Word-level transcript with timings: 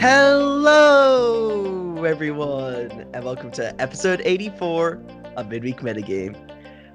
Hello, 0.00 2.02
everyone, 2.04 3.06
and 3.12 3.22
welcome 3.22 3.50
to 3.50 3.78
episode 3.82 4.22
84 4.24 4.94
of 5.36 5.48
Midweek 5.48 5.80
Metagame. 5.80 6.34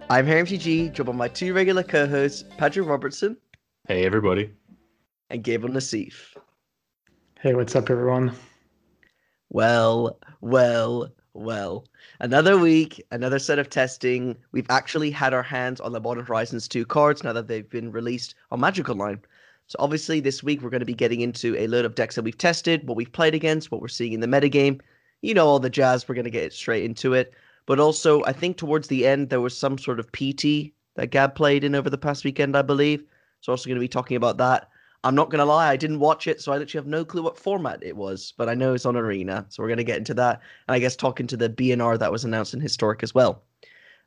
I'm 0.09 0.25
Harry 0.25 0.41
MTG, 0.41 0.91
joined 0.91 1.05
by 1.05 1.13
my 1.13 1.27
two 1.27 1.53
regular 1.53 1.83
co-hosts, 1.83 2.45
Patrick 2.57 2.87
Robertson 2.87 3.37
Hey, 3.87 4.05
everybody. 4.07 4.49
and 5.29 5.43
Gabriel 5.43 5.75
Nassif. 5.75 6.35
Hey, 7.41 7.53
what's 7.53 7.75
up, 7.75 7.91
everyone? 7.91 8.31
Well, 9.49 10.17
well, 10.41 11.09
well. 11.35 11.85
Another 12.21 12.57
week, 12.57 13.05
another 13.11 13.37
set 13.37 13.59
of 13.59 13.69
testing. 13.69 14.35
We've 14.51 14.69
actually 14.71 15.11
had 15.11 15.31
our 15.33 15.43
hands 15.43 15.79
on 15.79 15.91
the 15.91 16.01
Modern 16.01 16.25
Horizons 16.25 16.67
2 16.67 16.87
cards 16.87 17.23
now 17.23 17.33
that 17.33 17.47
they've 17.47 17.69
been 17.69 17.91
released 17.91 18.33
on 18.51 18.61
Magic 18.61 18.89
Online. 18.89 19.19
So 19.67 19.77
obviously 19.79 20.19
this 20.19 20.43
week 20.43 20.61
we're 20.61 20.69
going 20.69 20.79
to 20.79 20.85
be 20.85 20.93
getting 20.93 21.21
into 21.21 21.55
a 21.57 21.67
load 21.67 21.85
of 21.85 21.95
decks 21.95 22.15
that 22.15 22.23
we've 22.23 22.37
tested, 22.37 22.87
what 22.87 22.97
we've 22.97 23.11
played 23.11 23.33
against, 23.33 23.71
what 23.71 23.81
we're 23.81 23.87
seeing 23.87 24.13
in 24.13 24.19
the 24.19 24.27
metagame. 24.27 24.79
You 25.21 25.33
know 25.33 25.47
all 25.47 25.59
the 25.59 25.69
jazz, 25.69 26.07
we're 26.07 26.15
going 26.15 26.25
to 26.25 26.31
get 26.31 26.53
straight 26.53 26.83
into 26.83 27.13
it. 27.13 27.33
But 27.65 27.79
also, 27.79 28.23
I 28.25 28.31
think 28.31 28.57
towards 28.57 28.87
the 28.87 29.07
end 29.07 29.29
there 29.29 29.41
was 29.41 29.57
some 29.57 29.77
sort 29.77 29.99
of 29.99 30.11
PT 30.11 30.71
that 30.95 31.09
Gab 31.09 31.35
played 31.35 31.63
in 31.63 31.75
over 31.75 31.89
the 31.89 31.97
past 31.97 32.23
weekend, 32.23 32.55
I 32.55 32.61
believe. 32.61 33.03
So 33.41 33.51
also 33.51 33.67
going 33.67 33.75
to 33.75 33.79
be 33.79 33.87
talking 33.87 34.17
about 34.17 34.37
that. 34.37 34.69
I'm 35.03 35.15
not 35.15 35.29
going 35.29 35.39
to 35.39 35.45
lie, 35.45 35.69
I 35.69 35.77
didn't 35.77 35.99
watch 35.99 36.25
it, 36.25 36.41
so 36.41 36.51
I 36.51 36.57
literally 36.57 36.83
have 36.83 36.89
no 36.89 37.05
clue 37.05 37.21
what 37.21 37.37
format 37.37 37.83
it 37.83 37.95
was, 37.95 38.33
but 38.37 38.49
I 38.49 38.55
know 38.55 38.73
it's 38.73 38.87
on 38.87 38.95
Arena, 38.95 39.45
so 39.49 39.61
we're 39.61 39.69
going 39.69 39.77
to 39.77 39.83
get 39.83 39.99
into 39.99 40.15
that. 40.15 40.41
And 40.67 40.73
I 40.73 40.79
guess 40.79 40.95
talking 40.95 41.27
to 41.27 41.37
the 41.37 41.47
BNR 41.47 41.99
that 41.99 42.11
was 42.11 42.25
announced 42.25 42.55
in 42.55 42.59
Historic 42.59 43.03
as 43.03 43.13
well. 43.13 43.43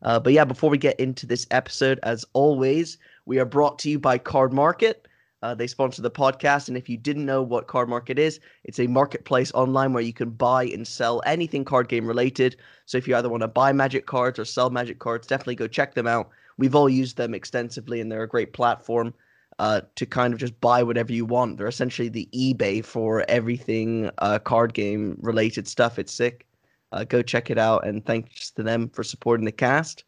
Uh, 0.02 0.18
but 0.18 0.32
yeah, 0.32 0.44
before 0.44 0.70
we 0.70 0.78
get 0.78 0.98
into 0.98 1.24
this 1.24 1.46
episode, 1.52 2.00
as 2.02 2.24
always, 2.32 2.98
we 3.26 3.38
are 3.38 3.44
brought 3.44 3.78
to 3.80 3.90
you 3.90 4.00
by 4.00 4.18
Card 4.18 4.52
Market. 4.52 5.06
Uh, 5.42 5.54
they 5.54 5.68
sponsor 5.68 6.02
the 6.02 6.10
podcast, 6.10 6.66
and 6.68 6.76
if 6.76 6.88
you 6.88 6.96
didn't 6.96 7.24
know 7.24 7.42
what 7.42 7.68
Card 7.68 7.88
Market 7.88 8.18
is, 8.18 8.40
it's 8.64 8.80
a 8.80 8.88
marketplace 8.88 9.52
online 9.54 9.92
where 9.92 10.02
you 10.02 10.12
can 10.12 10.30
buy 10.30 10.64
and 10.64 10.86
sell 10.86 11.22
anything 11.26 11.64
card 11.64 11.88
game 11.88 12.06
related. 12.06 12.56
So 12.86 12.98
if 12.98 13.06
you 13.06 13.14
either 13.14 13.28
want 13.28 13.42
to 13.42 13.48
buy 13.48 13.72
Magic 13.72 14.06
cards 14.06 14.38
or 14.38 14.44
sell 14.44 14.70
Magic 14.70 14.98
cards, 14.98 15.28
definitely 15.28 15.54
go 15.54 15.68
check 15.68 15.94
them 15.94 16.08
out. 16.08 16.30
We've 16.56 16.74
all 16.74 16.88
used 16.88 17.16
them 17.16 17.34
extensively, 17.34 18.00
and 18.00 18.10
they're 18.10 18.24
a 18.24 18.28
great 18.28 18.52
platform 18.52 19.14
uh, 19.60 19.82
to 19.94 20.06
kind 20.06 20.34
of 20.34 20.40
just 20.40 20.60
buy 20.60 20.82
whatever 20.82 21.12
you 21.12 21.24
want. 21.24 21.56
They're 21.56 21.68
essentially 21.68 22.08
the 22.08 22.28
eBay 22.34 22.84
for 22.84 23.24
everything 23.28 24.10
uh, 24.18 24.40
card 24.40 24.74
game 24.74 25.18
related 25.20 25.68
stuff. 25.68 26.00
It's 26.00 26.12
sick. 26.12 26.46
Uh, 26.90 27.04
go 27.04 27.22
check 27.22 27.50
it 27.50 27.58
out, 27.58 27.86
and 27.86 28.04
thanks 28.04 28.50
to 28.52 28.64
them 28.64 28.88
for 28.88 29.04
supporting 29.04 29.44
the 29.44 29.52
cast, 29.52 30.04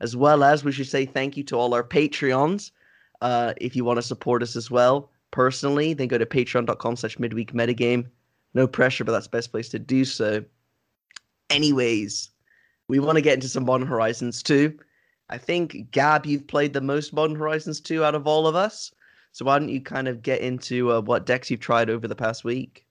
as 0.00 0.16
well 0.16 0.44
as 0.44 0.64
we 0.64 0.72
should 0.72 0.88
say 0.88 1.06
thank 1.06 1.36
you 1.36 1.44
to 1.44 1.56
all 1.56 1.72
our 1.72 1.84
Patreons. 1.84 2.72
Uh, 3.20 3.54
if 3.58 3.74
you 3.74 3.84
want 3.84 3.96
to 3.96 4.02
support 4.02 4.42
us 4.42 4.56
as 4.56 4.70
well 4.70 5.10
personally, 5.30 5.94
then 5.94 6.08
go 6.08 6.18
to 6.18 6.26
patreon.com 6.26 6.96
slash 6.96 7.18
midweek 7.18 7.52
metagame. 7.52 8.06
No 8.54 8.66
pressure, 8.66 9.04
but 9.04 9.12
that's 9.12 9.26
the 9.26 9.36
best 9.36 9.50
place 9.50 9.68
to 9.70 9.78
do 9.78 10.04
so. 10.04 10.44
Anyways, 11.50 12.30
we 12.88 12.98
want 12.98 13.16
to 13.16 13.22
get 13.22 13.34
into 13.34 13.48
some 13.48 13.64
Modern 13.64 13.86
Horizons 13.86 14.42
2. 14.42 14.78
I 15.28 15.38
think, 15.38 15.90
Gab, 15.90 16.24
you've 16.24 16.46
played 16.46 16.72
the 16.72 16.80
most 16.80 17.12
Modern 17.12 17.36
Horizons 17.36 17.80
2 17.80 18.04
out 18.04 18.14
of 18.14 18.26
all 18.26 18.46
of 18.46 18.54
us. 18.54 18.92
So 19.32 19.44
why 19.44 19.58
don't 19.58 19.68
you 19.68 19.80
kind 19.80 20.08
of 20.08 20.22
get 20.22 20.40
into 20.40 20.92
uh, 20.92 21.00
what 21.02 21.26
decks 21.26 21.50
you've 21.50 21.60
tried 21.60 21.90
over 21.90 22.08
the 22.08 22.16
past 22.16 22.44
week? 22.44 22.86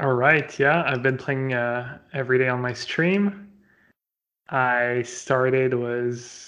All 0.00 0.12
right, 0.12 0.58
yeah, 0.58 0.84
I've 0.86 1.02
been 1.02 1.16
playing 1.16 1.54
uh, 1.54 1.98
every 2.12 2.36
day 2.38 2.48
on 2.48 2.60
my 2.60 2.74
stream. 2.74 3.50
I 4.50 5.02
started 5.02 5.72
was 5.72 6.47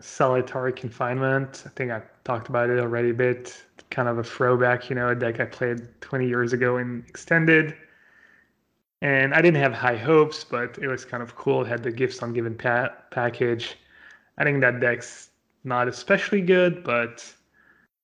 Solitary 0.00 0.72
Confinement. 0.72 1.64
I 1.66 1.70
think 1.70 1.90
I 1.90 2.02
talked 2.24 2.48
about 2.48 2.70
it 2.70 2.78
already 2.78 3.10
a 3.10 3.14
bit. 3.14 3.62
Kind 3.90 4.08
of 4.08 4.18
a 4.18 4.24
throwback, 4.24 4.90
you 4.90 4.96
know, 4.96 5.08
a 5.08 5.14
deck 5.14 5.40
I 5.40 5.46
played 5.46 5.88
20 6.00 6.26
years 6.28 6.52
ago 6.52 6.76
in 6.76 7.04
Extended. 7.08 7.74
And 9.00 9.32
I 9.32 9.40
didn't 9.40 9.62
have 9.62 9.72
high 9.72 9.96
hopes, 9.96 10.44
but 10.44 10.78
it 10.78 10.88
was 10.88 11.04
kind 11.04 11.22
of 11.22 11.36
cool. 11.36 11.62
It 11.62 11.68
had 11.68 11.82
the 11.82 11.90
Gifts 11.90 12.18
Ungiven 12.18 12.58
pa- 12.58 12.94
package. 13.10 13.76
I 14.38 14.44
think 14.44 14.60
that 14.60 14.80
deck's 14.80 15.30
not 15.64 15.88
especially 15.88 16.40
good, 16.40 16.82
but 16.84 17.32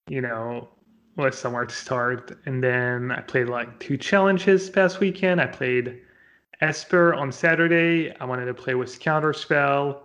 you 0.08 0.20
know, 0.20 0.68
was 1.16 1.38
somewhere 1.38 1.64
to 1.64 1.74
start. 1.74 2.36
And 2.46 2.62
then 2.62 3.10
I 3.10 3.20
played 3.20 3.48
like 3.48 3.78
two 3.80 3.96
challenges 3.96 4.68
past 4.68 5.00
weekend. 5.00 5.40
I 5.40 5.46
played 5.46 6.00
Esper 6.60 7.14
on 7.14 7.32
Saturday. 7.32 8.14
I 8.20 8.24
wanted 8.24 8.46
to 8.46 8.54
play 8.54 8.74
with 8.74 9.00
Counterspell, 9.00 10.00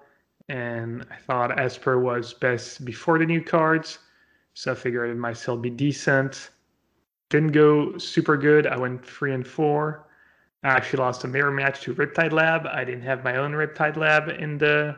and 0.50 1.06
I 1.12 1.16
thought 1.16 1.58
Esper 1.58 2.00
was 2.00 2.34
best 2.34 2.84
before 2.84 3.20
the 3.20 3.26
new 3.26 3.42
cards. 3.42 4.00
So 4.56 4.72
I 4.72 4.76
figured 4.76 5.10
it 5.10 5.16
might 5.16 5.38
still 5.38 5.58
be 5.58 5.70
decent. 5.70 6.50
Didn't 7.30 7.52
go 7.52 7.98
super 7.98 8.36
good. 8.36 8.66
I 8.66 8.78
went 8.78 9.06
three 9.06 9.34
and 9.34 9.46
four. 9.46 10.08
I 10.64 10.70
actually 10.70 11.00
lost 11.00 11.24
a 11.24 11.28
mirror 11.28 11.52
match 11.52 11.82
to 11.82 11.94
Riptide 11.94 12.34
Lab. 12.34 12.66
I 12.66 12.84
didn't 12.84 13.04
have 13.04 13.24
my 13.24 13.38
own 13.38 13.54
Riptide 13.54 13.96
Lab 13.96 14.30
in 14.30 14.58
the 14.58 14.96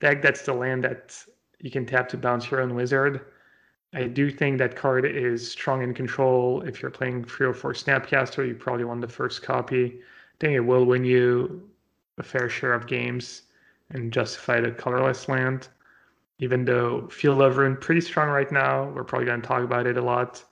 deck. 0.00 0.20
That's 0.20 0.42
the 0.42 0.52
land 0.52 0.84
that 0.84 1.16
you 1.60 1.70
can 1.70 1.86
tap 1.86 2.08
to 2.10 2.18
bounce 2.18 2.50
your 2.50 2.60
own 2.60 2.74
wizard. 2.74 3.24
I 3.94 4.02
do 4.04 4.30
think 4.30 4.58
that 4.58 4.76
card 4.76 5.06
is 5.06 5.50
strong 5.50 5.82
in 5.82 5.94
control. 5.94 6.60
If 6.62 6.82
you're 6.82 6.90
playing 6.90 7.24
three 7.24 7.46
or 7.46 7.54
four 7.54 7.72
Snapcaster, 7.72 8.46
you 8.46 8.54
probably 8.54 8.84
want 8.84 9.00
the 9.00 9.08
first 9.08 9.42
copy. 9.42 9.86
I 9.86 10.36
think 10.40 10.54
it 10.54 10.60
will 10.60 10.84
win 10.84 11.04
you 11.04 11.70
a 12.18 12.22
fair 12.22 12.50
share 12.50 12.74
of 12.74 12.86
games 12.86 13.42
and 13.90 14.12
justify 14.12 14.60
the 14.60 14.70
colorless 14.70 15.28
land. 15.28 15.68
Even 16.40 16.64
though 16.64 17.08
Field 17.08 17.42
of 17.42 17.56
Ruin 17.56 17.76
pretty 17.76 18.00
strong 18.00 18.28
right 18.28 18.50
now, 18.52 18.90
we're 18.90 19.04
probably 19.04 19.26
going 19.26 19.40
to 19.40 19.46
talk 19.46 19.62
about 19.62 19.86
it 19.86 19.96
a 19.96 20.02
lot. 20.02 20.44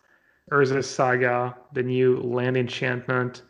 Urza's 0.51 0.89
Saga, 0.89 1.57
the 1.73 1.83
new 1.83 2.19
land 2.19 2.57
enchantment. 2.57 3.43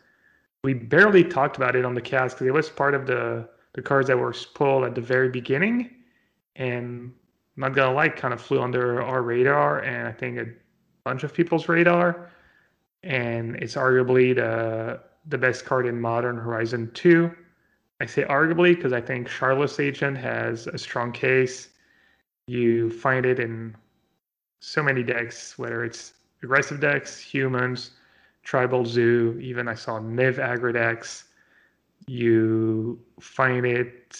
We 0.63 0.73
barely 0.73 1.23
talked 1.23 1.57
about 1.57 1.75
it 1.75 1.85
on 1.85 1.93
the 1.93 2.01
cast 2.01 2.35
because 2.35 2.47
it 2.47 2.53
was 2.53 2.69
part 2.69 2.93
of 2.93 3.07
the 3.07 3.49
the 3.73 3.81
cards 3.81 4.07
that 4.07 4.17
were 4.17 4.33
pulled 4.55 4.83
at 4.85 4.95
the 4.95 5.01
very 5.01 5.29
beginning, 5.29 5.91
and 6.55 7.13
not 7.55 7.75
gonna 7.75 7.93
lie, 7.93 8.09
kind 8.09 8.33
of 8.33 8.41
flew 8.41 8.61
under 8.61 9.01
our 9.01 9.21
radar 9.21 9.81
and 9.81 10.07
I 10.07 10.11
think 10.11 10.39
a 10.39 10.47
bunch 11.03 11.23
of 11.23 11.33
people's 11.33 11.69
radar. 11.69 12.31
And 13.03 13.55
it's 13.57 13.75
arguably 13.75 14.35
the 14.35 14.99
the 15.27 15.37
best 15.37 15.65
card 15.65 15.85
in 15.85 15.99
Modern 15.99 16.37
Horizon 16.37 16.89
2. 16.93 17.31
I 17.99 18.05
say 18.05 18.23
arguably 18.23 18.75
because 18.75 18.93
I 18.93 19.01
think 19.01 19.27
Shardless 19.27 19.79
Agent 19.79 20.17
has 20.17 20.67
a 20.67 20.77
strong 20.77 21.11
case. 21.11 21.69
You 22.47 22.91
find 22.91 23.25
it 23.25 23.39
in 23.39 23.75
so 24.59 24.83
many 24.83 25.03
decks, 25.03 25.57
whether 25.57 25.83
it's 25.83 26.13
aggressive 26.43 26.79
decks, 26.79 27.19
humans, 27.19 27.91
tribal 28.43 28.85
zoo, 28.85 29.37
even 29.41 29.67
I 29.67 29.73
saw 29.73 29.99
Niv 29.99 30.35
aggro 30.35 30.71
decks. 30.71 31.25
You 32.07 32.99
find 33.19 33.65
it 33.65 34.17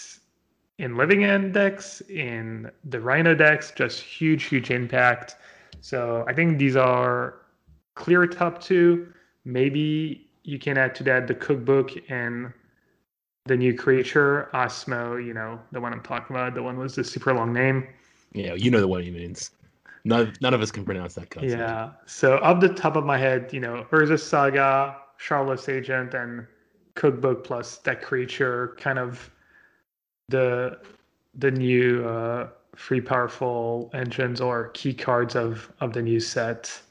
in 0.80 0.98
living 0.98 1.24
end 1.24 1.54
decks, 1.54 2.02
in 2.10 2.70
the 2.84 3.00
Rhino 3.00 3.34
decks, 3.36 3.72
just 3.72 4.02
huge, 4.02 4.46
huge 4.46 4.72
impact. 4.72 5.36
So 5.82 6.26
I 6.28 6.34
think 6.34 6.58
these 6.58 6.76
are 6.76 7.36
clear 7.96 8.28
top 8.28 8.62
two. 8.62 9.14
Maybe 9.46 10.28
you 10.44 10.60
can 10.60 10.78
add 10.78 10.96
to 10.96 11.04
that 11.04 11.28
the 11.28 11.36
cookbook 11.36 11.92
and 12.10 12.52
the 13.48 13.58
new 13.58 13.74
creature, 13.74 14.50
Osmo, 14.54 15.24
you 15.24 15.34
know, 15.34 15.60
the 15.72 15.82
one 15.82 15.94
I'm 15.94 16.02
talking 16.02 16.36
about. 16.36 16.54
The 16.54 16.64
one 16.64 16.78
was 16.78 16.96
the 16.96 17.04
super 17.04 17.34
long 17.34 17.54
name. 17.54 17.88
Yeah, 18.34 18.54
you 18.54 18.70
know 18.70 18.80
the 18.80 18.88
one 18.88 19.04
he 19.04 19.12
means. 19.12 19.52
None, 20.04 20.34
none 20.42 20.54
of 20.54 20.62
us 20.62 20.72
can 20.72 20.86
pronounce 20.86 21.16
that 21.16 21.30
card. 21.30 21.50
Yeah. 21.50 21.92
So 22.06 22.38
off 22.40 22.62
the 22.62 22.70
top 22.70 22.96
of 22.96 23.06
my 23.06 23.18
head, 23.18 23.52
you 23.52 23.60
know, 23.60 23.86
Urza 23.92 24.20
Saga, 24.20 24.98
Shardless 25.20 25.68
Agent, 25.70 26.14
and 26.14 26.46
Cookbook 26.96 27.44
plus 27.44 27.78
that 27.80 28.02
creature 28.02 28.76
kind 28.80 29.00
of 29.00 29.30
the 30.30 30.80
the 31.36 31.52
new 31.52 32.08
uh, 32.08 32.50
free 32.76 33.02
powerful 33.02 33.90
engines 33.94 34.42
or 34.42 34.70
key 34.70 34.94
cards 34.94 35.36
of 35.36 35.72
of 35.82 35.94
the 35.94 36.02
new 36.02 36.20
set. 36.20 36.82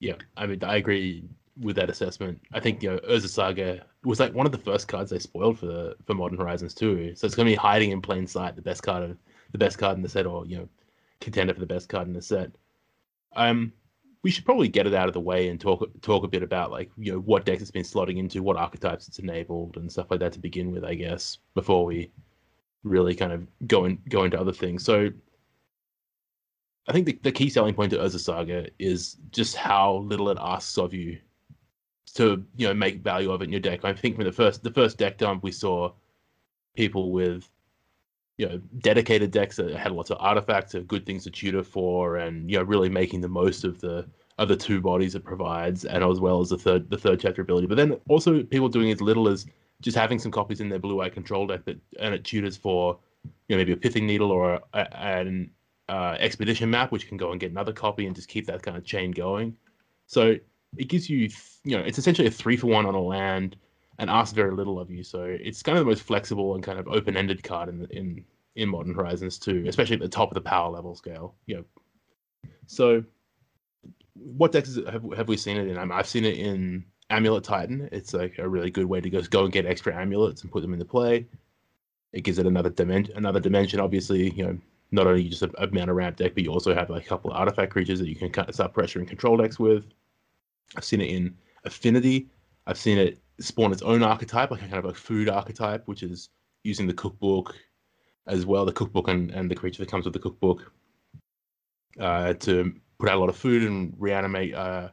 Yeah, 0.00 0.16
I 0.36 0.46
mean, 0.46 0.62
I 0.64 0.76
agree 0.76 1.24
with 1.60 1.76
that 1.76 1.90
assessment. 1.90 2.40
I 2.52 2.60
think 2.60 2.82
you 2.82 2.90
know 2.90 2.98
Urza 2.98 3.28
Saga 3.28 3.84
was 4.04 4.20
like 4.20 4.34
one 4.34 4.46
of 4.46 4.52
the 4.52 4.58
first 4.58 4.88
cards 4.88 5.10
they 5.10 5.18
spoiled 5.18 5.58
for 5.58 5.94
for 6.04 6.14
Modern 6.14 6.38
Horizons 6.38 6.74
too. 6.74 7.14
So 7.14 7.26
it's 7.26 7.36
to 7.36 7.44
be 7.44 7.54
hiding 7.54 7.90
in 7.90 8.02
plain 8.02 8.26
sight, 8.26 8.56
the 8.56 8.62
best 8.62 8.82
card 8.82 9.02
of 9.02 9.16
the 9.52 9.58
best 9.58 9.78
card 9.78 9.96
in 9.96 10.02
the 10.02 10.08
set, 10.08 10.26
or 10.26 10.46
you 10.46 10.58
know, 10.58 10.68
contender 11.20 11.54
for 11.54 11.60
the 11.60 11.66
best 11.66 11.88
card 11.88 12.06
in 12.06 12.12
the 12.12 12.22
set. 12.22 12.50
Um, 13.36 13.72
we 14.22 14.30
should 14.30 14.44
probably 14.44 14.68
get 14.68 14.86
it 14.86 14.94
out 14.94 15.08
of 15.08 15.14
the 15.14 15.20
way 15.20 15.48
and 15.48 15.60
talk 15.60 15.86
talk 16.00 16.24
a 16.24 16.28
bit 16.28 16.42
about 16.42 16.70
like 16.70 16.90
you 16.96 17.12
know 17.12 17.18
what 17.20 17.44
decks 17.44 17.62
it's 17.62 17.70
been 17.70 17.82
slotting 17.82 18.18
into, 18.18 18.42
what 18.42 18.56
archetypes 18.56 19.08
it's 19.08 19.18
enabled, 19.18 19.76
and 19.76 19.90
stuff 19.90 20.10
like 20.10 20.20
that 20.20 20.32
to 20.32 20.38
begin 20.38 20.70
with, 20.70 20.84
I 20.84 20.94
guess, 20.94 21.38
before 21.54 21.84
we 21.84 22.10
really 22.82 23.14
kind 23.14 23.32
of 23.32 23.46
go 23.66 23.84
and 23.84 23.98
go 24.08 24.24
into 24.24 24.40
other 24.40 24.52
things. 24.52 24.84
So 24.84 25.10
I 26.86 26.92
think 26.92 27.06
the, 27.06 27.18
the 27.22 27.32
key 27.32 27.48
selling 27.48 27.74
point 27.74 27.90
to 27.92 27.98
Urza 27.98 28.20
Saga 28.20 28.68
is 28.78 29.16
just 29.30 29.56
how 29.56 29.96
little 29.96 30.28
it 30.28 30.38
asks 30.40 30.76
of 30.76 30.92
you 30.92 31.18
to 32.14 32.44
you 32.56 32.66
know 32.66 32.74
make 32.74 33.02
value 33.02 33.30
of 33.30 33.42
it 33.42 33.44
in 33.44 33.50
your 33.50 33.60
deck. 33.60 33.84
I 33.84 33.92
think 33.92 34.16
from 34.16 34.24
the 34.24 34.32
first 34.32 34.62
the 34.62 34.70
first 34.72 34.98
deck 34.98 35.18
dump 35.18 35.42
we 35.42 35.52
saw 35.52 35.92
people 36.74 37.12
with 37.12 37.48
you 38.38 38.48
know 38.48 38.60
dedicated 38.78 39.30
decks 39.30 39.56
that 39.56 39.74
had 39.74 39.92
lots 39.92 40.10
of 40.10 40.18
artifacts, 40.20 40.74
of 40.74 40.88
good 40.88 41.06
things 41.06 41.24
to 41.24 41.30
tutor 41.30 41.62
for, 41.62 42.16
and 42.16 42.50
you 42.50 42.58
know 42.58 42.64
really 42.64 42.88
making 42.88 43.20
the 43.20 43.28
most 43.28 43.64
of 43.64 43.80
the 43.80 44.06
are 44.38 44.46
the 44.46 44.56
two 44.56 44.80
bodies 44.80 45.14
it 45.14 45.24
provides, 45.24 45.84
and 45.84 46.02
as 46.02 46.20
well 46.20 46.40
as 46.40 46.50
the 46.50 46.58
third 46.58 46.88
the 46.90 46.98
third 46.98 47.20
chapter 47.20 47.42
ability. 47.42 47.66
But 47.66 47.76
then 47.76 47.98
also 48.08 48.42
people 48.42 48.68
doing 48.68 48.90
as 48.90 49.00
little 49.00 49.28
as 49.28 49.46
just 49.80 49.96
having 49.96 50.18
some 50.18 50.32
copies 50.32 50.60
in 50.60 50.68
their 50.68 50.78
blue 50.78 51.00
eye 51.00 51.10
control 51.10 51.46
deck 51.46 51.64
that 51.64 51.78
and 51.98 52.14
it 52.14 52.24
tutors 52.24 52.56
for 52.56 52.98
you 53.48 53.56
know 53.56 53.58
maybe 53.58 53.72
a 53.72 53.76
pithing 53.76 54.06
needle 54.06 54.30
or 54.30 54.60
an 54.72 55.50
uh, 55.88 56.16
expedition 56.18 56.70
map, 56.70 56.92
which 56.92 57.08
can 57.08 57.16
go 57.16 57.32
and 57.32 57.40
get 57.40 57.50
another 57.50 57.72
copy 57.72 58.06
and 58.06 58.14
just 58.14 58.28
keep 58.28 58.46
that 58.46 58.62
kind 58.62 58.76
of 58.76 58.84
chain 58.84 59.10
going. 59.10 59.56
So 60.06 60.36
it 60.76 60.88
gives 60.88 61.08
you 61.08 61.28
you 61.64 61.76
know 61.76 61.82
it's 61.82 61.98
essentially 61.98 62.28
a 62.28 62.30
three 62.30 62.56
for 62.56 62.66
one 62.68 62.86
on 62.86 62.94
a 62.94 63.00
land 63.00 63.56
and 63.98 64.10
asks 64.10 64.32
very 64.32 64.52
little 64.52 64.78
of 64.78 64.90
you. 64.90 65.04
So 65.04 65.22
it's 65.22 65.62
kind 65.62 65.78
of 65.78 65.84
the 65.84 65.90
most 65.90 66.02
flexible 66.02 66.54
and 66.54 66.64
kind 66.64 66.78
of 66.78 66.88
open 66.88 67.16
ended 67.16 67.42
card 67.42 67.68
in 67.68 67.86
in 67.90 68.24
in 68.56 68.68
Modern 68.68 68.94
Horizons 68.94 69.38
too, 69.38 69.64
especially 69.66 69.96
at 69.96 70.02
the 70.02 70.08
top 70.08 70.30
of 70.30 70.34
the 70.34 70.40
power 70.40 70.70
level 70.70 70.94
scale. 70.94 71.34
You 71.46 71.56
know, 71.56 72.50
so 72.66 73.04
what 74.14 74.52
decks 74.52 74.76
have 74.90 75.04
have 75.16 75.28
we 75.28 75.36
seen 75.36 75.56
it 75.56 75.68
in? 75.68 75.78
I 75.78 75.98
I've 75.98 76.08
seen 76.08 76.24
it 76.24 76.38
in 76.38 76.84
Amulet 77.10 77.44
Titan. 77.44 77.88
It's 77.92 78.14
like 78.14 78.38
a 78.38 78.48
really 78.48 78.70
good 78.70 78.86
way 78.86 79.00
to 79.00 79.10
go 79.10 79.22
go 79.22 79.44
and 79.44 79.52
get 79.52 79.66
extra 79.66 79.94
amulets 79.94 80.42
and 80.42 80.50
put 80.50 80.62
them 80.62 80.72
into 80.72 80.84
play. 80.84 81.26
It 82.12 82.22
gives 82.22 82.38
it 82.38 82.46
another 82.46 82.70
dimension. 82.70 83.16
Another 83.16 83.40
dimension, 83.40 83.80
obviously. 83.80 84.30
You 84.30 84.44
know, 84.44 84.58
not 84.92 85.06
only 85.06 85.28
just 85.28 85.42
a, 85.42 85.50
a 85.62 85.68
mana 85.72 85.92
ramp 85.92 86.16
deck, 86.16 86.34
but 86.34 86.44
you 86.44 86.50
also 86.50 86.74
have 86.74 86.90
like 86.90 87.04
a 87.04 87.08
couple 87.08 87.30
of 87.30 87.36
artifact 87.36 87.72
creatures 87.72 87.98
that 87.98 88.08
you 88.08 88.14
can 88.14 88.30
start 88.52 88.72
pressuring 88.72 89.08
control 89.08 89.36
decks 89.36 89.58
with. 89.58 89.84
I've 90.76 90.84
seen 90.84 91.00
it 91.00 91.10
in 91.10 91.36
Affinity. 91.64 92.28
I've 92.66 92.78
seen 92.78 92.98
it 92.98 93.20
spawn 93.40 93.72
its 93.72 93.82
own 93.82 94.02
archetype, 94.02 94.50
like 94.50 94.62
a 94.62 94.68
kind 94.68 94.84
of 94.84 94.86
a 94.86 94.94
food 94.94 95.28
archetype, 95.28 95.86
which 95.86 96.02
is 96.02 96.30
using 96.62 96.86
the 96.86 96.94
cookbook 96.94 97.54
as 98.26 98.46
well, 98.46 98.64
the 98.64 98.72
cookbook 98.72 99.08
and, 99.08 99.30
and 99.30 99.50
the 99.50 99.54
creature 99.54 99.82
that 99.82 99.90
comes 99.90 100.04
with 100.04 100.14
the 100.14 100.20
cookbook 100.20 100.72
uh, 102.00 102.34
to 102.34 102.74
put 102.98 103.08
out 103.08 103.16
a 103.16 103.20
lot 103.20 103.28
of 103.28 103.36
food 103.36 103.62
and 103.62 103.94
reanimate. 103.98 104.54
Uh, 104.54 104.88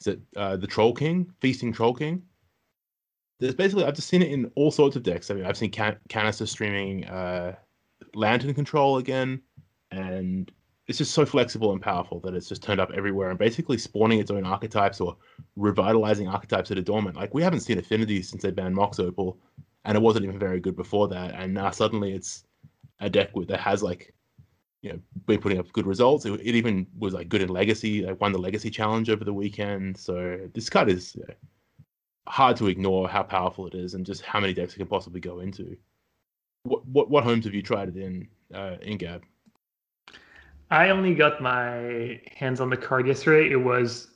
is 0.00 0.06
it 0.06 0.20
uh, 0.36 0.56
the 0.56 0.66
Troll 0.66 0.94
King, 0.94 1.30
Feasting 1.40 1.72
Troll 1.72 1.94
King? 1.94 2.22
There's 3.38 3.54
basically 3.54 3.84
I've 3.84 3.94
just 3.94 4.08
seen 4.08 4.22
it 4.22 4.30
in 4.30 4.50
all 4.54 4.70
sorts 4.70 4.96
of 4.96 5.02
decks. 5.02 5.30
I 5.30 5.34
mean, 5.34 5.44
I've 5.44 5.56
seen 5.56 5.70
Can- 5.70 5.98
Canister 6.08 6.46
streaming 6.46 7.06
uh, 7.06 7.56
Lantern 8.14 8.54
Control 8.54 8.98
again, 8.98 9.40
and 9.90 10.50
it's 10.90 10.98
just 10.98 11.14
so 11.14 11.24
flexible 11.24 11.70
and 11.70 11.80
powerful 11.80 12.18
that 12.18 12.34
it's 12.34 12.48
just 12.48 12.64
turned 12.64 12.80
up 12.80 12.90
everywhere 12.90 13.30
and 13.30 13.38
basically 13.38 13.78
spawning 13.78 14.18
its 14.18 14.32
own 14.32 14.44
archetypes 14.44 15.00
or 15.00 15.16
revitalizing 15.54 16.26
archetypes 16.26 16.68
that 16.68 16.78
are 16.78 16.82
dormant. 16.82 17.14
Like 17.14 17.32
we 17.32 17.44
haven't 17.44 17.60
seen 17.60 17.78
Affinity 17.78 18.22
since 18.22 18.42
they 18.42 18.50
banned 18.50 18.74
Mox 18.74 18.98
Opal, 18.98 19.38
and 19.84 19.96
it 19.96 20.00
wasn't 20.00 20.24
even 20.24 20.36
very 20.36 20.58
good 20.58 20.74
before 20.74 21.06
that. 21.06 21.36
And 21.36 21.54
now 21.54 21.70
suddenly 21.70 22.12
it's 22.12 22.42
a 22.98 23.08
deck 23.08 23.36
with, 23.36 23.46
that 23.48 23.60
has 23.60 23.84
like 23.84 24.12
you 24.82 24.92
know 24.92 24.98
been 25.26 25.40
putting 25.40 25.60
up 25.60 25.70
good 25.70 25.86
results. 25.86 26.26
It, 26.26 26.32
it 26.40 26.56
even 26.56 26.88
was 26.98 27.14
like 27.14 27.28
good 27.28 27.42
in 27.42 27.50
Legacy. 27.50 28.04
Like 28.04 28.20
won 28.20 28.32
the 28.32 28.38
Legacy 28.38 28.68
Challenge 28.68 29.10
over 29.10 29.22
the 29.22 29.32
weekend. 29.32 29.96
So 29.96 30.40
this 30.54 30.68
card 30.68 30.88
is 30.88 31.14
you 31.14 31.22
know, 31.28 31.34
hard 32.26 32.56
to 32.56 32.66
ignore 32.66 33.08
how 33.08 33.22
powerful 33.22 33.68
it 33.68 33.76
is 33.76 33.94
and 33.94 34.04
just 34.04 34.22
how 34.22 34.40
many 34.40 34.54
decks 34.54 34.74
it 34.74 34.78
can 34.78 34.88
possibly 34.88 35.20
go 35.20 35.38
into. 35.38 35.76
What 36.64 36.84
what 36.88 37.10
what 37.10 37.22
homes 37.22 37.44
have 37.44 37.54
you 37.54 37.62
tried 37.62 37.90
it 37.90 37.96
in 37.96 38.26
uh, 38.52 38.78
in 38.82 38.98
Gab? 38.98 39.22
I 40.70 40.90
only 40.90 41.14
got 41.14 41.40
my 41.40 42.20
hands 42.36 42.60
on 42.60 42.70
the 42.70 42.76
card 42.76 43.06
yesterday. 43.06 43.50
It 43.50 43.56
was 43.56 44.08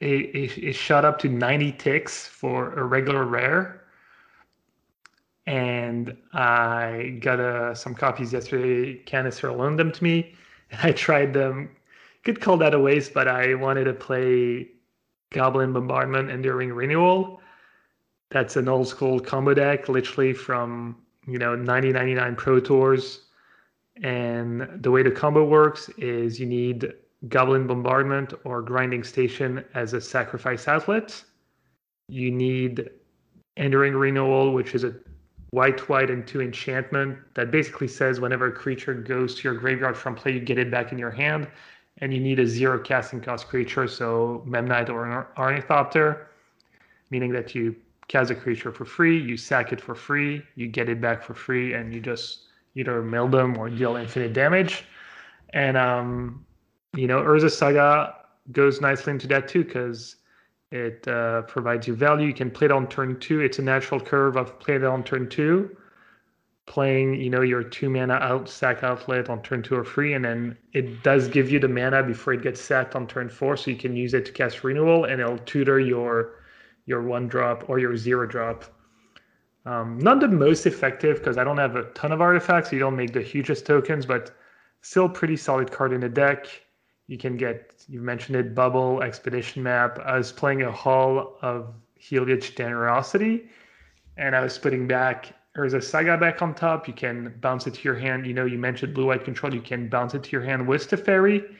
it, 0.00 0.34
it, 0.34 0.58
it 0.58 0.72
shot 0.74 1.04
up 1.04 1.18
to 1.20 1.28
90 1.28 1.72
ticks 1.72 2.26
for 2.26 2.72
a 2.74 2.84
regular 2.84 3.24
rare 3.24 3.80
and 5.50 6.16
I 6.32 7.18
got 7.20 7.40
uh, 7.40 7.74
some 7.74 7.94
copies 7.94 8.32
yesterday. 8.32 8.94
Canister 9.04 9.52
loaned 9.52 9.80
them 9.80 9.90
to 9.90 10.04
me, 10.04 10.34
and 10.70 10.80
I 10.84 10.92
tried 10.92 11.34
them. 11.34 11.70
Could 12.22 12.40
call 12.40 12.56
that 12.58 12.72
a 12.72 12.78
waste, 12.78 13.12
but 13.12 13.26
I 13.26 13.54
wanted 13.54 13.84
to 13.84 13.92
play 13.92 14.68
Goblin 15.30 15.72
Bombardment 15.72 16.30
Enduring 16.30 16.72
Renewal. 16.72 17.40
That's 18.30 18.56
an 18.56 18.68
old 18.68 18.86
school 18.86 19.18
combo 19.18 19.54
deck, 19.54 19.88
literally 19.88 20.32
from 20.34 20.96
you 21.26 21.38
know 21.38 21.56
9099 21.56 22.36
Pro 22.36 22.60
Tours. 22.60 23.22
And 24.02 24.82
the 24.82 24.90
way 24.90 25.02
the 25.02 25.10
combo 25.10 25.44
works 25.44 25.88
is 25.98 26.40
you 26.40 26.46
need 26.46 26.92
Goblin 27.28 27.66
Bombardment 27.66 28.32
or 28.44 28.62
Grinding 28.62 29.04
Station 29.04 29.64
as 29.74 29.92
a 29.92 30.00
sacrifice 30.00 30.68
outlet. 30.68 31.22
You 32.08 32.30
need 32.30 32.90
Enduring 33.56 33.94
Renewal, 33.94 34.52
which 34.52 34.74
is 34.74 34.84
a 34.84 34.94
white, 35.50 35.88
white, 35.88 36.10
and 36.10 36.26
two 36.26 36.40
enchantment 36.40 37.18
that 37.34 37.50
basically 37.50 37.88
says 37.88 38.20
whenever 38.20 38.46
a 38.46 38.52
creature 38.52 38.94
goes 38.94 39.34
to 39.34 39.42
your 39.42 39.54
graveyard 39.54 39.96
from 39.96 40.14
play, 40.14 40.32
you 40.32 40.40
get 40.40 40.58
it 40.58 40.70
back 40.70 40.92
in 40.92 40.98
your 40.98 41.10
hand. 41.10 41.48
And 41.98 42.14
you 42.14 42.20
need 42.20 42.38
a 42.38 42.46
zero 42.46 42.78
casting 42.78 43.20
cost 43.20 43.48
creature, 43.48 43.86
so 43.86 44.42
Memnite 44.46 44.88
or 44.88 45.04
an 45.04 45.26
Ornithopter, 45.36 46.28
meaning 47.10 47.32
that 47.32 47.54
you 47.54 47.76
cast 48.08 48.30
a 48.30 48.34
creature 48.34 48.72
for 48.72 48.86
free, 48.86 49.20
you 49.20 49.36
sack 49.36 49.72
it 49.72 49.80
for 49.80 49.94
free, 49.94 50.42
you 50.54 50.66
get 50.66 50.88
it 50.88 51.00
back 51.00 51.22
for 51.22 51.34
free, 51.34 51.74
and 51.74 51.92
you 51.92 52.00
just 52.00 52.46
either 52.74 53.02
them 53.02 53.58
or 53.58 53.68
deal 53.68 53.96
infinite 53.96 54.32
damage. 54.32 54.84
And 55.52 55.76
um, 55.76 56.44
you 56.94 57.06
know, 57.06 57.20
Urza 57.20 57.50
Saga 57.50 58.16
goes 58.52 58.80
nicely 58.80 59.12
into 59.12 59.26
that 59.28 59.48
too, 59.48 59.64
because 59.64 60.16
it 60.70 61.06
uh, 61.08 61.42
provides 61.42 61.86
you 61.86 61.94
value. 61.94 62.26
You 62.26 62.34
can 62.34 62.50
play 62.50 62.66
it 62.66 62.72
on 62.72 62.86
turn 62.88 63.18
two. 63.18 63.40
It's 63.40 63.58
a 63.58 63.62
natural 63.62 64.00
curve 64.00 64.36
of 64.36 64.58
play 64.60 64.76
it 64.76 64.84
on 64.84 65.02
turn 65.02 65.28
two, 65.28 65.76
playing 66.66 67.20
you 67.20 67.30
know 67.30 67.42
your 67.42 67.62
two 67.62 67.90
mana 67.90 68.14
out 68.14 68.48
sack 68.48 68.84
outlet 68.84 69.28
on 69.28 69.42
turn 69.42 69.62
two 69.62 69.74
or 69.74 69.84
three, 69.84 70.14
and 70.14 70.24
then 70.24 70.56
it 70.72 71.02
does 71.02 71.28
give 71.28 71.50
you 71.50 71.58
the 71.58 71.68
mana 71.68 72.02
before 72.02 72.32
it 72.32 72.42
gets 72.42 72.60
sacked 72.60 72.94
on 72.94 73.06
turn 73.06 73.28
four, 73.28 73.56
so 73.56 73.70
you 73.70 73.76
can 73.76 73.96
use 73.96 74.14
it 74.14 74.24
to 74.26 74.32
cast 74.32 74.62
renewal, 74.62 75.04
and 75.04 75.20
it'll 75.20 75.38
tutor 75.38 75.80
your 75.80 76.36
your 76.86 77.02
one 77.02 77.28
drop 77.28 77.68
or 77.68 77.78
your 77.78 77.96
zero 77.96 78.26
drop. 78.26 78.64
Um, 79.66 79.98
not 79.98 80.20
the 80.20 80.28
most 80.28 80.66
effective 80.66 81.18
because 81.18 81.36
I 81.36 81.44
don't 81.44 81.58
have 81.58 81.76
a 81.76 81.84
ton 81.92 82.12
of 82.12 82.20
artifacts. 82.20 82.72
You 82.72 82.78
don't 82.78 82.96
make 82.96 83.12
the 83.12 83.22
hugest 83.22 83.66
tokens, 83.66 84.06
but 84.06 84.32
still 84.80 85.08
pretty 85.08 85.36
solid 85.36 85.70
card 85.70 85.92
in 85.92 86.00
the 86.00 86.08
deck. 86.08 86.46
You 87.08 87.18
can 87.18 87.36
get, 87.36 87.84
you 87.88 88.00
mentioned 88.00 88.36
it, 88.36 88.54
Bubble, 88.54 89.02
Expedition 89.02 89.62
Map. 89.62 89.98
I 89.98 90.16
was 90.16 90.32
playing 90.32 90.62
a 90.62 90.72
Hall 90.72 91.36
of 91.42 91.74
Heliod's 91.96 92.50
Generosity, 92.50 93.48
and 94.16 94.34
I 94.34 94.40
was 94.40 94.56
putting 94.56 94.86
back, 94.86 95.34
there's 95.54 95.74
a 95.74 95.82
Saga 95.82 96.16
back 96.16 96.40
on 96.40 96.54
top. 96.54 96.86
You 96.86 96.94
can 96.94 97.34
bounce 97.40 97.66
it 97.66 97.74
to 97.74 97.82
your 97.82 97.96
hand. 97.96 98.26
You 98.26 98.32
know, 98.32 98.46
you 98.46 98.56
mentioned 98.58 98.94
Blue 98.94 99.06
White 99.06 99.24
Control. 99.24 99.52
You 99.52 99.60
can 99.60 99.88
bounce 99.88 100.14
it 100.14 100.22
to 100.22 100.30
your 100.30 100.42
hand 100.42 100.66
with 100.66 100.88
Teferi. 100.88 101.56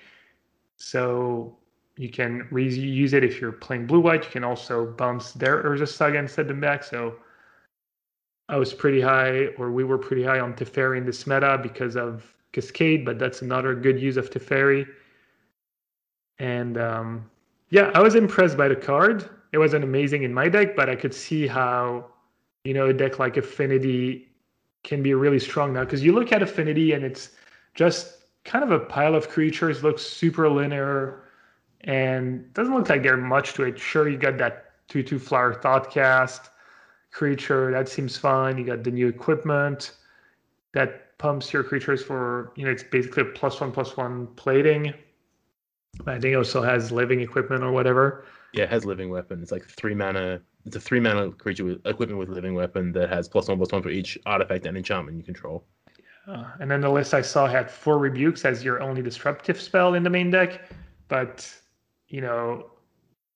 So 0.76 1.58
you 1.96 2.08
can 2.08 2.48
reuse 2.52 3.12
it 3.12 3.25
if 3.25 3.40
you're 3.40 3.52
playing 3.52 3.86
Blue 3.86 4.00
White. 4.00 4.25
You 4.25 4.30
can 4.30 4.44
also 4.44 4.86
bounce 4.86 5.32
their 5.32 5.62
Urza 5.64 5.88
Saga 5.88 6.18
and 6.18 6.30
set 6.30 6.46
them 6.48 6.60
back. 6.60 6.84
So 6.84 7.16
I 8.50 8.57
was 8.57 8.75
pretty 8.75 9.00
high, 9.00 9.47
or 9.59 9.71
we 9.71 9.85
were 9.85 9.97
pretty 9.97 10.25
high 10.25 10.40
on 10.40 10.54
Teferi 10.54 10.99
in 10.99 11.07
this 11.07 11.25
meta 11.25 11.59
because 11.62 11.97
of 11.97 12.35
Cascade, 12.50 13.04
but 13.04 13.16
that's 13.16 13.42
another 13.42 13.76
good 13.76 14.00
use 14.00 14.16
of 14.16 14.28
Teferi. 14.28 14.88
And 16.40 16.76
um, 16.76 17.30
yeah, 17.69 17.92
I 17.95 18.02
was 18.02 18.16
impressed 18.16 18.57
by 18.57 18.66
the 18.66 18.75
card. 18.75 19.30
It 19.52 19.59
wasn't 19.59 19.85
amazing 19.85 20.25
in 20.25 20.35
my 20.35 20.49
deck, 20.49 20.75
but 20.75 20.90
I 20.90 20.97
could 20.97 21.14
see 21.14 21.47
how, 21.47 22.07
you 22.64 22.75
know, 22.75 22.88
a 22.88 22.92
deck 22.92 23.21
like 23.21 23.37
Affinity 23.37 24.28
can 24.83 25.00
be 25.00 25.14
really 25.14 25.38
strong 25.38 25.73
now. 25.73 25.85
Because 25.85 26.02
you 26.02 26.12
look 26.12 26.33
at 26.33 26.42
Affinity 26.42 26.92
and 26.92 27.04
it's 27.04 27.30
just 27.75 28.25
kind 28.45 28.64
of 28.64 28.73
a 28.73 28.80
pile 28.80 29.14
of 29.14 29.28
creatures, 29.28 29.85
looks 29.85 30.02
super 30.02 30.49
linear, 30.49 31.23
and 31.83 32.52
doesn't 32.52 32.75
look 32.75 32.88
like 32.88 33.04
there's 33.04 33.23
much 33.23 33.54
to 33.54 33.62
it. 33.62 33.78
Sure, 33.78 34.09
you 34.09 34.19
got 34.19 34.38
that 34.38 34.73
2 34.88 35.04
2 35.04 35.21
Flower 35.21 35.54
Thoughtcast 35.54 36.49
creature, 37.10 37.70
that 37.72 37.88
seems 37.88 38.16
fine. 38.16 38.58
You 38.58 38.64
got 38.64 38.84
the 38.84 38.90
new 38.90 39.08
equipment 39.08 39.92
that 40.72 41.18
pumps 41.18 41.52
your 41.52 41.62
creatures 41.64 42.02
for, 42.02 42.52
you 42.56 42.64
know, 42.64 42.70
it's 42.70 42.82
basically 42.82 43.22
a 43.22 43.26
plus 43.26 43.60
one 43.60 43.72
plus 43.72 43.96
one 43.96 44.26
plating 44.36 44.94
I 46.06 46.18
think 46.18 46.32
it 46.32 46.36
also 46.36 46.62
has 46.62 46.92
living 46.92 47.20
equipment 47.20 47.62
or 47.62 47.72
whatever. 47.72 48.24
Yeah, 48.52 48.64
it 48.64 48.70
has 48.70 48.84
living 48.84 49.10
weapon. 49.10 49.42
It's 49.42 49.52
like 49.52 49.64
three 49.64 49.94
mana. 49.94 50.40
It's 50.64 50.76
a 50.76 50.80
three 50.80 51.00
mana 51.00 51.30
creature 51.30 51.64
with 51.64 51.86
equipment 51.86 52.18
with 52.18 52.28
living 52.28 52.54
weapon 52.54 52.92
that 52.92 53.08
has 53.08 53.28
plus 53.28 53.48
one 53.48 53.58
plus 53.58 53.72
one 53.72 53.82
for 53.82 53.90
each 53.90 54.18
artifact 54.26 54.66
and 54.66 54.76
enchantment 54.76 55.16
you 55.16 55.22
control. 55.22 55.64
Yeah. 56.26 56.50
And 56.60 56.70
then 56.70 56.80
the 56.80 56.90
list 56.90 57.14
I 57.14 57.22
saw 57.22 57.46
had 57.46 57.70
four 57.70 57.98
rebukes 57.98 58.44
as 58.44 58.64
your 58.64 58.82
only 58.82 59.02
disruptive 59.02 59.60
spell 59.60 59.94
in 59.94 60.02
the 60.02 60.10
main 60.10 60.30
deck. 60.30 60.70
But 61.08 61.50
you 62.08 62.20
know, 62.20 62.70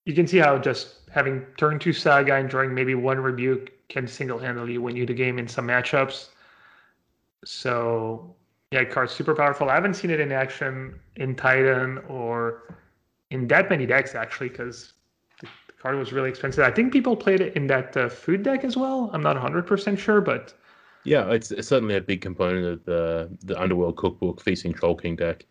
you 0.04 0.14
can 0.14 0.26
see 0.26 0.38
how 0.38 0.58
just 0.58 0.96
having 1.11 1.44
turn 1.56 1.78
two 1.78 1.92
saga 1.92 2.34
and 2.34 2.49
drawing 2.49 2.75
maybe 2.75 2.94
one 2.94 3.18
rebuke 3.18 3.73
can 3.88 4.06
single 4.06 4.38
handedly 4.38 4.78
win 4.78 4.96
you 4.96 5.06
the 5.06 5.14
game 5.14 5.38
in 5.38 5.49
some 5.49 5.66
matchups. 5.66 6.28
So 7.44 8.34
yeah, 8.70 8.84
card's 8.84 9.12
super 9.12 9.34
powerful. 9.34 9.70
I 9.70 9.75
haven't 9.75 9.94
seen 9.94 10.11
it 10.11 10.20
in 10.20 10.32
action 10.32 10.99
in 11.16 11.34
Titan 11.34 11.99
or 12.08 12.76
in 13.30 13.46
that 13.49 13.70
many 13.70 13.87
decks 13.87 14.14
actually, 14.14 14.49
because 14.49 14.94
the 15.40 15.49
card 15.80 15.96
was 15.96 16.12
really 16.12 16.28
expensive. 16.28 16.64
I 16.64 16.70
think 16.70 16.92
people 16.92 17.16
played 17.16 17.40
it 17.40 17.54
in 17.56 17.66
that 17.68 17.96
uh, 17.96 18.08
food 18.08 18.42
deck 18.42 18.64
as 18.64 18.76
well. 18.76 19.11
I'm 19.12 19.23
not 19.23 19.37
100% 19.37 19.99
sure, 19.99 20.20
but 20.20 20.54
yeah, 21.04 21.30
it's, 21.30 21.49
certainly 21.66 21.96
a 21.96 22.00
big 22.00 22.23
component 22.23 22.64
of 22.64 22.84
the 22.84 23.30
the 23.42 23.61
Underworld 23.61 23.96
Cookbook 23.96 24.40
Feasting 24.40 24.73
Troll 24.73 24.96
King 24.96 25.16
deck. 25.16 25.44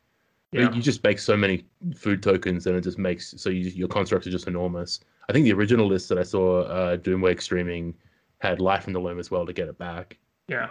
Yeah. 0.53 0.71
You 0.71 0.81
just 0.81 1.03
make 1.03 1.19
so 1.19 1.35
many 1.35 1.65
food 1.95 2.21
tokens, 2.21 2.67
and 2.67 2.75
it 2.75 2.81
just 2.81 2.97
makes 2.97 3.33
so 3.37 3.49
you, 3.49 3.69
your 3.71 3.87
constructs 3.87 4.27
are 4.27 4.31
just 4.31 4.47
enormous. 4.47 4.99
I 5.29 5.33
think 5.33 5.45
the 5.45 5.53
original 5.53 5.87
list 5.87 6.09
that 6.09 6.17
I 6.17 6.23
saw 6.23 6.61
uh, 6.63 6.97
Doomwake 6.97 7.41
streaming 7.41 7.95
had 8.39 8.59
life 8.59 8.87
in 8.87 8.93
the 8.93 8.99
loam 8.99 9.19
as 9.19 9.31
well 9.31 9.45
to 9.45 9.53
get 9.53 9.67
it 9.67 9.77
back. 9.77 10.17
Yeah. 10.47 10.69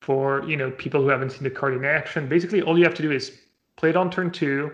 For 0.00 0.44
you 0.48 0.56
know 0.56 0.70
people 0.72 1.02
who 1.02 1.08
haven't 1.08 1.30
seen 1.30 1.44
the 1.44 1.50
card 1.50 1.74
in 1.74 1.84
action, 1.84 2.28
basically 2.28 2.62
all 2.62 2.78
you 2.78 2.84
have 2.84 2.94
to 2.94 3.02
do 3.02 3.10
is 3.10 3.38
play 3.76 3.90
it 3.90 3.96
on 3.96 4.10
turn 4.10 4.30
two, 4.30 4.72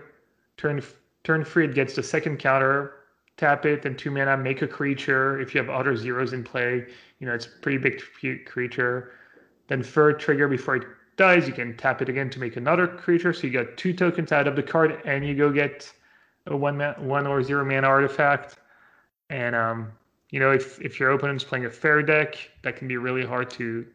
turn 0.57 0.81
turn 1.23 1.43
three 1.43 1.65
it 1.65 1.73
gets 1.73 1.95
the 1.95 2.03
second 2.03 2.37
counter, 2.37 2.93
tap 3.37 3.65
it, 3.65 3.85
and 3.85 3.97
two 3.97 4.11
mana 4.11 4.35
make 4.35 4.61
a 4.61 4.67
creature. 4.67 5.39
If 5.39 5.55
you 5.55 5.61
have 5.61 5.69
other 5.69 5.95
zeros 5.95 6.33
in 6.33 6.43
play, 6.43 6.85
you 7.19 7.27
know 7.27 7.33
it's 7.33 7.45
a 7.45 7.49
pretty 7.61 7.77
big 7.77 8.01
creature. 8.45 9.13
Then 9.67 9.81
third 9.81 10.19
trigger 10.19 10.47
before 10.47 10.75
it 10.77 10.85
dies, 11.17 11.47
you 11.47 11.53
can 11.53 11.75
tap 11.77 12.01
it 12.01 12.09
again 12.09 12.29
to 12.31 12.39
make 12.39 12.57
another 12.57 12.87
creature. 12.87 13.33
So 13.33 13.47
you 13.47 13.53
got 13.53 13.77
two 13.77 13.93
tokens 13.93 14.31
out 14.31 14.47
of 14.47 14.55
the 14.55 14.63
card, 14.63 15.01
and 15.05 15.25
you 15.25 15.35
go 15.35 15.51
get 15.51 15.91
a 16.47 16.55
one 16.55 16.77
man, 16.77 16.95
one 16.99 17.27
or 17.27 17.41
zero 17.43 17.65
mana 17.65 17.87
artifact. 17.87 18.57
And 19.29 19.55
um, 19.55 19.91
you 20.31 20.39
know, 20.39 20.51
if 20.51 20.81
if 20.81 20.99
your 20.99 21.11
opponent's 21.11 21.43
playing 21.43 21.65
a 21.65 21.69
fair 21.69 22.01
deck, 22.03 22.35
that 22.63 22.75
can 22.75 22.87
be 22.87 22.97
really 22.97 23.25
hard 23.25 23.49
to 23.51 23.85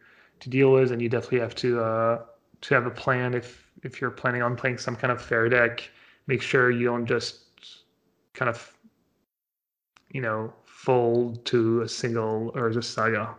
to 0.40 0.50
deal 0.50 0.72
with, 0.72 0.92
and 0.92 1.00
you 1.00 1.08
definitely 1.08 1.40
have 1.40 1.54
to 1.56 1.80
uh, 1.80 2.22
to 2.62 2.74
have 2.74 2.86
a 2.86 2.90
plan 2.90 3.34
if 3.34 3.68
if 3.82 4.00
you're 4.00 4.10
planning 4.10 4.42
on 4.42 4.56
playing 4.56 4.78
some 4.78 4.96
kind 4.96 5.12
of 5.12 5.22
fair 5.22 5.48
deck. 5.48 5.88
Make 6.26 6.42
sure 6.42 6.70
you 6.70 6.86
don't 6.86 7.06
just 7.06 7.40
kind 8.34 8.48
of 8.48 8.72
you 10.12 10.20
know 10.20 10.52
fold 10.64 11.44
to 11.46 11.82
a 11.82 11.88
single 11.88 12.52
or 12.54 12.70
just 12.70 12.94
Saga. 12.94 13.34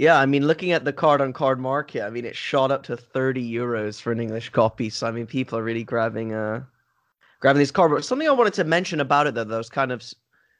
Yeah, 0.00 0.18
I 0.18 0.24
mean, 0.24 0.46
looking 0.46 0.72
at 0.72 0.86
the 0.86 0.94
card 0.94 1.20
on 1.20 1.34
card 1.34 1.60
market, 1.60 2.00
I 2.00 2.08
mean, 2.08 2.24
it 2.24 2.34
shot 2.34 2.70
up 2.70 2.84
to 2.84 2.96
thirty 2.96 3.52
euros 3.52 4.00
for 4.00 4.12
an 4.12 4.18
English 4.18 4.48
copy. 4.48 4.88
So 4.88 5.06
I 5.06 5.10
mean, 5.10 5.26
people 5.26 5.58
are 5.58 5.62
really 5.62 5.84
grabbing 5.84 6.32
uh 6.32 6.64
grabbing 7.40 7.60
this 7.60 7.70
card. 7.70 7.90
But 7.90 8.02
something 8.06 8.26
I 8.26 8.30
wanted 8.30 8.54
to 8.54 8.64
mention 8.64 9.00
about 9.00 9.26
it, 9.26 9.34
though, 9.34 9.44
that 9.44 9.58
was 9.58 9.68
kind 9.68 9.92
of 9.92 10.02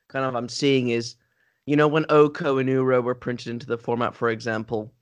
kind 0.08 0.26
of 0.26 0.34
I'm 0.34 0.50
seeing 0.50 0.90
is, 0.90 1.16
you 1.64 1.74
know, 1.74 1.88
when 1.88 2.04
Oko 2.10 2.58
and 2.58 2.68
Uro 2.68 3.02
were 3.02 3.14
printed 3.14 3.48
into 3.48 3.64
the 3.64 3.78
format, 3.78 4.14
for 4.14 4.28
example, 4.28 4.92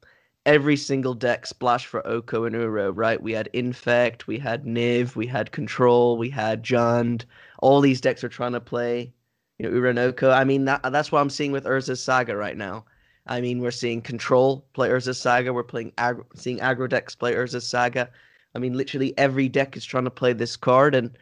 every 0.47 0.77
single 0.77 1.15
deck 1.15 1.45
splashed 1.45 1.89
for 1.89 2.07
Oko 2.07 2.45
and 2.45 2.55
Uro, 2.55 2.93
right? 2.95 3.21
We 3.21 3.33
had 3.33 3.49
Infect, 3.55 4.29
we 4.29 4.39
had 4.39 4.65
Niv, 4.65 5.17
we 5.17 5.27
had 5.27 5.51
Control, 5.51 6.17
we 6.17 6.31
had 6.31 6.63
Jund. 6.63 7.25
All 7.59 7.81
these 7.81 8.01
decks 8.01 8.23
are 8.23 8.29
trying 8.29 8.53
to 8.53 8.61
play, 8.61 9.13
you 9.59 9.69
know, 9.69 9.77
Uro 9.77 9.91
and 9.91 9.99
Oko. 9.99 10.31
I 10.31 10.45
mean, 10.45 10.65
that, 10.67 10.83
that's 10.93 11.11
what 11.11 11.23
I'm 11.23 11.29
seeing 11.29 11.51
with 11.51 11.65
Urza's 11.65 12.01
Saga 12.01 12.37
right 12.37 12.57
now. 12.57 12.85
I 13.29 13.41
mean, 13.41 13.61
we're 13.61 13.71
seeing 13.71 14.01
Control 14.01 14.67
players 14.73 15.07
Urza's 15.07 15.21
Saga. 15.21 15.53
We're 15.53 15.63
playing 15.63 15.93
ag- 15.99 16.25
seeing 16.35 16.59
aggro 16.59 16.89
decks 16.89 17.15
players 17.15 17.55
Urza's 17.55 17.69
Saga. 17.69 18.11
I 18.55 18.59
mean, 18.59 18.75
literally 18.75 19.17
every 19.19 19.49
deck 19.49 19.77
is 19.77 19.85
trying 19.85 20.05
to 20.05 20.11
play 20.11 20.33
this 20.33 20.57
card, 20.57 20.95
and 20.95 21.17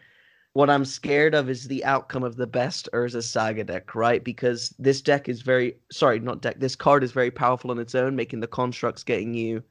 what 0.52 0.70
I'm 0.70 0.84
scared 0.84 1.34
of 1.34 1.50
is 1.50 1.68
the 1.68 1.84
outcome 1.84 2.22
of 2.22 2.36
the 2.36 2.46
best 2.46 2.88
Urza 2.94 3.22
Saga 3.22 3.64
deck, 3.64 3.94
right? 3.94 4.24
Because 4.24 4.74
this 4.78 5.02
deck 5.02 5.28
is 5.28 5.42
very 5.42 5.76
sorry, 5.92 6.18
not 6.20 6.40
deck. 6.40 6.60
This 6.60 6.76
card 6.76 7.04
is 7.04 7.12
very 7.12 7.30
powerful 7.30 7.70
on 7.70 7.78
its 7.78 7.94
own, 7.94 8.16
making 8.16 8.40
the 8.40 8.46
constructs 8.46 9.04
getting 9.04 9.34
you 9.34 9.62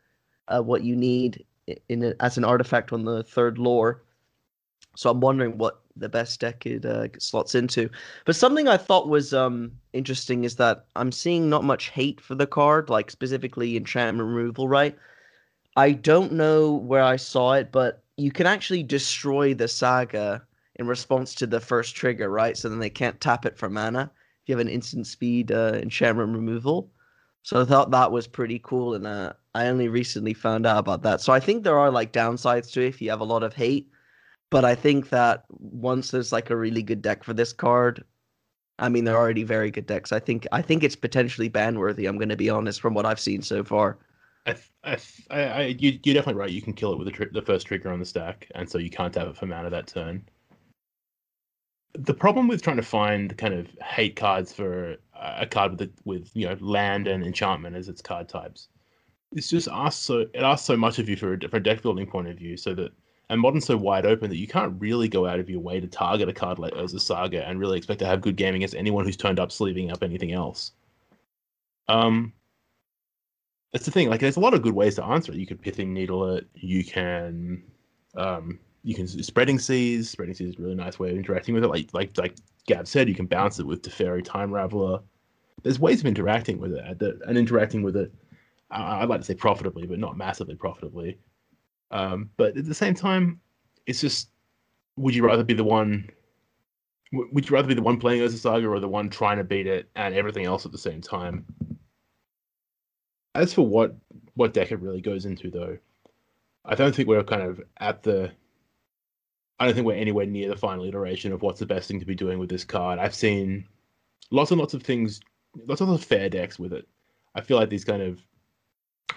uh, 0.48 0.62
what 0.62 0.84
you 0.84 0.96
need 0.96 1.44
in 1.90 2.04
a, 2.04 2.14
as 2.20 2.38
an 2.38 2.44
artifact 2.44 2.94
on 2.94 3.04
the 3.04 3.24
third 3.24 3.58
lore. 3.58 4.04
So 4.96 5.10
I'm 5.10 5.20
wondering 5.20 5.58
what 5.58 5.82
the 5.96 6.10
best 6.10 6.40
deck 6.40 6.66
it 6.66 6.86
uh, 6.86 7.08
slots 7.20 7.56
into. 7.56 7.90
But 8.26 8.36
something 8.36 8.68
I 8.68 8.78
thought 8.78 9.08
was 9.08 9.34
um 9.34 9.72
interesting 9.94 10.44
is 10.44 10.56
that 10.58 10.86
I'm 10.96 11.12
seeing 11.12 11.50
not 11.50 11.64
much 11.64 11.90
hate 11.90 12.22
for 12.22 12.36
the 12.36 12.48
card, 12.48 12.90
like 12.90 13.12
specifically 13.12 13.78
enchantment 13.78 14.28
removal, 14.28 14.68
right? 14.68 14.98
I 15.76 15.92
don't 15.92 16.34
know 16.34 16.74
where 16.74 17.04
I 17.04 17.18
saw 17.18 17.54
it, 17.54 17.72
but 17.72 18.04
you 18.18 18.32
can 18.32 18.48
actually 18.48 18.84
destroy 18.84 19.54
the 19.54 19.68
saga 19.68 20.44
in 20.78 20.88
response 20.88 21.36
to 21.36 21.48
the 21.48 21.60
first 21.60 21.96
trigger, 21.96 22.30
right? 22.30 22.58
So 22.58 22.70
then 22.70 22.80
they 22.80 22.90
can't 22.90 23.20
tap 23.20 23.46
it 23.46 23.58
for 23.58 23.70
mana 23.70 24.12
if 24.44 24.50
you 24.50 24.56
have 24.56 24.66
an 24.66 24.72
instant 24.72 25.08
speed 25.08 25.52
uh, 25.52 25.74
enchantment 25.76 26.34
removal. 26.36 26.92
So 27.44 27.62
I 27.62 27.66
thought 27.66 27.92
that 27.92 28.12
was 28.12 28.26
pretty 28.26 28.60
cool, 28.64 28.96
and 28.96 29.06
uh, 29.06 29.34
I 29.54 29.68
only 29.68 29.88
recently 29.88 30.34
found 30.34 30.66
out 30.66 30.80
about 30.80 31.04
that. 31.04 31.22
So 31.22 31.32
I 31.32 31.40
think 31.40 31.64
there 31.64 31.78
are 31.78 31.92
like 31.92 32.12
downsides 32.12 32.72
to 32.72 32.82
it 32.82 32.88
if 32.88 33.02
you 33.02 33.10
have 33.12 33.22
a 33.22 33.26
lot 33.26 33.44
of 33.44 33.54
hate 33.54 33.90
but 34.50 34.66
I 34.66 34.76
think 34.76 35.10
that 35.10 35.46
once 35.50 36.12
there's 36.12 36.32
like 36.32 36.50
a 36.50 36.56
really 36.56 36.84
good 36.84 37.02
deck 37.02 37.24
for 37.24 37.34
this 37.34 37.54
card, 37.54 38.04
I 38.80 38.90
mean 38.90 39.06
they're 39.06 39.18
already 39.18 39.44
very 39.44 39.72
good 39.72 39.86
decks. 39.86 40.12
I 40.12 40.20
think 40.20 40.48
I 40.52 40.62
think 40.62 40.84
it's 40.84 40.96
potentially 40.96 41.50
ban 41.50 41.80
worthy. 41.80 42.06
I'm 42.06 42.18
going 42.18 42.30
to 42.30 42.38
be 42.38 42.50
honest 42.50 42.82
from 42.82 42.94
what 42.94 43.06
I've 43.06 43.20
seen 43.20 43.42
so 43.42 43.64
far. 43.64 43.98
I, 44.46 44.56
I, 44.84 44.98
I, 45.32 45.62
you, 45.80 46.00
you're 46.04 46.14
definitely 46.14 46.40
right. 46.40 46.52
You 46.52 46.62
can 46.62 46.74
kill 46.74 46.94
it 46.94 47.00
with 47.00 47.16
the, 47.16 47.26
the 47.32 47.42
first 47.42 47.66
trigger 47.66 47.92
on 47.92 48.00
the 48.00 48.06
stack, 48.06 48.50
and 48.54 48.70
so 48.70 48.78
you 48.78 48.92
can't 48.92 49.16
have 49.16 49.28
it 49.28 49.38
for 49.38 49.48
mana 49.48 49.72
that 49.72 49.88
turn. 49.88 50.24
The 51.94 52.14
problem 52.14 52.48
with 52.48 52.62
trying 52.62 52.76
to 52.76 52.84
find 52.84 53.36
kind 53.38 53.54
of 53.54 53.68
hate 53.82 54.16
cards 54.16 54.54
for 54.54 54.98
a 55.16 55.48
card 55.48 55.80
with 55.80 55.94
with 56.04 56.30
you 56.34 56.48
know 56.48 56.58
land 56.60 57.08
and 57.08 57.24
enchantment 57.24 57.76
as 57.76 57.88
its 57.88 58.02
card 58.02 58.30
types, 58.30 58.68
it's 59.32 59.50
just 59.50 59.68
asks 59.72 60.02
so 60.02 60.20
it 60.20 60.44
asks 60.44 60.68
so 60.68 60.78
much 60.78 61.00
of 61.00 61.10
you 61.10 61.16
for 61.16 61.34
a, 61.34 61.40
from 61.40 61.58
a 61.58 61.60
deck 61.62 61.82
building 61.82 62.06
point 62.06 62.28
of 62.28 62.38
view, 62.38 62.58
so 62.58 62.76
that 62.76 62.92
and 63.30 63.42
modern's 63.42 63.66
so 63.66 63.76
wide 63.76 64.06
open 64.06 64.30
that 64.30 64.38
you 64.38 64.48
can't 64.48 64.80
really 64.80 65.08
go 65.08 65.26
out 65.26 65.40
of 65.40 65.50
your 65.50 65.60
way 65.60 65.80
to 65.80 65.88
target 65.88 66.30
a 66.30 66.34
card 66.34 66.60
like 66.60 66.74
Urza 66.74 67.00
Saga 67.00 67.48
and 67.48 67.60
really 67.60 67.78
expect 67.78 68.00
to 68.00 68.06
have 68.06 68.22
good 68.22 68.36
game 68.36 68.56
against 68.56 68.76
anyone 68.76 69.06
who's 69.06 69.18
turned 69.18 69.40
up 69.40 69.52
sleeving 69.52 69.92
up 69.92 70.04
anything 70.04 70.32
else. 70.32 70.72
Um, 71.88 72.34
that's 73.72 73.86
the 73.86 73.92
thing. 73.92 74.10
Like, 74.10 74.20
there's 74.20 74.38
a 74.38 74.42
lot 74.42 74.54
of 74.54 74.62
good 74.62 74.76
ways 74.76 74.96
to 74.96 75.04
answer 75.04 75.32
it. 75.32 75.38
You 75.38 75.48
can 75.48 75.58
pithing 75.58 75.94
needle 75.94 76.36
it. 76.36 76.48
You 76.54 76.84
can, 76.84 77.64
um, 78.16 78.60
you 78.84 78.96
can 78.96 79.08
spreading 79.08 79.60
seas. 79.60 80.10
Spreading 80.10 80.36
seas 80.36 80.50
is 80.50 80.60
a 80.60 80.62
really 80.62 80.76
nice 80.76 81.00
way 81.00 81.10
of 81.12 81.18
interacting 81.18 81.56
with 81.56 81.64
it. 81.64 81.68
Like, 81.68 81.90
like, 81.94 82.18
like 82.18 82.36
Gab 82.68 82.88
said, 82.88 83.10
you 83.10 83.16
can 83.16 83.26
bounce 83.26 83.60
it 83.60 83.66
with 83.66 83.82
Teferi 83.82 84.24
Time 84.24 84.52
Raveler. 84.52 85.02
There's 85.64 85.80
ways 85.80 86.00
of 86.00 86.06
interacting 86.06 86.60
with 86.60 86.74
it, 86.74 87.22
and 87.28 87.38
interacting 87.38 87.82
with 87.82 87.96
it. 87.96 88.14
I'd 88.70 89.10
like 89.10 89.22
to 89.22 89.26
say 89.26 89.36
profitably, 89.36 89.88
but 89.88 90.00
not 90.00 90.18
massively 90.18 90.56
profitably. 90.56 91.18
Um, 91.92 92.30
but 92.38 92.58
at 92.58 92.66
the 92.66 92.74
same 92.74 92.94
time, 92.94 93.40
it's 93.86 94.02
just 94.02 94.30
would 94.98 95.16
you 95.16 95.26
rather 95.26 95.44
be 95.44 95.54
the 95.54 95.64
one? 95.64 96.10
Would 97.12 97.50
you 97.50 97.56
rather 97.56 97.68
be 97.68 97.74
the 97.74 97.82
one 97.82 98.00
playing 98.00 98.22
Urza 98.22 98.38
Saga 98.38 98.68
or 98.68 98.80
the 98.80 98.88
one 98.88 99.10
trying 99.10 99.38
to 99.38 99.44
beat 99.44 99.68
it 99.68 99.90
and 99.96 100.14
everything 100.14 100.46
else 100.46 100.66
at 100.66 100.72
the 100.72 100.78
same 100.78 101.02
time? 101.02 101.46
As 103.36 103.54
for 103.54 103.66
what 103.66 103.96
what 104.36 104.54
deck 104.54 104.72
it 104.72 104.80
really 104.80 105.02
goes 105.02 105.26
into, 105.26 105.50
though, 105.50 105.78
I 106.66 106.76
don't 106.76 106.96
think 106.96 107.08
we're 107.08 107.24
kind 107.24 107.44
of 107.44 107.62
at 107.78 108.04
the. 108.04 108.32
I 109.60 109.66
don't 109.66 109.74
think 109.74 109.88
we're 109.88 109.94
anywhere 109.94 110.26
near 110.26 110.50
the 110.50 110.58
final 110.58 110.84
iteration 110.84 111.32
of 111.32 111.42
what's 111.42 111.60
the 111.60 111.66
best 111.66 111.88
thing 111.88 112.02
to 112.02 112.06
be 112.06 112.16
doing 112.16 112.40
with 112.40 112.50
this 112.50 112.66
card. 112.66 113.00
I've 113.00 113.16
seen 113.16 113.66
lots 114.30 114.52
and 114.52 114.60
lots 114.60 114.74
of 114.74 114.84
things, 114.84 115.22
lots 115.68 115.80
of 115.80 116.04
fair 116.04 116.30
decks 116.30 116.60
with 116.60 116.74
it. 116.74 116.86
I 117.36 117.42
feel 117.42 117.58
like 117.58 117.70
these 117.70 117.86
kind 117.86 118.02
of 118.02 118.20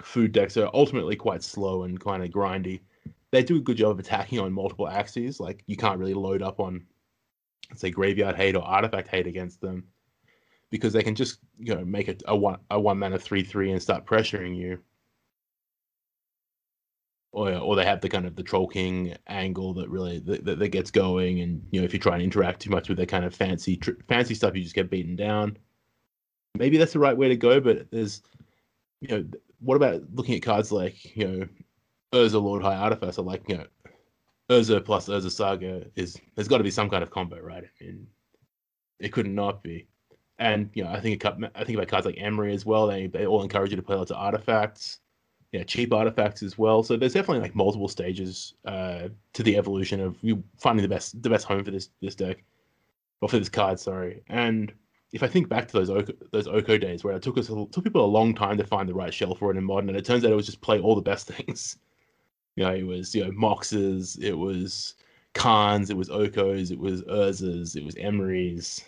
food 0.03 0.33
decks 0.33 0.57
are 0.57 0.71
ultimately 0.75 1.17
quite 1.17 1.43
slow 1.43 1.85
and 1.85 2.01
kind 2.01 2.23
of 2.23 2.31
grindy. 2.31 2.81
They 3.31 3.43
do 3.43 3.57
a 3.57 3.61
good 3.61 3.77
job 3.77 3.91
of 3.91 3.99
attacking 3.99 4.39
on 4.39 4.53
multiple 4.53 4.89
axes. 4.89 5.39
Like 5.41 5.63
you 5.67 5.77
can't 5.77 5.99
really 5.99 6.15
load 6.15 6.43
up 6.43 6.61
on, 6.61 6.87
say, 7.75 7.91
graveyard 7.91 8.37
hate 8.37 8.57
or 8.57 8.63
artifact 8.63 9.09
hate 9.09 9.27
against 9.27 9.61
them, 9.61 9.85
because 10.71 10.93
they 10.93 11.03
can 11.03 11.15
just 11.15 11.41
you 11.59 11.75
know 11.75 11.85
make 11.85 12.09
a, 12.09 12.17
a 12.27 12.37
one 12.37 12.59
a 12.71 12.81
one 12.81 12.99
mana 12.99 13.19
three 13.19 13.43
three 13.43 13.71
and 13.71 13.83
start 13.83 14.07
pressuring 14.07 14.57
you. 14.57 14.79
Or, 17.31 17.53
or 17.53 17.77
they 17.77 17.85
have 17.85 18.01
the 18.01 18.09
kind 18.09 18.25
of 18.25 18.37
the 18.37 18.43
troll 18.43 18.67
king 18.67 19.15
angle 19.27 19.75
that 19.75 19.91
really 19.91 20.19
that, 20.21 20.59
that 20.59 20.69
gets 20.71 20.91
going, 20.91 21.41
and 21.41 21.63
you 21.71 21.81
know 21.81 21.85
if 21.85 21.93
you 21.93 22.01
try 22.01 22.15
and 22.15 22.23
interact 22.23 22.61
too 22.63 22.71
much 22.71 22.89
with 22.89 22.97
their 22.97 23.07
kind 23.07 23.27
of 23.27 23.35
fancy 23.35 23.77
tr- 23.77 24.01
fancy 24.09 24.35
stuff, 24.35 24.57
you 24.57 24.63
just 24.63 24.75
get 24.75 24.91
beaten 24.91 25.15
down. 25.15 25.59
Maybe 26.57 26.79
that's 26.79 26.95
the 26.95 26.99
right 26.99 27.17
way 27.17 27.29
to 27.29 27.37
go, 27.37 27.61
but 27.61 27.91
there's 27.91 28.23
you 29.03 29.09
know 29.09 29.25
what 29.61 29.77
about 29.77 30.03
looking 30.15 30.37
at 30.37 30.43
cards 30.43 30.73
like 30.73 31.17
you 31.17 31.27
know 31.27 31.49
Urza 32.13 32.43
Lord 32.43 32.63
High 32.63 32.77
Artificer? 32.77 33.23
Like 33.23 33.49
you 33.49 33.59
know 33.59 33.67
Urza 34.51 34.85
plus 34.85 35.09
Urza 35.09 35.31
Saga 35.31 35.87
is 35.97 36.21
there's 36.35 36.49
got 36.49 36.59
to 36.59 36.65
be 36.65 36.71
some 36.71 36.91
kind 36.91 37.03
of 37.03 37.11
combo, 37.11 37.39
right? 37.41 37.65
I 37.65 37.85
mean, 37.85 38.07
it 38.99 39.13
could 39.13 39.27
not 39.27 39.35
not 39.35 39.63
be. 39.63 39.87
And 40.39 40.71
you 40.75 40.85
know, 40.85 40.91
I 40.91 41.01
think 41.01 41.25
I 41.25 41.65
think 41.65 41.77
about 41.77 41.89
cards 41.89 42.07
like 42.07 42.17
Emry 42.17 42.55
as 42.55 42.65
well. 42.65 42.87
They 42.87 43.09
they 43.09 43.27
all 43.27 43.43
encourage 43.43 43.71
you 43.71 43.77
to 43.77 43.83
play 43.83 43.97
lots 43.97 44.11
of 44.13 44.19
artifacts, 44.19 45.01
yeah, 45.53 45.65
cheap 45.65 45.93
artifacts 45.93 46.43
as 46.43 46.59
well. 46.59 46.83
So 46.83 46.97
there's 46.97 47.15
definitely 47.15 47.43
like 47.43 47.55
multiple 47.55 47.89
stages 47.89 48.55
uh, 48.67 49.09
to 49.33 49.43
the 49.43 49.57
evolution 49.57 50.01
of 50.01 50.17
you 50.23 50.43
finding 50.59 50.83
the 50.83 50.89
best 50.89 51.21
the 51.23 51.31
best 51.31 51.47
home 51.47 51.65
for 51.65 51.71
this 51.71 51.91
this 52.01 52.15
deck, 52.15 52.45
or 53.21 53.29
for 53.29 53.39
this 53.39 53.49
card. 53.49 53.81
Sorry, 53.81 54.23
and 54.29 54.73
if 55.13 55.23
I 55.23 55.27
think 55.27 55.49
back 55.49 55.69
to 55.69 55.73
those 55.73 55.91
Oko, 55.91 56.13
those 56.33 56.49
Oko 56.49 56.77
days 56.77 57.03
where 57.03 57.15
it 57.17 57.23
took 57.23 57.39
us 57.39 57.47
took 57.47 57.85
people 57.85 58.05
a 58.05 58.07
long 58.07 58.35
time 58.35 58.59
to 58.59 58.65
find 58.65 58.89
the 58.89 58.95
right 58.95 59.13
shell 59.13 59.35
for 59.35 59.51
it 59.51 59.57
in 59.57 59.65
modern, 59.65 59.89
and 59.89 59.99
it 59.99 60.05
turns 60.05 60.25
out 60.25 60.33
it 60.33 60.37
was 60.37 60.47
just 60.47 60.61
play 60.61 60.79
all 60.81 60.95
the 60.95 61.01
best 61.03 61.27
things. 61.33 61.79
You 62.57 62.65
know, 62.65 62.75
it 62.75 62.87
was 62.87 63.15
you 63.15 63.25
know 63.25 63.31
Moxes, 63.31 64.19
it 64.23 64.35
was 64.35 64.95
Khans, 65.35 65.91
it 65.91 65.97
was 65.97 66.09
Okos, 66.09 66.71
it 66.71 66.79
was 66.79 67.03
Urzas, 67.05 67.77
it 67.77 67.85
was 67.85 67.95
Emrys. 67.95 68.83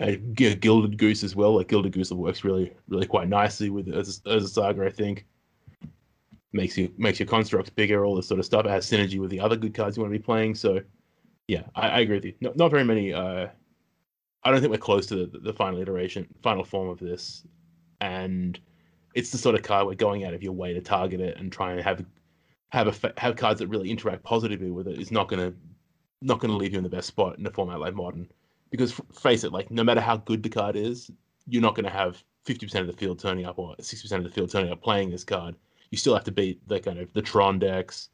Uh, 0.00 0.16
Gilded 0.34 0.98
Goose 0.98 1.22
as 1.22 1.36
well. 1.36 1.54
Like 1.56 1.68
Gilded 1.68 1.92
Goose 1.92 2.10
works 2.10 2.42
really, 2.42 2.72
really 2.88 3.06
quite 3.06 3.28
nicely 3.28 3.70
with 3.70 3.86
Urza, 3.86 4.20
Urza 4.22 4.48
Saga, 4.48 4.84
I 4.84 4.90
think. 4.90 5.24
makes 6.52 6.76
you 6.76 6.92
makes 6.98 7.20
your 7.20 7.28
constructs 7.28 7.70
bigger, 7.70 8.04
all 8.04 8.16
this 8.16 8.26
sort 8.28 8.40
of 8.40 8.46
stuff. 8.46 8.66
It 8.66 8.70
has 8.70 8.90
synergy 8.90 9.18
with 9.20 9.30
the 9.30 9.40
other 9.40 9.56
good 9.56 9.72
cards 9.72 9.96
you 9.96 10.02
want 10.02 10.12
to 10.12 10.18
be 10.18 10.22
playing. 10.22 10.56
So, 10.56 10.80
yeah, 11.48 11.62
I, 11.76 11.88
I 11.88 11.98
agree 12.00 12.16
with 12.16 12.24
you. 12.24 12.34
Not, 12.40 12.56
not 12.56 12.70
very 12.72 12.84
many. 12.84 13.12
Uh, 13.12 13.48
I 14.44 14.50
don't 14.50 14.60
think 14.60 14.70
we're 14.70 14.78
close 14.78 15.06
to 15.06 15.26
the, 15.26 15.38
the 15.38 15.52
final 15.52 15.80
iteration, 15.80 16.26
final 16.42 16.64
form 16.64 16.88
of 16.88 16.98
this, 16.98 17.44
and 18.00 18.58
it's 19.14 19.30
the 19.30 19.38
sort 19.38 19.54
of 19.54 19.62
card 19.62 19.86
we're 19.86 19.94
going 19.94 20.24
out 20.24 20.34
of 20.34 20.42
your 20.42 20.52
way 20.52 20.72
to 20.72 20.80
target 20.80 21.20
it 21.20 21.38
and 21.38 21.50
try 21.50 21.72
and 21.72 21.80
have 21.80 22.04
have 22.70 22.88
a, 22.88 23.20
have 23.20 23.36
cards 23.36 23.60
that 23.60 23.68
really 23.68 23.90
interact 23.90 24.22
positively 24.24 24.70
with 24.70 24.88
it 24.88 24.98
is 24.98 25.12
not 25.12 25.28
going 25.28 25.50
to 25.50 25.56
not 26.20 26.40
going 26.40 26.50
to 26.50 26.56
leave 26.56 26.72
you 26.72 26.78
in 26.78 26.84
the 26.84 26.90
best 26.90 27.06
spot 27.06 27.38
in 27.38 27.46
a 27.46 27.50
format 27.50 27.80
like 27.80 27.94
modern. 27.94 28.28
Because 28.70 28.92
face 29.12 29.44
it, 29.44 29.52
like 29.52 29.70
no 29.70 29.84
matter 29.84 30.00
how 30.00 30.16
good 30.16 30.42
the 30.42 30.48
card 30.48 30.74
is, 30.74 31.10
you're 31.46 31.62
not 31.62 31.74
going 31.74 31.84
to 31.84 31.90
have 31.90 32.22
50% 32.46 32.80
of 32.80 32.86
the 32.86 32.92
field 32.92 33.18
turning 33.18 33.44
up 33.44 33.58
or 33.58 33.76
60% 33.76 34.12
of 34.16 34.24
the 34.24 34.30
field 34.30 34.50
turning 34.50 34.72
up 34.72 34.82
playing 34.82 35.10
this 35.10 35.24
card. 35.24 35.54
You 35.90 35.98
still 35.98 36.14
have 36.14 36.24
to 36.24 36.32
beat 36.32 36.66
the 36.66 36.80
kind 36.80 36.98
of 36.98 37.12
the 37.12 37.22
Tron 37.22 37.58
decks, 37.58 38.08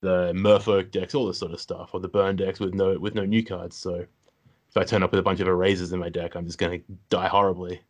the 0.00 0.32
Merfolk 0.34 0.90
decks, 0.90 1.14
all 1.14 1.26
this 1.26 1.38
sort 1.38 1.52
of 1.52 1.60
stuff, 1.60 1.90
or 1.92 2.00
the 2.00 2.08
Burn 2.08 2.34
decks 2.34 2.58
with 2.58 2.74
no 2.74 2.98
with 2.98 3.14
no 3.14 3.24
new 3.24 3.44
cards. 3.44 3.76
So 3.76 4.04
if 4.74 4.82
I 4.82 4.84
turn 4.84 5.02
up 5.04 5.12
with 5.12 5.20
a 5.20 5.22
bunch 5.22 5.38
of 5.38 5.46
erasers 5.46 5.92
in 5.92 6.00
my 6.00 6.08
deck, 6.08 6.34
I'm 6.34 6.46
just 6.46 6.58
going 6.58 6.80
to 6.80 6.84
die 7.08 7.28
horribly. 7.28 7.80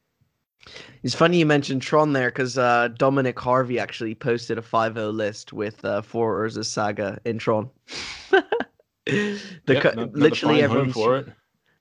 It's 1.02 1.14
funny 1.14 1.38
you 1.38 1.46
mentioned 1.46 1.80
Tron 1.82 2.12
there 2.12 2.28
because 2.30 2.58
uh, 2.58 2.88
Dominic 2.98 3.38
Harvey 3.40 3.78
actually 3.78 4.14
posted 4.14 4.58
a 4.58 4.62
5-0 4.62 5.14
list 5.14 5.52
with 5.52 5.82
uh, 5.84 6.02
four 6.02 6.38
Urza 6.46 6.64
Saga 6.64 7.18
in 7.24 7.38
Tron. 7.38 7.70
the 8.30 9.38
Yep, 9.66 9.82
co- 9.82 9.90
no- 9.90 10.02
another 10.02 10.18
literally 10.18 10.62
everyone 10.62 10.92
for 10.92 11.16
it. 11.18 11.28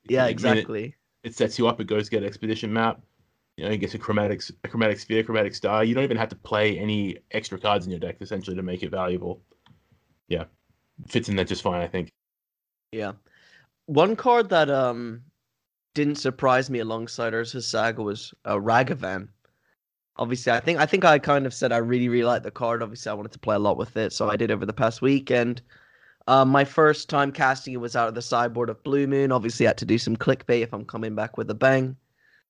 Yeah, 0.07 0.21
mean, 0.21 0.29
it- 0.29 0.31
exactly. 0.31 0.95
it 1.23 1.35
sets 1.35 1.59
you 1.59 1.67
up. 1.67 1.81
It 1.81 1.87
goes 1.87 2.07
get 2.07 2.23
expedition 2.23 2.71
map. 2.71 3.01
You 3.57 3.65
know, 3.65 3.71
you 3.71 3.77
get 3.77 3.93
a 3.93 3.99
chromatic, 3.99 4.41
a 4.63 4.67
chromatic 4.67 4.99
sphere, 4.99 5.23
chromatic 5.23 5.53
star. 5.53 5.83
You 5.83 5.93
don't 5.95 6.03
even 6.05 6.17
have 6.17 6.29
to 6.29 6.35
play 6.35 6.79
any 6.79 7.17
extra 7.31 7.59
cards 7.59 7.85
in 7.85 7.91
your 7.91 7.99
deck 7.99 8.17
essentially 8.21 8.55
to 8.55 8.63
make 8.63 8.83
it 8.83 8.89
valuable. 8.89 9.41
Yeah, 10.27 10.45
fits 11.07 11.29
in 11.29 11.35
there 11.35 11.45
just 11.45 11.61
fine, 11.61 11.81
I 11.81 11.87
think. 11.87 12.09
Yeah. 12.91 13.13
One 13.85 14.15
card 14.15 14.49
that 14.49 14.69
um 14.69 15.23
didn't 15.93 16.15
surprise 16.15 16.69
me 16.69 16.79
alongside 16.79 17.33
Urza 17.33 17.61
Saga 17.61 18.01
was 18.01 18.33
uh, 18.45 18.55
Ragavan. 18.55 19.27
Obviously, 20.17 20.51
I 20.51 20.59
think 20.59 20.79
I 20.79 20.85
think 20.85 21.05
I 21.05 21.19
kind 21.19 21.45
of 21.45 21.53
said 21.53 21.71
I 21.71 21.77
really 21.77 22.09
really 22.09 22.25
like 22.25 22.43
the 22.43 22.51
card. 22.51 22.83
Obviously, 22.83 23.09
I 23.09 23.13
wanted 23.13 23.31
to 23.33 23.39
play 23.39 23.55
a 23.55 23.59
lot 23.59 23.77
with 23.77 23.95
it, 23.97 24.13
so 24.13 24.29
I 24.29 24.35
did 24.37 24.51
over 24.51 24.65
the 24.65 24.73
past 24.73 25.01
week. 25.01 25.31
And 25.31 25.61
uh, 26.27 26.45
my 26.45 26.63
first 26.63 27.09
time 27.09 27.31
casting 27.31 27.73
it 27.73 27.81
was 27.81 27.95
out 27.95 28.07
of 28.07 28.15
the 28.15 28.21
sideboard 28.21 28.69
of 28.69 28.83
Blue 28.83 29.07
Moon. 29.07 29.31
Obviously, 29.31 29.65
I 29.65 29.69
had 29.69 29.77
to 29.79 29.85
do 29.85 29.97
some 29.97 30.15
clickbait 30.15 30.61
if 30.61 30.73
I'm 30.73 30.85
coming 30.85 31.15
back 31.15 31.37
with 31.37 31.49
a 31.49 31.55
bang. 31.55 31.97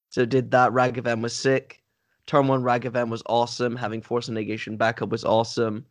So 0.09 0.25
did 0.25 0.51
that. 0.51 0.71
Ragavan 0.71 1.21
was 1.21 1.35
sick. 1.35 1.81
Turn 2.27 2.47
one 2.47 2.63
Ragavan 2.63 3.09
was 3.09 3.23
awesome. 3.25 3.75
Having 3.75 4.03
Force 4.03 4.27
of 4.27 4.35
Negation 4.35 4.77
backup 4.77 5.09
was 5.09 5.25
awesome. 5.25 5.85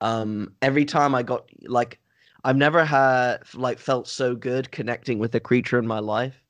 Um, 0.00 0.54
every 0.62 0.84
time 0.84 1.14
I 1.14 1.22
got 1.22 1.48
like 1.66 2.00
I've 2.46 2.56
never 2.56 2.84
had 2.84 3.38
like 3.54 3.80
felt 3.80 4.06
so 4.06 4.36
good 4.36 4.70
connecting 4.70 5.18
with 5.18 5.34
a 5.34 5.40
creature 5.40 5.80
in 5.80 5.86
my 5.88 5.98
life. 5.98 6.44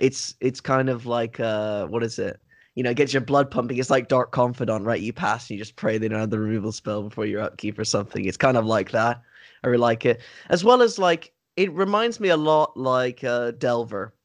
It's 0.00 0.34
it's 0.40 0.60
kind 0.60 0.88
of 0.88 1.06
like 1.06 1.38
uh 1.38 1.86
what 1.86 2.02
is 2.02 2.18
it? 2.18 2.40
You 2.74 2.82
know, 2.82 2.90
it 2.90 2.96
gets 2.96 3.12
your 3.14 3.20
blood 3.22 3.48
pumping. 3.52 3.78
It's 3.78 3.88
like 3.88 4.08
Dark 4.08 4.32
Confidant, 4.32 4.84
right? 4.84 5.00
You 5.00 5.12
pass 5.12 5.48
and 5.48 5.56
you 5.56 5.64
just 5.64 5.76
pray 5.76 5.98
they 5.98 6.08
don't 6.08 6.18
have 6.18 6.30
the 6.30 6.40
removal 6.40 6.72
spell 6.72 7.04
before 7.04 7.26
your 7.26 7.42
upkeep 7.42 7.78
or 7.78 7.84
something. 7.84 8.24
It's 8.24 8.36
kind 8.36 8.56
of 8.56 8.66
like 8.66 8.90
that. 8.90 9.22
I 9.62 9.68
really 9.68 9.78
like 9.78 10.04
it. 10.04 10.20
As 10.50 10.64
well 10.64 10.82
as 10.82 10.98
like 10.98 11.32
it 11.56 11.72
reminds 11.72 12.18
me 12.18 12.30
a 12.30 12.36
lot 12.36 12.76
like 12.76 13.22
uh 13.22 13.52
Delver. 13.52 14.15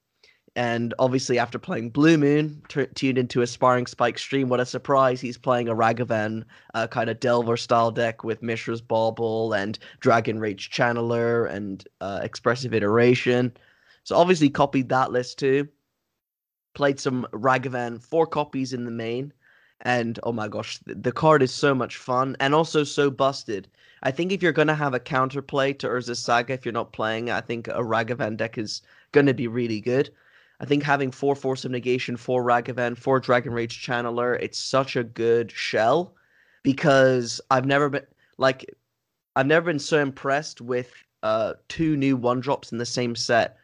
And 0.56 0.94
obviously, 1.00 1.40
after 1.40 1.58
playing 1.58 1.92
Blue 1.92 2.18
Moon, 2.18 2.62
t- 2.68 2.86
tuned 2.94 3.18
into 3.18 3.42
Aspiring 3.42 3.88
Spike 3.88 4.20
stream, 4.20 4.50
what 4.50 4.60
a 4.60 4.66
surprise! 4.66 5.22
He's 5.22 5.38
playing 5.38 5.70
a 5.70 5.76
Ragavan 5.76 6.44
uh, 6.74 6.88
kind 6.88 7.10
of 7.10 7.22
Delver 7.22 7.56
style 7.56 7.90
deck 7.90 8.26
with 8.26 8.44
Mishra's 8.44 8.82
Bauble 8.82 9.54
and 9.54 9.80
Dragon 10.02 10.40
Rage 10.40 10.70
Channeler 10.70 11.50
and 11.50 11.88
uh, 12.02 12.20
Expressive 12.22 12.74
Iteration. 12.74 13.54
So 14.04 14.18
obviously 14.18 14.50
copied 14.50 14.90
that 14.90 15.14
list 15.14 15.40
too. 15.40 15.70
Played 16.74 17.00
some 17.00 17.28
Ragavan, 17.32 18.04
four 18.04 18.28
copies 18.28 18.74
in 18.74 18.84
the 18.84 18.92
main, 18.92 19.32
and 19.82 20.20
oh 20.24 20.34
my 20.34 20.50
gosh, 20.50 20.80
the, 20.86 21.14
card 21.14 21.42
is 21.42 21.54
so 21.54 21.74
much 21.74 21.96
fun 21.96 22.36
and 22.42 22.54
also 22.54 22.84
so 22.84 23.10
busted. 23.10 23.70
I 24.04 24.12
think 24.12 24.34
if 24.34 24.42
you're 24.44 24.52
gonna 24.52 24.76
have 24.76 24.94
a 24.94 25.00
counterplay 25.00 25.80
to 25.80 25.88
Urza 25.88 26.18
Saga, 26.18 26.54
if 26.54 26.66
you're 26.66 26.74
not 26.74 26.92
playing, 26.92 27.30
I 27.30 27.40
think 27.40 27.70
a 27.70 27.84
Ragavan 27.84 28.36
deck 28.36 28.58
is 28.58 28.82
gonna 29.14 29.34
be 29.34 29.48
really 29.48 29.80
good. 29.80 30.10
I 30.62 30.66
think 30.66 30.84
having 30.84 31.10
four 31.10 31.36
Force 31.36 31.66
of 31.66 31.72
Negation, 31.72 32.16
four 32.16 32.44
Ragavan, 32.44 32.96
four 32.96 33.20
Dragon 33.20 33.52
Rage 33.52 33.84
Channeler, 33.84 34.40
it's 34.40 34.60
such 34.60 34.96
a 34.96 35.04
good 35.04 35.52
shell 35.52 36.14
because 36.62 37.42
I've 37.50 37.66
never 37.66 37.90
been 37.90 38.06
like 38.38 38.72
I've 39.36 39.48
never 39.48 39.66
been 39.66 39.80
so 39.80 40.00
impressed 40.00 40.62
with 40.62 40.94
uh 41.24 41.54
two 41.68 41.98
new 41.98 42.16
one 42.16 42.42
drops 42.42 42.72
in 42.72 42.78
the 42.78 42.86
same 42.86 43.16
set. 43.16 43.58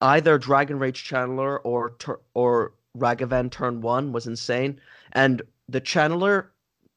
Either 0.00 0.38
Dragon 0.38 0.78
Rage 0.78 1.06
Channeler 1.06 1.58
or 1.62 1.94
or 2.32 2.72
Ragavan 2.96 3.50
turn 3.50 3.82
one 3.82 4.10
was 4.10 4.26
insane, 4.26 4.80
and 5.12 5.42
the 5.68 5.80
Channeler 5.80 6.46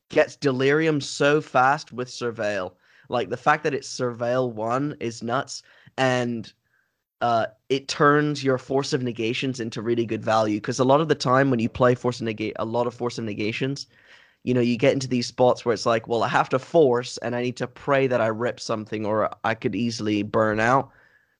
gets 0.07 0.37
Delirium 0.37 1.01
so 1.01 1.41
fast 1.41 1.91
with 1.91 2.07
Surveil. 2.07 2.73
Like 3.09 3.29
the 3.29 3.35
fact 3.35 3.65
that 3.65 3.73
it's 3.73 3.93
Surveil 3.93 4.53
one 4.53 4.95
is 5.01 5.21
nuts, 5.21 5.63
and 5.97 6.53
uh, 7.21 7.47
it 7.69 7.87
turns 7.87 8.43
your 8.43 8.57
Force 8.57 8.93
of 8.93 9.01
Negations 9.01 9.59
into 9.59 9.81
really 9.81 10.05
good 10.05 10.23
value. 10.23 10.57
Because 10.57 10.79
a 10.79 10.83
lot 10.83 11.01
of 11.01 11.07
the 11.07 11.15
time 11.15 11.49
when 11.49 11.59
you 11.59 11.69
play 11.69 11.95
Force 11.95 12.19
of 12.19 12.25
Negate, 12.25 12.55
a 12.57 12.65
lot 12.65 12.87
of 12.87 12.93
Force 12.93 13.17
of 13.17 13.25
Negations, 13.25 13.87
you 14.43 14.53
know, 14.53 14.61
you 14.61 14.77
get 14.77 14.93
into 14.93 15.07
these 15.07 15.27
spots 15.27 15.63
where 15.63 15.73
it's 15.73 15.85
like, 15.85 16.07
well, 16.07 16.23
I 16.23 16.27
have 16.27 16.49
to 16.49 16.59
force, 16.59 17.17
and 17.17 17.35
I 17.35 17.41
need 17.43 17.57
to 17.57 17.67
pray 17.67 18.07
that 18.07 18.21
I 18.21 18.27
rip 18.27 18.59
something, 18.59 19.05
or 19.05 19.29
I 19.43 19.53
could 19.53 19.75
easily 19.75 20.23
burn 20.23 20.59
out. 20.59 20.89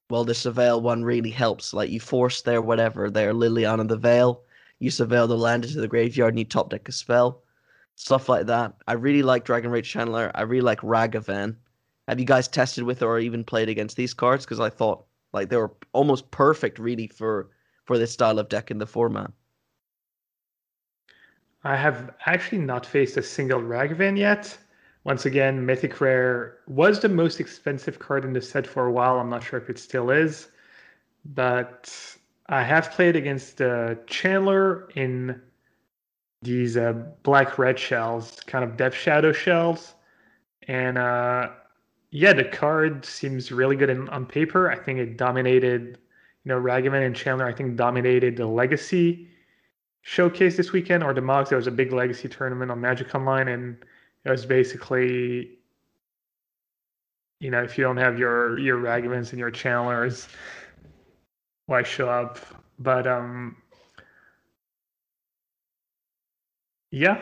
Well, 0.10 0.24
the 0.24 0.34
Surveil 0.34 0.82
one 0.82 1.04
really 1.04 1.32
helps. 1.32 1.74
Like 1.74 1.90
you 1.90 2.00
force 2.00 2.42
their 2.42 2.62
whatever, 2.62 3.10
their 3.10 3.34
Liliana 3.34 3.88
the 3.88 3.98
Veil, 3.98 4.44
you 4.80 4.92
surveil 4.92 5.28
the 5.28 5.38
land 5.38 5.66
into 5.66 5.80
the 5.80 5.88
graveyard, 5.88 6.34
and 6.34 6.40
you 6.40 6.46
top 6.46 6.70
deck 6.70 6.90
a 6.90 6.92
spell, 6.92 7.44
stuff 7.96 8.30
like 8.30 8.48
that. 8.48 8.74
I 8.88 8.94
really 8.94 9.24
like 9.24 9.46
Dragon 9.46 9.72
Rage 9.72 9.92
Channeler. 9.92 10.32
I 10.36 10.42
really 10.42 10.62
like 10.62 10.82
Ragavan. 10.82 11.56
Have 12.08 12.20
you 12.20 12.26
guys 12.26 12.48
tested 12.48 12.84
with 12.84 13.02
or 13.02 13.20
even 13.20 13.44
played 13.44 13.70
against 13.70 13.96
these 13.96 14.14
cards? 14.14 14.44
Because 14.44 14.60
I 14.60 14.70
thought 14.70 15.06
like 15.34 15.50
they 15.50 15.58
were 15.58 15.72
almost 15.94 16.32
perfect, 16.32 16.80
really, 16.80 17.08
for 17.08 17.50
for 17.86 17.98
this 17.98 18.12
style 18.12 18.40
of 18.40 18.50
deck 18.50 18.72
in 18.72 18.78
the 18.78 18.88
format. 18.88 19.32
I 21.64 21.76
have 21.76 22.12
actually 22.26 22.60
not 22.60 22.86
faced 22.86 23.18
a 23.18 23.24
single 23.24 23.62
Ragavan 23.62 24.18
yet. 24.18 24.58
Once 25.04 25.26
again, 25.26 25.66
Mythic 25.66 26.00
Rare 26.00 26.58
was 26.68 27.00
the 27.00 27.10
most 27.10 27.40
expensive 27.40 28.00
card 28.00 28.24
in 28.24 28.34
the 28.34 28.42
set 28.42 28.68
for 28.68 28.86
a 28.86 28.92
while. 28.92 29.20
I'm 29.20 29.30
not 29.30 29.44
sure 29.44 29.60
if 29.60 29.70
it 29.70 29.80
still 29.80 30.12
is, 30.12 30.50
but 31.26 31.94
I 32.50 32.64
have 32.64 32.92
played 32.92 33.16
against 33.16 33.58
the 33.58 33.98
Channeler 34.08 34.96
in 34.96 35.42
these 36.44 36.78
uh, 36.78 36.94
black 37.24 37.58
red 37.58 37.78
shells, 37.78 38.40
kind 38.48 38.64
of 38.64 38.78
Death 38.78 38.94
Shadow 38.94 39.32
shells, 39.32 39.94
and 40.68 40.98
uh, 40.98 41.50
yeah, 42.12 42.34
the 42.34 42.44
card 42.44 43.06
seems 43.06 43.52
really 43.52 43.76
good 43.76 43.90
in, 43.90 44.10
on 44.10 44.26
paper. 44.26 44.70
I 44.70 44.78
think 44.78 45.00
it 45.00 45.18
dominated, 45.18 45.98
you 46.44 46.50
know, 46.50 46.60
Ragavan 46.60 47.06
and 47.06 47.16
Channeler. 47.16 47.46
I 47.46 47.54
think 47.54 47.78
dominated 47.78 48.36
the 48.36 48.46
Legacy 48.46 49.30
showcase 50.02 50.58
this 50.58 50.74
weekend 50.74 51.04
or 51.04 51.14
the 51.14 51.22
Mox. 51.22 51.50
There 51.50 51.58
was 51.58 51.68
a 51.68 51.72
big 51.72 51.94
Legacy 51.94 52.28
tournament 52.28 52.70
on 52.70 52.82
Magic 52.82 53.14
Online, 53.16 53.48
and 53.48 53.78
it 54.26 54.30
was 54.30 54.46
basically, 54.46 55.52
you 57.40 57.50
know, 57.50 57.64
if 57.64 57.78
you 57.78 57.84
don't 57.86 57.98
have 57.98 58.20
your 58.20 58.60
your 58.60 58.78
Ragavans 58.78 59.30
and 59.32 59.40
your 59.40 59.52
Channelers, 59.52 60.28
why 61.68 61.84
show 61.84 62.10
up? 62.10 62.40
But 62.78 63.08
um, 63.08 63.56
yeah. 66.92 67.22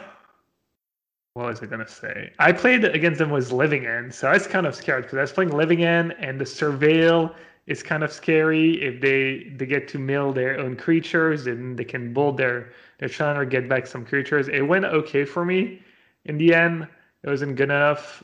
What 1.40 1.48
was 1.48 1.64
I 1.64 1.68
gonna 1.68 1.88
say? 1.88 2.34
I 2.40 2.52
played 2.52 2.84
against 2.84 3.20
them 3.20 3.30
was 3.30 3.52
Living 3.54 3.86
End, 3.86 4.14
so 4.14 4.28
I 4.28 4.34
was 4.34 4.46
kind 4.46 4.66
of 4.68 4.76
scared 4.76 5.04
because 5.04 5.18
I 5.18 5.22
was 5.22 5.32
playing 5.32 5.52
Living 5.52 5.86
End, 5.86 6.14
and 6.20 6.40
the 6.40 6.44
Surveil 6.46 7.34
is 7.66 7.82
kind 7.82 8.04
of 8.04 8.12
scary. 8.12 8.74
If 8.84 9.00
they 9.02 9.46
they 9.56 9.66
get 9.66 9.88
to 9.90 10.00
mill 10.00 10.34
their 10.34 10.60
own 10.60 10.76
creatures, 10.76 11.46
then 11.46 11.78
they 11.78 11.86
can 11.86 12.14
build 12.14 12.38
their 12.38 12.72
their 12.98 13.08
Channeler, 13.08 13.50
get 13.50 13.70
back 13.70 13.88
some 13.88 14.06
creatures. 14.06 14.50
It 14.50 14.64
went 14.64 14.84
okay 14.86 15.24
for 15.24 15.46
me 15.46 15.82
in 16.26 16.38
the 16.38 16.54
end. 16.54 16.88
It 17.24 17.30
wasn't 17.30 17.56
good 17.56 17.70
enough, 17.70 18.22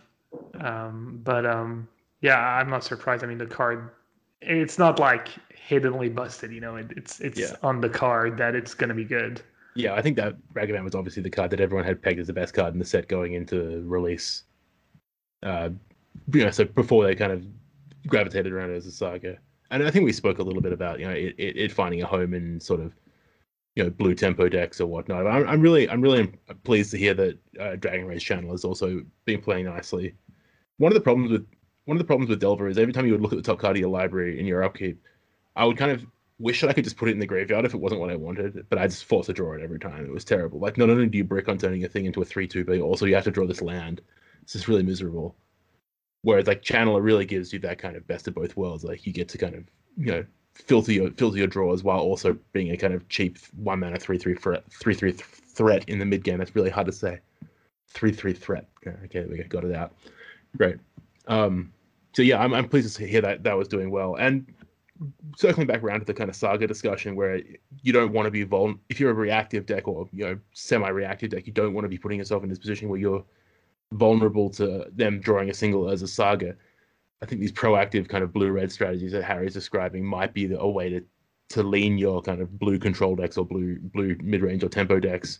um, 0.59 1.21
but 1.23 1.45
um, 1.45 1.87
yeah, 2.21 2.39
I'm 2.39 2.69
not 2.69 2.83
surprised. 2.83 3.23
I 3.23 3.27
mean, 3.27 3.37
the 3.37 3.45
card, 3.45 3.91
it's 4.41 4.77
not 4.77 4.99
like 4.99 5.29
hiddenly 5.55 6.09
busted. 6.09 6.51
You 6.51 6.59
know, 6.59 6.75
it, 6.75 6.91
it's 6.97 7.21
it's 7.21 7.39
Yeah. 7.39 7.55
on 7.63 7.79
the 7.79 7.89
card 7.89 8.37
that 8.37 8.55
it's 8.55 8.73
gonna 8.73 8.93
be 8.93 9.05
good. 9.05 9.41
Yeah, 9.75 9.93
I 9.93 10.01
think 10.01 10.15
that 10.15 10.35
Ragavan 10.53 10.83
was 10.83 10.95
obviously 10.95 11.21
the 11.21 11.29
card 11.29 11.51
that 11.51 11.59
everyone 11.59 11.85
had 11.85 12.01
pegged 12.01 12.19
as 12.19 12.27
the 12.27 12.33
best 12.33 12.53
card 12.53 12.73
in 12.73 12.79
the 12.79 12.85
set 12.85 13.09
going 13.09 13.33
into 13.33 13.83
release. 13.85 14.43
Uh, 15.43 15.69
you 16.33 16.43
know, 16.43 16.51
so 16.51 16.63
before 16.63 17.05
they 17.05 17.13
kind 17.13 17.33
of 17.33 17.45
gravitated 18.07 18.53
around 18.53 18.71
it 18.71 18.77
as 18.77 18.85
a 18.85 18.91
saga, 18.91 19.37
and 19.71 19.83
I 19.83 19.91
think 19.91 20.05
we 20.05 20.13
spoke 20.13 20.39
a 20.39 20.43
little 20.43 20.61
bit 20.61 20.71
about 20.71 20.99
you 20.99 21.05
know 21.05 21.11
it, 21.11 21.35
it, 21.37 21.57
it 21.57 21.71
finding 21.71 22.01
a 22.01 22.05
home 22.05 22.33
in 22.33 22.59
sort 22.59 22.79
of 22.79 22.93
you 23.75 23.83
know 23.83 23.89
blue 23.89 24.15
tempo 24.15 24.47
decks 24.47 24.79
or 24.79 24.87
whatnot. 24.87 25.27
I'm, 25.27 25.47
I'm 25.47 25.61
really 25.61 25.89
I'm 25.89 26.01
really 26.01 26.31
pleased 26.63 26.91
to 26.91 26.97
hear 26.97 27.13
that 27.13 27.37
uh, 27.59 27.75
Dragon 27.75 28.05
Rage 28.05 28.25
Channeler 28.25 28.51
has 28.51 28.63
also 28.63 29.01
been 29.25 29.41
playing 29.41 29.65
nicely. 29.65 30.15
One 30.77 30.91
of 30.91 30.95
the 30.95 31.01
problems 31.01 31.31
with 31.31 31.45
one 31.83 31.97
of 31.97 31.99
the 31.99 32.07
problems 32.07 32.29
with 32.29 32.39
Delver 32.39 32.69
is 32.69 32.77
every 32.77 32.93
time 32.93 33.05
you 33.05 33.11
would 33.11 33.21
look 33.21 33.33
at 33.33 33.37
the 33.37 33.43
top 33.43 33.59
card 33.59 33.75
of 33.75 33.81
your 33.81 33.89
library 33.89 34.39
in 34.39 34.45
your 34.45 34.63
upkeep, 34.63 35.01
I 35.57 35.65
would 35.65 35.77
kind 35.77 35.91
of 35.91 36.05
wish 36.39 36.61
that 36.61 36.69
I 36.69 36.73
could 36.73 36.83
just 36.83 36.97
put 36.97 37.09
it 37.09 37.13
in 37.13 37.19
the 37.19 37.25
graveyard 37.25 37.65
if 37.65 37.73
it 37.73 37.79
wasn't 37.79 38.01
what 38.01 38.09
I 38.09 38.15
wanted, 38.15 38.65
but 38.69 38.77
I 38.77 38.87
just 38.87 39.05
forced 39.05 39.27
to 39.27 39.33
draw 39.33 39.53
it 39.53 39.61
every 39.61 39.79
time. 39.79 40.05
It 40.05 40.11
was 40.11 40.25
terrible. 40.25 40.59
Like 40.59 40.77
not 40.77 40.89
only 40.89 41.07
do 41.07 41.17
you 41.17 41.23
brick 41.23 41.47
on 41.47 41.57
turning 41.57 41.83
a 41.85 41.89
thing 41.89 42.05
into 42.05 42.21
a 42.21 42.25
three 42.25 42.47
two, 42.47 42.65
but 42.65 42.79
also 42.79 43.05
you 43.05 43.15
have 43.15 43.23
to 43.25 43.31
draw 43.31 43.47
this 43.47 43.61
land. 43.61 44.01
It's 44.41 44.53
just 44.53 44.67
really 44.67 44.83
miserable. 44.83 45.35
Whereas 46.23 46.47
like 46.47 46.61
Channeler 46.61 47.03
really 47.03 47.25
gives 47.25 47.53
you 47.53 47.59
that 47.59 47.77
kind 47.77 47.95
of 47.95 48.07
best 48.07 48.27
of 48.27 48.35
both 48.35 48.57
worlds. 48.57 48.83
Like 48.83 49.05
you 49.05 49.13
get 49.13 49.29
to 49.29 49.37
kind 49.37 49.55
of 49.55 49.63
you 49.97 50.11
know 50.11 50.25
filter 50.53 50.91
your 50.91 51.11
filter 51.11 51.37
your 51.37 51.47
drawers 51.47 51.83
while 51.83 51.99
also 51.99 52.37
being 52.53 52.71
a 52.71 52.77
kind 52.77 52.93
of 52.93 53.07
cheap 53.09 53.37
one 53.55 53.79
mana 53.79 53.97
three 53.97 54.17
three 54.17 54.35
threat 54.35 54.63
three 54.71 54.93
three 54.93 55.11
threat 55.11 55.87
in 55.87 55.99
the 55.99 56.05
mid 56.05 56.23
game. 56.23 56.39
That's 56.39 56.55
really 56.55 56.69
hard 56.69 56.87
to 56.87 56.93
say. 56.93 57.19
Three 57.89 58.11
three 58.11 58.33
threat. 58.33 58.67
Okay, 58.85 59.25
we 59.29 59.37
got 59.43 59.63
it 59.63 59.75
out. 59.75 59.93
Great. 60.57 60.77
Um, 61.27 61.71
so 62.13 62.21
yeah, 62.21 62.41
I'm 62.41 62.53
I'm 62.53 62.67
pleased 62.67 62.95
to 62.97 63.07
hear 63.07 63.21
that 63.21 63.43
that 63.43 63.57
was 63.57 63.67
doing 63.67 63.89
well. 63.89 64.15
And 64.15 64.45
circling 65.35 65.67
back 65.67 65.83
around 65.83 65.99
to 65.99 66.05
the 66.05 66.13
kind 66.13 66.29
of 66.29 66.35
saga 66.35 66.67
discussion 66.67 67.15
where 67.15 67.41
you 67.81 67.91
don't 67.91 68.13
want 68.13 68.25
to 68.25 68.31
be 68.31 68.43
vul 68.43 68.75
if 68.89 68.99
you're 68.99 69.11
a 69.11 69.13
reactive 69.13 69.65
deck 69.65 69.87
or 69.87 70.07
you 70.13 70.25
know 70.25 70.39
semi-reactive 70.53 71.31
deck, 71.31 71.45
you 71.45 71.53
don't 71.53 71.73
want 71.73 71.83
to 71.85 71.89
be 71.89 71.97
putting 71.97 72.19
yourself 72.19 72.43
in 72.43 72.49
this 72.49 72.59
position 72.59 72.89
where 72.89 72.99
you're 72.99 73.23
vulnerable 73.93 74.49
to 74.49 74.85
them 74.93 75.19
drawing 75.19 75.49
a 75.49 75.53
single 75.53 75.89
as 75.89 76.01
a 76.01 76.07
Saga. 76.07 76.55
I 77.21 77.25
think 77.25 77.41
these 77.41 77.51
proactive 77.51 78.07
kind 78.07 78.23
of 78.23 78.33
blue 78.33 78.51
red 78.51 78.71
strategies 78.71 79.11
that 79.11 79.23
Harry's 79.23 79.53
describing 79.53 80.05
might 80.05 80.33
be 80.33 80.45
the, 80.45 80.59
a 80.59 80.69
way 80.69 80.89
to 80.89 81.01
to 81.47 81.61
lean 81.61 81.97
your 81.97 82.21
kind 82.21 82.41
of 82.41 82.57
blue 82.57 82.79
control 82.79 83.15
decks 83.15 83.37
or 83.37 83.45
blue 83.45 83.79
blue 83.79 84.15
mid 84.21 84.41
range 84.41 84.63
or 84.63 84.69
tempo 84.69 84.99
decks 84.99 85.39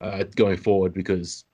uh, 0.00 0.24
going 0.34 0.56
forward 0.56 0.92
because 0.92 1.44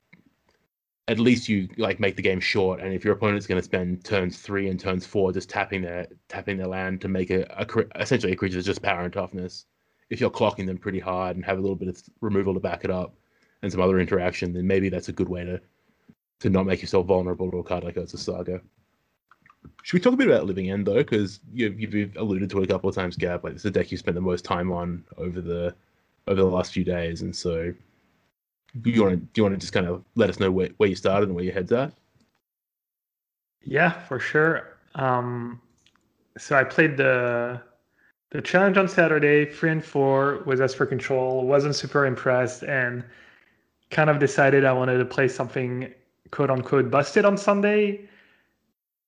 at 1.08 1.18
least 1.18 1.48
you 1.48 1.68
like 1.78 1.98
make 1.98 2.16
the 2.16 2.22
game 2.22 2.38
short. 2.38 2.80
And 2.80 2.92
if 2.92 3.02
your 3.02 3.14
opponent's 3.14 3.46
going 3.46 3.58
to 3.58 3.64
spend 3.64 4.04
turns 4.04 4.38
three 4.38 4.68
and 4.68 4.78
turns 4.78 5.06
four 5.06 5.32
just 5.32 5.48
tapping 5.48 5.82
their 5.82 6.06
tapping 6.28 6.58
their 6.58 6.66
land 6.68 7.00
to 7.00 7.08
make 7.08 7.30
a, 7.30 7.44
a 7.56 8.00
essentially 8.00 8.32
a 8.32 8.36
creature 8.36 8.56
that's 8.56 8.66
just 8.66 8.82
power 8.82 9.00
and 9.00 9.12
toughness, 9.12 9.64
if 10.10 10.20
you're 10.20 10.30
clocking 10.30 10.66
them 10.66 10.76
pretty 10.76 11.00
hard 11.00 11.36
and 11.36 11.44
have 11.44 11.58
a 11.58 11.60
little 11.60 11.76
bit 11.76 11.88
of 11.88 12.00
removal 12.20 12.54
to 12.54 12.60
back 12.60 12.84
it 12.84 12.90
up 12.90 13.14
and 13.62 13.72
some 13.72 13.80
other 13.80 13.98
interaction, 13.98 14.52
then 14.52 14.66
maybe 14.66 14.90
that's 14.90 15.08
a 15.08 15.12
good 15.12 15.28
way 15.28 15.44
to 15.44 15.60
to 16.40 16.50
not 16.50 16.66
make 16.66 16.82
yourself 16.82 17.06
vulnerable 17.06 17.50
to 17.50 17.58
a 17.58 17.64
card 17.64 17.84
like 17.84 17.96
Urza 17.96 18.18
Saga. 18.18 18.60
Should 19.82 19.94
we 19.94 20.00
talk 20.00 20.12
a 20.12 20.16
bit 20.16 20.28
about 20.28 20.46
Living 20.46 20.70
End 20.70 20.86
though? 20.86 20.94
Because 20.94 21.40
you've, 21.52 21.80
you've 21.80 22.16
alluded 22.16 22.50
to 22.50 22.60
it 22.60 22.64
a 22.64 22.66
couple 22.66 22.88
of 22.88 22.94
times, 22.94 23.16
Gab. 23.16 23.42
Like 23.42 23.54
it's 23.54 23.62
the 23.62 23.70
deck 23.70 23.90
you 23.90 23.96
spent 23.96 24.14
the 24.14 24.20
most 24.20 24.44
time 24.44 24.70
on 24.70 25.04
over 25.16 25.40
the 25.40 25.74
over 26.26 26.42
the 26.42 26.46
last 26.46 26.72
few 26.72 26.84
days, 26.84 27.22
and 27.22 27.34
so 27.34 27.72
you 28.84 29.02
want 29.02 29.14
to 29.14 29.16
do 29.16 29.28
you 29.36 29.42
want 29.42 29.54
to 29.54 29.60
just 29.60 29.72
kind 29.72 29.86
of 29.86 30.04
let 30.14 30.30
us 30.30 30.40
know 30.40 30.50
where, 30.50 30.68
where 30.76 30.88
you 30.88 30.96
started 30.96 31.28
and 31.28 31.34
where 31.34 31.44
your 31.44 31.54
head's 31.54 31.72
at? 31.72 31.92
Yeah, 33.62 33.90
for 33.90 34.18
sure. 34.20 34.76
Um, 34.94 35.60
so 36.36 36.56
I 36.56 36.64
played 36.64 36.96
the 36.96 37.60
the 38.30 38.42
challenge 38.42 38.76
on 38.76 38.88
Saturday, 38.88 39.46
three 39.46 39.70
and 39.70 39.84
four 39.84 40.42
was 40.44 40.74
for 40.74 40.84
Control. 40.86 41.46
wasn't 41.46 41.74
super 41.74 42.04
impressed 42.04 42.62
and 42.62 43.02
kind 43.90 44.10
of 44.10 44.18
decided 44.18 44.64
I 44.64 44.72
wanted 44.72 44.98
to 44.98 45.04
play 45.04 45.28
something 45.28 45.92
quote 46.30 46.50
unquote 46.50 46.90
busted 46.90 47.24
on 47.24 47.36
Sunday. 47.38 48.08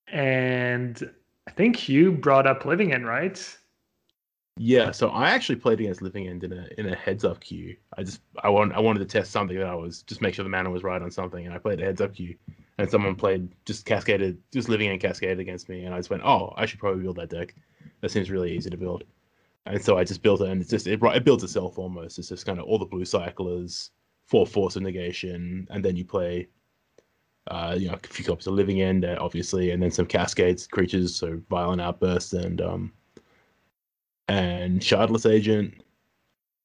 And 0.09 1.11
I 1.47 1.51
think 1.51 1.89
you 1.89 2.13
brought 2.13 2.47
up 2.47 2.65
Living 2.65 2.93
End, 2.93 3.07
right? 3.07 3.59
Yeah, 4.63 4.91
so 4.91 5.09
I 5.09 5.31
actually 5.31 5.57
played 5.57 5.81
against 5.81 6.03
Living 6.03 6.29
End 6.29 6.45
in 6.45 6.53
a 6.53 6.69
in 6.77 6.85
a 6.85 6.95
heads 6.95 7.25
up 7.25 7.41
queue. 7.41 7.79
I 7.97 8.03
just 8.03 8.21
I 8.43 8.51
want 8.51 8.75
I 8.75 8.79
wanted 8.79 8.99
to 8.99 9.07
test 9.07 9.31
something 9.33 9.57
that 9.57 9.67
I 9.67 9.75
was 9.75 10.03
just 10.03 10.21
make 10.21 10.35
sure 10.35 10.43
the 10.43 10.51
mana 10.51 10.71
was 10.71 10.83
right 10.83 11.01
on 11.01 11.11
something, 11.11 11.47
and 11.47 11.55
I 11.55 11.57
played 11.57 11.81
a 11.81 11.85
heads 11.85 12.03
up 12.03 12.15
queue, 12.15 12.37
and 12.77 12.91
someone 12.91 13.15
played 13.15 13.49
just 13.65 13.87
cascaded 13.87 14.37
just 14.53 14.69
Living 14.69 14.91
End 14.91 15.01
cascaded 15.01 15.41
against 15.41 15.71
me, 15.71 15.85
and 15.87 15.95
I 15.95 15.99
just 15.99 16.11
went, 16.11 16.25
oh, 16.27 16.53
I 16.59 16.67
should 16.67 16.79
probably 16.79 17.03
build 17.03 17.17
that 17.17 17.31
deck. 17.31 17.55
That 18.03 18.11
seems 18.11 18.31
really 18.31 18.55
easy 18.55 18.69
to 18.69 18.77
build, 18.77 19.05
and 19.65 19.83
so 19.83 19.97
I 19.97 20.05
just 20.05 20.21
built 20.21 20.43
it, 20.43 20.51
and 20.51 20.61
it's 20.61 20.69
just 20.69 20.87
it, 20.87 21.01
it 21.03 21.25
builds 21.25 21.43
itself 21.43 21.79
almost. 21.79 22.19
It's 22.19 22.29
just 22.29 22.45
kind 22.45 22.59
of 22.59 22.67
all 22.67 22.79
the 22.79 22.85
blue 22.85 23.07
cyclers, 23.07 23.93
four 24.27 24.47
force 24.47 24.77
of 24.77 24.83
negation, 24.83 25.69
and 25.71 25.83
then 25.83 25.97
you 25.97 26.05
play. 26.05 26.49
Uh, 27.47 27.75
you 27.77 27.89
know, 27.89 27.95
a 27.95 28.07
few 28.07 28.27
copies 28.27 28.47
of 28.47 28.53
Living 28.53 28.83
End, 28.83 29.07
uh, 29.07 29.17
obviously, 29.19 29.71
and 29.71 29.83
then 29.83 29.91
some 29.91 30.05
Cascades 30.05 30.67
creatures, 30.67 31.17
so 31.17 31.41
Violent 31.49 31.81
Outburst 31.81 32.35
and 32.35 32.61
um, 32.61 32.93
and 34.31 34.81
Shardless 34.81 35.29
Agent. 35.29 35.83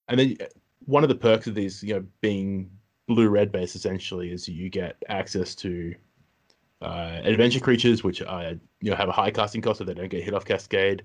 And 0.08 0.20
then 0.20 0.38
one 0.86 1.04
of 1.04 1.10
the 1.10 1.16
perks 1.16 1.48
of 1.48 1.56
these, 1.56 1.82
you 1.82 1.96
know, 1.96 2.06
being 2.22 2.70
blue 3.08 3.28
red 3.28 3.52
base 3.52 3.76
essentially 3.76 4.32
is 4.32 4.48
you 4.48 4.70
get 4.70 4.98
access 5.10 5.56
to 5.56 5.96
uh, 6.82 7.22
adventure 7.24 7.60
creatures, 7.60 8.04
which 8.04 8.22
are, 8.22 8.52
you 8.82 8.92
know 8.92 8.96
have 8.96 9.10
a 9.10 9.12
high 9.12 9.32
casting 9.32 9.62
cost, 9.62 9.80
so 9.80 9.84
they 9.84 9.96
don't 9.96 10.10
get 10.10 10.24
hit 10.24 10.36
off 10.36 10.46
Cascade. 10.46 11.04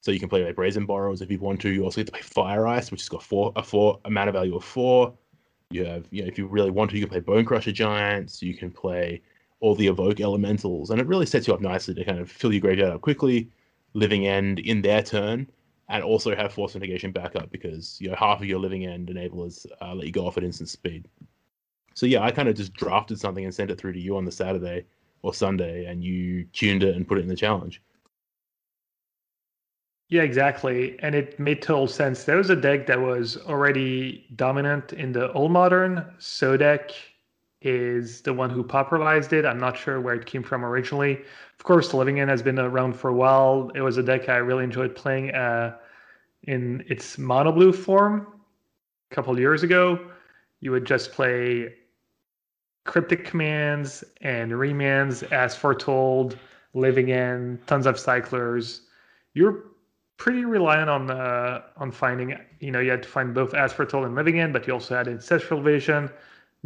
So 0.00 0.12
you 0.12 0.20
can 0.20 0.28
play 0.28 0.44
like 0.44 0.54
Brazen 0.54 0.86
Borrowers 0.86 1.22
if 1.22 1.30
you 1.30 1.40
want 1.40 1.60
to. 1.62 1.70
You 1.70 1.82
also 1.82 2.00
get 2.00 2.06
to 2.06 2.12
play 2.12 2.20
Fire 2.20 2.68
Ice, 2.68 2.92
which 2.92 3.00
has 3.00 3.08
got 3.08 3.22
four 3.22 3.52
a 3.56 3.62
four 3.62 3.98
a 4.04 4.10
mana 4.10 4.30
value 4.30 4.54
of 4.54 4.62
four. 4.62 5.12
You 5.70 5.84
have, 5.86 6.06
you 6.12 6.22
know, 6.22 6.28
if 6.28 6.38
you 6.38 6.46
really 6.46 6.70
want 6.70 6.90
to, 6.90 6.96
you 6.96 7.02
can 7.02 7.10
play 7.10 7.20
Bone 7.20 7.44
Crusher 7.44 7.72
Giants. 7.72 8.40
You 8.40 8.54
can 8.54 8.70
play 8.70 9.22
all 9.58 9.74
the 9.74 9.88
Evoke 9.88 10.20
Elementals, 10.20 10.90
and 10.90 11.00
it 11.00 11.08
really 11.08 11.26
sets 11.26 11.48
you 11.48 11.54
up 11.54 11.60
nicely 11.60 11.94
to 11.94 12.04
kind 12.04 12.20
of 12.20 12.30
fill 12.30 12.52
your 12.52 12.60
graveyard 12.60 12.92
up 12.92 13.00
quickly. 13.00 13.50
Living 13.94 14.26
End 14.26 14.60
in 14.60 14.82
their 14.82 15.02
turn, 15.02 15.48
and 15.88 16.02
also 16.02 16.34
have 16.34 16.52
force 16.52 16.74
of 16.74 16.80
negation 16.80 17.12
backup 17.12 17.50
because 17.50 17.96
you 18.00 18.08
know 18.08 18.16
half 18.16 18.40
of 18.40 18.46
your 18.46 18.58
living 18.58 18.86
end 18.86 19.08
enablers 19.08 19.66
uh, 19.80 19.94
let 19.94 20.06
you 20.06 20.12
go 20.12 20.26
off 20.26 20.36
at 20.36 20.44
instant 20.44 20.68
speed. 20.68 21.08
So 21.94 22.06
yeah, 22.06 22.22
I 22.22 22.30
kind 22.30 22.48
of 22.48 22.56
just 22.56 22.74
drafted 22.74 23.18
something 23.18 23.44
and 23.44 23.54
sent 23.54 23.70
it 23.70 23.78
through 23.78 23.92
to 23.94 24.00
you 24.00 24.16
on 24.16 24.24
the 24.24 24.32
Saturday 24.32 24.84
or 25.22 25.32
Sunday, 25.32 25.86
and 25.86 26.04
you 26.04 26.44
tuned 26.52 26.82
it 26.82 26.94
and 26.94 27.08
put 27.08 27.18
it 27.18 27.22
in 27.22 27.28
the 27.28 27.36
challenge. 27.36 27.82
Yeah, 30.08 30.22
exactly, 30.22 30.96
and 31.00 31.14
it 31.14 31.40
made 31.40 31.62
total 31.62 31.88
sense. 31.88 32.24
There 32.24 32.36
was 32.36 32.50
a 32.50 32.56
deck 32.56 32.86
that 32.86 33.00
was 33.00 33.38
already 33.38 34.26
dominant 34.36 34.92
in 34.92 35.12
the 35.12 35.32
old 35.32 35.50
modern. 35.50 36.04
Sodek 36.18 36.92
is 37.66 38.20
the 38.20 38.32
one 38.32 38.48
who 38.48 38.62
popularized 38.62 39.32
it. 39.32 39.44
I'm 39.44 39.58
not 39.58 39.76
sure 39.76 40.00
where 40.00 40.14
it 40.14 40.24
came 40.24 40.42
from 40.42 40.64
originally. 40.64 41.20
Of 41.58 41.64
course, 41.64 41.92
Living 41.92 42.20
End 42.20 42.30
has 42.30 42.42
been 42.42 42.58
around 42.58 42.94
for 42.94 43.08
a 43.08 43.14
while. 43.14 43.70
It 43.74 43.80
was 43.80 43.96
a 43.96 44.02
deck 44.02 44.28
I 44.28 44.36
really 44.36 44.62
enjoyed 44.62 44.94
playing 44.94 45.34
uh, 45.34 45.76
in 46.44 46.84
its 46.88 47.18
mono 47.18 47.50
blue 47.50 47.72
form 47.72 48.28
a 49.10 49.14
couple 49.14 49.38
years 49.38 49.64
ago. 49.64 49.98
You 50.60 50.70
would 50.70 50.84
just 50.84 51.10
play 51.10 51.74
cryptic 52.84 53.24
commands 53.24 54.04
and 54.20 54.52
remands 54.52 55.24
as 55.32 55.56
foretold, 55.56 56.38
Living 56.72 57.10
End, 57.10 57.66
tons 57.66 57.86
of 57.86 57.98
cyclers. 57.98 58.82
You're 59.34 59.64
pretty 60.18 60.44
reliant 60.44 60.88
on 60.88 61.10
uh, 61.10 61.62
on 61.78 61.90
finding. 61.90 62.38
You 62.60 62.70
know, 62.70 62.78
you 62.78 62.92
had 62.92 63.02
to 63.02 63.08
find 63.08 63.34
both 63.34 63.54
as 63.54 63.72
foretold 63.72 64.06
and 64.06 64.14
Living 64.14 64.38
End, 64.38 64.52
but 64.52 64.68
you 64.68 64.72
also 64.72 64.94
had 64.94 65.08
ancestral 65.08 65.60
vision 65.60 66.10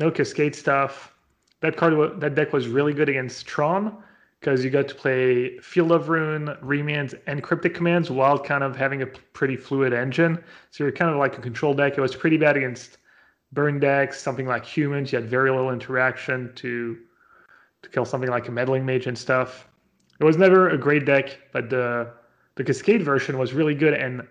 no 0.00 0.10
cascade 0.10 0.56
stuff. 0.56 1.14
That 1.60 1.76
card, 1.76 2.20
that 2.20 2.34
deck 2.34 2.52
was 2.52 2.66
really 2.66 2.94
good 2.94 3.08
against 3.08 3.46
Tron 3.46 4.02
because 4.40 4.64
you 4.64 4.70
got 4.70 4.88
to 4.88 4.94
play 4.94 5.58
Field 5.58 5.92
of 5.92 6.08
Ruin, 6.08 6.46
Remands, 6.62 7.14
and 7.26 7.42
Cryptic 7.42 7.74
Commands 7.74 8.10
while 8.10 8.38
kind 8.38 8.64
of 8.64 8.74
having 8.74 9.02
a 9.02 9.06
pretty 9.06 9.56
fluid 9.56 9.92
engine. 9.92 10.42
So 10.70 10.84
you're 10.84 10.92
kind 10.92 11.10
of 11.10 11.18
like 11.18 11.36
a 11.36 11.42
control 11.42 11.74
deck. 11.74 11.98
It 11.98 12.00
was 12.00 12.16
pretty 12.16 12.38
bad 12.38 12.56
against 12.56 12.96
burn 13.52 13.78
decks, 13.78 14.20
something 14.20 14.46
like 14.46 14.64
humans. 14.64 15.12
You 15.12 15.20
had 15.20 15.28
very 15.28 15.50
little 15.50 15.70
interaction 15.70 16.52
to 16.56 16.98
to 17.82 17.88
kill 17.88 18.04
something 18.04 18.30
like 18.30 18.48
a 18.48 18.52
meddling 18.52 18.84
mage 18.84 19.06
and 19.06 19.16
stuff. 19.16 19.66
It 20.18 20.24
was 20.24 20.36
never 20.36 20.70
a 20.70 20.78
great 20.78 21.04
deck, 21.04 21.38
but 21.52 21.68
the 21.68 22.10
the 22.54 22.64
Cascade 22.64 23.02
version 23.02 23.38
was 23.38 23.52
really 23.52 23.74
good 23.74 23.94
and 23.94 24.26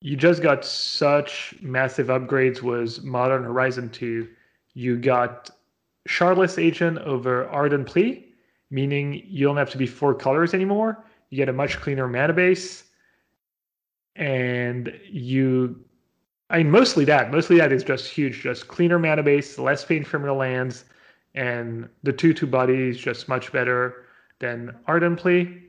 you 0.00 0.16
just 0.16 0.42
got 0.42 0.64
such 0.64 1.54
massive 1.60 2.08
upgrades 2.08 2.60
with 2.60 3.04
Modern 3.04 3.44
Horizon 3.44 3.88
2 3.90 4.28
you 4.74 4.96
got 4.96 5.50
Shardless 6.08 6.62
Agent 6.62 6.98
over 6.98 7.48
Ardent 7.48 7.86
Plea, 7.86 8.26
meaning 8.70 9.22
you 9.26 9.46
don't 9.46 9.56
have 9.56 9.70
to 9.70 9.78
be 9.78 9.86
four 9.86 10.14
colors 10.14 10.54
anymore. 10.54 11.04
You 11.30 11.36
get 11.36 11.48
a 11.48 11.52
much 11.52 11.80
cleaner 11.80 12.08
mana 12.08 12.32
base. 12.32 12.84
And 14.16 14.92
you, 15.10 15.80
I 16.50 16.58
mean, 16.58 16.70
mostly 16.70 17.04
that. 17.06 17.30
Mostly 17.30 17.56
that 17.58 17.72
is 17.72 17.84
just 17.84 18.08
huge. 18.08 18.42
Just 18.42 18.68
cleaner 18.68 18.98
mana 18.98 19.22
base, 19.22 19.58
less 19.58 19.84
pain 19.84 20.04
from 20.04 20.24
your 20.24 20.34
lands, 20.34 20.84
and 21.34 21.88
the 22.02 22.12
2 22.12 22.34
2 22.34 22.46
body 22.46 22.88
is 22.88 22.98
just 22.98 23.28
much 23.28 23.52
better 23.52 24.04
than 24.38 24.76
Ardent 24.86 25.18
Plea. 25.18 25.62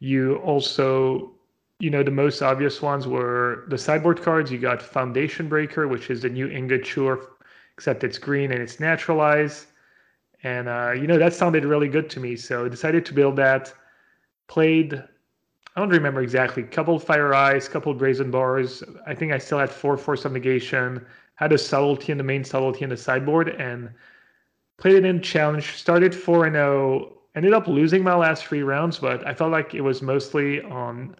You 0.00 0.36
also, 0.36 1.30
you 1.78 1.90
know, 1.90 2.02
the 2.02 2.10
most 2.10 2.42
obvious 2.42 2.82
ones 2.82 3.06
were 3.06 3.66
the 3.68 3.78
sideboard 3.78 4.22
cards. 4.22 4.50
You 4.50 4.58
got 4.58 4.82
Foundation 4.82 5.48
Breaker, 5.48 5.86
which 5.86 6.10
is 6.10 6.22
the 6.22 6.28
new 6.28 6.48
Ingot 6.48 6.84
Chewer 6.84 7.20
except 7.80 8.04
it's 8.04 8.18
green 8.18 8.52
and 8.52 8.60
it's 8.60 8.78
naturalized. 8.78 9.64
And, 10.42 10.68
uh, 10.68 10.92
you 10.94 11.06
know, 11.06 11.16
that 11.16 11.32
sounded 11.32 11.64
really 11.64 11.88
good 11.88 12.10
to 12.10 12.20
me. 12.20 12.36
So 12.36 12.66
I 12.66 12.68
decided 12.68 13.06
to 13.06 13.14
build 13.14 13.36
that. 13.36 13.72
Played, 14.48 14.92
I 14.92 15.80
don't 15.80 15.88
remember 15.88 16.20
exactly. 16.20 16.62
Couple 16.62 16.98
fire 16.98 17.32
eyes, 17.32 17.70
couple 17.70 17.94
brazen 17.94 18.30
bars. 18.30 18.82
I 19.06 19.14
think 19.14 19.32
I 19.32 19.38
still 19.38 19.58
had 19.58 19.70
four 19.70 19.96
force 19.96 20.26
of 20.26 20.32
negation. 20.32 21.06
Had 21.36 21.54
a 21.54 21.58
subtlety 21.58 22.12
in 22.12 22.18
the 22.18 22.24
main 22.24 22.44
subtlety 22.44 22.84
in 22.84 22.90
the 22.90 22.98
sideboard 22.98 23.48
and 23.48 23.88
played 24.76 24.96
it 24.96 25.06
in 25.06 25.22
challenge. 25.22 25.72
Started 25.72 26.14
four 26.14 26.44
and 26.44 26.56
zero. 26.56 27.16
Ended 27.34 27.54
up 27.54 27.66
losing 27.66 28.04
my 28.04 28.14
last 28.14 28.44
three 28.44 28.62
rounds, 28.62 28.98
but 28.98 29.26
I 29.26 29.32
felt 29.32 29.52
like 29.52 29.74
it 29.74 29.80
was 29.80 30.02
mostly 30.02 30.60
on 30.64 31.16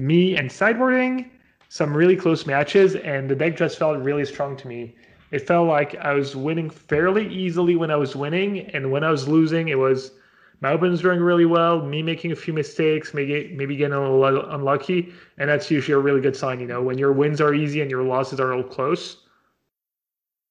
me 0.00 0.36
and 0.36 0.50
sideboarding. 0.50 1.30
Some 1.68 1.96
really 1.96 2.16
close 2.16 2.44
matches, 2.44 2.96
and 2.96 3.30
the 3.30 3.36
deck 3.36 3.56
just 3.56 3.78
felt 3.78 4.02
really 4.02 4.24
strong 4.24 4.56
to 4.56 4.66
me. 4.66 4.96
It 5.32 5.46
felt 5.46 5.66
like 5.66 5.96
I 5.96 6.12
was 6.12 6.36
winning 6.36 6.68
fairly 6.68 7.26
easily 7.26 7.74
when 7.74 7.90
I 7.90 7.96
was 7.96 8.14
winning, 8.14 8.60
and 8.74 8.92
when 8.92 9.02
I 9.02 9.10
was 9.10 9.26
losing, 9.26 9.68
it 9.68 9.78
was 9.78 10.12
my 10.60 10.70
open's 10.70 11.00
doing 11.00 11.20
really 11.20 11.46
well, 11.46 11.82
me 11.84 12.02
making 12.02 12.32
a 12.32 12.36
few 12.36 12.52
mistakes, 12.52 13.14
maybe 13.14 13.52
maybe 13.56 13.74
getting 13.74 13.94
a 13.94 14.16
little 14.16 14.48
unlucky, 14.50 15.12
and 15.38 15.48
that's 15.48 15.70
usually 15.70 15.94
a 15.94 15.98
really 15.98 16.20
good 16.20 16.36
sign. 16.36 16.60
You 16.60 16.66
know, 16.66 16.82
when 16.82 16.98
your 16.98 17.12
wins 17.12 17.40
are 17.40 17.54
easy 17.54 17.80
and 17.80 17.90
your 17.90 18.04
losses 18.04 18.40
are 18.40 18.52
all 18.52 18.62
close. 18.62 19.24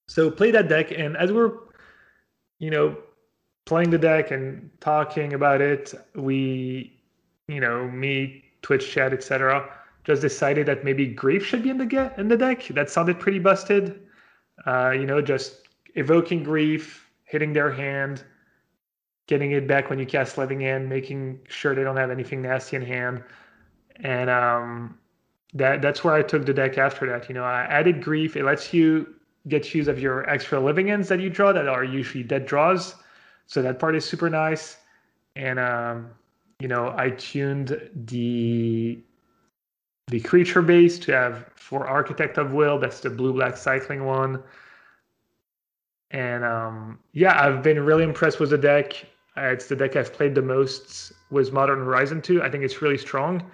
So 0.08 0.32
play 0.32 0.50
that 0.52 0.68
deck, 0.68 0.92
and 0.92 1.16
as 1.16 1.32
we're, 1.32 1.52
you 2.60 2.72
know, 2.72 2.98
playing 3.66 3.92
the 3.92 4.00
deck 4.00 4.32
and 4.32 4.70
talking 4.82 5.34
about 5.34 5.62
it, 5.62 5.94
we, 6.16 7.00
you 7.48 7.60
know, 7.60 7.88
me, 7.88 8.44
Twitch 8.64 8.92
chat, 8.92 9.14
etc., 9.14 9.70
just 10.04 10.24
decided 10.24 10.66
that 10.66 10.84
maybe 10.84 11.06
Grief 11.06 11.46
should 11.46 11.62
be 11.62 11.70
in 11.70 11.78
the 11.78 11.86
get 11.86 12.18
in 12.18 12.28
the 12.28 12.36
deck. 12.36 12.68
That 12.70 12.90
sounded 12.90 13.20
pretty 13.20 13.40
busted. 13.40 14.08
Uh, 14.66 14.92
you 14.92 15.06
know, 15.06 15.22
just 15.22 15.68
evoking 15.96 16.44
Grief, 16.44 17.10
hitting 17.24 17.54
their 17.54 17.72
hand 17.72 18.24
getting 19.32 19.52
it 19.52 19.66
back 19.66 19.90
when 19.90 19.98
you 19.98 20.06
cast 20.06 20.38
Living 20.38 20.66
End, 20.66 20.90
making 20.90 21.40
sure 21.48 21.74
they 21.74 21.84
don't 21.84 21.96
have 21.96 22.12
anything 22.12 22.42
nasty 22.42 22.76
in 22.76 22.82
hand, 22.82 23.24
and 23.98 24.30
um, 24.30 24.98
that 25.54 25.82
that's 25.82 26.04
where 26.04 26.14
I 26.14 26.22
took 26.22 26.46
the 26.46 26.54
deck 26.54 26.78
after 26.78 27.08
that. 27.08 27.30
You 27.30 27.36
know, 27.36 27.46
I 27.46 27.62
added 27.62 28.04
Grief. 28.04 28.36
It 28.36 28.44
lets 28.44 28.74
you 28.74 29.16
get 29.48 29.74
use 29.74 29.88
of 29.88 30.00
your 30.00 30.30
extra 30.30 30.60
Living 30.60 30.92
Ends 30.92 31.08
that 31.08 31.22
you 31.22 31.30
draw 31.30 31.54
that 31.54 31.70
are 31.70 31.86
usually 31.86 32.26
dead 32.26 32.46
draws, 32.46 32.96
so 33.48 33.62
that 33.62 33.80
part 33.80 33.96
is 33.96 34.04
super 34.04 34.30
nice. 34.30 34.78
And 35.38 35.60
um, 35.60 36.10
you 36.60 36.68
know, 36.68 36.94
I 36.98 37.12
tuned 37.12 37.90
the 37.96 39.00
the 40.12 40.20
creature 40.20 40.62
base 40.62 41.00
to 41.00 41.14
have 41.14 41.50
for 41.56 41.88
Architect 41.88 42.38
of 42.38 42.52
Will. 42.52 42.78
That's 42.78 43.00
the 43.00 43.10
blue 43.10 43.32
black 43.32 43.56
cycling 43.56 44.06
one. 44.06 44.44
And 46.12 46.44
um, 46.44 47.00
yeah, 47.14 47.42
I've 47.42 47.64
been 47.64 47.80
really 47.80 48.04
impressed 48.04 48.42
with 48.42 48.50
the 48.50 48.58
deck. 48.58 49.06
It's 49.38 49.68
the 49.68 49.76
deck 49.78 49.96
I've 49.96 50.12
played 50.12 50.36
the 50.36 50.42
most 50.42 51.14
with 51.30 51.54
Modern 51.54 51.80
Horizon 51.80 52.22
2. 52.22 52.44
I 52.44 52.50
think 52.50 52.66
it's 52.66 52.82
really 52.82 52.98
strong. 52.98 53.50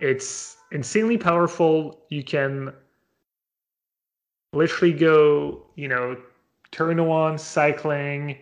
It's 0.00 0.56
insanely 0.72 1.18
powerful. 1.18 2.00
You 2.08 2.24
can 2.24 2.72
literally 4.54 4.94
go, 4.94 5.66
you 5.74 5.88
know, 5.88 6.16
turn 6.70 7.04
one 7.06 7.36
cycling, 7.36 8.38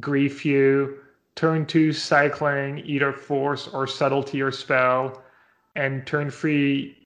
grief 0.00 0.46
you, 0.46 1.00
turn 1.34 1.66
two 1.66 1.92
cycling, 1.92 2.78
either 2.86 3.12
force 3.12 3.68
or 3.68 3.86
subtlety 3.86 4.40
or 4.40 4.50
spell, 4.50 5.22
and 5.76 6.06
turn 6.06 6.30
three 6.30 6.96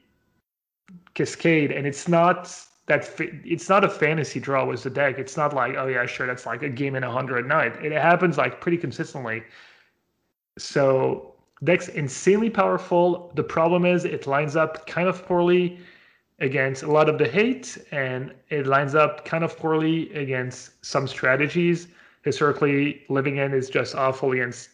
cascade. 1.14 1.72
And 1.72 1.86
it's 1.86 2.08
not 2.08 2.54
that 2.86 3.08
it's 3.18 3.68
not 3.68 3.84
a 3.84 3.88
fantasy 3.88 4.40
draw 4.40 4.66
with 4.66 4.82
the 4.82 4.90
deck. 4.90 5.18
It's 5.18 5.36
not 5.36 5.54
like, 5.54 5.74
oh 5.76 5.86
yeah, 5.86 6.04
sure, 6.06 6.26
that's 6.26 6.46
like 6.46 6.62
a 6.62 6.68
game 6.68 6.96
in 6.96 7.04
a 7.04 7.10
hundred. 7.10 7.50
It, 7.50 7.92
it 7.92 8.00
happens 8.00 8.36
like 8.36 8.60
pretty 8.60 8.76
consistently. 8.76 9.42
So 10.58 11.34
deck's 11.64 11.88
insanely 11.88 12.50
powerful. 12.50 13.32
The 13.36 13.42
problem 13.42 13.86
is 13.86 14.04
it 14.04 14.26
lines 14.26 14.54
up 14.54 14.86
kind 14.86 15.08
of 15.08 15.24
poorly 15.26 15.80
against 16.40 16.82
a 16.82 16.90
lot 16.90 17.08
of 17.08 17.16
the 17.16 17.28
hate, 17.28 17.78
and 17.90 18.34
it 18.50 18.66
lines 18.66 18.94
up 18.94 19.24
kind 19.24 19.44
of 19.44 19.56
poorly 19.56 20.12
against 20.14 20.84
some 20.84 21.06
strategies. 21.06 21.88
Historically, 22.22 23.02
Living 23.08 23.38
End 23.38 23.54
is 23.54 23.70
just 23.70 23.94
awful 23.94 24.32
against 24.32 24.70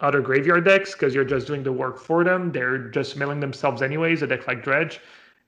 other 0.00 0.20
graveyard 0.20 0.64
decks 0.64 0.92
because 0.92 1.14
you're 1.14 1.24
just 1.24 1.46
doing 1.46 1.62
the 1.62 1.72
work 1.72 1.98
for 1.98 2.24
them. 2.24 2.50
They're 2.50 2.88
just 2.88 3.16
milling 3.16 3.40
themselves 3.40 3.82
anyways, 3.82 4.22
a 4.22 4.26
deck 4.26 4.46
like 4.48 4.64
Dredge. 4.64 5.00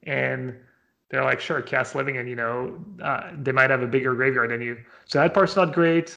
And 0.06 0.54
they're 1.10 1.24
like, 1.24 1.40
sure, 1.40 1.62
cast 1.62 1.94
living, 1.94 2.16
and 2.16 2.28
you 2.28 2.36
know, 2.36 2.78
uh, 3.02 3.30
they 3.36 3.52
might 3.52 3.70
have 3.70 3.82
a 3.82 3.86
bigger 3.86 4.14
graveyard 4.14 4.50
than 4.50 4.60
you. 4.60 4.76
So 5.04 5.20
that 5.20 5.34
part's 5.34 5.56
not 5.56 5.72
great. 5.72 6.16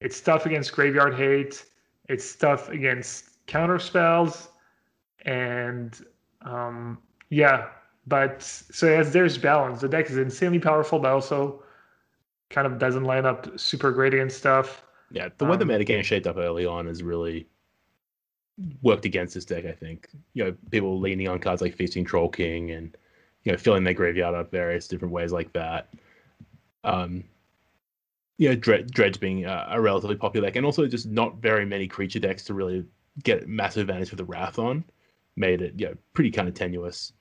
It's 0.00 0.20
tough 0.20 0.46
against 0.46 0.72
graveyard 0.72 1.14
hate. 1.14 1.64
It's 2.08 2.34
tough 2.34 2.68
against 2.68 3.46
counter 3.46 3.78
spells, 3.78 4.48
and 5.24 6.00
um, 6.42 6.98
yeah. 7.30 7.68
But 8.06 8.42
so 8.42 8.88
as 8.88 9.12
there's 9.12 9.38
balance, 9.38 9.80
the 9.80 9.88
deck 9.88 10.10
is 10.10 10.16
insanely 10.16 10.58
powerful, 10.58 10.98
but 10.98 11.12
also 11.12 11.62
kind 12.50 12.66
of 12.66 12.78
doesn't 12.78 13.04
line 13.04 13.24
up 13.24 13.48
super 13.58 13.92
great 13.92 14.14
against 14.14 14.38
stuff. 14.38 14.82
Yeah, 15.12 15.28
the 15.38 15.44
way 15.44 15.52
um, 15.52 15.58
the 15.58 15.64
metagame 15.64 16.02
shaped 16.02 16.26
up 16.26 16.36
early 16.36 16.66
on 16.66 16.88
is 16.88 17.02
really 17.02 17.46
worked 18.82 19.04
against 19.04 19.34
this 19.34 19.44
deck. 19.44 19.64
I 19.64 19.72
think 19.72 20.08
you 20.34 20.44
know 20.44 20.54
people 20.70 20.98
leaning 20.98 21.28
on 21.28 21.38
cards 21.38 21.62
like 21.62 21.74
Feasting 21.74 22.04
Troll 22.04 22.28
King 22.28 22.70
and 22.70 22.96
you 23.44 23.52
know 23.52 23.58
filling 23.58 23.84
their 23.84 23.94
graveyard 23.94 24.34
up 24.34 24.50
various 24.50 24.88
different 24.88 25.12
ways 25.12 25.32
like 25.32 25.52
that. 25.52 25.88
Um, 26.84 27.24
you 28.38 28.48
know, 28.48 28.56
Dredge, 28.56 28.90
Dredge 28.90 29.20
being 29.20 29.44
a, 29.44 29.68
a, 29.70 29.80
relatively 29.80 30.16
popular 30.16 30.48
deck, 30.48 30.56
and 30.56 30.66
also 30.66 30.86
just 30.86 31.06
not 31.06 31.36
very 31.36 31.64
many 31.64 31.86
creature 31.86 32.18
decks 32.18 32.44
to 32.44 32.54
really 32.54 32.84
get 33.22 33.46
massive 33.46 33.82
advantage 33.82 34.10
with 34.10 34.18
the 34.18 34.24
Wrath 34.24 34.58
on, 34.58 34.84
made 35.36 35.62
it 35.62 35.74
you 35.76 35.86
know 35.86 35.94
pretty 36.12 36.30
kind 36.30 36.48
of 36.48 36.54
tenuous 36.54 37.12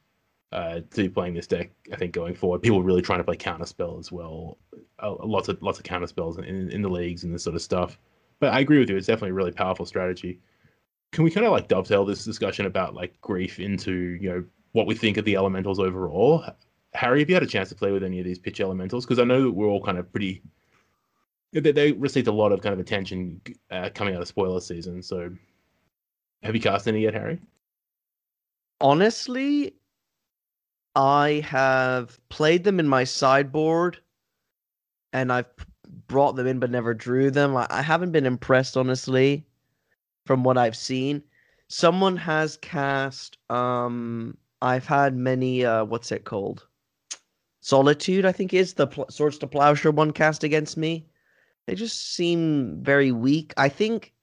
uh, 0.52 0.82
to 0.92 1.04
be 1.04 1.10
playing 1.10 1.34
this 1.34 1.48
deck. 1.48 1.70
I 1.94 1.96
think 1.96 2.14
going 2.14 2.34
forward, 2.34 2.62
people 2.62 2.84
really 2.84 3.02
trying 3.02 3.20
to 3.20 3.24
play 3.24 3.36
counter 3.36 3.66
spell 3.66 3.98
as 4.00 4.12
well. 4.12 4.58
Uh, 5.00 5.16
lots 5.24 5.48
of 5.48 5.62
lots 5.62 5.78
of 5.78 5.84
counter 5.84 6.08
spells 6.08 6.38
in, 6.38 6.72
in 6.72 6.82
the 6.82 6.90
leagues 6.90 7.24
and 7.24 7.34
this 7.34 7.44
sort 7.44 7.56
of 7.56 7.62
stuff. 7.62 8.00
But 8.40 8.54
I 8.54 8.60
agree 8.60 8.80
with 8.80 8.90
you; 8.90 8.98
it's 8.98 9.08
definitely 9.08 9.32
a 9.32 9.36
really 9.36 9.52
powerful 9.52 9.86
strategy. 9.86 10.40
Can 11.12 11.24
we 11.24 11.32
kind 11.32 11.46
of 11.46 11.52
like 11.52 11.68
dovetail 11.68 12.06
this 12.06 12.24
discussion 12.24 12.66
about 12.66 12.94
like 12.94 13.20
grief 13.22 13.60
into 13.60 14.18
you 14.22 14.30
know 14.30 14.44
what 14.74 14.88
we 14.88 14.96
think 14.96 15.18
of 15.18 15.26
the 15.26 15.36
elementals 15.36 15.80
overall. 15.80 16.46
Harry, 16.94 17.20
have 17.20 17.30
you 17.30 17.36
had 17.36 17.44
a 17.44 17.48
chance 17.48 17.70
to 17.70 17.76
play 17.76 17.92
with 17.92 18.04
any 18.04 18.20
of 18.20 18.26
these 18.26 18.40
pitch 18.40 18.60
elementals? 18.60 19.06
Because 19.06 19.20
I 19.20 19.24
know 19.24 19.44
that 19.44 19.52
we're 19.52 19.68
all 19.68 19.84
kind 19.84 19.98
of 19.98 20.12
pretty. 20.12 20.42
They, 21.54 21.72
they 21.72 21.92
received 21.94 22.28
a 22.28 22.32
lot 22.32 22.52
of 22.52 22.62
kind 22.62 22.74
of 22.74 22.80
attention 22.80 23.42
uh, 23.70 23.90
coming 23.94 24.16
out 24.16 24.22
of 24.22 24.28
spoiler 24.28 24.62
season. 24.62 25.02
So, 25.02 25.32
have 26.44 26.56
you 26.56 26.62
cast 26.62 26.88
any 26.88 27.02
yet, 27.02 27.14
Harry? 27.14 27.40
Honestly, 28.80 29.76
I 30.96 31.46
have 31.46 32.20
played 32.30 32.64
them 32.64 32.80
in 32.80 32.88
my 32.88 33.04
sideboard, 33.04 34.00
and 35.14 35.32
I've 35.32 35.46
brought 36.08 36.36
them 36.36 36.48
in 36.48 36.60
but 36.60 36.72
never 36.72 36.94
drew 36.94 37.32
them. 37.32 37.56
I, 37.56 37.68
I 37.70 37.82
haven't 37.82 38.12
been 38.12 38.26
impressed, 38.26 38.78
honestly, 38.78 39.46
from 40.32 40.46
what 40.46 40.58
I've 40.58 40.78
seen. 40.78 41.22
Someone 41.68 42.16
has 42.16 42.56
cast 42.56 43.38
um 43.50 44.38
I've 44.62 44.86
had 44.86 45.14
many. 45.14 45.66
Uh, 45.66 45.84
what's 45.84 46.10
it 46.10 46.24
called? 46.24 46.68
Solitude, 47.60 48.26
I 48.26 48.32
think, 48.32 48.54
is 48.54 48.76
the 48.76 48.88
pl- 48.88 49.08
Swords 49.10 49.38
to 49.40 49.48
Plowshare 49.48 49.92
one 49.92 50.12
cast 50.12 50.46
against 50.46 50.78
me. 50.78 51.06
They 51.68 51.76
just 51.76 52.16
seem 52.16 52.82
very 52.82 53.12
weak. 53.12 53.54
I 53.58 53.68
think, 53.68 54.14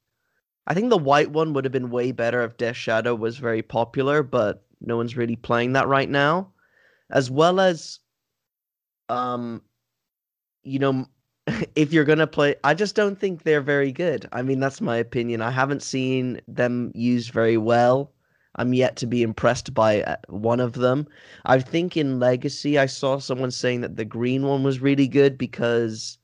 I 0.66 0.72
think 0.72 0.88
the 0.88 0.96
white 0.96 1.30
one 1.30 1.52
would 1.52 1.66
have 1.66 1.72
been 1.72 1.90
way 1.90 2.10
better 2.10 2.42
if 2.42 2.56
Death 2.56 2.76
Shadow 2.76 3.14
was 3.14 3.36
very 3.36 3.60
popular, 3.60 4.22
but 4.22 4.64
no 4.80 4.96
one's 4.96 5.14
really 5.14 5.36
playing 5.36 5.74
that 5.74 5.88
right 5.88 6.08
now. 6.08 6.52
As 7.10 7.30
well 7.30 7.60
as, 7.60 7.98
um, 9.10 9.60
you 10.62 10.78
know, 10.78 11.06
if 11.76 11.92
you're 11.92 12.04
gonna 12.04 12.26
play, 12.26 12.54
I 12.64 12.74
just 12.74 12.94
don't 12.94 13.18
think 13.18 13.42
they're 13.42 13.60
very 13.60 13.92
good. 13.92 14.28
I 14.32 14.42
mean, 14.42 14.60
that's 14.60 14.80
my 14.80 14.96
opinion. 14.96 15.42
I 15.42 15.50
haven't 15.50 15.82
seen 15.82 16.40
them 16.48 16.92
used 16.94 17.32
very 17.32 17.56
well. 17.56 18.12
I'm 18.56 18.74
yet 18.74 18.96
to 18.96 19.06
be 19.06 19.22
impressed 19.22 19.72
by 19.72 20.02
uh, 20.02 20.16
one 20.28 20.60
of 20.60 20.72
them. 20.74 21.06
I 21.46 21.60
think 21.60 21.96
in 21.96 22.18
Legacy, 22.18 22.78
I 22.78 22.86
saw 22.86 23.18
someone 23.18 23.50
saying 23.52 23.82
that 23.82 23.96
the 23.96 24.04
green 24.04 24.46
one 24.46 24.64
was 24.64 24.80
really 24.80 25.06
good 25.06 25.38
because 25.38 26.18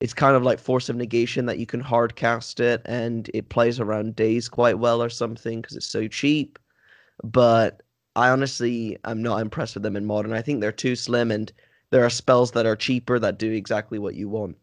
it's 0.00 0.14
kind 0.14 0.34
of 0.34 0.42
like 0.42 0.58
Force 0.58 0.88
of 0.88 0.96
Negation 0.96 1.46
that 1.46 1.58
you 1.58 1.66
can 1.66 1.80
hard 1.80 2.16
cast 2.16 2.58
it 2.58 2.80
and 2.86 3.30
it 3.34 3.50
plays 3.50 3.78
around 3.78 4.16
days 4.16 4.48
quite 4.48 4.78
well 4.78 5.02
or 5.02 5.10
something 5.10 5.60
because 5.60 5.76
it's 5.76 5.86
so 5.86 6.08
cheap. 6.08 6.58
But 7.22 7.82
I 8.16 8.30
honestly, 8.30 8.96
I'm 9.04 9.22
not 9.22 9.40
impressed 9.40 9.74
with 9.74 9.82
them 9.82 9.96
in 9.96 10.06
Modern. 10.06 10.32
I 10.32 10.42
think 10.42 10.60
they're 10.60 10.72
too 10.72 10.96
slim 10.96 11.30
and 11.30 11.52
there 11.92 12.04
are 12.04 12.10
spells 12.10 12.50
that 12.52 12.66
are 12.66 12.74
cheaper 12.74 13.20
that 13.20 13.38
do 13.38 13.52
exactly 13.52 14.00
what 14.00 14.16
you 14.16 14.28
want 14.28 14.56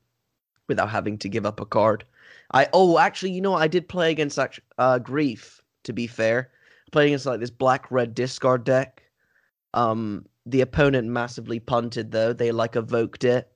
without 0.68 0.90
having 0.90 1.18
to 1.20 1.30
give 1.30 1.46
up 1.46 1.62
a 1.62 1.66
card. 1.66 2.04
I 2.52 2.68
oh 2.74 2.98
actually 2.98 3.32
you 3.32 3.42
know 3.42 3.54
I 3.54 3.68
did 3.68 3.88
play 3.88 4.12
against 4.12 4.38
uh, 4.78 5.00
Grief 5.00 5.62
to 5.84 5.94
be 5.94 6.08
fair 6.08 6.50
playing 6.92 7.10
against 7.10 7.26
like 7.26 7.40
this 7.40 7.50
black 7.50 7.90
red 7.92 8.14
discard 8.16 8.64
deck. 8.64 9.04
Um, 9.74 10.26
the 10.46 10.62
opponent 10.62 11.08
massively 11.08 11.60
punted 11.60 12.12
though. 12.12 12.34
They 12.34 12.52
like 12.52 12.76
evoked 12.76 13.24
it 13.24 13.52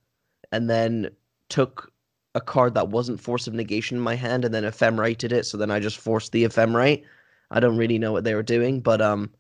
and 0.51 0.69
then 0.69 1.09
took 1.49 1.91
a 2.35 2.41
card 2.41 2.73
that 2.75 2.89
wasn't 2.89 3.19
Force 3.19 3.47
of 3.47 3.53
Negation 3.53 3.97
in 3.97 4.03
my 4.03 4.15
hand 4.15 4.45
and 4.45 4.53
then 4.53 4.65
ephemerated 4.65 5.31
it. 5.31 5.45
So 5.45 5.57
then 5.57 5.71
I 5.71 5.79
just 5.79 5.97
forced 5.97 6.31
the 6.31 6.45
ephemerate. 6.45 7.03
I 7.51 7.59
don't 7.59 7.77
really 7.77 7.99
know 7.99 8.11
what 8.11 8.23
they 8.23 8.35
were 8.35 8.43
doing, 8.43 8.79
but 8.79 9.01
um, 9.01 9.31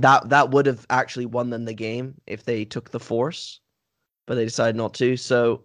that 0.00 0.28
that 0.28 0.50
would 0.50 0.66
have 0.66 0.86
actually 0.90 1.26
won 1.26 1.50
them 1.50 1.64
the 1.64 1.74
game 1.74 2.14
if 2.26 2.44
they 2.44 2.64
took 2.64 2.90
the 2.90 3.00
force, 3.00 3.60
but 4.26 4.34
they 4.34 4.44
decided 4.44 4.76
not 4.76 4.94
to. 4.94 5.16
So 5.16 5.64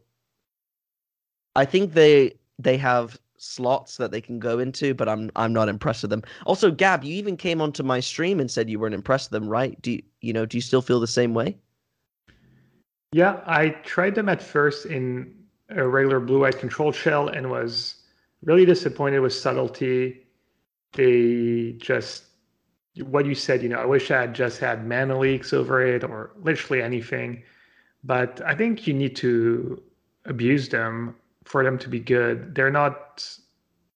I 1.55 1.65
think 1.65 1.93
they 1.93 2.37
they 2.57 2.77
have 2.77 3.19
slots 3.37 3.97
that 3.97 4.11
they 4.11 4.21
can 4.21 4.39
go 4.39 4.59
into, 4.59 4.93
but 4.93 5.09
I'm 5.09 5.31
I'm 5.35 5.53
not 5.53 5.69
impressed 5.69 6.03
with 6.03 6.11
them. 6.11 6.23
Also, 6.45 6.71
Gab, 6.71 7.03
you 7.03 7.13
even 7.15 7.37
came 7.37 7.61
onto 7.61 7.83
my 7.83 7.99
stream 7.99 8.39
and 8.39 8.51
said 8.51 8.69
you 8.69 8.79
weren't 8.79 8.95
impressed 8.95 9.31
with 9.31 9.41
them, 9.41 9.49
right? 9.49 9.81
Do 9.81 9.93
you, 9.93 10.03
you 10.21 10.33
know? 10.33 10.45
Do 10.45 10.57
you 10.57 10.61
still 10.61 10.81
feel 10.81 10.99
the 10.99 11.07
same 11.07 11.33
way? 11.33 11.57
Yeah, 13.11 13.41
I 13.45 13.69
tried 13.69 14.13
them 14.13 14.29
at 14.29 14.41
first 14.41 14.85
in 14.85 15.33
a 15.69 15.87
regular 15.87 16.19
blue-white 16.19 16.59
control 16.59 16.91
shell 16.91 17.29
and 17.29 17.49
was 17.49 17.95
really 18.43 18.65
disappointed 18.65 19.19
with 19.19 19.33
subtlety. 19.33 20.27
They 20.93 21.75
just 21.79 22.25
what 22.97 23.25
you 23.25 23.35
said, 23.35 23.61
you 23.63 23.69
know, 23.69 23.79
I 23.79 23.85
wish 23.85 24.11
I 24.11 24.21
had 24.21 24.33
just 24.33 24.59
had 24.59 24.87
mana 24.87 25.17
leaks 25.17 25.53
over 25.53 25.85
it 25.85 26.03
or 26.03 26.31
literally 26.41 26.81
anything. 26.81 27.43
But 28.03 28.41
I 28.45 28.55
think 28.55 28.87
you 28.87 28.93
need 28.93 29.15
to 29.17 29.81
abuse 30.25 30.69
them 30.69 31.15
for 31.43 31.63
them 31.63 31.77
to 31.79 31.89
be 31.89 31.99
good. 31.99 32.55
They're 32.55 32.71
not 32.71 33.25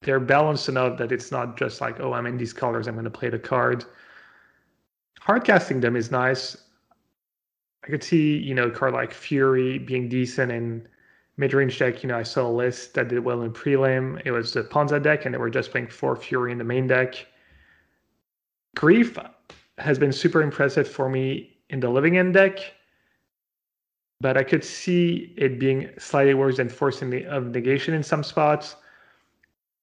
they're 0.02 0.20
balanced 0.20 0.70
enough 0.70 0.98
that 0.98 1.12
it's 1.12 1.32
not 1.32 1.58
just 1.58 1.82
like, 1.82 2.00
oh, 2.00 2.14
I'm 2.14 2.26
in 2.26 2.38
these 2.38 2.54
colors, 2.54 2.88
I'm 2.88 2.96
going 2.96 3.06
to 3.06 3.10
play 3.10 3.30
the 3.30 3.40
card. 3.40 3.86
Hard 5.22 5.46
casting 5.46 5.80
them 5.80 5.96
is 5.96 6.12
nice. 6.12 6.58
I 7.84 7.88
could 7.88 8.04
see, 8.04 8.38
you 8.38 8.54
know, 8.54 8.66
a 8.66 8.72
card 8.72 8.94
like 8.94 9.14
Fury 9.14 9.78
being 9.78 10.10
decent 10.10 10.52
in 10.52 10.88
mid-range 11.38 11.80
deck. 11.80 12.04
You 12.04 12.10
know, 12.10 12.18
I 12.18 12.24
saw 12.24 12.48
a 12.48 12.52
list 12.52 12.94
that 12.94 13.08
did 13.08 13.20
well 13.20 13.42
in 13.42 13.52
prelim. 13.52 14.22
It 14.26 14.32
was 14.32 14.54
the 14.54 14.64
Ponza 14.64 15.00
deck, 15.00 15.26
and 15.26 15.34
they 15.34 15.40
were 15.40 15.50
just 15.50 15.72
playing 15.72 15.88
four 15.88 16.16
Fury 16.16 16.52
in 16.52 16.58
the 16.58 16.64
main 16.64 16.88
deck. 16.88 17.26
Grief 18.76 19.18
has 19.78 20.00
been 20.00 20.12
super 20.12 20.42
impressive 20.42 20.88
for 20.88 21.10
me 21.10 21.58
in 21.70 21.80
the 21.80 21.90
Living 21.90 22.18
End 22.18 22.34
deck 22.34 22.60
but 24.24 24.38
I 24.38 24.44
could 24.44 24.64
see 24.64 25.34
it 25.36 25.60
being 25.60 25.90
slightly 25.98 26.34
worse 26.34 26.56
than 26.56 26.70
forcing 26.70 27.10
the, 27.10 27.26
of 27.26 27.48
negation 27.48 27.94
in 27.94 28.02
some 28.02 28.24
spots. 28.24 28.78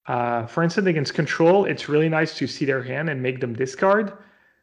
Uh, 0.07 0.47
for 0.47 0.63
instance, 0.63 0.87
against 0.87 1.13
control, 1.13 1.67
it's 1.67 1.91
really 1.91 2.09
nice 2.09 2.35
to 2.39 2.47
see 2.47 2.65
their 2.65 2.83
hand 2.83 3.11
and 3.11 3.23
make 3.23 3.39
them 3.39 3.53
discard, 3.53 4.15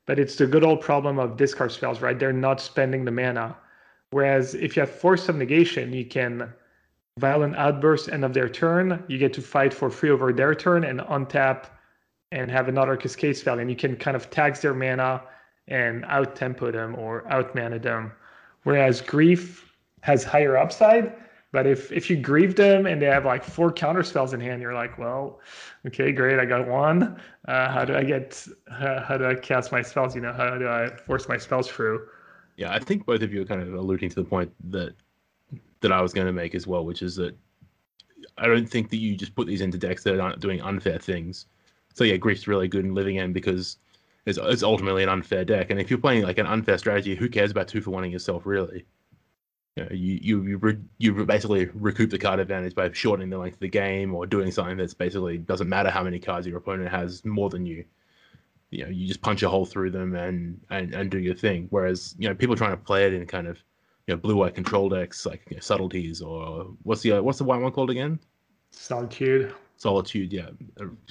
but 0.08 0.18
it's 0.18 0.36
the 0.36 0.48
good 0.48 0.64
old 0.64 0.82
problem 0.82 1.20
of 1.20 1.38
discard 1.38 1.72
spells, 1.72 2.02
right? 2.02 2.18
They're 2.18 2.34
not 2.34 2.60
spending 2.60 3.06
the 3.06 3.12
mana. 3.12 3.56
Whereas 4.10 4.56
if 4.56 4.76
you 4.76 4.80
have 4.80 4.90
force 4.90 5.30
of 5.30 5.36
negation, 5.36 5.94
you 5.94 6.06
can 6.06 6.52
violent 7.20 7.56
outburst 7.56 8.10
end 8.10 8.26
of 8.26 8.34
their 8.34 8.50
turn. 8.50 9.04
You 9.08 9.20
get 9.20 9.32
to 9.34 9.44
fight 9.44 9.76
for 9.76 9.92
free 9.92 10.10
over 10.10 10.34
their 10.34 10.56
turn 10.56 10.86
and 10.86 11.02
untap 11.02 11.66
and 12.32 12.52
have 12.52 12.68
another 12.68 12.98
cascade 12.98 13.38
spell, 13.38 13.60
and 13.60 13.70
you 13.70 13.76
can 13.76 13.96
kind 13.96 14.16
of 14.16 14.30
tax 14.30 14.62
their 14.62 14.74
mana 14.74 15.22
and 15.68 16.06
out 16.06 16.36
tempo 16.36 16.72
them 16.72 16.96
or 16.96 17.28
out 17.32 17.54
mana 17.56 17.80
them. 17.80 18.12
Whereas 18.64 19.02
grief 19.02 19.74
has 20.02 20.24
higher 20.24 20.58
upside. 20.58 21.14
But 21.54 21.66
if 21.66 21.92
if 21.92 22.10
you 22.10 22.18
grieve 22.18 22.56
them 22.56 22.86
and 22.86 23.02
they 23.02 23.06
have 23.06 23.26
like 23.26 23.44
four 23.44 23.72
counter 23.72 24.04
spells 24.04 24.34
in 24.34 24.42
hand, 24.42 24.62
you're 24.62 24.74
like, 24.74 24.98
well, 24.98 25.40
okay, 25.86 26.12
great, 26.12 26.40
I 26.40 26.46
got 26.46 26.68
one. 26.68 27.20
Uh, 27.48 27.72
how 27.72 27.86
do 27.86 27.96
I 27.96 28.04
get? 28.04 28.46
Uh, 28.70 29.02
how 29.02 29.18
do 29.18 29.26
I 29.26 29.36
cast 29.36 29.72
my 29.72 29.82
spells? 29.82 30.14
You 30.14 30.22
know, 30.22 30.34
how 30.34 30.58
do 30.58 30.68
I 30.68 30.90
force 31.06 31.30
my 31.30 31.38
spells 31.38 31.70
through? 31.70 32.06
Yeah, 32.58 32.74
I 32.74 32.80
think 32.80 33.06
both 33.06 33.22
of 33.22 33.34
you 33.34 33.44
are 33.44 33.46
kind 33.46 33.62
of 33.62 33.74
alluding 33.74 34.10
to 34.10 34.16
the 34.16 34.26
point 34.26 34.52
that 34.72 34.94
that 35.80 35.92
I 35.92 36.02
was 36.02 36.14
going 36.14 36.28
to 36.28 36.34
make 36.34 36.54
as 36.54 36.68
well, 36.68 36.84
which 36.84 37.02
is 37.02 37.16
that 37.16 37.36
I 38.38 38.48
don't 38.48 38.70
think 38.70 38.90
that 38.90 38.98
you 38.98 39.16
just 39.16 39.34
put 39.34 39.48
these 39.48 39.62
into 39.62 39.78
decks 39.78 40.04
that 40.04 40.20
aren't 40.20 40.42
doing 40.42 40.62
unfair 40.62 41.00
things. 41.00 41.46
So 41.98 42.04
yeah, 42.04 42.18
Grief's 42.18 42.48
really 42.48 42.68
good 42.68 42.86
in 42.86 42.94
Living 42.94 43.18
End 43.18 43.34
because 43.34 43.78
it's, 44.26 44.38
it's 44.42 44.62
ultimately 44.62 45.02
an 45.02 45.10
unfair 45.10 45.44
deck, 45.44 45.72
and 45.72 45.80
if 45.80 45.90
you're 45.90 46.00
playing 46.00 46.24
like 46.24 46.38
an 46.38 46.46
unfair 46.46 46.78
strategy, 46.78 47.16
who 47.16 47.28
cares 47.28 47.50
about 47.50 47.68
two 47.68 47.82
for 47.82 47.92
one 47.92 48.10
yourself 48.12 48.46
really? 48.46 48.86
you 49.78 49.84
know, 49.84 49.90
you 49.92 50.20
you 50.22 50.44
you, 50.44 50.58
re, 50.58 50.78
you 50.98 51.26
basically 51.26 51.70
recoup 51.76 52.10
the 52.10 52.18
card 52.18 52.40
advantage 52.40 52.74
by 52.74 52.92
shortening 52.92 53.30
the 53.30 53.38
length 53.38 53.56
of 53.56 53.60
the 53.60 53.68
game 53.68 54.14
or 54.14 54.26
doing 54.26 54.52
something 54.52 54.76
that's 54.78 54.96
basically 54.96 55.38
doesn't 55.38 55.70
matter 55.70 55.92
how 55.92 56.04
many 56.04 56.20
cards 56.20 56.48
your 56.48 56.58
opponent 56.58 56.90
has 56.90 57.24
more 57.26 57.50
than 57.50 57.66
you. 57.66 57.86
You 58.72 58.84
know, 58.84 58.90
you 58.90 59.08
just 59.08 59.22
punch 59.22 59.44
a 59.44 59.50
hole 59.50 59.66
through 59.66 59.92
them 59.92 60.16
and 60.16 60.60
and, 60.72 60.96
and 60.96 61.12
do 61.12 61.20
your 61.20 61.36
thing. 61.36 61.68
Whereas 61.70 62.16
you 62.18 62.28
know 62.28 62.34
people 62.34 62.56
trying 62.56 62.72
to 62.72 62.78
play 62.78 63.06
it 63.06 63.14
in 63.14 63.26
kind 63.28 63.48
of 63.48 63.60
you 64.08 64.16
know 64.16 64.20
blue 64.20 64.36
white 64.36 64.56
control 64.56 64.90
decks 64.90 65.28
like 65.28 65.44
you 65.50 65.58
know, 65.58 65.62
subtleties 65.62 66.24
or 66.24 66.72
what's 66.82 67.02
the 67.02 67.22
what's 67.22 67.38
the 67.38 67.44
white 67.44 67.62
one 67.62 67.72
called 67.72 67.92
again? 67.92 68.20
Solitude. 68.72 69.54
Solitude, 69.78 70.34
yeah, 70.34 70.50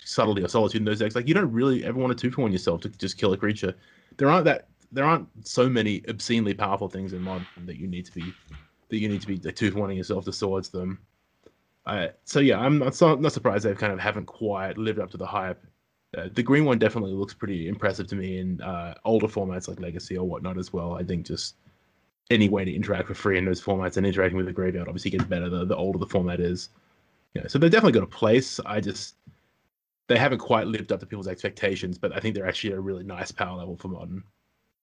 subtlety 0.03 0.43
or 0.43 0.49
solitude 0.49 0.81
in 0.81 0.85
those 0.85 0.99
decks. 0.99 1.15
Like 1.15 1.29
you 1.29 1.35
don't 1.35 1.53
really 1.53 1.85
ever 1.85 1.99
want 1.99 2.17
to 2.17 2.21
two 2.21 2.31
for 2.31 2.43
one 2.43 2.53
yourself 2.53 2.81
to 2.83 2.89
just 2.89 3.17
kill 3.17 3.33
a 3.33 3.37
creature. 3.37 3.75
There 4.17 4.29
aren't 4.29 4.45
that 4.45 4.69
there 4.93 5.05
aren't 5.05 5.29
so 5.47 5.69
many 5.69 6.03
obscenely 6.09 6.55
powerful 6.55 6.89
things 6.89 7.13
in 7.13 7.23
mod 7.23 7.47
that 7.65 7.77
you 7.77 7.87
need 7.87 8.07
to 8.07 8.13
be 8.13 8.33
that 8.89 8.99
you 8.99 9.09
need 9.09 9.21
to 9.21 9.27
be 9.27 9.37
like, 9.37 9.57
two 9.57 9.75
wanting 9.75 9.97
yourself 9.97 10.25
towards 10.25 10.69
them. 10.69 10.99
Uh, 11.87 12.09
so 12.25 12.41
yeah, 12.41 12.59
I'm 12.59 12.79
not, 12.79 12.95
so, 12.95 13.15
not 13.15 13.33
surprised 13.33 13.65
they 13.65 13.75
kind 13.75 13.93
of 13.93 14.01
haven't 14.01 14.27
quite 14.27 14.77
lived 14.77 14.99
up 14.99 15.11
to 15.11 15.17
the 15.17 15.27
hype. 15.27 15.65
Uh, 16.17 16.29
the 16.35 16.43
green 16.43 16.65
one 16.65 16.79
definitely 16.79 17.13
looks 17.13 17.35
pretty 17.35 17.69
impressive 17.69 18.07
to 18.09 18.17
me 18.17 18.39
in 18.39 18.61
uh, 18.61 18.95
older 19.05 19.29
formats 19.29 19.69
like 19.69 19.81
Legacy 19.81 20.17
or 20.17 20.27
whatnot 20.27 20.59
as 20.59 20.73
well. 20.73 20.95
I 20.95 21.05
think 21.05 21.27
just 21.27 21.57
any 22.31 22.49
way 22.49 22.65
to 22.65 22.75
interact 22.75 23.09
for 23.09 23.15
free 23.15 23.39
in 23.39 23.45
those 23.45 23.63
formats 23.63 23.97
and 23.97 24.07
interacting 24.07 24.37
with 24.37 24.47
the 24.47 24.53
graveyard 24.53 24.89
obviously 24.89 25.13
gets 25.13 25.25
better 25.25 25.49
the, 25.49 25.65
the 25.65 25.77
older 25.77 25.99
the 25.99 26.07
format 26.07 26.41
is. 26.41 26.71
Yeah, 27.37 27.49
so 27.49 27.59
they're 27.59 27.71
definitely 27.71 27.99
got 27.99 28.05
a 28.05 28.19
place. 28.19 28.61
I 28.65 28.81
just 28.81 29.17
they 30.09 30.17
haven't 30.17 30.39
quite 30.39 30.67
lived 30.67 30.93
up 30.93 31.01
to 31.01 31.07
people's 31.07 31.29
expectations, 31.29 31.99
but 31.99 32.15
I 32.15 32.21
think 32.21 32.35
they're 32.35 32.49
actually 32.49 32.75
a 32.75 32.81
really 32.81 33.05
nice 33.05 33.31
power 33.31 33.57
level 33.57 33.77
for 33.77 33.89
modern 33.89 34.23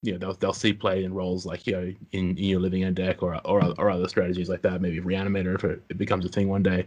you 0.03 0.11
know 0.11 0.17
they'll 0.17 0.33
they'll 0.35 0.53
see 0.53 0.73
play 0.73 1.05
in 1.05 1.13
roles 1.13 1.45
like 1.45 1.65
you 1.65 1.73
know 1.73 1.93
in, 2.11 2.37
in 2.37 2.37
your 2.37 2.59
living 2.59 2.83
end 2.83 2.97
deck 2.97 3.23
or, 3.23 3.35
or 3.47 3.63
or 3.79 3.89
other 3.89 4.07
strategies 4.07 4.49
like 4.49 4.61
that. 4.61 4.81
Maybe 4.81 4.99
reanimator 4.99 5.55
if 5.55 5.63
it, 5.63 5.81
it 5.89 5.97
becomes 5.97 6.25
a 6.25 6.29
thing 6.29 6.49
one 6.49 6.61
day, 6.61 6.85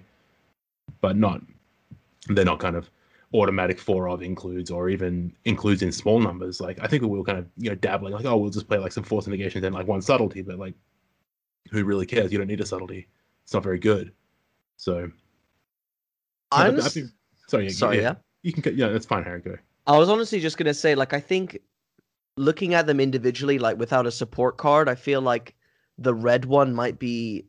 but 1.01 1.17
not 1.17 1.41
they're 2.29 2.45
not 2.45 2.61
kind 2.61 2.77
of 2.77 2.91
automatic 3.35 3.81
four 3.81 4.09
of 4.09 4.23
includes 4.23 4.71
or 4.71 4.89
even 4.91 5.33
includes 5.47 5.83
in 5.83 5.91
small 5.91 6.21
numbers. 6.21 6.61
Like 6.61 6.79
I 6.83 6.87
think 6.87 7.03
we 7.03 7.09
will 7.09 7.25
kind 7.25 7.39
of 7.39 7.47
you 7.57 7.71
know 7.71 7.77
dabbling 7.77 8.13
like 8.13 8.27
oh 8.27 8.37
we'll 8.37 8.51
just 8.51 8.69
play 8.69 8.79
like 8.79 8.93
some 8.93 9.05
force 9.05 9.27
negations 9.27 9.65
and 9.65 9.75
like 9.75 9.87
one 9.87 10.03
subtlety, 10.03 10.43
but 10.43 10.59
like 10.59 10.75
who 11.71 11.85
really 11.85 12.07
cares? 12.07 12.31
You 12.31 12.39
don't 12.39 12.47
need 12.47 12.61
a 12.61 12.67
subtlety. 12.67 13.09
It's 13.45 13.55
not 13.55 13.63
very 13.63 13.79
good. 13.79 14.13
So 14.77 15.11
I'm 16.53 16.81
think, 16.81 17.09
sorry. 17.47 17.69
Sorry. 17.69 17.97
Yeah, 17.97 18.03
yeah. 18.03 18.15
You 18.43 18.53
can. 18.53 18.77
Yeah, 18.77 18.89
that's 18.89 19.07
fine. 19.07 19.25
Harry, 19.25 19.41
go. 19.41 19.57
I 19.87 19.97
was 19.99 20.09
honestly 20.09 20.41
just 20.41 20.59
gonna 20.59 20.75
say, 20.75 20.95
like, 20.95 21.13
I 21.13 21.21
think 21.21 21.61
looking 22.37 22.75
at 22.75 22.87
them 22.87 23.01
individually, 23.01 23.59
like 23.59 23.79
without 23.79 24.07
a 24.07 24.11
support 24.11 24.59
card, 24.59 24.89
I 24.89 24.95
feel 24.95 25.21
like 25.21 25.55
the 25.99 26.15
red 26.15 26.45
one 26.45 26.75
might 26.75 26.99
be 26.99 27.47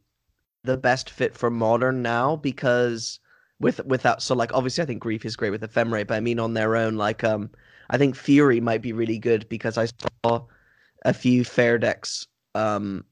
the 0.63 0.77
best 0.77 1.09
fit 1.09 1.35
for 1.35 1.49
modern 1.49 2.01
now 2.01 2.35
because 2.35 3.19
with 3.59 3.83
without 3.85 4.21
so 4.21 4.35
like 4.35 4.53
obviously 4.53 4.83
I 4.83 4.85
think 4.85 5.01
grief 5.01 5.25
is 5.25 5.35
great 5.35 5.49
with 5.49 5.61
ephemerate, 5.61 6.07
but 6.07 6.15
I 6.15 6.19
mean 6.19 6.39
on 6.39 6.53
their 6.53 6.75
own, 6.75 6.95
like 6.95 7.23
um 7.23 7.49
I 7.89 7.97
think 7.97 8.15
Fury 8.15 8.59
might 8.59 8.81
be 8.81 8.93
really 8.93 9.19
good 9.19 9.47
because 9.49 9.77
I 9.77 9.87
saw 10.25 10.45
a 11.05 11.13
few 11.13 11.43
fair 11.43 11.77
decks 11.77 12.27
um 12.55 13.03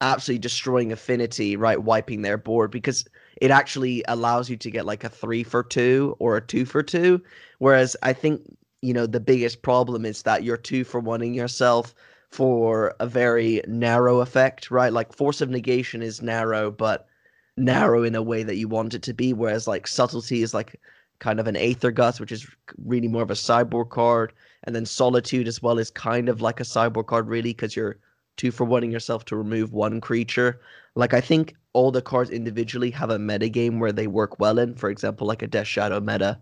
absolutely 0.00 0.40
destroying 0.40 0.92
affinity, 0.92 1.56
right, 1.56 1.80
wiping 1.80 2.22
their 2.22 2.38
board 2.38 2.70
because 2.70 3.06
it 3.42 3.50
actually 3.50 4.04
allows 4.06 4.48
you 4.48 4.56
to 4.56 4.70
get 4.70 4.86
like 4.86 5.02
a 5.02 5.08
three 5.08 5.42
for 5.42 5.64
two 5.64 6.14
or 6.20 6.36
a 6.36 6.40
two 6.40 6.64
for 6.64 6.80
two. 6.80 7.20
Whereas 7.58 7.96
I 8.04 8.12
think 8.12 8.40
you 8.82 8.94
know 8.94 9.04
the 9.04 9.18
biggest 9.18 9.62
problem 9.62 10.06
is 10.06 10.22
that 10.22 10.44
you're 10.44 10.56
two 10.56 10.84
for 10.84 11.02
oneing 11.02 11.34
yourself 11.34 11.92
for 12.30 12.94
a 13.00 13.06
very 13.08 13.60
narrow 13.66 14.20
effect, 14.20 14.70
right? 14.70 14.92
Like 14.92 15.12
force 15.12 15.40
of 15.40 15.50
negation 15.50 16.02
is 16.02 16.22
narrow, 16.22 16.70
but 16.70 17.08
narrow 17.56 18.04
in 18.04 18.14
a 18.14 18.22
way 18.22 18.44
that 18.44 18.58
you 18.58 18.68
want 18.68 18.94
it 18.94 19.02
to 19.02 19.12
be. 19.12 19.32
Whereas 19.32 19.66
like 19.66 19.88
subtlety 19.88 20.42
is 20.42 20.54
like 20.54 20.80
kind 21.18 21.40
of 21.40 21.48
an 21.48 21.56
Aether 21.56 21.90
Gust, 21.90 22.20
which 22.20 22.30
is 22.30 22.46
really 22.84 23.08
more 23.08 23.24
of 23.24 23.30
a 23.32 23.36
sideboard 23.36 23.88
card, 23.88 24.32
and 24.62 24.72
then 24.72 24.86
solitude 24.86 25.48
as 25.48 25.60
well 25.60 25.80
is 25.80 25.90
kind 25.90 26.28
of 26.28 26.40
like 26.40 26.60
a 26.60 26.64
sideboard 26.64 27.06
card, 27.06 27.26
really, 27.26 27.50
because 27.50 27.74
you're 27.74 27.98
two 28.36 28.52
for 28.52 28.66
oneing 28.68 28.92
yourself 28.92 29.24
to 29.24 29.36
remove 29.36 29.72
one 29.72 30.00
creature. 30.00 30.60
Like 30.94 31.12
I 31.12 31.20
think 31.20 31.56
all 31.72 31.90
the 31.90 32.02
cards 32.02 32.30
individually 32.30 32.90
have 32.90 33.10
a 33.10 33.18
meta 33.18 33.48
game 33.48 33.80
where 33.80 33.92
they 33.92 34.06
work 34.06 34.38
well 34.38 34.58
in. 34.58 34.74
For 34.74 34.90
example, 34.90 35.26
like 35.26 35.42
a 35.42 35.46
Death 35.46 35.66
Shadow 35.66 36.00
meta 36.00 36.38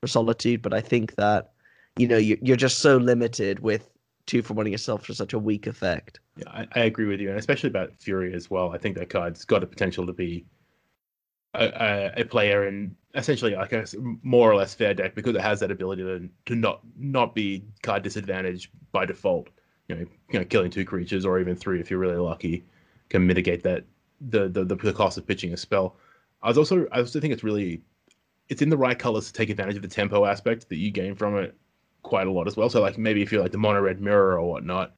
for 0.00 0.06
solitude, 0.06 0.62
but 0.62 0.74
I 0.74 0.80
think 0.80 1.14
that 1.16 1.52
you 1.96 2.08
know 2.08 2.16
you're, 2.16 2.56
just 2.56 2.78
so 2.80 2.96
limited 2.96 3.60
with 3.60 3.88
two 4.26 4.42
for 4.42 4.54
one 4.54 4.66
yourself 4.66 5.04
for 5.04 5.14
such 5.14 5.32
a 5.32 5.38
weak 5.38 5.66
effect. 5.66 6.20
Yeah, 6.36 6.48
I, 6.48 6.66
I, 6.74 6.80
agree 6.80 7.06
with 7.06 7.20
you, 7.20 7.28
and 7.28 7.38
especially 7.38 7.68
about 7.68 7.92
Fury 8.00 8.34
as 8.34 8.50
well. 8.50 8.72
I 8.72 8.78
think 8.78 8.96
that 8.96 9.10
card's 9.10 9.44
got 9.44 9.62
a 9.62 9.66
potential 9.66 10.06
to 10.06 10.12
be 10.12 10.44
a, 11.54 11.66
a, 11.66 12.22
a 12.22 12.24
player 12.24 12.66
in 12.66 12.96
essentially 13.14 13.54
like 13.54 13.72
a 13.72 13.84
more 14.22 14.50
or 14.50 14.56
less 14.56 14.74
fair 14.74 14.94
deck 14.94 15.14
because 15.14 15.34
it 15.34 15.40
has 15.40 15.60
that 15.60 15.70
ability 15.70 16.02
to 16.02 16.28
to 16.46 16.54
not 16.54 16.80
not 16.96 17.34
be 17.34 17.64
card 17.82 18.02
disadvantaged 18.02 18.70
by 18.90 19.04
default. 19.04 19.48
You 19.88 19.96
know, 19.96 20.06
you 20.30 20.38
know, 20.38 20.44
killing 20.44 20.70
two 20.70 20.84
creatures 20.84 21.26
or 21.26 21.38
even 21.38 21.54
three 21.54 21.80
if 21.80 21.90
you're 21.90 22.00
really 22.00 22.16
lucky 22.16 22.64
can 23.10 23.26
mitigate 23.26 23.62
that 23.64 23.84
the 24.28 24.48
the, 24.48 24.64
the 24.64 24.92
cost 24.92 25.18
of 25.18 25.26
pitching 25.26 25.52
a 25.52 25.56
spell. 25.56 25.96
I 26.42 26.48
was 26.48 26.58
also 26.58 26.86
I 26.92 26.98
also 26.98 27.20
think 27.20 27.32
it's 27.32 27.44
really 27.44 27.82
it's 28.48 28.62
in 28.62 28.68
the 28.68 28.76
right 28.76 28.98
colors 28.98 29.26
to 29.26 29.32
take 29.32 29.50
advantage 29.50 29.76
of 29.76 29.82
the 29.82 29.88
tempo 29.88 30.24
aspect 30.24 30.68
that 30.68 30.76
you 30.76 30.90
gain 30.90 31.14
from 31.14 31.36
it 31.38 31.56
quite 32.02 32.26
a 32.26 32.30
lot 32.30 32.46
as 32.46 32.56
well. 32.56 32.68
So 32.68 32.80
like 32.80 32.98
maybe 32.98 33.22
if 33.22 33.32
you're 33.32 33.42
like 33.42 33.52
the 33.52 33.58
mono 33.58 33.80
red 33.80 34.00
mirror 34.00 34.38
or 34.38 34.48
whatnot, 34.48 34.94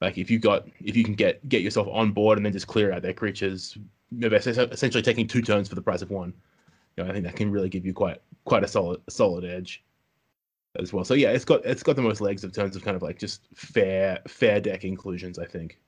like 0.00 0.18
if 0.18 0.30
you 0.30 0.38
got 0.38 0.68
if 0.80 0.96
you 0.96 1.04
can 1.04 1.14
get 1.14 1.46
get 1.48 1.62
yourself 1.62 1.88
on 1.90 2.12
board 2.12 2.38
and 2.38 2.44
then 2.44 2.52
just 2.52 2.66
clear 2.66 2.92
out 2.92 3.02
their 3.02 3.14
creatures, 3.14 3.76
essentially 4.20 5.02
taking 5.02 5.26
two 5.26 5.42
turns 5.42 5.68
for 5.68 5.74
the 5.74 5.82
price 5.82 6.02
of 6.02 6.10
one. 6.10 6.32
You 6.96 7.04
know, 7.04 7.10
I 7.10 7.12
think 7.12 7.24
that 7.24 7.36
can 7.36 7.50
really 7.50 7.68
give 7.68 7.84
you 7.84 7.92
quite 7.92 8.18
quite 8.44 8.62
a 8.62 8.68
solid 8.68 9.00
solid 9.08 9.44
edge 9.44 9.82
as 10.78 10.92
well. 10.92 11.04
So 11.04 11.14
yeah, 11.14 11.30
it's 11.30 11.44
got 11.44 11.64
it's 11.64 11.82
got 11.82 11.96
the 11.96 12.02
most 12.02 12.20
legs 12.20 12.44
in 12.44 12.50
terms 12.50 12.76
of 12.76 12.84
kind 12.84 12.96
of 12.96 13.02
like 13.02 13.18
just 13.18 13.42
fair 13.54 14.20
fair 14.28 14.60
deck 14.60 14.84
inclusions. 14.84 15.38
I 15.38 15.46
think. 15.46 15.78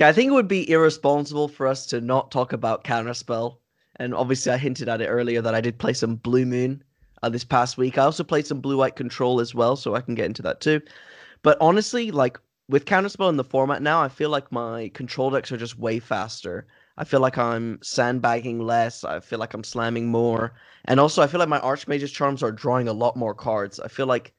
I 0.00 0.12
think 0.12 0.28
it 0.28 0.34
would 0.34 0.48
be 0.48 0.70
irresponsible 0.70 1.48
for 1.48 1.66
us 1.66 1.86
to 1.86 2.00
not 2.00 2.30
talk 2.30 2.52
about 2.52 2.84
counterspell. 2.84 3.58
And 3.96 4.14
obviously, 4.14 4.52
I 4.52 4.58
hinted 4.58 4.88
at 4.88 5.00
it 5.00 5.06
earlier 5.06 5.40
that 5.40 5.54
I 5.54 5.60
did 5.60 5.78
play 5.78 5.94
some 5.94 6.16
Blue 6.16 6.44
Moon 6.44 6.82
uh, 7.22 7.30
this 7.30 7.44
past 7.44 7.78
week. 7.78 7.96
I 7.96 8.04
also 8.04 8.24
played 8.24 8.46
some 8.46 8.60
Blue 8.60 8.76
White 8.76 8.96
Control 8.96 9.40
as 9.40 9.54
well, 9.54 9.74
so 9.74 9.94
I 9.94 10.02
can 10.02 10.14
get 10.14 10.26
into 10.26 10.42
that 10.42 10.60
too. 10.60 10.82
But 11.42 11.56
honestly, 11.60 12.10
like 12.10 12.38
with 12.68 12.84
counterspell 12.84 13.30
in 13.30 13.36
the 13.36 13.44
format 13.44 13.80
now, 13.80 14.02
I 14.02 14.08
feel 14.08 14.28
like 14.28 14.52
my 14.52 14.90
control 14.94 15.30
decks 15.30 15.52
are 15.52 15.56
just 15.56 15.78
way 15.78 15.98
faster. 15.98 16.66
I 16.98 17.04
feel 17.04 17.20
like 17.20 17.38
I'm 17.38 17.78
sandbagging 17.82 18.58
less. 18.58 19.04
I 19.04 19.20
feel 19.20 19.38
like 19.38 19.54
I'm 19.54 19.64
slamming 19.64 20.08
more, 20.08 20.54
and 20.86 20.98
also 21.00 21.22
I 21.22 21.26
feel 21.26 21.40
like 21.40 21.48
my 21.48 21.60
Archmage's 21.60 22.12
charms 22.12 22.42
are 22.42 22.52
drawing 22.52 22.88
a 22.88 22.92
lot 22.92 23.16
more 23.16 23.34
cards. 23.34 23.80
I 23.80 23.88
feel 23.88 24.06
like, 24.06 24.34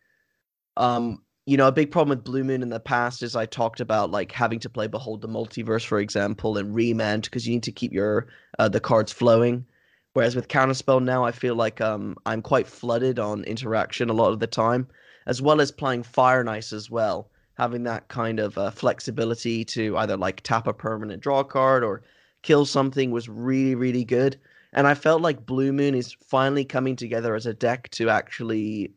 um, 0.75 1.23
you 1.47 1.55
know, 1.55 1.69
a 1.69 1.71
big 1.71 1.91
problem 1.91 2.09
with 2.09 2.25
Blue 2.25 2.43
Moon 2.43 2.61
in 2.61 2.67
the 2.67 2.79
past 2.79 3.23
is 3.23 3.33
I 3.33 3.45
talked 3.45 3.79
about 3.79 4.11
like 4.11 4.33
having 4.33 4.59
to 4.59 4.69
play 4.69 4.87
Behold 4.87 5.21
the 5.21 5.29
Multiverse, 5.29 5.85
for 5.85 5.97
example, 5.97 6.57
and 6.57 6.75
Remand 6.75 7.23
because 7.23 7.47
you 7.47 7.53
need 7.53 7.63
to 7.63 7.71
keep 7.71 7.93
your 7.93 8.27
uh, 8.59 8.67
the 8.67 8.81
cards 8.81 9.13
flowing. 9.13 9.65
Whereas 10.11 10.35
with 10.35 10.49
Counterspell 10.49 11.01
now, 11.01 11.23
I 11.23 11.31
feel 11.31 11.55
like 11.55 11.79
um, 11.79 12.17
I'm 12.25 12.41
quite 12.41 12.67
flooded 12.67 13.17
on 13.17 13.45
interaction 13.45 14.09
a 14.09 14.13
lot 14.13 14.33
of 14.33 14.39
the 14.39 14.47
time, 14.47 14.89
as 15.25 15.41
well 15.41 15.61
as 15.61 15.71
playing 15.71 16.03
Fire 16.03 16.41
and 16.41 16.49
Ice 16.49 16.73
as 16.73 16.91
well, 16.91 17.31
having 17.53 17.83
that 17.83 18.09
kind 18.09 18.41
of 18.41 18.57
uh, 18.57 18.69
flexibility 18.69 19.63
to 19.65 19.97
either 19.99 20.17
like 20.17 20.41
tap 20.41 20.67
a 20.67 20.73
permanent 20.73 21.23
draw 21.23 21.43
card 21.43 21.81
or 21.81 22.03
kill 22.41 22.65
something 22.65 23.09
was 23.09 23.29
really, 23.29 23.73
really 23.73 24.03
good. 24.03 24.37
And 24.73 24.85
I 24.85 24.95
felt 24.95 25.21
like 25.21 25.45
Blue 25.45 25.71
Moon 25.71 25.95
is 25.95 26.17
finally 26.25 26.65
coming 26.65 26.97
together 26.97 27.35
as 27.35 27.45
a 27.45 27.53
deck 27.53 27.87
to 27.91 28.09
actually 28.09 28.91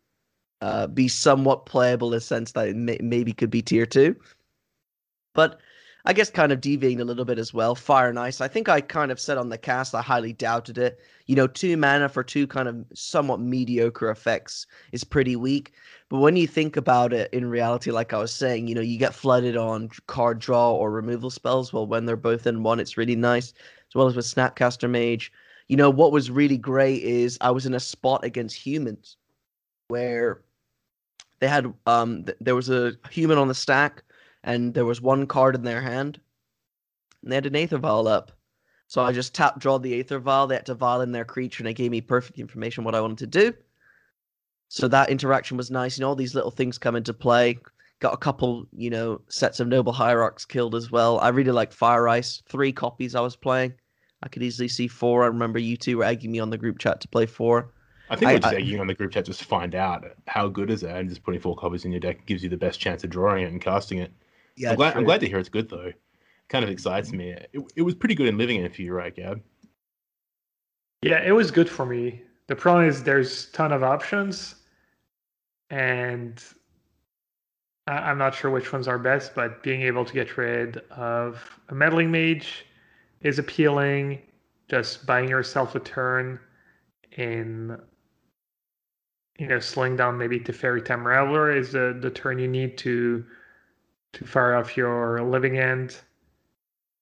uh, 0.61 0.87
be 0.87 1.09
somewhat 1.09 1.67
playable 1.67 2.09
in 2.09 2.15
the 2.15 2.21
sense 2.21 2.53
that 2.53 2.69
it 2.69 2.77
may- 2.77 2.99
maybe 3.01 3.33
could 3.33 3.51
be 3.51 3.63
tier 3.63 3.87
two. 3.87 4.17
But 5.35 5.61
I 6.05 6.13
guess 6.15 6.31
kind 6.31 6.51
of 6.51 6.61
deviating 6.61 7.01
a 7.01 7.05
little 7.05 7.25
bit 7.27 7.39
as 7.39 7.53
well. 7.53 7.75
Fire 7.75 8.09
and 8.09 8.19
Ice. 8.19 8.41
I 8.41 8.49
think 8.49 8.69
I 8.69 8.81
kind 8.81 9.13
of 9.13 9.21
said 9.21 9.37
on 9.37 9.51
the 9.51 9.59
cast 9.59 9.95
I 9.95 10.01
highly 10.01 10.33
doubted 10.33 10.79
it. 10.79 10.99
You 11.27 11.37
know, 11.37 11.47
two 11.47 11.77
mana 11.77 12.09
for 12.09 12.25
two 12.25 12.47
kind 12.47 12.69
of 12.69 12.85
somewhat 12.95 13.41
mediocre 13.41 14.11
effects 14.11 14.67
is 14.93 15.05
pretty 15.05 15.37
weak. 15.37 15.73
But 16.09 16.21
when 16.21 16.37
you 16.37 16.47
think 16.47 16.77
about 16.77 17.13
it 17.13 17.33
in 17.33 17.51
reality, 17.51 17.91
like 17.91 18.13
I 18.13 18.19
was 18.19 18.33
saying, 18.33 18.67
you 18.67 18.75
know, 18.75 18.81
you 18.81 18.99
get 18.99 19.15
flooded 19.15 19.57
on 19.57 19.91
card 20.07 20.39
draw 20.39 20.73
or 20.73 20.91
removal 20.91 21.31
spells. 21.31 21.73
Well, 21.73 21.87
when 21.87 22.07
they're 22.07 22.17
both 22.17 22.47
in 22.47 22.63
one, 22.63 22.81
it's 22.81 22.97
really 22.97 23.17
nice. 23.17 23.53
As 23.89 23.95
well 23.95 24.07
as 24.07 24.17
with 24.17 24.27
Snapcaster 24.27 24.89
Mage. 24.89 25.33
You 25.69 25.77
know, 25.77 25.91
what 25.91 26.13
was 26.13 26.31
really 26.31 26.59
great 26.59 27.03
is 27.03 27.39
I 27.41 27.51
was 27.51 27.67
in 27.67 27.75
a 27.75 27.81
spot 27.81 28.25
against 28.25 28.57
humans 28.57 29.17
where 29.89 30.43
they 31.41 31.49
had 31.49 31.73
um 31.87 32.25
th- 32.25 32.39
there 32.41 32.55
was 32.55 32.71
a 32.71 32.95
human 33.11 33.39
on 33.39 33.49
the 33.49 33.55
stack 33.55 34.03
and 34.45 34.73
there 34.73 34.85
was 34.85 35.01
one 35.01 35.27
card 35.27 35.55
in 35.55 35.63
their 35.63 35.81
hand 35.81 36.21
and 37.23 37.33
they 37.33 37.37
had 37.37 37.47
an 37.47 37.57
Aether 37.57 37.79
Vial 37.79 38.09
up. 38.09 38.33
So 38.87 39.03
I 39.03 39.13
just 39.13 39.35
tap 39.35 39.59
draw 39.59 39.79
the 39.79 40.01
Aether 40.01 40.19
Vial, 40.19 40.47
they 40.47 40.57
had 40.57 40.67
to 40.67 40.75
vial 40.75 41.01
in 41.01 41.13
their 41.13 41.25
creature 41.25 41.63
and 41.63 41.69
it 41.69 41.75
gave 41.75 41.91
me 41.91 42.01
perfect 42.01 42.39
information 42.39 42.85
what 42.85 42.95
I 42.95 43.01
wanted 43.01 43.19
to 43.19 43.27
do. 43.27 43.55
So 44.69 44.87
that 44.89 45.11
interaction 45.11 45.57
was 45.57 45.71
nice. 45.71 45.99
You 45.99 46.03
know, 46.03 46.09
all 46.09 46.17
these 46.17 46.35
little 46.35 46.51
things 46.51 46.79
come 46.79 46.97
into 46.97 47.13
play. 47.13 47.59
Got 47.99 48.15
a 48.15 48.19
couple, 48.19 48.67
you 48.73 48.89
know, 48.89 49.21
sets 49.29 49.61
of 49.61 49.69
noble 49.69 49.93
hierarchs 49.93 50.45
killed 50.45 50.75
as 50.75 50.91
well. 50.91 51.19
I 51.19 51.29
really 51.29 51.51
like 51.51 51.73
Fire 51.73 52.09
Ice. 52.09 52.43
Three 52.49 52.73
copies 52.73 53.15
I 53.15 53.21
was 53.21 53.37
playing. 53.37 53.75
I 54.23 54.29
could 54.29 54.43
easily 54.43 54.69
see 54.69 54.89
four. 54.89 55.25
I 55.25 55.27
remember 55.27 55.59
you 55.59 55.77
two 55.77 55.99
were 55.99 56.05
egging 56.05 56.31
me 56.31 56.39
on 56.39 56.51
the 56.51 56.59
group 56.59 56.79
chat 56.79 57.01
to 57.01 57.09
play 57.09 57.27
four. 57.27 57.73
I 58.11 58.17
think 58.17 58.29
I- 58.29 58.33
we're 58.35 58.39
just 58.41 58.55
I- 58.55 58.57
egging 58.59 58.81
on 58.81 58.87
the 58.89 58.95
group 58.95 59.13
chat 59.13 59.25
just 59.25 59.39
to 59.41 59.47
find 59.47 59.75
out 59.75 60.05
how 60.27 60.49
good 60.49 60.69
is 60.71 60.83
it, 60.83 60.91
and 60.91 61.09
just 61.09 61.23
putting 61.23 61.41
four 61.41 61.57
copies 61.57 61.85
in 61.85 61.93
your 61.93 62.01
deck 62.01 62.27
gives 62.27 62.43
you 62.43 62.49
the 62.49 62.57
best 62.57 62.81
chance 62.81 63.05
of 63.05 63.11
drawing 63.11 63.45
it 63.45 63.53
and 63.53 63.61
casting 63.61 63.99
it. 63.99 64.13
Yeah, 64.57 64.71
I'm 64.71 64.77
glad. 64.77 64.97
I'm 64.97 65.05
glad 65.05 65.21
to 65.21 65.29
hear 65.29 65.39
it's 65.39 65.49
good 65.49 65.71
though. 65.71 65.87
It 65.87 66.01
Kind 66.49 66.65
of 66.65 66.71
excites 66.71 67.13
me. 67.13 67.31
It, 67.31 67.63
it 67.77 67.83
was 67.83 67.95
pretty 67.95 68.17
good 68.17 68.27
in 68.27 68.37
Living 68.37 68.61
End 68.63 68.75
for 68.75 68.83
you, 68.83 68.93
right, 68.93 69.15
Gab? 69.15 69.41
Yeah, 71.03 71.23
it 71.25 71.31
was 71.31 71.53
good 71.53 71.71
for 71.71 71.87
me. 71.87 72.23
The 72.49 72.57
problem 72.57 72.87
is 72.87 73.05
there's 73.05 73.47
ton 73.53 73.73
of 73.73 73.85
options, 73.85 74.57
and 75.71 76.43
I- 77.87 78.11
I'm 78.11 78.19
not 78.19 78.35
sure 78.35 78.51
which 78.51 78.73
ones 78.73 78.89
are 78.89 78.99
best. 78.99 79.35
But 79.37 79.63
being 79.63 79.83
able 79.83 80.05
to 80.05 80.13
get 80.13 80.37
rid 80.37 80.79
of 80.91 81.61
a 81.69 81.75
meddling 81.75 82.11
mage 82.11 82.67
is 83.21 83.39
appealing. 83.39 84.21
Just 84.69 85.07
buying 85.07 85.29
yourself 85.29 85.77
a 85.77 85.81
turn 85.81 86.41
in, 87.17 87.81
you 89.41 89.47
know, 89.47 89.59
slowing 89.59 89.97
down 89.97 90.19
maybe 90.19 90.39
to 90.39 90.53
Teferi 90.53 90.85
Time 90.85 91.03
Raveler 91.03 91.57
is 91.57 91.73
the 91.73 91.97
the 91.99 92.11
turn 92.11 92.39
you 92.39 92.47
need 92.47 92.77
to 92.79 93.25
to 94.13 94.25
fire 94.27 94.55
off 94.55 94.77
your 94.77 95.23
living 95.23 95.59
end. 95.59 95.97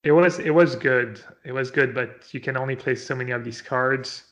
It 0.04 0.12
was 0.12 0.38
it 0.38 0.54
was 0.54 0.76
good. 0.76 1.20
It 1.44 1.52
was 1.52 1.72
good, 1.72 1.92
but 1.94 2.32
you 2.32 2.38
can 2.38 2.56
only 2.56 2.76
play 2.76 2.94
so 2.94 3.16
many 3.16 3.32
of 3.32 3.42
these 3.42 3.60
cards. 3.60 4.22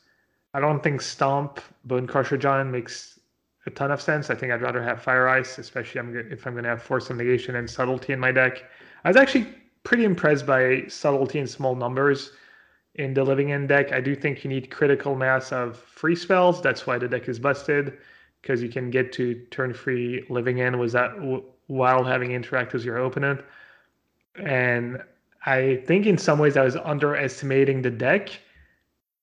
I 0.53 0.61
don't 0.61 0.81
think 0.81 1.01
Stomp 1.01 1.59
Bone 1.83 2.07
Crusher 2.07 2.37
Giant 2.37 2.71
makes 2.71 3.19
a 3.65 3.69
ton 3.69 3.91
of 3.91 4.01
sense. 4.01 4.29
I 4.29 4.35
think 4.35 4.53
I'd 4.53 4.61
rather 4.61 4.81
have 4.81 5.03
Fire 5.03 5.27
Ice, 5.27 5.57
especially 5.57 5.99
if 6.31 6.47
I'm 6.47 6.53
going 6.53 6.63
to 6.63 6.69
have 6.69 6.81
Force 6.81 7.09
of 7.09 7.17
Negation 7.17 7.57
and 7.57 7.69
Subtlety 7.69 8.13
in 8.13 8.19
my 8.21 8.31
deck. 8.31 8.63
I 9.03 9.09
was 9.09 9.17
actually 9.17 9.53
pretty 9.83 10.05
impressed 10.05 10.45
by 10.45 10.85
Subtlety 10.87 11.39
in 11.39 11.47
small 11.47 11.75
numbers 11.75 12.31
in 12.97 13.13
the 13.13 13.23
Living 13.23 13.51
End 13.51 13.69
deck. 13.69 13.91
I 13.91 14.01
do 14.01 14.15
think 14.15 14.43
you 14.43 14.49
need 14.49 14.71
critical 14.71 15.15
mass 15.15 15.51
of 15.51 15.77
free 15.77 16.15
spells. 16.15 16.61
That's 16.61 16.87
why 16.87 16.97
the 16.97 17.07
deck 17.07 17.29
is 17.29 17.39
busted, 17.39 17.97
because 18.41 18.61
you 18.61 18.69
can 18.69 18.89
get 18.89 19.11
to 19.13 19.35
turn 19.51 19.73
free 19.73 20.25
Living 20.29 20.61
End 20.61 20.79
was 20.79 20.93
that 20.93 21.15
w- 21.15 21.43
while 21.67 22.03
having 22.03 22.31
interact 22.31 22.73
with 22.73 22.83
your 22.83 22.97
opponent. 22.97 23.41
And 24.35 25.01
I 25.45 25.81
think 25.85 26.05
in 26.05 26.17
some 26.17 26.39
ways 26.39 26.57
I 26.57 26.63
was 26.63 26.75
underestimating 26.75 27.81
the 27.81 27.91
deck. 27.91 28.29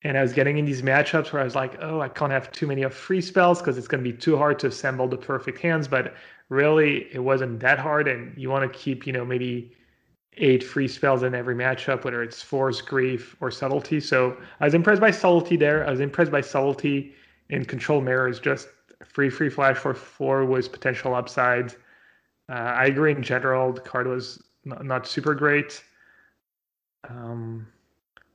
And 0.06 0.18
I 0.18 0.22
was 0.22 0.34
getting 0.34 0.58
in 0.58 0.66
these 0.66 0.82
matchups 0.82 1.32
where 1.32 1.40
I 1.40 1.44
was 1.44 1.54
like, 1.54 1.78
oh, 1.80 2.00
I 2.00 2.10
can't 2.10 2.30
have 2.30 2.52
too 2.52 2.66
many 2.66 2.82
of 2.82 2.92
free 2.92 3.22
spells 3.22 3.60
because 3.60 3.78
it's 3.78 3.88
going 3.88 4.04
to 4.04 4.10
be 4.10 4.16
too 4.16 4.36
hard 4.36 4.58
to 4.58 4.66
assemble 4.66 5.08
the 5.08 5.16
perfect 5.16 5.58
hands. 5.58 5.88
But 5.88 6.14
really, 6.50 7.08
it 7.10 7.20
wasn't 7.20 7.60
that 7.60 7.78
hard. 7.78 8.06
And 8.06 8.36
you 8.36 8.50
want 8.50 8.70
to 8.70 8.78
keep, 8.78 9.06
you 9.06 9.14
know, 9.14 9.24
maybe 9.24 9.72
eight 10.36 10.62
free 10.62 10.88
spells 10.88 11.22
in 11.22 11.34
every 11.34 11.54
matchup, 11.54 12.04
whether 12.04 12.22
it's 12.22 12.42
Force, 12.42 12.80
Grief, 12.80 13.36
or 13.40 13.50
Subtlety. 13.50 14.00
So 14.00 14.36
I 14.60 14.64
was 14.64 14.74
impressed 14.74 15.00
by 15.00 15.10
Subtlety 15.10 15.56
there. 15.56 15.86
I 15.86 15.90
was 15.90 16.00
impressed 16.00 16.32
by 16.32 16.40
Subtlety 16.40 17.14
in 17.50 17.64
Control 17.64 18.00
Mirrors. 18.00 18.40
Just 18.40 18.68
free, 19.04 19.30
free 19.30 19.50
flash 19.50 19.76
for 19.76 19.94
four 19.94 20.44
was 20.44 20.68
potential 20.68 21.14
upside. 21.14 21.72
Uh, 22.48 22.52
I 22.52 22.86
agree 22.86 23.12
in 23.12 23.22
general, 23.22 23.72
the 23.72 23.80
card 23.80 24.06
was 24.06 24.42
not, 24.64 24.84
not 24.84 25.06
super 25.06 25.34
great. 25.34 25.82
Um, 27.08 27.66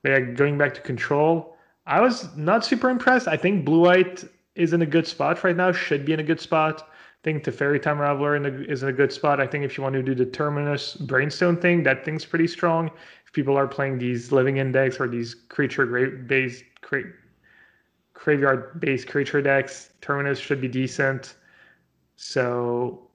but 0.01 0.09
yeah, 0.09 0.19
going 0.19 0.57
back 0.57 0.73
to 0.75 0.81
Control, 0.81 1.55
I 1.85 2.01
was 2.01 2.35
not 2.35 2.65
super 2.65 2.89
impressed. 2.89 3.27
I 3.27 3.37
think 3.37 3.65
Blue 3.65 3.81
White 3.81 4.23
is 4.55 4.73
in 4.73 4.81
a 4.81 4.85
good 4.85 5.07
spot 5.07 5.43
right 5.43 5.55
now, 5.55 5.71
should 5.71 6.05
be 6.05 6.13
in 6.13 6.19
a 6.19 6.23
good 6.23 6.39
spot. 6.39 6.88
Think 7.23 7.43
the 7.43 7.51
Teferi 7.51 7.81
Time 7.81 7.97
Raveler 7.97 8.37
in 8.37 8.45
a, 8.45 8.71
is 8.71 8.81
in 8.83 8.89
a 8.89 8.93
good 8.93 9.11
spot. 9.11 9.41
I 9.41 9.47
think 9.47 9.65
if 9.65 9.77
you 9.77 9.83
want 9.83 9.93
to 9.95 10.03
do 10.03 10.15
the 10.15 10.25
Terminus 10.25 10.95
Brainstone 10.95 11.57
thing, 11.57 11.83
that 11.83 12.05
thing's 12.05 12.23
pretty 12.25 12.47
strong. 12.47 12.89
If 13.25 13.33
people 13.33 13.57
are 13.57 13.67
playing 13.67 13.99
these 13.99 14.31
Living 14.31 14.59
Ends 14.59 14.99
or 14.99 15.07
these 15.07 15.35
creature 15.49 15.85
gra- 15.85 16.11
based 16.11 16.63
cra- 16.81 17.11
graveyard 18.13 18.79
based 18.79 19.07
creature 19.07 19.41
decks, 19.41 19.91
Terminus 20.01 20.39
should 20.39 20.61
be 20.61 20.69
decent. 20.69 21.35
So, 22.15 23.09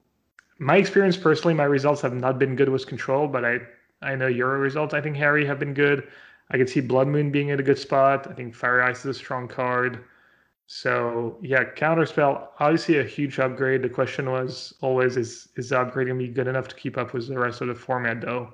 my 0.59 0.77
experience 0.77 1.17
personally, 1.17 1.53
my 1.55 1.63
results 1.63 2.01
have 2.01 2.13
not 2.13 2.37
been 2.37 2.55
good 2.55 2.69
with 2.69 2.85
Control, 2.85 3.27
but 3.27 3.43
I 3.43 3.59
I 4.01 4.15
know 4.15 4.27
your 4.27 4.59
results, 4.59 4.93
I 4.93 5.01
think 5.01 5.15
Harry 5.17 5.45
have 5.45 5.59
been 5.59 5.73
good. 5.73 6.07
I 6.51 6.57
could 6.57 6.69
see 6.69 6.79
Blood 6.79 7.07
Moon 7.07 7.31
being 7.31 7.49
in 7.49 7.59
a 7.59 7.63
good 7.63 7.79
spot. 7.79 8.27
I 8.29 8.33
think 8.33 8.53
Fire 8.53 8.81
Ice 8.83 8.99
is 8.99 9.05
a 9.05 9.13
strong 9.13 9.47
card. 9.47 10.03
So 10.67 11.37
yeah, 11.41 11.63
Counterspell, 11.63 12.49
obviously 12.59 12.97
a 12.99 13.03
huge 13.03 13.39
upgrade. 13.39 13.81
The 13.83 13.89
question 13.89 14.29
was 14.31 14.73
always 14.81 15.17
is 15.17 15.49
is 15.55 15.69
the 15.69 15.79
upgrade 15.79 16.07
gonna 16.07 16.19
be 16.19 16.27
good 16.27 16.47
enough 16.47 16.67
to 16.69 16.75
keep 16.75 16.97
up 16.97 17.13
with 17.13 17.27
the 17.27 17.37
rest 17.39 17.61
of 17.61 17.67
the 17.67 17.75
format 17.75 18.21
though? 18.21 18.53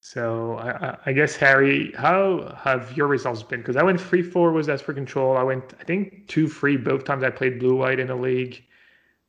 So 0.00 0.56
I, 0.58 0.96
I- 1.06 1.12
guess 1.12 1.36
Harry, 1.36 1.92
how 1.92 2.54
have 2.58 2.96
your 2.96 3.06
results 3.06 3.42
been? 3.42 3.60
Because 3.60 3.76
I 3.76 3.82
went 3.84 4.00
free 4.00 4.22
four 4.22 4.52
was 4.52 4.68
as 4.68 4.82
for 4.82 4.92
control. 4.92 5.36
I 5.36 5.42
went 5.44 5.74
I 5.80 5.84
think 5.84 6.26
two 6.28 6.48
free 6.48 6.76
both 6.76 7.04
times 7.04 7.22
I 7.24 7.30
played 7.30 7.58
blue 7.60 7.76
white 7.76 8.00
in 8.00 8.10
a 8.10 8.16
league. 8.16 8.64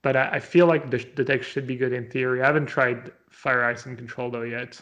But 0.02 0.16
I, 0.18 0.30
I 0.34 0.40
feel 0.40 0.68
like 0.68 0.90
the, 0.92 0.98
the 1.16 1.24
deck 1.24 1.44
should 1.44 1.68
be 1.68 1.76
good 1.78 1.94
in 1.94 2.10
theory. 2.10 2.42
I 2.42 2.46
haven't 2.48 2.66
tried 2.68 3.12
Fire 3.30 3.64
Ice 3.66 3.86
and 3.86 3.98
Control 3.98 4.30
though 4.32 4.42
yet. 4.44 4.82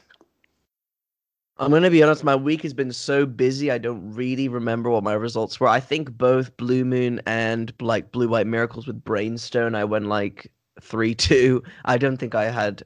I'm 1.62 1.70
gonna 1.70 1.92
be 1.92 2.02
honest. 2.02 2.24
My 2.24 2.36
week 2.36 2.64
has 2.64 2.74
been 2.74 2.92
so 2.92 3.24
busy. 3.24 3.70
I 3.70 3.78
don't 3.78 4.16
really 4.16 4.48
remember 4.48 4.90
what 4.90 5.04
my 5.04 5.14
results 5.14 5.60
were. 5.60 5.68
I 5.68 5.80
think 5.80 6.18
both 6.18 6.58
Blue 6.58 6.84
Moon 6.84 7.22
and 7.28 7.72
like 7.80 8.12
Blue 8.12 8.28
White 8.28 8.48
Miracles 8.48 8.88
with 8.88 9.04
Brainstone, 9.04 9.76
I 9.76 9.84
went 9.84 10.08
like 10.08 10.52
three 10.82 11.14
two. 11.14 11.62
I 11.86 12.00
don't 12.00 12.18
think 12.18 12.34
I 12.34 12.50
had 12.50 12.82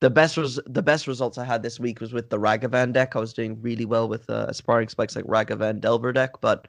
the 0.00 0.08
best 0.08 0.36
was 0.36 0.60
the 0.66 0.82
best 0.82 1.08
results 1.08 1.36
I 1.36 1.44
had 1.44 1.64
this 1.64 1.80
week 1.80 2.00
was 2.00 2.12
with 2.12 2.30
the 2.30 2.38
Ragavan 2.38 2.92
deck. 2.92 3.16
I 3.16 3.18
was 3.18 3.32
doing 3.32 3.60
really 3.60 3.86
well 3.86 4.08
with 4.08 4.30
uh, 4.30 4.46
aspiring 4.48 4.88
spikes 4.88 5.16
like 5.16 5.24
Ragavan 5.24 5.80
Delver 5.80 6.12
deck, 6.12 6.40
but 6.40 6.68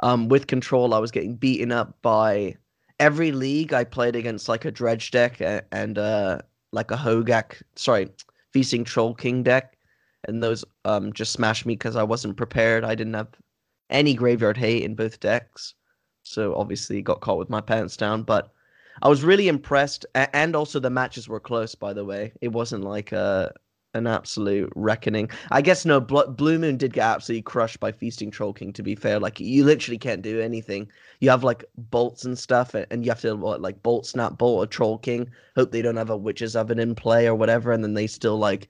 um, 0.00 0.28
with 0.28 0.48
control, 0.48 0.92
I 0.92 0.98
was 0.98 1.10
getting 1.10 1.34
beaten 1.34 1.72
up 1.72 1.96
by 2.02 2.56
every 3.00 3.32
league. 3.32 3.72
I 3.72 3.84
played 3.84 4.16
against 4.16 4.50
like 4.50 4.66
a 4.66 4.70
Dredge 4.70 5.12
deck 5.12 5.40
and, 5.40 5.62
and 5.72 5.98
uh, 5.98 6.40
like 6.72 6.90
a 6.90 6.96
Hogaak, 6.96 7.62
sorry, 7.74 8.10
Feasting 8.52 8.84
Troll 8.84 9.14
King 9.14 9.42
deck 9.42 9.73
and 10.28 10.42
those 10.42 10.64
um 10.84 11.12
just 11.12 11.32
smashed 11.32 11.66
me 11.66 11.74
because 11.74 11.96
I 11.96 12.02
wasn't 12.02 12.36
prepared. 12.36 12.84
I 12.84 12.94
didn't 12.94 13.14
have 13.14 13.28
any 13.90 14.14
graveyard 14.14 14.56
hate 14.56 14.82
in 14.82 14.94
both 14.94 15.20
decks, 15.20 15.74
so 16.22 16.54
obviously 16.54 17.02
got 17.02 17.20
caught 17.20 17.38
with 17.38 17.50
my 17.50 17.60
pants 17.60 17.96
down. 17.96 18.22
But 18.22 18.50
I 19.02 19.08
was 19.08 19.24
really 19.24 19.48
impressed, 19.48 20.06
and 20.14 20.54
also 20.54 20.78
the 20.80 20.90
matches 20.90 21.28
were 21.28 21.40
close. 21.40 21.74
By 21.74 21.92
the 21.92 22.04
way, 22.04 22.32
it 22.40 22.48
wasn't 22.48 22.84
like 22.84 23.12
a 23.12 23.52
an 23.94 24.06
absolute 24.06 24.72
reckoning. 24.74 25.30
I 25.50 25.62
guess 25.62 25.84
no, 25.84 26.00
Blue 26.00 26.58
Moon 26.58 26.76
did 26.76 26.92
get 26.92 27.04
absolutely 27.04 27.42
crushed 27.42 27.80
by 27.80 27.92
Feasting 27.92 28.30
Troll 28.30 28.52
King. 28.52 28.72
To 28.72 28.82
be 28.82 28.94
fair, 28.94 29.20
like 29.20 29.40
you 29.40 29.64
literally 29.64 29.98
can't 29.98 30.22
do 30.22 30.40
anything. 30.40 30.88
You 31.20 31.30
have 31.30 31.44
like 31.44 31.64
bolts 31.76 32.24
and 32.24 32.38
stuff, 32.38 32.74
and 32.74 33.04
you 33.04 33.10
have 33.10 33.20
to 33.22 33.34
what 33.36 33.60
like 33.60 33.82
bolt 33.82 34.06
snap 34.06 34.36
bolt 34.38 34.64
a 34.64 34.66
Troll 34.66 34.98
King. 34.98 35.30
Hope 35.56 35.70
they 35.70 35.82
don't 35.82 35.96
have 35.96 36.10
a 36.10 36.16
Witch's 36.16 36.56
Oven 36.56 36.78
in 36.78 36.94
play 36.94 37.26
or 37.26 37.34
whatever, 37.34 37.72
and 37.72 37.82
then 37.82 37.94
they 37.94 38.06
still 38.06 38.38
like 38.38 38.68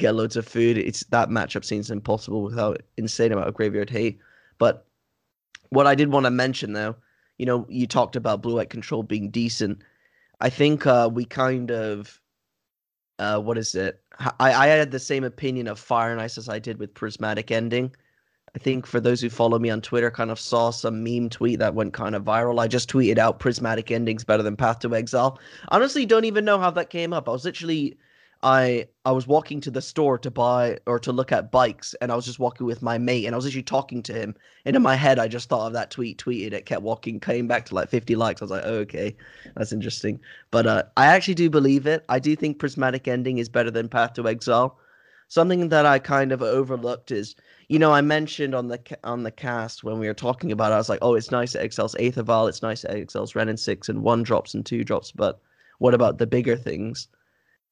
get 0.00 0.14
loads 0.14 0.36
of 0.36 0.46
food. 0.46 0.78
It's 0.78 1.04
that 1.04 1.28
matchup 1.28 1.64
seems 1.64 1.90
impossible 1.90 2.42
without 2.42 2.82
insane 2.96 3.32
amount 3.32 3.48
of 3.48 3.54
graveyard 3.54 3.90
hate. 3.90 4.18
But 4.58 4.86
what 5.70 5.86
I 5.86 5.94
did 5.94 6.10
want 6.10 6.24
to 6.24 6.30
mention 6.30 6.72
though, 6.72 6.96
you 7.38 7.46
know, 7.46 7.66
you 7.68 7.86
talked 7.86 8.16
about 8.16 8.42
blue 8.42 8.56
white 8.56 8.70
control 8.70 9.02
being 9.02 9.30
decent. 9.30 9.82
I 10.40 10.50
think 10.50 10.86
uh, 10.86 11.08
we 11.12 11.24
kind 11.24 11.70
of 11.70 12.20
uh, 13.20 13.38
what 13.38 13.58
is 13.58 13.74
it? 13.74 14.02
I, 14.18 14.52
I 14.52 14.66
had 14.68 14.90
the 14.90 14.98
same 14.98 15.24
opinion 15.24 15.68
of 15.68 15.78
Fire 15.78 16.10
and 16.10 16.20
Ice 16.20 16.38
as 16.38 16.48
I 16.48 16.58
did 16.58 16.78
with 16.78 16.94
Prismatic 16.94 17.50
Ending. 17.50 17.94
I 18.54 18.58
think 18.58 18.86
for 18.86 18.98
those 18.98 19.20
who 19.20 19.30
follow 19.30 19.58
me 19.58 19.70
on 19.70 19.80
Twitter, 19.80 20.10
kind 20.10 20.30
of 20.30 20.40
saw 20.40 20.70
some 20.70 21.04
meme 21.04 21.28
tweet 21.28 21.58
that 21.60 21.74
went 21.74 21.92
kind 21.92 22.14
of 22.16 22.24
viral. 22.24 22.58
I 22.58 22.66
just 22.66 22.90
tweeted 22.90 23.18
out 23.18 23.38
Prismatic 23.38 23.90
Endings 23.90 24.24
better 24.24 24.42
than 24.42 24.56
Path 24.56 24.80
to 24.80 24.94
Exile. 24.96 25.38
Honestly, 25.68 26.04
don't 26.06 26.24
even 26.24 26.44
know 26.44 26.58
how 26.58 26.70
that 26.70 26.90
came 26.90 27.12
up. 27.12 27.28
I 27.28 27.32
was 27.32 27.44
literally 27.44 27.96
I 28.42 28.88
I 29.04 29.12
was 29.12 29.26
walking 29.26 29.60
to 29.62 29.70
the 29.70 29.82
store 29.82 30.16
to 30.18 30.30
buy 30.30 30.78
or 30.86 30.98
to 31.00 31.12
look 31.12 31.30
at 31.30 31.50
bikes, 31.50 31.94
and 32.00 32.10
I 32.10 32.16
was 32.16 32.24
just 32.24 32.38
walking 32.38 32.66
with 32.66 32.80
my 32.80 32.96
mate, 32.96 33.26
and 33.26 33.34
I 33.34 33.36
was 33.36 33.46
actually 33.46 33.64
talking 33.64 34.02
to 34.04 34.14
him. 34.14 34.34
And 34.64 34.76
in 34.76 34.82
my 34.82 34.94
head, 34.94 35.18
I 35.18 35.28
just 35.28 35.48
thought 35.48 35.66
of 35.66 35.72
that 35.74 35.90
tweet, 35.90 36.18
tweeted 36.18 36.52
it, 36.52 36.64
kept 36.64 36.82
walking, 36.82 37.20
came 37.20 37.46
back 37.46 37.66
to 37.66 37.74
like 37.74 37.90
50 37.90 38.16
likes. 38.16 38.40
I 38.40 38.44
was 38.44 38.50
like, 38.50 38.62
oh, 38.64 38.78
okay, 38.78 39.14
that's 39.56 39.72
interesting. 39.72 40.20
But 40.50 40.66
uh, 40.66 40.84
I 40.96 41.06
actually 41.06 41.34
do 41.34 41.50
believe 41.50 41.86
it. 41.86 42.04
I 42.08 42.18
do 42.18 42.34
think 42.34 42.58
Prismatic 42.58 43.06
Ending 43.06 43.38
is 43.38 43.48
better 43.50 43.70
than 43.70 43.88
Path 43.88 44.14
to 44.14 44.26
Exile. 44.26 44.78
Something 45.28 45.68
that 45.68 45.86
I 45.86 45.98
kind 45.98 46.32
of 46.32 46.42
overlooked 46.42 47.10
is, 47.10 47.36
you 47.68 47.78
know, 47.78 47.92
I 47.92 48.00
mentioned 48.00 48.54
on 48.54 48.68
the 48.68 48.80
on 49.04 49.22
the 49.22 49.30
cast 49.30 49.84
when 49.84 49.98
we 49.98 50.06
were 50.06 50.14
talking 50.14 50.50
about, 50.50 50.72
it, 50.72 50.76
I 50.76 50.78
was 50.78 50.88
like, 50.88 51.00
oh, 51.02 51.14
it's 51.14 51.30
nice 51.30 51.54
at 51.54 51.62
Exile's 51.62 51.94
Aether 52.00 52.24
it's 52.48 52.62
nice 52.62 52.82
that 52.82 52.92
Exile's 52.92 53.34
Wrenn 53.34 53.50
and 53.50 53.60
Six 53.60 53.88
and 53.90 54.02
one 54.02 54.22
drops 54.22 54.54
and 54.54 54.64
two 54.64 54.82
drops, 54.82 55.12
but 55.12 55.40
what 55.78 55.94
about 55.94 56.18
the 56.18 56.26
bigger 56.26 56.56
things? 56.56 57.08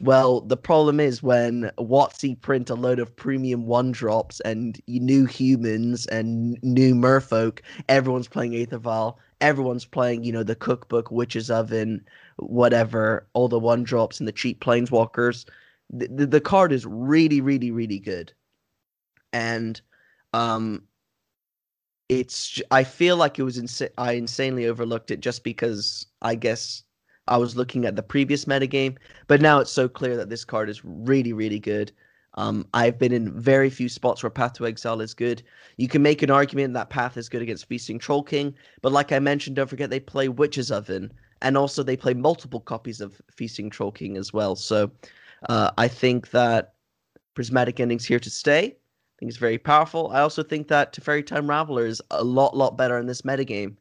Well, 0.01 0.41
the 0.41 0.57
problem 0.57 0.99
is 1.01 1.23
when 1.23 1.71
WotC 1.79 2.41
print 2.41 2.69
a 2.71 2.75
load 2.75 2.99
of 3.01 3.15
premium 3.17 3.67
one 3.67 3.91
drops 3.93 4.41
and 4.41 4.81
new 4.89 5.25
humans 5.27 6.07
and 6.07 6.57
new 6.63 6.95
merfolk, 6.95 7.61
everyone's 7.89 8.27
playing 8.29 8.55
Aether 8.57 8.79
Vial, 8.79 9.19
everyone's 9.41 9.85
playing, 9.85 10.23
you 10.25 10.33
know, 10.33 10.43
the 10.45 10.55
cookbook, 10.57 11.11
Witch's 11.11 11.49
Oven, 11.51 12.05
whatever, 12.37 13.27
all 13.35 13.49
the 13.49 13.59
one 13.59 13.83
drops 13.85 14.19
and 14.21 14.27
the 14.29 14.33
cheap 14.33 14.61
planeswalkers. 14.61 15.47
The, 15.91 16.09
the, 16.09 16.27
the 16.27 16.41
card 16.41 16.73
is 16.73 16.85
really, 16.87 17.41
really, 17.41 17.71
really 17.71 17.99
good. 17.99 18.33
And 19.33 19.81
um 20.35 20.83
it's 22.09 22.61
I 22.71 22.85
feel 22.85 23.17
like 23.17 23.39
it 23.39 23.43
was 23.43 23.59
ins- 23.59 23.83
I 23.99 24.13
insanely 24.13 24.67
overlooked 24.67 25.11
it 25.11 25.21
just 25.21 25.45
because 25.45 26.07
I 26.23 26.35
guess 26.35 26.83
I 27.29 27.37
was 27.37 27.57
looking 27.57 27.85
at 27.85 27.97
the 27.97 28.03
previous 28.03 28.47
metagame, 28.47 28.97
but 29.27 29.41
now 29.41 29.61
it's 29.61 29.73
so 29.73 29.89
clear 29.89 30.17
that 30.17 30.29
this 30.29 30.45
card 30.45 30.69
is 30.69 30.85
really, 30.85 31.33
really 31.33 31.59
good. 31.59 31.93
Um, 32.35 32.67
I've 32.73 32.99
been 32.99 33.13
in 33.13 33.33
very 33.33 33.69
few 33.71 33.89
spots 33.89 34.23
where 34.23 34.31
Path 34.31 34.55
to 34.55 34.67
Exile 34.67 35.01
is 35.01 35.15
good. 35.15 35.43
You 35.77 35.89
can 35.89 36.03
make 36.03 36.23
an 36.23 36.31
argument 36.31 36.75
that 36.75 36.91
Path 36.91 37.17
is 37.17 37.29
good 37.29 37.43
against 37.43 37.67
Feasting 37.67 37.99
Troll 37.99 38.23
King, 38.23 38.55
but 38.81 38.93
like 38.93 39.13
I 39.13 39.19
mentioned, 39.19 39.57
don't 39.57 39.69
forget 39.69 39.91
they 39.91 40.01
play 40.01 40.29
Witch's 40.29 40.71
Oven, 40.71 41.13
and 41.43 41.57
also 41.57 41.83
they 41.83 41.97
play 41.97 42.15
multiple 42.15 42.61
copies 42.61 43.01
of 43.01 43.21
Feasting 43.31 43.71
Troll 43.71 43.93
King 43.93 44.17
as 44.17 44.33
well. 44.33 44.55
So 44.57 44.91
uh, 45.49 45.71
I 45.79 45.89
think 45.89 46.31
that 46.31 46.75
Prismatic 47.35 47.81
Ending's 47.81 48.05
here 48.05 48.21
to 48.21 48.31
stay. 48.31 48.65
I 48.65 49.15
think 49.19 49.31
it's 49.31 49.37
very 49.37 49.59
powerful. 49.59 50.11
I 50.13 50.21
also 50.21 50.43
think 50.43 50.69
that 50.69 50.93
Teferi 50.93 51.27
Time 51.27 51.47
Raveler 51.47 51.87
is 51.87 52.01
a 52.11 52.23
lot, 52.23 52.57
lot 52.57 52.77
better 52.77 52.99
in 52.99 53.07
this 53.07 53.23
metagame 53.23 53.77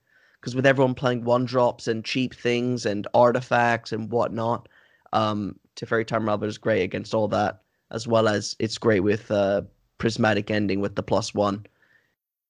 because 0.47 0.55
with 0.55 0.65
everyone 0.65 0.95
playing 0.95 1.25
one 1.25 1.43
drops 1.43 1.89
and 1.89 2.05
cheap 2.05 2.33
things 2.33 2.85
and 2.85 3.05
artifacts 3.13 3.91
and 3.91 4.09
whatnot, 4.09 4.69
um, 5.11 5.59
Teferi 5.75 6.07
Time 6.07 6.23
Raveler 6.23 6.47
is 6.47 6.57
great 6.57 6.83
against 6.83 7.13
all 7.13 7.27
that, 7.27 7.63
as 7.91 8.07
well 8.07 8.29
as 8.29 8.55
it's 8.57 8.77
great 8.77 9.01
with 9.01 9.29
uh, 9.29 9.63
Prismatic 9.97 10.49
Ending 10.49 10.79
with 10.79 10.95
the 10.95 11.03
plus 11.03 11.33
one. 11.33 11.65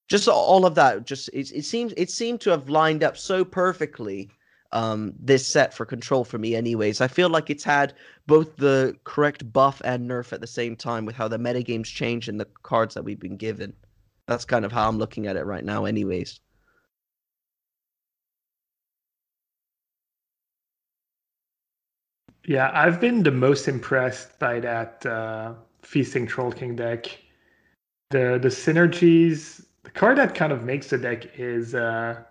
Just 0.07 0.27
all 0.27 0.67
of 0.67 0.75
that, 0.75 1.07
just 1.07 1.27
it, 1.29 1.51
it 1.51 1.65
seems 1.65 1.91
it 1.97 2.11
seemed 2.11 2.39
to 2.41 2.51
have 2.51 2.69
lined 2.69 3.03
up 3.03 3.17
so 3.17 3.43
perfectly. 3.43 4.29
Um, 4.73 5.13
this 5.19 5.47
set 5.47 5.73
for 5.73 5.83
control 5.83 6.23
for 6.23 6.37
me, 6.37 6.55
anyways. 6.55 7.01
I 7.01 7.07
feel 7.07 7.29
like 7.29 7.49
it's 7.49 7.63
had 7.63 7.95
both 8.27 8.57
the 8.57 8.95
correct 9.05 9.51
buff 9.51 9.81
and 9.83 10.07
nerf 10.07 10.33
at 10.33 10.41
the 10.41 10.45
same 10.45 10.75
time 10.75 11.03
with 11.03 11.15
how 11.15 11.27
the 11.27 11.39
metagames 11.39 11.85
change 11.85 12.29
and 12.29 12.39
the 12.39 12.47
cards 12.61 12.93
that 12.93 13.03
we've 13.03 13.19
been 13.19 13.37
given. 13.37 13.73
That's 14.27 14.45
kind 14.45 14.65
of 14.65 14.71
how 14.71 14.87
I'm 14.87 14.99
looking 14.99 15.25
at 15.25 15.35
it 15.35 15.45
right 15.47 15.65
now, 15.65 15.85
anyways. 15.85 16.41
Yeah, 22.47 22.71
I've 22.73 23.01
been 23.01 23.23
the 23.23 23.31
most 23.31 23.67
impressed 23.67 24.39
by 24.39 24.61
that 24.61 25.05
uh, 25.05 25.53
Feasting 25.81 26.25
Troll 26.25 26.53
King 26.53 26.77
deck. 26.77 27.05
The 28.09 28.39
the 28.41 28.47
synergies, 28.47 29.65
the 29.83 29.91
card 29.91 30.17
that 30.17 30.33
kind 30.33 30.53
of 30.53 30.63
makes 30.63 30.89
the 30.89 30.97
deck 30.97 31.37
is 31.37 31.75
uh, 31.75 32.23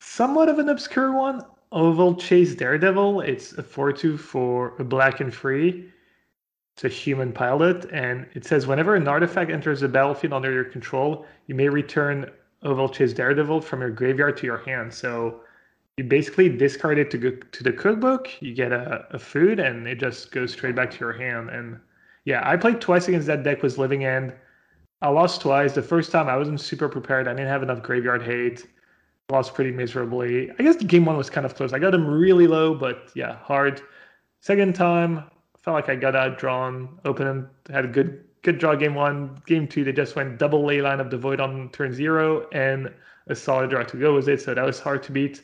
somewhat 0.00 0.48
of 0.48 0.58
an 0.58 0.70
obscure 0.70 1.12
one. 1.12 1.44
Ovalchase 1.70 2.56
Daredevil. 2.56 3.20
It's 3.20 3.52
a 3.52 3.62
4-2 3.62 4.18
for 4.18 4.74
a 4.78 4.84
black 4.84 5.20
and 5.20 5.34
free. 5.34 5.90
It's 6.74 6.84
a 6.84 6.88
human 6.88 7.30
pilot, 7.30 7.84
and 7.92 8.26
it 8.32 8.46
says 8.46 8.66
whenever 8.66 8.94
an 8.94 9.06
artifact 9.06 9.50
enters 9.50 9.80
the 9.80 9.88
battlefield 9.88 10.32
under 10.32 10.50
your 10.50 10.64
control, 10.64 11.26
you 11.46 11.54
may 11.54 11.68
return 11.68 12.30
Ovalchase 12.62 13.14
Daredevil 13.14 13.60
from 13.60 13.82
your 13.82 13.90
graveyard 13.90 14.38
to 14.38 14.46
your 14.46 14.58
hand. 14.58 14.94
So 14.94 15.40
you 15.96 16.04
basically 16.04 16.48
discard 16.48 16.98
it 16.98 17.10
to 17.12 17.18
go 17.18 17.30
to 17.30 17.62
the 17.62 17.72
cookbook. 17.72 18.28
You 18.40 18.52
get 18.54 18.72
a, 18.72 19.06
a 19.10 19.18
food, 19.18 19.60
and 19.60 19.86
it 19.86 20.00
just 20.00 20.32
goes 20.32 20.52
straight 20.52 20.74
back 20.74 20.90
to 20.92 20.98
your 20.98 21.12
hand. 21.12 21.50
And 21.50 21.78
yeah, 22.24 22.48
I 22.48 22.56
played 22.56 22.80
twice 22.80 23.06
against 23.08 23.26
that 23.28 23.44
deck 23.44 23.62
with 23.62 23.78
Living 23.78 24.04
End. 24.04 24.32
I 25.02 25.08
lost 25.08 25.40
twice. 25.40 25.74
The 25.74 25.82
first 25.82 26.10
time 26.10 26.28
I 26.28 26.36
wasn't 26.36 26.60
super 26.60 26.88
prepared. 26.88 27.28
I 27.28 27.32
didn't 27.32 27.48
have 27.48 27.62
enough 27.62 27.82
graveyard 27.82 28.22
hate. 28.22 28.66
Lost 29.30 29.54
pretty 29.54 29.70
miserably. 29.70 30.50
I 30.58 30.62
guess 30.62 30.76
game 30.76 31.04
one 31.04 31.16
was 31.16 31.30
kind 31.30 31.46
of 31.46 31.54
close. 31.54 31.72
I 31.72 31.78
got 31.78 31.94
him 31.94 32.06
really 32.06 32.46
low, 32.46 32.74
but 32.74 33.10
yeah, 33.14 33.36
hard. 33.36 33.80
Second 34.40 34.74
time, 34.74 35.24
felt 35.62 35.74
like 35.74 35.88
I 35.88 35.96
got 35.96 36.14
outdrawn. 36.14 36.98
Opened 37.04 37.28
him, 37.28 37.50
had 37.70 37.84
a 37.84 37.88
good 37.88 38.24
good 38.42 38.58
draw 38.58 38.74
game 38.74 38.94
one. 38.94 39.40
Game 39.46 39.66
two, 39.66 39.84
they 39.84 39.92
just 39.92 40.16
went 40.16 40.38
double 40.38 40.62
Leyline 40.62 41.00
of 41.00 41.10
the 41.10 41.16
Void 41.16 41.40
on 41.40 41.70
turn 41.70 41.94
zero 41.94 42.46
and 42.52 42.92
a 43.28 43.34
solid 43.34 43.70
draw 43.70 43.82
to 43.84 43.96
go 43.96 44.14
with 44.14 44.28
it. 44.28 44.42
So 44.42 44.54
that 44.54 44.64
was 44.64 44.80
hard 44.80 45.02
to 45.04 45.12
beat 45.12 45.42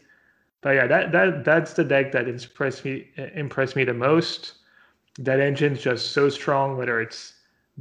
but 0.62 0.70
yeah, 0.70 0.86
that 0.86 1.12
that 1.12 1.44
that's 1.44 1.72
the 1.72 1.84
deck 1.84 2.12
that 2.12 2.28
impressed 2.28 2.84
me 2.84 3.08
impressed 3.34 3.76
me 3.76 3.84
the 3.84 3.94
most. 3.94 4.54
That 5.18 5.40
engine's 5.40 5.80
just 5.80 6.12
so 6.12 6.28
strong, 6.28 6.76
whether 6.76 7.00
it's 7.00 7.34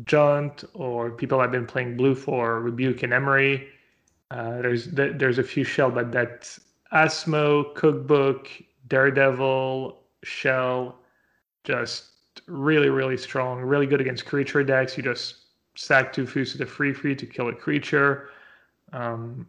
Jund 0.03 0.63
or 0.73 1.11
people 1.11 1.39
have 1.39 1.51
been 1.51 1.65
playing 1.65 1.97
blue 1.97 2.15
for 2.15 2.61
Rebuke 2.61 3.03
and 3.03 3.11
Emry. 3.11 3.67
Uh, 4.31 4.61
there's 4.61 4.87
there's 4.87 5.39
a 5.39 5.43
few 5.43 5.63
shell, 5.63 5.91
but 5.91 6.11
that 6.13 6.57
Asmo, 6.93 7.73
Cookbook, 7.75 8.49
Daredevil, 8.87 9.99
Shell, 10.23 10.95
just 11.63 12.05
really 12.47 12.89
really 12.89 13.17
strong, 13.17 13.61
really 13.61 13.87
good 13.87 13.99
against 13.99 14.25
creature 14.25 14.63
decks. 14.63 14.95
You 14.95 15.03
just 15.03 15.35
sack 15.75 16.13
two 16.13 16.25
foos 16.25 16.53
to 16.53 16.57
the 16.57 16.65
free 16.65 16.93
free 16.93 17.15
to 17.15 17.25
kill 17.25 17.49
a 17.49 17.53
creature. 17.53 18.29
Um, 18.93 19.47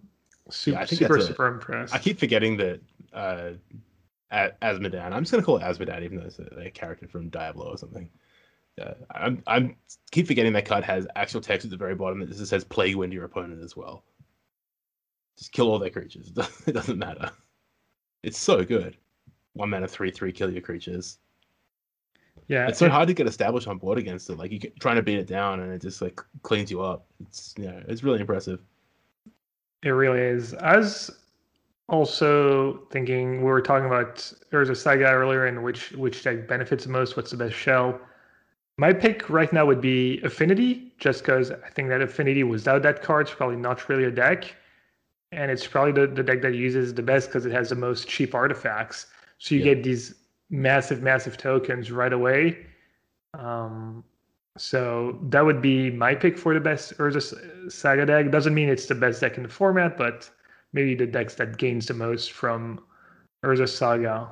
super 0.51 0.81
yeah, 0.81 0.85
super, 0.85 1.21
super 1.21 1.47
impressed. 1.47 1.95
I 1.95 1.99
keep 1.99 2.19
forgetting 2.19 2.57
that 2.57 2.81
uh, 3.13 3.53
Azmodan. 4.33 5.13
I'm 5.13 5.23
just 5.23 5.33
gonna 5.33 5.43
call 5.43 5.57
it 5.57 5.63
Azmodan, 5.63 6.03
even 6.03 6.19
though 6.19 6.27
it's 6.27 6.39
a, 6.39 6.67
a 6.67 6.71
character 6.71 7.09
from 7.09 7.29
Diablo 7.29 7.67
or 7.67 7.79
something. 7.79 8.09
Yeah, 8.79 8.95
I'm 9.11 9.43
I'm 9.47 9.77
keep 10.11 10.27
forgetting 10.27 10.53
that 10.53 10.65
card 10.67 10.85
has 10.85 11.07
actual 11.17 11.41
text 11.41 11.65
at 11.65 11.71
the 11.71 11.77
very 11.77 11.95
bottom 11.95 12.21
that 12.21 12.29
just 12.29 12.47
says 12.47 12.65
plague 12.65 12.97
wind 12.97 13.13
your 13.13 13.25
opponent 13.25 13.63
as 13.63 13.77
well. 13.77 14.05
Just 15.37 15.53
kill 15.53 15.71
all 15.71 15.79
their 15.79 15.91
creatures. 15.91 16.33
It 16.67 16.73
doesn't 16.73 16.99
matter. 16.99 17.31
It's 18.23 18.39
so 18.39 18.65
good. 18.65 18.97
One 19.55 19.71
mana 19.71 19.89
three 19.89 20.11
three 20.11 20.33
kill 20.33 20.51
your 20.51 20.63
creatures. 20.63 21.19
Yeah, 22.49 22.67
It's 22.69 22.79
so 22.79 22.89
hard 22.89 23.07
to 23.09 23.15
get 23.15 23.29
established 23.29 23.69
on 23.69 23.79
board 23.79 23.99
against 23.99 24.29
it. 24.29 24.37
Like 24.37 24.51
you 24.51 24.59
are 24.65 24.81
trying 24.81 24.97
to 24.97 25.03
beat 25.03 25.19
it 25.19 25.27
down 25.27 25.61
and 25.61 25.73
it 25.73 25.81
just 25.81 26.03
like 26.03 26.21
cleans 26.43 26.71
you 26.71 26.83
up. 26.83 27.07
It's 27.21 27.55
yeah, 27.57 27.81
it's 27.87 28.03
really 28.03 28.21
impressive. 28.21 28.61
It 29.83 29.91
really 29.91 30.21
is. 30.21 30.55
I 30.55 30.77
was 30.77 31.11
also 31.91 32.87
thinking 32.91 33.39
we 33.39 33.45
were 33.51 33.61
talking 33.61 33.87
about 33.87 34.33
there 34.51 34.61
was 34.61 34.71
a 34.71 34.75
saga 34.75 35.11
earlier 35.11 35.47
in 35.47 35.63
which 35.63 35.93
which 35.93 36.23
deck 36.23 36.49
benefits 36.49 36.85
the 36.85 36.91
most. 36.91 37.17
What's 37.17 37.31
the 37.33 37.37
best 37.37 37.55
shell? 37.55 38.01
My 38.79 38.93
pick 38.95 39.29
right 39.29 39.53
now 39.53 39.67
would 39.67 39.81
be 39.81 40.21
Affinity, 40.23 40.95
just 40.99 41.23
because 41.23 41.51
I 41.51 41.69
think 41.71 41.89
that 41.91 42.01
Affinity 42.01 42.45
without 42.45 42.83
that 42.83 43.03
card 43.03 43.29
is 43.29 43.35
probably 43.35 43.57
not 43.57 43.89
really 43.89 44.05
a 44.05 44.11
deck, 44.11 44.55
and 45.33 45.51
it's 45.51 45.67
probably 45.67 45.93
the, 45.93 46.07
the 46.07 46.23
deck 46.23 46.41
that 46.43 46.55
uses 46.55 46.95
the 46.95 47.03
best 47.03 47.29
because 47.29 47.45
it 47.45 47.53
has 47.53 47.69
the 47.69 47.75
most 47.77 48.09
cheap 48.09 48.35
artifacts. 48.35 49.07
So 49.39 49.55
you 49.55 49.61
Yeah. 49.61 49.75
get 49.75 49.85
these 49.85 50.15
massive, 50.49 51.03
massive 51.03 51.37
tokens 51.37 51.91
right 51.91 52.13
away. 52.13 52.67
Um, 53.35 54.05
so 54.57 55.19
that 55.31 55.45
would 55.45 55.63
be 55.63 55.91
my 55.91 56.15
pick 56.15 56.39
for 56.39 56.55
the 56.55 56.61
best 56.61 56.97
Urza 56.99 57.71
Saga 57.71 58.07
deck. 58.07 58.31
Doesn't 58.31 58.55
mean 58.55 58.69
it's 58.69 58.87
the 58.87 58.95
best 58.95 59.21
deck 59.21 59.37
in 59.37 59.43
the 59.43 59.49
format, 59.49 59.97
but 59.97 60.31
maybe 60.73 60.95
the 60.95 61.07
decks 61.07 61.35
that 61.37 61.59
gains 61.59 61.87
the 61.87 61.95
most 61.95 62.33
from 62.33 62.81
Urza 63.45 63.69
Saga. 63.69 64.29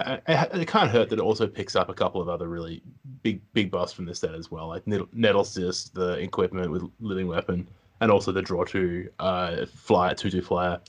I, 0.00 0.20
I, 0.28 0.42
it 0.54 0.68
can't 0.68 0.90
hurt 0.90 1.08
that 1.10 1.18
it 1.18 1.22
also 1.22 1.46
picks 1.46 1.74
up 1.74 1.88
a 1.88 1.94
couple 1.94 2.20
of 2.20 2.28
other 2.28 2.48
really 2.48 2.82
big 3.22 3.40
big 3.52 3.70
buffs 3.70 3.92
from 3.92 4.04
this 4.04 4.20
set 4.20 4.34
as 4.34 4.50
well, 4.50 4.68
like 4.68 4.84
Nettlecyst, 4.84 5.92
the 5.92 6.12
equipment 6.14 6.70
with 6.70 6.84
Living 7.00 7.26
Weapon, 7.26 7.68
and 8.00 8.10
also 8.10 8.30
the 8.30 8.42
draw 8.42 8.64
two 8.64 9.08
uh, 9.18 9.66
flyer 9.66 10.14
two 10.14 10.30
two 10.30 10.42
flyer. 10.42 10.80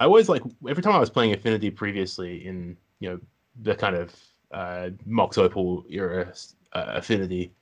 I 0.00 0.04
always 0.04 0.28
like 0.28 0.42
every 0.68 0.82
time 0.82 0.94
I 0.94 1.00
was 1.00 1.10
playing 1.10 1.32
Affinity 1.32 1.70
previously 1.70 2.46
in 2.46 2.76
you 3.00 3.10
know 3.10 3.20
the 3.62 3.74
kind 3.74 3.96
of 3.96 4.14
uh, 4.52 4.90
Mox 5.06 5.38
Opal 5.38 5.84
era 5.88 6.32
uh, 6.72 6.84
Affinity. 6.88 7.52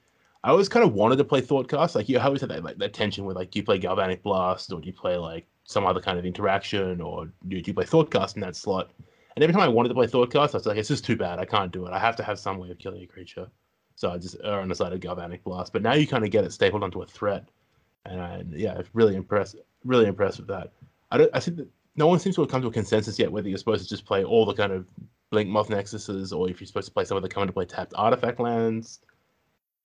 I 0.47 0.51
always 0.51 0.69
kind 0.69 0.87
of 0.87 0.93
wanted 0.93 1.17
to 1.17 1.25
play 1.25 1.41
Thoughtcast. 1.41 1.97
Like 1.97 2.09
you 2.09 2.21
always 2.21 2.41
had 2.41 2.51
that 2.51 2.63
like 2.63 2.79
that 2.79 2.93
tension 2.95 3.25
with 3.25 3.35
like 3.35 3.51
do 3.51 3.59
you 3.59 3.65
play 3.65 3.79
Galvanic 3.79 4.23
Blast 4.23 4.73
or 4.73 4.81
do 4.81 4.87
you 4.87 4.93
play 4.93 5.17
like 5.17 5.45
some 5.65 5.85
other 5.85 6.01
kind 6.01 6.21
of 6.21 6.25
interaction 6.25 7.01
or 7.01 7.27
do 7.49 7.57
you 7.57 7.75
play 7.75 7.85
Thoughtcast 7.85 8.37
in 8.37 8.43
that 8.43 8.55
slot? 8.55 8.93
And 9.35 9.43
every 9.43 9.53
time 9.53 9.65
I 9.65 9.69
wanted 9.69 9.89
to 9.89 9.97
play 9.97 10.07
Thoughtcast, 10.07 10.55
I 10.55 10.59
was 10.59 10.67
like, 10.67 10.77
it's 10.77 10.89
just 10.89 11.05
too 11.05 11.17
bad. 11.17 11.41
I 11.41 11.47
can't 11.47 11.73
do 11.73 11.85
it. 11.87 11.93
I 11.93 11.99
have 11.99 12.15
to 12.17 12.23
have 12.23 12.39
some 12.39 12.59
way 12.59 12.71
of 12.71 12.79
killing 12.79 13.03
a 13.03 13.07
creature. 13.07 13.49
So 13.97 14.13
I 14.13 14.19
just 14.19 14.37
err 14.45 14.61
on 14.61 14.69
the 14.69 14.77
side 14.77 14.93
of 14.93 15.01
Galvanic 15.01 15.43
Blast. 15.43 15.73
But 15.73 15.83
now 15.83 15.95
you 15.95 16.07
kind 16.07 16.25
of 16.25 16.31
get 16.31 16.45
it 16.45 16.53
stapled 16.53 16.85
onto 16.85 17.03
a 17.03 17.07
threat. 17.07 17.49
And 18.05 18.21
I, 18.21 18.45
yeah, 18.53 18.75
I'm 18.75 18.85
really 18.93 19.17
impressed. 19.17 19.57
Really 19.85 20.07
impressed 20.07 20.39
with 20.39 20.47
that. 20.47 20.71
I 21.11 21.19
don't. 21.19 21.31
I 21.35 21.41
think 21.41 21.57
that 21.57 21.69
no 21.97 22.07
one 22.07 22.21
seems 22.21 22.37
to 22.37 22.43
have 22.43 22.51
come 22.53 22.63
to 22.63 22.69
a 22.69 22.73
consensus 22.73 23.19
yet 23.19 23.33
whether 23.33 23.49
you're 23.49 23.59
supposed 23.59 23.83
to 23.83 23.89
just 23.89 24.05
play 24.05 24.23
all 24.23 24.47
the 24.47 24.55
kind 24.55 24.73
of 24.73 24.87
Blink 25.31 25.49
Moth 25.49 25.71
Nexuses 25.71 26.33
or 26.33 26.49
if 26.49 26.61
you're 26.61 26.69
supposed 26.69 26.87
to 26.87 26.95
play 26.95 27.05
some 27.05 27.17
of 27.17 27.25
the 27.25 27.29
come 27.29 27.43
into 27.43 27.53
play 27.53 27.65
tapped 27.65 27.95
artifact 27.97 28.39
lands. 28.39 29.01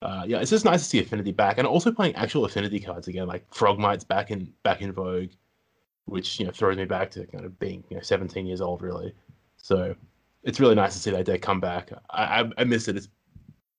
Uh, 0.02 0.24
yeah, 0.28 0.40
it's 0.40 0.50
just 0.50 0.66
nice 0.66 0.82
to 0.82 0.90
see 0.90 1.00
Affinity 1.00 1.32
back, 1.32 1.58
and 1.60 1.68
also 1.68 1.92
playing 1.92 2.16
actual 2.16 2.46
Affinity 2.46 2.80
cards 2.80 3.08
again, 3.08 3.28
like 3.28 3.46
Frogmite's 3.54 4.04
back 4.04 4.32
in 4.32 4.52
back 4.64 4.82
in 4.82 4.92
vogue, 4.92 5.30
which 6.06 6.40
you 6.40 6.46
know 6.46 6.52
throws 6.52 6.78
me 6.78 6.86
back 6.86 7.12
to 7.12 7.28
kind 7.28 7.46
of 7.46 7.60
being 7.60 7.84
you 7.90 7.98
know 7.98 8.04
17 8.04 8.46
years 8.48 8.62
old 8.62 8.82
really. 8.82 9.14
So 9.58 9.96
it's 10.44 10.60
really 10.60 10.76
nice 10.76 10.94
to 10.94 11.00
see 11.00 11.12
that 11.12 11.26
deck 11.26 11.42
come 11.42 11.60
back. 11.62 11.92
I 12.12 12.42
I, 12.44 12.52
I 12.60 12.64
miss 12.66 12.88
it. 12.88 12.98
It's, 12.98 13.10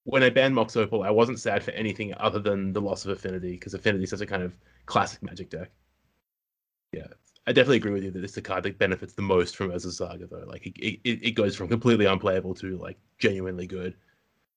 when 0.05 0.23
I 0.25 0.31
banned 0.31 0.55
Mox 0.55 0.77
Opal, 0.77 1.03
I 1.05 1.11
wasn't 1.11 1.41
sad 1.41 1.63
for 1.65 1.73
anything 1.73 2.15
other 2.19 2.41
than 2.41 2.73
the 2.73 2.81
loss 2.83 3.05
of 3.07 3.13
Affinity 3.13 3.53
because 3.53 3.75
Affinity 3.75 4.05
is 4.05 4.11
such 4.11 4.23
a 4.23 4.27
kind 4.27 4.43
of 4.45 4.55
classic 4.87 5.23
Magic 5.23 5.51
deck. 5.51 5.71
Yeah, 6.93 7.07
I 7.47 7.53
definitely 7.53 7.79
agree 7.79 7.93
with 7.93 8.05
you 8.05 8.11
that 8.13 8.25
it's 8.25 8.35
the 8.35 8.43
card 8.43 8.65
that 8.65 8.79
benefits 8.79 9.15
the 9.15 9.23
most 9.23 9.57
from 9.57 9.71
Urza 9.71 9.93
Saga 9.93 10.27
though. 10.27 10.45
Like 10.47 10.67
it, 10.67 10.79
it, 10.79 11.01
it 11.23 11.31
goes 11.33 11.57
from 11.57 11.69
completely 11.69 12.07
unplayable 12.07 12.55
to 12.57 12.77
like 12.79 12.99
genuinely 13.19 13.67
good. 13.67 13.95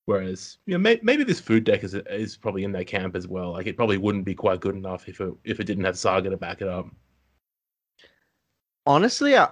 Whereas, 0.06 0.58
you 0.66 0.74
know, 0.74 0.80
may, 0.80 1.00
maybe 1.04 1.24
this 1.24 1.40
food 1.40 1.64
deck 1.64 1.84
is 1.84 1.94
is 1.96 2.38
probably 2.38 2.64
in 2.64 2.72
that 2.74 2.88
camp 2.88 3.16
as 3.16 3.28
well. 3.28 3.52
Like, 3.54 3.68
it 3.68 3.78
probably 3.78 3.98
wouldn't 3.98 4.26
be 4.26 4.36
quite 4.36 4.60
good 4.62 4.76
enough 4.76 5.08
if 5.10 5.20
it 5.22 5.34
if 5.44 5.60
it 5.60 5.66
didn't 5.66 5.84
have 5.86 5.98
Saga 5.98 6.30
to 6.30 6.38
back 6.38 6.62
it 6.62 6.68
up. 6.68 6.88
Honestly, 8.86 9.38
I, 9.38 9.50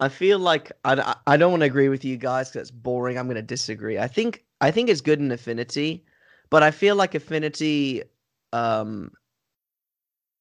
I 0.00 0.08
feel 0.08 0.38
like 0.38 0.72
I, 0.84 0.94
I- 0.94 1.16
I 1.34 1.36
don't 1.36 1.52
want 1.52 1.62
to 1.62 1.66
agree 1.66 1.88
with 1.88 2.04
you 2.04 2.16
guys 2.16 2.50
because 2.50 2.62
it's 2.68 2.70
boring. 2.70 3.18
I'm 3.18 3.26
going 3.26 3.36
to 3.36 3.42
disagree. 3.42 3.98
I 3.98 4.08
think 4.08 4.44
I 4.60 4.70
think 4.70 4.88
it's 4.90 5.00
good 5.02 5.20
in 5.20 5.32
Affinity, 5.32 6.04
but 6.50 6.62
I 6.62 6.70
feel 6.70 6.96
like 6.96 7.14
Affinity, 7.14 8.02
um, 8.52 9.12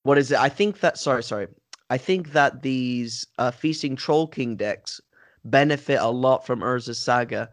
what 0.04 0.18
is 0.18 0.32
it? 0.32 0.40
I 0.40 0.50
think 0.50 0.80
that 0.82 0.98
sorry, 0.98 1.24
sorry. 1.24 1.48
I 1.90 1.98
think 1.98 2.32
that 2.34 2.62
these 2.62 3.26
uh, 3.38 3.52
feasting 3.52 3.96
Troll 3.96 4.28
King 4.28 4.56
decks 4.56 5.02
benefit 5.46 6.00
a 6.00 6.08
lot 6.10 6.46
from 6.46 6.62
Urza's 6.62 7.00
Saga, 7.00 7.50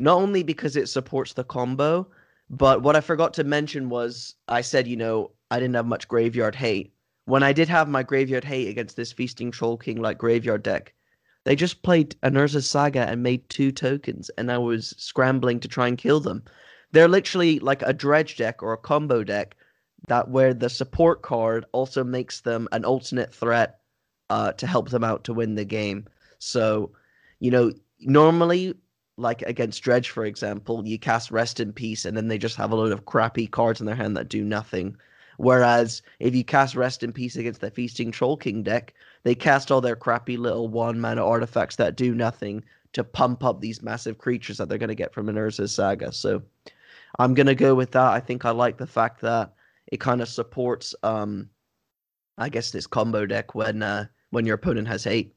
not 0.00 0.16
only 0.16 0.42
because 0.42 0.76
it 0.76 0.88
supports 0.88 1.32
the 1.32 1.44
combo, 1.44 2.06
but 2.50 2.82
what 2.82 2.96
I 2.96 3.00
forgot 3.00 3.34
to 3.34 3.44
mention 3.44 3.88
was 3.88 4.34
I 4.48 4.60
said 4.60 4.86
you 4.86 4.96
know 4.96 5.32
I 5.50 5.58
didn't 5.58 5.76
have 5.76 5.86
much 5.86 6.08
graveyard 6.08 6.54
hate 6.54 6.92
when 7.26 7.42
I 7.42 7.52
did 7.52 7.68
have 7.68 7.88
my 7.88 8.02
graveyard 8.02 8.44
hate 8.44 8.68
against 8.68 8.96
this 8.96 9.12
feasting 9.12 9.50
troll 9.50 9.76
king 9.76 10.00
like 10.00 10.16
graveyard 10.16 10.62
deck, 10.62 10.94
they 11.44 11.54
just 11.54 11.82
played 11.82 12.16
an 12.22 12.34
Urza 12.34 12.62
Saga 12.62 13.00
and 13.00 13.22
made 13.22 13.48
two 13.48 13.70
tokens, 13.70 14.30
and 14.38 14.50
I 14.50 14.58
was 14.58 14.94
scrambling 14.96 15.60
to 15.60 15.68
try 15.68 15.88
and 15.88 15.98
kill 15.98 16.20
them. 16.20 16.44
They're 16.92 17.08
literally 17.08 17.58
like 17.58 17.82
a 17.82 17.92
dredge 17.92 18.36
deck 18.36 18.62
or 18.62 18.72
a 18.72 18.78
combo 18.78 19.22
deck 19.22 19.56
that 20.08 20.30
where 20.30 20.54
the 20.54 20.70
support 20.70 21.22
card 21.22 21.64
also 21.72 22.04
makes 22.04 22.40
them 22.40 22.68
an 22.72 22.84
alternate 22.84 23.34
threat 23.34 23.80
uh, 24.30 24.52
to 24.52 24.66
help 24.66 24.90
them 24.90 25.04
out 25.04 25.24
to 25.24 25.34
win 25.34 25.56
the 25.56 25.64
game. 25.64 26.06
So, 26.38 26.92
you 27.40 27.50
know, 27.50 27.72
normally 28.00 28.74
like 29.16 29.42
against 29.42 29.82
Dredge, 29.82 30.10
for 30.10 30.24
example, 30.24 30.86
you 30.86 30.98
cast 30.98 31.30
Rest 31.30 31.60
in 31.60 31.72
Peace 31.72 32.04
and 32.04 32.16
then 32.16 32.28
they 32.28 32.38
just 32.38 32.56
have 32.56 32.70
a 32.70 32.76
load 32.76 32.92
of 32.92 33.06
crappy 33.06 33.46
cards 33.46 33.80
in 33.80 33.86
their 33.86 33.94
hand 33.94 34.16
that 34.16 34.28
do 34.28 34.44
nothing. 34.44 34.96
Whereas 35.38 36.02
if 36.18 36.34
you 36.34 36.44
cast 36.44 36.74
Rest 36.74 37.02
in 37.02 37.12
Peace 37.12 37.36
against 37.36 37.60
the 37.60 37.70
Feasting 37.70 38.10
Troll 38.10 38.36
King 38.36 38.62
deck, 38.62 38.94
they 39.22 39.34
cast 39.34 39.70
all 39.70 39.80
their 39.80 39.96
crappy 39.96 40.36
little 40.36 40.68
one 40.68 41.00
mana 41.00 41.26
artifacts 41.26 41.76
that 41.76 41.96
do 41.96 42.14
nothing 42.14 42.64
to 42.92 43.04
pump 43.04 43.44
up 43.44 43.60
these 43.60 43.82
massive 43.82 44.18
creatures 44.18 44.58
that 44.58 44.68
they're 44.68 44.78
going 44.78 44.88
to 44.88 44.94
get 44.94 45.12
from 45.12 45.28
an 45.28 45.36
Urza 45.36 45.68
Saga. 45.68 46.12
So 46.12 46.42
I'm 47.18 47.34
going 47.34 47.46
to 47.46 47.54
go 47.54 47.74
with 47.74 47.92
that. 47.92 48.12
I 48.12 48.20
think 48.20 48.44
I 48.44 48.50
like 48.50 48.78
the 48.78 48.86
fact 48.86 49.20
that 49.22 49.52
it 49.88 50.00
kind 50.00 50.20
of 50.20 50.28
supports, 50.28 50.94
um, 51.02 51.50
I 52.38 52.48
guess, 52.48 52.70
this 52.70 52.86
combo 52.86 53.26
deck 53.26 53.54
when 53.54 53.82
uh, 53.82 54.06
when 54.30 54.46
your 54.46 54.56
opponent 54.56 54.88
has 54.88 55.04
hate. 55.04 55.34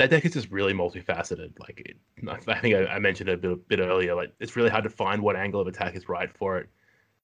That 0.00 0.08
deck 0.08 0.24
is 0.24 0.32
just 0.32 0.50
really 0.50 0.72
multifaceted. 0.72 1.60
Like, 1.60 1.82
it, 1.84 1.98
I 2.26 2.58
think 2.58 2.74
I, 2.74 2.86
I 2.86 2.98
mentioned 2.98 3.28
a 3.28 3.36
bit, 3.36 3.68
bit 3.68 3.80
earlier. 3.80 4.14
Like, 4.14 4.32
it's 4.40 4.56
really 4.56 4.70
hard 4.70 4.84
to 4.84 4.88
find 4.88 5.20
what 5.20 5.36
angle 5.36 5.60
of 5.60 5.66
attack 5.66 5.94
is 5.94 6.08
right 6.08 6.34
for 6.34 6.56
it, 6.56 6.70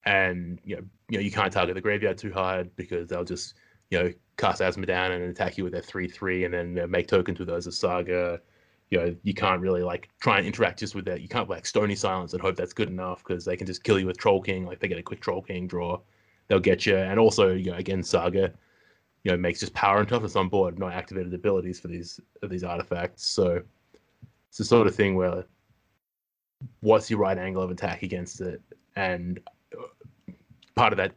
and 0.05 0.59
you 0.63 0.75
know, 0.75 0.83
you 1.09 1.17
know, 1.17 1.23
you 1.23 1.31
can't 1.31 1.51
target 1.51 1.73
the 1.73 1.81
graveyard 1.81 2.19
too 2.19 2.31
hard 2.31 2.69
because 2.75 3.07
they'll 3.07 3.23
just 3.23 3.55
you 3.89 3.97
know 3.97 4.13
cast 4.37 4.61
Azmodan 4.61 5.09
and 5.09 5.23
attack 5.23 5.57
you 5.57 5.63
with 5.63 5.73
their 5.73 5.81
three 5.81 6.07
three, 6.07 6.45
and 6.45 6.53
then 6.53 6.79
make 6.91 7.07
tokens 7.07 7.39
with 7.39 7.47
those 7.47 7.65
as 7.65 7.75
saga. 7.75 8.39
You 8.91 8.99
know, 8.99 9.15
you 9.23 9.33
can't 9.33 9.59
really 9.59 9.81
like 9.81 10.09
try 10.21 10.37
and 10.37 10.45
interact 10.45 10.77
just 10.77 10.93
with 10.93 11.05
that. 11.05 11.21
You 11.21 11.27
can't 11.27 11.49
like 11.49 11.65
Stony 11.65 11.95
Silence 11.95 12.33
and 12.33 12.41
hope 12.43 12.57
that's 12.57 12.73
good 12.73 12.89
enough 12.89 13.23
because 13.23 13.43
they 13.43 13.57
can 13.57 13.65
just 13.65 13.83
kill 13.83 13.97
you 13.97 14.05
with 14.05 14.19
Troll 14.19 14.39
King. 14.39 14.67
Like 14.67 14.79
they 14.79 14.87
get 14.87 14.99
a 14.99 15.03
quick 15.03 15.21
Troll 15.21 15.41
King 15.41 15.65
draw, 15.65 15.99
they'll 16.47 16.59
get 16.59 16.85
you. 16.85 16.95
And 16.95 17.19
also, 17.19 17.55
you 17.55 17.71
know, 17.71 17.77
again, 17.77 18.03
Saga, 18.03 18.53
you 19.23 19.31
know, 19.31 19.37
makes 19.37 19.59
just 19.59 19.73
power 19.73 19.99
and 19.99 20.07
toughness 20.07 20.35
on 20.35 20.49
board, 20.49 20.79
not 20.79 20.93
activated 20.93 21.33
abilities 21.33 21.79
for 21.79 21.87
these 21.87 22.19
of 22.41 22.49
these 22.49 22.63
artifacts. 22.63 23.25
So 23.25 23.61
it's 24.49 24.57
the 24.57 24.65
sort 24.65 24.87
of 24.87 24.95
thing 24.95 25.15
where 25.15 25.45
what's 26.81 27.09
your 27.09 27.19
right 27.19 27.37
angle 27.37 27.61
of 27.61 27.71
attack 27.71 28.03
against 28.03 28.41
it, 28.41 28.61
and 28.95 29.39
uh, 29.77 30.31
part 30.75 30.93
of 30.93 30.97
that 30.97 31.13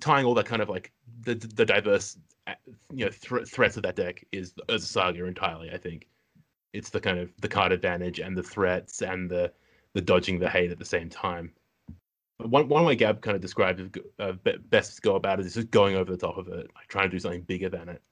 tying 0.00 0.24
all 0.24 0.34
that 0.34 0.46
kind 0.46 0.62
of 0.62 0.68
like 0.68 0.92
the 1.22 1.34
the 1.34 1.64
diverse 1.64 2.18
uh, 2.46 2.54
you 2.92 3.04
know 3.04 3.10
thr 3.10 3.40
threats 3.40 3.76
of 3.76 3.82
that 3.82 3.96
deck 3.96 4.24
is 4.32 4.54
as 4.68 4.84
a 4.84 4.86
saga 4.86 5.24
entirely. 5.24 5.70
I 5.70 5.76
think 5.76 6.08
it's 6.72 6.90
the 6.90 7.00
kind 7.00 7.18
of 7.18 7.30
the 7.40 7.48
card 7.48 7.72
advantage 7.72 8.20
and 8.20 8.36
the 8.36 8.42
threats 8.42 9.02
and 9.02 9.30
the 9.30 9.52
the 9.92 10.00
dodging 10.00 10.38
the 10.38 10.48
hate 10.48 10.70
at 10.70 10.78
the 10.78 10.84
same 10.84 11.08
time. 11.08 11.52
One 12.48 12.68
one 12.68 12.84
way 12.84 12.96
Gab 12.96 13.20
kind 13.20 13.34
of 13.34 13.40
described 13.40 13.98
uh, 14.18 14.32
best 14.70 14.96
to 14.96 15.02
go 15.02 15.16
about 15.16 15.40
it 15.40 15.46
is 15.46 15.54
just 15.54 15.70
going 15.70 15.96
over 15.96 16.10
the 16.10 16.18
top 16.18 16.36
of 16.38 16.48
it, 16.48 16.70
like 16.74 16.88
trying 16.88 17.06
to 17.06 17.10
do 17.10 17.18
something 17.18 17.42
bigger 17.42 17.68
than 17.68 17.88
it. 17.88 18.02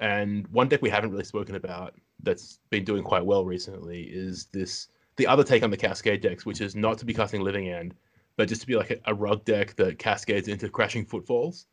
And 0.00 0.46
one 0.48 0.68
deck 0.68 0.82
we 0.82 0.90
haven't 0.90 1.10
really 1.10 1.24
spoken 1.24 1.54
about 1.54 1.94
that's 2.22 2.58
been 2.70 2.84
doing 2.84 3.02
quite 3.02 3.24
well 3.24 3.44
recently 3.44 4.02
is 4.02 4.46
this 4.46 4.88
the 5.16 5.26
other 5.26 5.44
take 5.44 5.62
on 5.62 5.70
the 5.70 5.76
Cascade 5.76 6.20
decks, 6.20 6.44
which 6.44 6.60
is 6.60 6.74
not 6.74 6.98
to 6.98 7.04
be 7.04 7.14
casting 7.14 7.42
Living 7.42 7.68
End, 7.68 7.94
but 8.36 8.48
just 8.48 8.60
to 8.62 8.66
be 8.66 8.76
like 8.76 8.90
a, 8.90 8.98
a 9.06 9.14
rug 9.14 9.44
deck 9.44 9.76
that 9.76 9.98
cascades 9.98 10.48
into 10.48 10.68
Crashing 10.68 11.04
Footfalls. 11.04 11.66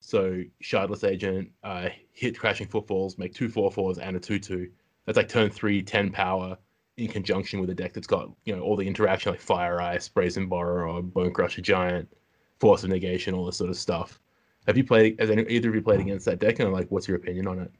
So 0.00 0.42
Shardless 0.62 1.08
Agent, 1.08 1.50
uh, 1.62 1.90
hit 2.12 2.38
Crashing 2.38 2.66
Footfalls, 2.66 3.18
make 3.18 3.34
two 3.34 3.48
four 3.48 3.70
fours 3.70 3.98
and 3.98 4.16
a 4.16 4.20
two 4.20 4.38
two. 4.38 4.70
That's 5.04 5.16
like 5.16 5.28
turn 5.28 5.50
three, 5.50 5.82
10 5.82 6.10
power 6.10 6.56
in 7.00 7.08
conjunction 7.08 7.60
with 7.60 7.70
a 7.70 7.74
deck 7.74 7.92
that's 7.92 8.06
got 8.06 8.30
you 8.44 8.54
know 8.54 8.62
all 8.62 8.76
the 8.76 8.86
interaction 8.86 9.32
like 9.32 9.40
Fire 9.40 9.80
Ice, 9.80 10.08
Brazen 10.08 10.46
Borrower, 10.46 10.88
or 10.88 11.02
Bone 11.02 11.32
Crusher 11.32 11.62
Giant, 11.62 12.08
Force 12.58 12.84
of 12.84 12.90
Negation, 12.90 13.34
all 13.34 13.46
this 13.46 13.56
sort 13.56 13.70
of 13.70 13.76
stuff. 13.76 14.20
Have 14.66 14.76
you 14.76 14.84
played? 14.84 15.18
Has 15.18 15.30
any, 15.30 15.42
either 15.48 15.68
of 15.70 15.74
you 15.74 15.82
played 15.82 16.00
against 16.00 16.26
that 16.26 16.38
deck? 16.38 16.58
And 16.58 16.72
like, 16.72 16.88
what's 16.90 17.08
your 17.08 17.16
opinion 17.16 17.46
on 17.46 17.58
it? 17.58 17.72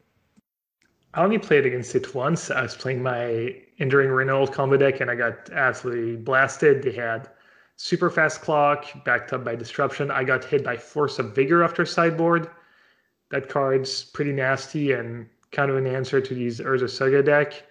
I 1.14 1.23
only 1.23 1.39
played 1.39 1.66
against 1.66 1.95
it 1.95 2.14
once. 2.14 2.51
I 2.51 2.62
was 2.62 2.77
playing 2.77 3.03
my 3.03 3.57
Enduring 3.79 4.11
Renewal 4.11 4.47
combo 4.47 4.77
deck, 4.77 5.01
and 5.01 5.11
I 5.11 5.14
got 5.14 5.51
absolutely 5.51 6.16
blasted. 6.16 6.83
They 6.83 6.93
had 6.93 7.29
super 7.77 8.11
fast 8.11 8.43
clock 8.43 8.87
backed 9.05 9.33
up 9.33 9.45
by 9.45 9.57
disruption. 9.57 10.11
I 10.11 10.25
got 10.25 10.45
hit 10.45 10.64
by 10.64 10.77
Force 10.77 11.18
of 11.18 11.35
Vigor 11.35 11.62
after 11.64 11.85
sideboard. 11.85 12.51
That 13.31 13.49
card's 13.49 14.05
pretty 14.05 14.33
nasty 14.33 14.93
and 14.93 15.27
kind 15.53 15.71
of 15.71 15.77
an 15.77 15.87
answer 15.87 16.21
to 16.21 16.35
these 16.35 16.61
Urza 16.61 16.89
Saga 16.89 17.23
deck. 17.23 17.64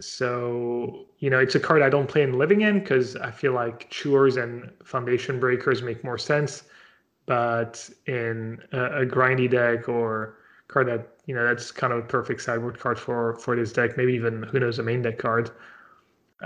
So, 0.00 1.06
you 1.18 1.28
know, 1.28 1.40
it's 1.40 1.56
a 1.56 1.60
card 1.60 1.82
I 1.82 1.88
don't 1.88 2.08
play 2.08 2.22
in 2.22 2.38
Living 2.38 2.62
End 2.62 2.82
because 2.82 3.16
I 3.16 3.30
feel 3.30 3.52
like 3.52 3.90
Chewers 3.90 4.36
and 4.36 4.70
Foundation 4.84 5.40
Breakers 5.40 5.82
make 5.82 6.04
more 6.04 6.18
sense. 6.18 6.64
But 7.26 7.90
in 8.06 8.62
a, 8.72 9.02
a, 9.02 9.06
grindy 9.06 9.50
deck 9.50 9.88
or 9.88 10.38
card 10.68 10.88
that, 10.88 11.08
you 11.26 11.34
know, 11.34 11.44
that's 11.44 11.70
kind 11.70 11.92
of 11.92 11.98
a 11.98 12.02
perfect 12.02 12.40
sideboard 12.42 12.78
card 12.78 12.98
for 12.98 13.34
for 13.36 13.54
this 13.54 13.72
deck, 13.72 13.96
maybe 13.96 14.14
even 14.14 14.44
who 14.44 14.60
knows 14.60 14.78
a 14.78 14.82
main 14.82 15.02
deck 15.02 15.18
card. 15.18 15.50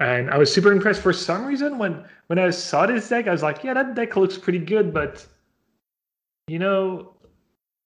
And 0.00 0.30
I 0.30 0.38
was 0.38 0.52
super 0.52 0.72
impressed 0.72 1.02
for 1.02 1.12
some 1.12 1.44
reason 1.44 1.78
when 1.78 2.04
when 2.28 2.38
I 2.38 2.50
saw 2.50 2.86
this 2.86 3.08
deck, 3.08 3.28
I 3.28 3.32
was 3.32 3.42
like, 3.42 3.62
yeah, 3.62 3.74
that 3.74 3.94
deck 3.94 4.16
looks 4.16 4.38
pretty 4.38 4.58
good, 4.58 4.92
but 4.92 5.24
you 6.48 6.58
know, 6.58 7.14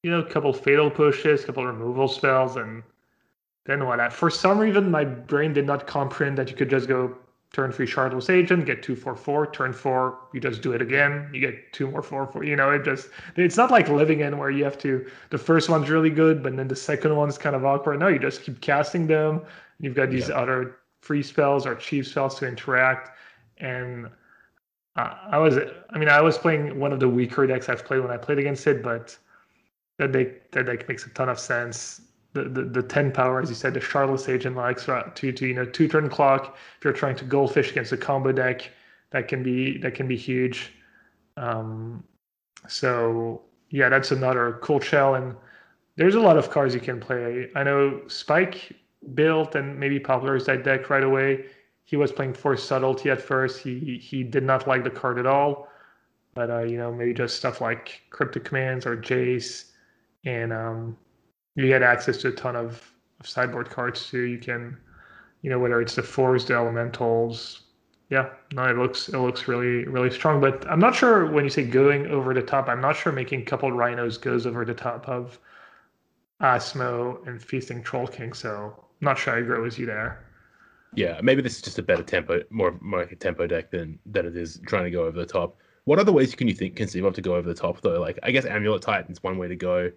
you 0.03 0.11
know, 0.11 0.21
a 0.21 0.31
couple 0.31 0.53
fatal 0.53 0.91
pushes, 0.91 1.43
a 1.43 1.47
couple 1.47 1.67
removal 1.67 2.09
spells, 2.09 2.57
and 2.57 2.83
then 3.67 3.85
what? 3.87 4.12
For 4.12 4.31
some 4.31 4.59
reason, 4.59 4.91
my 4.91 5.05
brain 5.05 5.53
did 5.53 5.67
not 5.67 5.87
comprehend 5.87 6.39
that 6.39 6.51
you 6.51 6.57
could 6.57 6.71
just 6.71 6.89
go 6.89 7.17
turn 7.53 7.73
three 7.73 7.87
Shardless 7.87 8.29
Agent, 8.29 8.67
get 8.67 8.83
two 8.83 8.95
four 8.95 9.17
four, 9.17 9.51
turn 9.51 9.73
four, 9.73 10.19
you 10.33 10.41
just 10.41 10.62
do 10.62 10.73
it 10.73 10.83
again, 10.83 11.31
you 11.33 11.41
get 11.41 11.73
two 11.73 11.91
more 11.91 12.03
four 12.03 12.27
four. 12.27 12.45
You 12.45 12.57
know, 12.57 12.71
it 12.71 12.85
just 12.85 13.09
it's 13.37 13.57
not 13.57 13.71
like 13.71 13.89
Living 13.89 14.23
End 14.23 14.39
where 14.39 14.51
you 14.51 14.62
have 14.64 14.79
to. 14.79 15.07
The 15.31 15.39
first 15.39 15.69
one's 15.69 15.89
really 15.89 16.11
good, 16.11 16.43
but 16.43 16.57
then 16.57 16.69
the 16.69 16.77
second 16.77 17.17
one's 17.17 17.39
kind 17.39 17.57
of 17.57 17.64
awkward. 17.64 17.99
No, 17.99 18.09
you 18.09 18.19
just 18.19 18.43
keep 18.43 18.61
casting 18.61 19.07
them. 19.07 19.43
You've 19.81 19.95
got 19.95 20.11
these 20.11 20.29
yeah. 20.29 20.37
other 20.37 20.77
free 21.01 21.23
spells 21.23 21.67
or 21.67 21.75
cheap 21.75 22.07
spells 22.07 22.39
to 22.39 22.47
interact, 22.47 23.17
and 23.59 24.11
uh, 24.97 25.14
I 25.31 25.39
was, 25.39 25.59
I 25.91 25.99
mean, 25.99 26.09
I 26.09 26.21
was 26.21 26.39
playing 26.39 26.79
one 26.79 26.93
of 26.93 27.01
the 27.01 27.09
weaker 27.09 27.47
decks 27.47 27.69
I've 27.69 27.85
played 27.85 28.01
when 28.01 28.11
I 28.11 28.17
played 28.17 28.39
against 28.39 28.67
it, 28.67 28.83
but 28.83 29.17
that 29.99 30.12
deck 30.12 30.51
that 30.53 30.67
deck 30.67 30.89
makes 30.89 31.07
a 31.07 31.11
ton 31.11 31.29
of 31.29 31.39
sense 31.39 32.03
the, 32.37 32.49
the, 32.49 32.62
the 32.62 32.82
10 32.82 33.12
power, 33.12 33.41
as 33.41 33.49
you 33.49 33.55
said, 33.55 33.74
the 33.74 33.80
Shardless 33.80 34.28
Agent 34.28 34.57
likes 34.57 34.87
right, 34.89 35.14
to, 35.16 35.32
to, 35.32 35.47
you 35.47 35.55
know, 35.55 35.64
two 35.64 35.89
turn 35.89 36.09
clock. 36.09 36.57
If 36.78 36.84
you're 36.84 36.93
trying 36.93 37.16
to 37.16 37.24
goldfish 37.24 37.70
against 37.70 37.93
a 37.93 37.97
combo 37.97 38.32
deck, 38.32 38.70
that 39.11 39.28
can 39.28 39.43
be, 39.43 39.78
that 39.78 39.95
can 39.95 40.07
be 40.07 40.16
huge. 40.16 40.72
Um, 41.37 42.05
so 42.68 43.43
yeah, 43.70 43.89
that's 43.89 44.11
another 44.11 44.59
cool 44.62 44.80
shell. 44.80 45.14
And 45.14 45.34
there's 45.97 46.14
a 46.14 46.20
lot 46.20 46.37
of 46.37 46.51
cards 46.51 46.74
you 46.74 46.80
can 46.80 47.01
play. 47.01 47.49
I 47.55 47.62
know 47.62 48.03
Spike 48.09 48.72
built 49.14 49.55
and 49.55 49.78
maybe 49.78 49.99
popularized 49.99 50.47
that 50.47 50.64
deck 50.64 50.91
right 50.91 51.05
away. 51.05 51.47
He 51.84 51.97
was 51.97 52.12
playing 52.12 52.34
for 52.34 52.57
subtlety 52.57 53.11
at 53.11 53.20
first. 53.20 53.61
He 53.61 53.99
he 53.99 54.24
did 54.24 54.43
not 54.43 54.66
like 54.66 54.82
the 54.82 54.91
card 54.91 55.18
at 55.18 55.26
all, 55.26 55.68
but 56.34 56.51
uh, 56.51 56.62
you 56.62 56.76
know 56.76 56.93
maybe 56.93 57.14
just 57.14 57.37
stuff 57.37 57.61
like 57.61 58.03
cryptic 58.11 58.45
commands 58.45 58.87
or 58.87 58.97
Jace, 58.97 59.70
and 60.24 60.53
um, 60.53 60.97
you 61.57 61.67
get 61.69 61.83
access 61.83 62.19
to 62.19 62.29
a 62.29 62.33
ton 62.33 62.55
of, 62.55 62.93
of 63.19 63.27
sideboard 63.27 63.71
cards 63.71 64.09
too. 64.09 64.23
You 64.23 64.39
can, 64.39 64.77
you 65.43 65.51
know, 65.51 65.59
whether 65.59 65.81
it's 65.81 65.95
the 65.95 66.03
fours, 66.03 66.45
the 66.45 66.55
elementals. 66.55 67.63
Yeah, 68.11 68.29
no, 68.53 68.65
it 68.65 68.77
looks 68.77 69.09
it 69.09 69.19
looks 69.19 69.49
really 69.49 69.85
really 69.85 70.11
strong. 70.11 70.41
But 70.41 70.65
I'm 70.71 70.79
not 70.79 70.95
sure 70.95 71.27
when 71.27 71.43
you 71.43 71.51
say 71.51 71.65
going 71.65 72.07
over 72.07 72.33
the 72.35 72.43
top. 72.43 72.69
I'm 72.69 72.81
not 72.81 72.95
sure 72.95 73.13
making 73.13 73.45
couple 73.47 73.73
rhinos 73.73 74.17
goes 74.17 74.47
over 74.47 74.65
the 74.65 74.75
top 74.75 75.09
of 75.09 75.41
Asmo 76.41 77.27
and 77.27 77.43
feasting 77.43 77.83
Troll 77.83 78.07
King. 78.07 78.33
So 78.33 78.85
not 79.01 79.19
sure 79.19 79.35
I 79.35 79.39
agree 79.39 79.61
with 79.61 79.79
you 79.79 79.87
there. 79.87 80.23
Yeah, 80.95 81.21
maybe 81.23 81.43
this 81.43 81.57
is 81.57 81.63
just 81.63 81.79
a 81.79 81.83
better 81.83 82.03
tempo, 82.03 82.43
more 82.51 82.79
more 82.81 83.01
like 83.01 83.13
a 83.13 83.17
tempo 83.17 83.47
deck 83.47 83.71
than 83.71 83.99
than 84.07 84.27
it 84.27 84.37
is 84.37 84.61
trying 84.67 84.85
to 84.85 84.91
go 84.91 85.05
over 85.05 85.19
the 85.19 85.27
top. 85.27 85.57
What 85.85 85.99
other 85.99 86.13
ways 86.13 86.35
can 86.35 86.49
you 86.49 86.55
think 86.55 86.77
conceive 86.77 87.05
of 87.05 87.15
to 87.15 87.23
go 87.23 87.35
over 87.35 87.49
the 87.49 87.55
top 87.55 87.81
though? 87.81 88.01
Like 88.01 88.19
I 88.23 88.31
guess 88.31 88.45
Amulet 88.45 88.83
Titan's 88.83 89.23
one 89.23 89.39
way 89.39 89.49
to 89.49 89.57
go. 89.57 89.91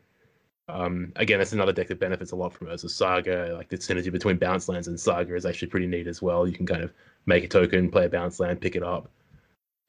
Um, 0.70 1.12
again, 1.16 1.40
that's 1.40 1.54
another 1.54 1.74
deck 1.74 1.88
that 1.88 2.00
benefits 2.00 2.32
a 2.32 2.36
lot 2.36 2.54
from 2.54 2.68
Urza 2.68 2.90
Saga. 2.90 3.56
Like 3.56 3.70
the 3.70 3.78
synergy 3.78 4.12
between 4.12 4.38
bounce 4.38 4.70
lands 4.70 4.88
and 4.88 5.00
Saga 5.00 5.36
is 5.36 5.46
actually 5.46 5.70
pretty 5.70 5.88
neat 5.88 6.08
as 6.08 6.22
well. 6.22 6.48
You 6.48 6.54
can 6.54 6.68
kind 6.68 6.84
of 6.84 6.94
make 7.26 7.44
a 7.44 7.48
token, 7.48 7.90
play 7.90 8.06
a 8.06 8.10
bounce 8.10 8.40
land, 8.40 8.62
pick 8.62 8.76
it 8.76 8.84
up, 8.84 9.10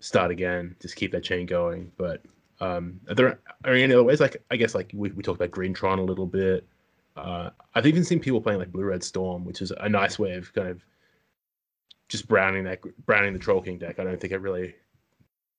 start 0.01 0.31
again, 0.31 0.75
just 0.81 0.97
keep 0.97 1.13
that 1.13 1.23
chain 1.23 1.47
going. 1.47 1.93
But 1.99 2.23
um, 2.61 3.01
are 3.09 3.15
there 3.15 3.41
are 3.65 3.75
any 3.75 3.93
other 3.93 4.05
ways? 4.05 4.21
Like 4.21 4.43
I 4.51 4.57
guess 4.57 4.75
like 4.75 4.91
we, 4.95 5.11
we 5.11 5.23
talked 5.23 5.41
about 5.41 5.51
Greentron 5.51 5.99
a 5.99 6.03
little 6.03 6.27
bit. 6.27 6.67
Uh, 7.17 7.51
I've 7.75 7.87
even 7.87 8.05
seen 8.05 8.21
people 8.21 8.41
playing 8.41 8.59
like 8.59 8.73
Blue 8.73 8.85
Red 8.85 9.05
Storm, 9.05 9.45
which 9.45 9.61
is 9.61 9.73
a 9.73 9.89
nice 9.89 10.19
way 10.19 10.35
of 10.35 10.53
kind 10.55 10.69
of 10.69 10.83
just 12.09 12.27
browning 12.27 12.65
that 12.65 12.81
browning 13.05 13.35
the 13.35 13.39
Troll 13.39 13.61
King 13.61 13.79
deck. 13.79 13.99
I 13.99 14.05
don't 14.05 14.21
think 14.21 14.33
it 14.33 14.41
really 14.41 14.75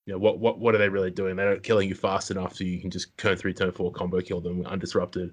you 0.06 0.12
know 0.12 0.18
what 0.18 0.38
what 0.38 0.58
what 0.58 0.74
are 0.74 0.78
they 0.78 0.88
really 0.88 1.10
doing? 1.10 1.36
They're 1.36 1.54
not 1.54 1.62
killing 1.62 1.88
you 1.88 1.94
fast 1.94 2.30
enough 2.30 2.56
so 2.56 2.64
you 2.64 2.80
can 2.80 2.90
just 2.90 3.16
turn 3.18 3.36
three, 3.36 3.54
turn 3.54 3.70
four 3.72 3.92
combo 3.92 4.20
kill 4.20 4.40
them 4.40 4.64
undisrupted. 4.64 5.32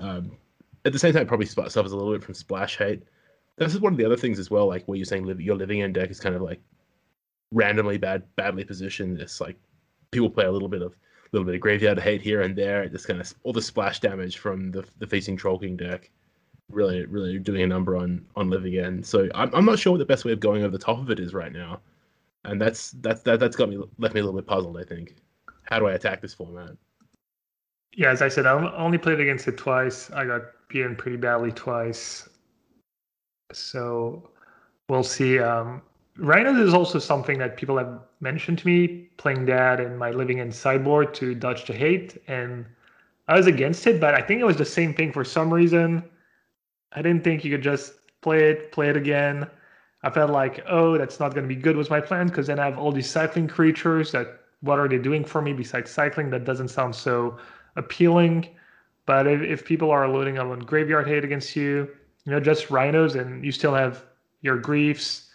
Um, 0.00 0.32
at 0.84 0.92
the 0.92 0.98
same 0.98 1.12
time, 1.12 1.26
probably 1.26 1.46
suffers 1.46 1.76
a 1.76 1.96
little 1.96 2.12
bit 2.12 2.24
from 2.24 2.34
splash 2.34 2.78
hate. 2.78 3.02
This 3.58 3.74
is 3.74 3.80
one 3.80 3.92
of 3.92 3.98
the 3.98 4.04
other 4.04 4.16
things 4.16 4.38
as 4.38 4.50
well, 4.50 4.66
like 4.66 4.84
where 4.86 4.96
you're 4.96 5.04
saying 5.04 5.26
your 5.38 5.56
Living 5.56 5.82
End 5.82 5.94
deck 5.94 6.10
is 6.10 6.20
kind 6.20 6.34
of 6.34 6.42
like 6.42 6.60
randomly 7.52 7.98
bad, 7.98 8.22
badly 8.34 8.64
positioned. 8.64 9.20
It's 9.20 9.40
like 9.40 9.56
people 10.10 10.30
play 10.30 10.46
a 10.46 10.50
little 10.50 10.68
bit 10.68 10.82
of 10.82 10.96
little 11.32 11.46
bit 11.46 11.54
of 11.54 11.60
graveyard 11.60 11.98
hate 11.98 12.22
here 12.22 12.42
and 12.42 12.56
there. 12.56 12.88
Just 12.88 13.06
kind 13.06 13.20
of 13.20 13.32
all 13.42 13.52
the 13.52 13.62
splash 13.62 14.00
damage 14.00 14.38
from 14.38 14.70
the 14.70 14.84
the 14.98 15.06
Feasting 15.06 15.36
Troll 15.36 15.58
King 15.58 15.76
deck 15.76 16.10
really 16.70 17.04
really 17.04 17.38
doing 17.38 17.62
a 17.62 17.66
number 17.66 17.96
on 17.96 18.24
on 18.36 18.48
Living 18.48 18.78
End. 18.78 19.04
So 19.04 19.28
I'm 19.34 19.54
I'm 19.54 19.66
not 19.66 19.78
sure 19.78 19.92
what 19.92 19.98
the 19.98 20.06
best 20.06 20.24
way 20.24 20.32
of 20.32 20.40
going 20.40 20.62
over 20.62 20.72
the 20.72 20.82
top 20.82 20.98
of 20.98 21.10
it 21.10 21.20
is 21.20 21.34
right 21.34 21.52
now 21.52 21.80
and 22.44 22.60
that's 22.60 22.92
that's 22.92 23.22
that, 23.22 23.40
that's 23.40 23.56
got 23.56 23.68
me 23.68 23.78
left 23.98 24.14
me 24.14 24.20
a 24.20 24.24
little 24.24 24.38
bit 24.38 24.46
puzzled. 24.46 24.78
I 24.78 24.84
think, 24.84 25.16
how 25.64 25.78
do 25.78 25.86
I 25.86 25.92
attack 25.92 26.20
this 26.20 26.34
format? 26.34 26.76
Yeah, 27.94 28.10
as 28.10 28.22
I 28.22 28.28
said, 28.28 28.46
I 28.46 28.52
only 28.74 28.98
played 28.98 29.20
against 29.20 29.46
it 29.48 29.58
twice. 29.58 30.10
I 30.10 30.24
got 30.24 30.42
beaten 30.68 30.96
pretty 30.96 31.18
badly 31.18 31.52
twice, 31.52 32.28
so 33.52 34.30
we'll 34.88 35.02
see. 35.02 35.38
Um, 35.38 35.82
Rhinos 36.16 36.58
is 36.58 36.74
also 36.74 36.98
something 36.98 37.38
that 37.38 37.56
people 37.56 37.78
have 37.78 38.00
mentioned 38.20 38.58
to 38.58 38.66
me 38.66 39.08
playing 39.16 39.46
that 39.46 39.80
in 39.80 39.96
my 39.96 40.10
Living 40.10 40.40
End 40.40 40.54
sideboard 40.54 41.14
to 41.14 41.34
dodge 41.34 41.66
the 41.66 41.72
hate, 41.72 42.20
and 42.28 42.66
I 43.28 43.36
was 43.36 43.46
against 43.46 43.86
it, 43.86 44.00
but 44.00 44.14
I 44.14 44.20
think 44.20 44.40
it 44.40 44.44
was 44.44 44.56
the 44.56 44.64
same 44.64 44.94
thing 44.94 45.12
for 45.12 45.24
some 45.24 45.52
reason. 45.52 46.02
I 46.92 47.02
didn't 47.02 47.24
think 47.24 47.44
you 47.44 47.50
could 47.50 47.62
just 47.62 47.94
play 48.20 48.50
it, 48.50 48.72
play 48.72 48.88
it 48.88 48.96
again. 48.96 49.48
I 50.02 50.10
felt 50.10 50.30
like, 50.30 50.64
oh, 50.68 50.98
that's 50.98 51.20
not 51.20 51.34
going 51.34 51.48
to 51.48 51.54
be 51.54 51.60
good 51.60 51.76
with 51.76 51.90
my 51.90 52.00
plan 52.00 52.26
because 52.26 52.48
then 52.48 52.58
I 52.58 52.64
have 52.64 52.78
all 52.78 52.92
these 52.92 53.08
cycling 53.08 53.46
creatures 53.46 54.12
that 54.12 54.40
what 54.60 54.78
are 54.78 54.88
they 54.88 54.98
doing 54.98 55.24
for 55.24 55.42
me 55.42 55.52
besides 55.52 55.90
cycling? 55.90 56.30
That 56.30 56.44
doesn't 56.44 56.68
sound 56.68 56.94
so 56.94 57.36
appealing. 57.76 58.48
But 59.06 59.26
if, 59.26 59.40
if 59.42 59.64
people 59.64 59.90
are 59.90 60.08
loading 60.08 60.38
up 60.38 60.48
on 60.48 60.60
graveyard 60.60 61.06
hate 61.06 61.24
against 61.24 61.54
you, 61.56 61.88
you 62.24 62.32
know, 62.32 62.40
just 62.40 62.70
rhinos 62.70 63.14
and 63.14 63.44
you 63.44 63.52
still 63.52 63.74
have 63.74 64.04
your 64.42 64.58
griefs, 64.58 65.28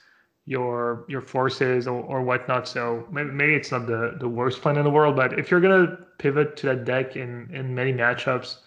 your 0.45 1.05
your 1.09 1.20
forces 1.20 1.88
or, 1.88 2.01
or 2.01 2.22
whatnot. 2.22 2.68
So 2.68 3.05
maybe, 3.11 3.30
maybe 3.32 3.53
it's 3.53 3.72
not 3.72 3.86
the, 3.86 4.15
the 4.20 4.30
worst 4.30 4.61
plan 4.61 4.78
in 4.78 4.84
the 4.84 4.89
world, 4.89 5.15
but 5.15 5.38
if 5.38 5.51
you're 5.51 5.59
gonna 5.59 5.97
pivot 6.18 6.55
to 6.57 6.68
that 6.68 6.86
deck 6.86 7.15
in, 7.18 7.49
in 7.53 7.76
many 7.76 7.91
matchups, 7.91 8.57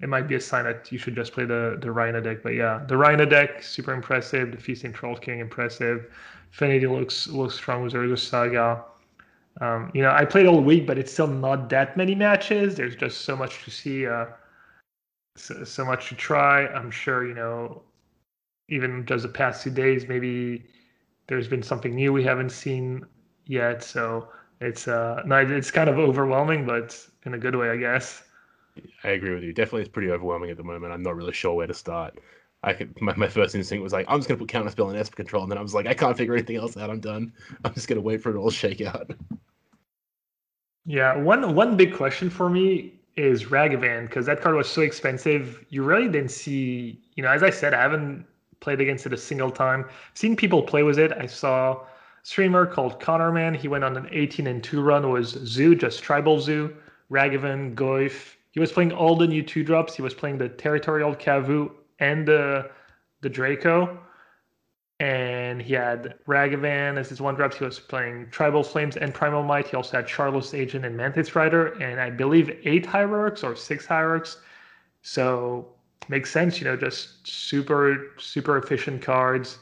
it 0.00 0.08
might 0.08 0.28
be 0.28 0.34
a 0.34 0.40
sign 0.40 0.64
that 0.64 0.90
you 0.90 0.98
should 0.98 1.14
just 1.14 1.32
play 1.32 1.44
the 1.44 1.78
the 1.80 1.90
Rhino 1.90 2.20
deck. 2.20 2.42
But 2.42 2.54
yeah, 2.54 2.84
the 2.86 2.96
Rhino 2.96 3.24
deck 3.24 3.62
super 3.62 3.92
impressive. 3.92 4.52
The 4.52 4.58
Feasting 4.58 4.92
Troll 4.92 5.16
King 5.16 5.40
impressive. 5.40 6.12
Finity 6.50 6.86
looks 6.86 7.26
looks 7.28 7.54
strong 7.54 7.82
with 7.82 7.92
Urza 7.94 8.18
Saga. 8.18 8.84
Um, 9.60 9.90
you 9.94 10.02
know, 10.02 10.10
I 10.10 10.24
played 10.24 10.46
all 10.46 10.60
week, 10.60 10.86
but 10.86 10.98
it's 10.98 11.12
still 11.12 11.28
not 11.28 11.68
that 11.70 11.96
many 11.96 12.14
matches. 12.14 12.74
There's 12.74 12.96
just 12.96 13.20
so 13.20 13.36
much 13.36 13.62
to 13.64 13.70
see, 13.70 14.04
uh, 14.06 14.26
so, 15.36 15.62
so 15.62 15.84
much 15.84 16.08
to 16.08 16.16
try. 16.16 16.66
I'm 16.66 16.90
sure 16.90 17.26
you 17.26 17.34
know, 17.34 17.82
even 18.68 19.06
just 19.06 19.22
the 19.22 19.28
past 19.28 19.62
two 19.62 19.70
days, 19.70 20.08
maybe 20.08 20.64
there's 21.28 21.48
been 21.48 21.62
something 21.62 21.94
new 21.94 22.12
we 22.12 22.24
haven't 22.24 22.50
seen 22.50 23.06
yet. 23.46 23.82
So 23.84 24.28
it's 24.60 24.88
uh, 24.88 25.22
no, 25.24 25.36
it's 25.36 25.70
kind 25.70 25.88
of 25.88 25.98
overwhelming, 25.98 26.66
but 26.66 26.98
in 27.24 27.34
a 27.34 27.38
good 27.38 27.54
way, 27.54 27.70
I 27.70 27.76
guess. 27.76 28.24
I 29.02 29.10
agree 29.10 29.34
with 29.34 29.44
you. 29.44 29.52
Definitely, 29.52 29.82
it's 29.82 29.90
pretty 29.90 30.10
overwhelming 30.10 30.50
at 30.50 30.56
the 30.56 30.64
moment. 30.64 30.92
I'm 30.92 31.02
not 31.02 31.16
really 31.16 31.32
sure 31.32 31.54
where 31.54 31.66
to 31.66 31.74
start. 31.74 32.18
I 32.62 32.72
could, 32.72 32.98
my, 33.00 33.14
my 33.16 33.28
first 33.28 33.54
instinct 33.54 33.82
was 33.82 33.92
like, 33.92 34.06
I'm 34.08 34.18
just 34.18 34.28
gonna 34.28 34.38
put 34.38 34.48
counterspell 34.48 34.88
and 34.88 34.98
Esper 34.98 35.16
control, 35.16 35.42
and 35.42 35.50
then 35.50 35.58
I 35.58 35.62
was 35.62 35.74
like, 35.74 35.86
I 35.86 35.94
can't 35.94 36.16
figure 36.16 36.34
anything 36.34 36.56
else 36.56 36.76
out. 36.76 36.90
I'm 36.90 37.00
done. 37.00 37.32
I'm 37.64 37.74
just 37.74 37.88
gonna 37.88 38.00
wait 38.00 38.22
for 38.22 38.34
it 38.34 38.38
all 38.38 38.50
to 38.50 38.56
shake 38.56 38.80
out. 38.80 39.10
Yeah, 40.86 41.16
one 41.16 41.54
one 41.54 41.76
big 41.76 41.94
question 41.94 42.28
for 42.30 42.50
me 42.50 42.94
is 43.16 43.44
Ragavan 43.44 44.08
because 44.08 44.26
that 44.26 44.40
card 44.40 44.54
was 44.54 44.68
so 44.68 44.82
expensive. 44.82 45.64
You 45.68 45.82
really 45.84 46.08
didn't 46.08 46.30
see, 46.30 47.00
you 47.14 47.22
know, 47.22 47.30
as 47.30 47.42
I 47.42 47.50
said, 47.50 47.74
I 47.74 47.80
haven't 47.80 48.26
played 48.60 48.80
against 48.80 49.06
it 49.06 49.12
a 49.12 49.16
single 49.16 49.50
time. 49.50 49.84
Seen 50.14 50.34
people 50.36 50.62
play 50.62 50.82
with 50.82 50.98
it. 50.98 51.12
I 51.12 51.26
saw 51.26 51.72
a 51.72 51.86
streamer 52.22 52.66
called 52.66 53.00
Connorman. 53.00 53.56
He 53.56 53.68
went 53.68 53.84
on 53.84 53.96
an 53.96 54.08
18 54.10 54.46
and 54.46 54.64
2 54.64 54.80
run 54.80 55.10
was 55.10 55.30
Zoo, 55.30 55.74
just 55.74 56.02
tribal 56.02 56.40
Zoo, 56.40 56.74
Ragavan, 57.10 57.74
Goyf. 57.74 58.33
He 58.54 58.60
was 58.60 58.70
playing 58.70 58.92
all 58.92 59.16
the 59.16 59.26
new 59.26 59.42
two 59.42 59.64
drops. 59.64 59.96
He 59.96 60.02
was 60.02 60.14
playing 60.14 60.38
the 60.38 60.48
Territorial 60.48 61.14
Kavu 61.16 61.72
and 61.98 62.26
the 62.26 62.70
the 63.20 63.28
Draco. 63.28 63.98
And 65.00 65.60
he 65.60 65.74
had 65.74 66.14
Ragavan 66.28 66.96
as 66.96 67.08
his 67.08 67.20
one 67.20 67.34
drops. 67.34 67.56
He 67.56 67.64
was 67.64 67.80
playing 67.80 68.30
Tribal 68.30 68.62
Flames 68.62 68.96
and 68.96 69.12
Primal 69.12 69.42
Might. 69.42 69.66
He 69.66 69.76
also 69.76 69.96
had 69.96 70.06
Shardless 70.06 70.56
Agent 70.56 70.84
and 70.84 70.96
Mantis 70.96 71.34
Rider, 71.34 71.72
and 71.82 72.00
I 72.00 72.10
believe 72.10 72.56
eight 72.62 72.86
Hierarchs 72.86 73.42
or 73.42 73.56
six 73.56 73.86
Hierarchs. 73.86 74.38
So 75.02 75.66
makes 76.08 76.30
sense, 76.30 76.60
you 76.60 76.64
know, 76.64 76.76
just 76.76 77.26
super, 77.26 78.12
super 78.18 78.56
efficient 78.56 79.02
cards. 79.02 79.58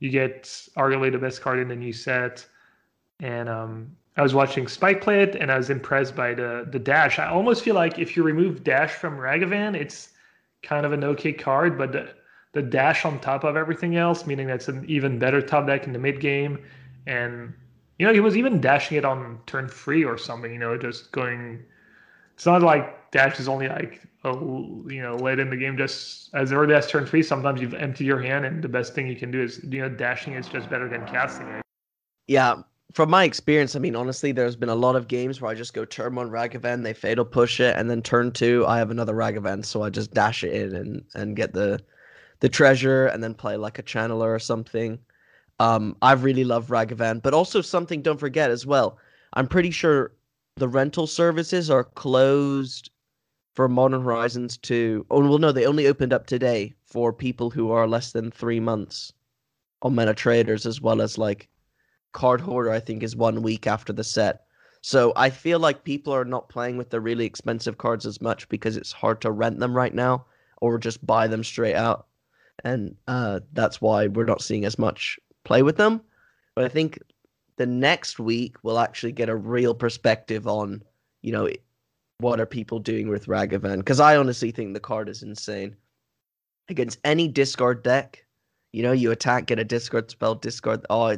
You 0.00 0.10
get 0.10 0.42
arguably 0.76 1.12
the 1.12 1.18
best 1.18 1.42
card 1.42 1.60
in 1.60 1.68
the 1.68 1.76
new 1.76 1.92
set. 1.92 2.44
And 3.20 3.48
um, 3.48 3.96
I 4.16 4.22
was 4.22 4.34
watching 4.34 4.68
Spike 4.68 5.00
play 5.00 5.22
it, 5.22 5.36
and 5.36 5.50
I 5.50 5.56
was 5.56 5.70
impressed 5.70 6.14
by 6.14 6.34
the 6.34 6.66
the 6.70 6.78
dash. 6.78 7.18
I 7.18 7.28
almost 7.28 7.62
feel 7.62 7.74
like 7.74 7.98
if 7.98 8.16
you 8.16 8.22
remove 8.22 8.62
dash 8.64 8.92
from 8.92 9.16
Ragavan, 9.16 9.74
it's 9.74 10.10
kind 10.62 10.84
of 10.84 10.92
an 10.92 11.02
okay 11.04 11.32
card, 11.32 11.78
but 11.78 11.92
the 11.92 12.10
the 12.52 12.62
dash 12.62 13.04
on 13.06 13.18
top 13.20 13.44
of 13.44 13.56
everything 13.56 13.96
else, 13.96 14.26
meaning 14.26 14.46
that's 14.46 14.68
an 14.68 14.84
even 14.86 15.18
better 15.18 15.40
top 15.40 15.66
deck 15.66 15.86
in 15.86 15.92
the 15.92 15.98
mid 15.98 16.20
game. 16.20 16.58
And 17.06 17.54
you 17.98 18.06
know, 18.06 18.12
he 18.12 18.20
was 18.20 18.36
even 18.36 18.60
dashing 18.60 18.98
it 18.98 19.04
on 19.04 19.40
turn 19.46 19.68
three 19.68 20.04
or 20.04 20.18
something. 20.18 20.52
You 20.52 20.58
know, 20.58 20.76
just 20.76 21.12
going. 21.12 21.64
It's 22.34 22.46
not 22.46 22.62
like 22.62 23.10
dash 23.12 23.38
is 23.40 23.48
only 23.48 23.68
like 23.68 24.02
a, 24.24 24.32
you 24.32 25.00
know 25.00 25.16
late 25.16 25.38
in 25.38 25.48
the 25.48 25.56
game, 25.56 25.78
just 25.78 26.34
as 26.34 26.52
early 26.52 26.74
as 26.74 26.86
turn 26.86 27.06
three. 27.06 27.22
Sometimes 27.22 27.62
you've 27.62 27.74
emptied 27.74 28.06
your 28.06 28.20
hand, 28.20 28.44
and 28.44 28.62
the 28.62 28.68
best 28.68 28.94
thing 28.94 29.06
you 29.06 29.16
can 29.16 29.30
do 29.30 29.42
is 29.42 29.60
you 29.64 29.80
know 29.80 29.88
dashing 29.88 30.34
is 30.34 30.48
just 30.48 30.68
better 30.68 30.88
than 30.88 31.06
casting 31.06 31.48
it. 31.48 31.62
Yeah, 32.26 32.62
from 32.92 33.10
my 33.10 33.24
experience, 33.24 33.74
I 33.74 33.78
mean, 33.78 33.96
honestly, 33.96 34.32
there's 34.32 34.56
been 34.56 34.68
a 34.68 34.74
lot 34.74 34.96
of 34.96 35.08
games 35.08 35.40
where 35.40 35.50
I 35.50 35.54
just 35.54 35.74
go 35.74 35.84
turn 35.84 36.14
one 36.14 36.30
Ragavan, 36.30 36.82
they 36.82 36.92
fatal 36.92 37.24
push 37.24 37.58
it, 37.60 37.76
and 37.76 37.88
then 37.90 38.02
turn 38.02 38.32
two, 38.32 38.66
I 38.66 38.78
have 38.78 38.90
another 38.90 39.14
Ragavan, 39.14 39.64
so 39.64 39.82
I 39.82 39.90
just 39.90 40.12
dash 40.12 40.44
it 40.44 40.52
in 40.52 40.74
and 40.74 41.04
and 41.14 41.36
get 41.36 41.52
the 41.54 41.80
the 42.40 42.48
treasure, 42.48 43.06
and 43.06 43.22
then 43.22 43.34
play 43.34 43.56
like 43.56 43.78
a 43.78 43.82
channeler 43.82 44.34
or 44.34 44.38
something. 44.38 44.98
Um, 45.60 45.96
I 46.02 46.12
really 46.12 46.44
love 46.44 46.68
Ragavan, 46.68 47.22
but 47.22 47.34
also 47.34 47.62
something 47.62 48.02
don't 48.02 48.20
forget 48.20 48.50
as 48.50 48.66
well. 48.66 48.98
I'm 49.34 49.46
pretty 49.48 49.70
sure 49.70 50.12
the 50.56 50.68
rental 50.68 51.06
services 51.06 51.70
are 51.70 51.84
closed 51.84 52.90
for 53.54 53.68
Modern 53.68 54.02
Horizons 54.02 54.56
2. 54.58 55.06
Oh 55.10 55.20
well, 55.20 55.38
no, 55.38 55.52
they 55.52 55.66
only 55.66 55.86
opened 55.86 56.12
up 56.12 56.26
today 56.26 56.74
for 56.84 57.12
people 57.12 57.50
who 57.50 57.70
are 57.70 57.86
less 57.86 58.12
than 58.12 58.30
three 58.30 58.60
months 58.60 59.12
on 59.82 59.94
ManaTraders, 59.94 60.66
as 60.66 60.80
well 60.80 61.00
as 61.00 61.16
like 61.16 61.48
Cardhoarder 62.12 62.70
i 62.70 62.80
think 62.80 63.02
is 63.02 63.16
one 63.16 63.42
week 63.42 63.66
after 63.66 63.92
the 63.92 64.04
set. 64.04 64.44
So 64.80 65.12
i 65.16 65.30
feel 65.30 65.58
like 65.58 65.84
people 65.84 66.12
are 66.12 66.24
not 66.24 66.48
playing 66.48 66.76
with 66.76 66.90
the 66.90 67.00
really 67.00 67.24
expensive 67.24 67.78
cards 67.78 68.06
as 68.06 68.20
much 68.20 68.48
because 68.48 68.76
it's 68.76 68.92
hard 68.92 69.20
to 69.22 69.30
rent 69.30 69.58
them 69.58 69.76
right 69.76 69.94
now 69.94 70.26
or 70.60 70.78
just 70.78 71.04
buy 71.04 71.26
them 71.26 71.42
straight 71.44 71.74
out. 71.74 72.06
And 72.64 72.94
uh, 73.08 73.40
that's 73.52 73.80
why 73.80 74.06
we're 74.06 74.24
not 74.24 74.42
seeing 74.42 74.64
as 74.64 74.78
much 74.78 75.18
play 75.44 75.62
with 75.62 75.76
them. 75.76 76.00
But 76.54 76.64
i 76.64 76.68
think 76.68 76.98
the 77.56 77.66
next 77.66 78.18
week 78.18 78.56
we'll 78.62 78.78
actually 78.78 79.12
get 79.12 79.28
a 79.28 79.36
real 79.36 79.74
perspective 79.74 80.46
on 80.46 80.82
you 81.22 81.32
know 81.32 81.48
what 82.18 82.40
are 82.40 82.46
people 82.46 82.78
doing 82.78 83.08
with 83.08 83.26
ragavan? 83.26 83.78
Because 83.78 84.00
i 84.00 84.16
honestly 84.16 84.50
think 84.50 84.74
the 84.74 84.80
card 84.80 85.08
is 85.08 85.22
insane. 85.22 85.76
Against 86.68 87.00
any 87.04 87.26
discard 87.28 87.82
deck 87.82 88.24
you 88.72 88.82
know 88.82 88.92
you 88.92 89.10
attack 89.10 89.46
get 89.46 89.58
a 89.58 89.64
discard 89.64 90.10
spell 90.10 90.34
discard. 90.34 90.84
oh 90.90 91.16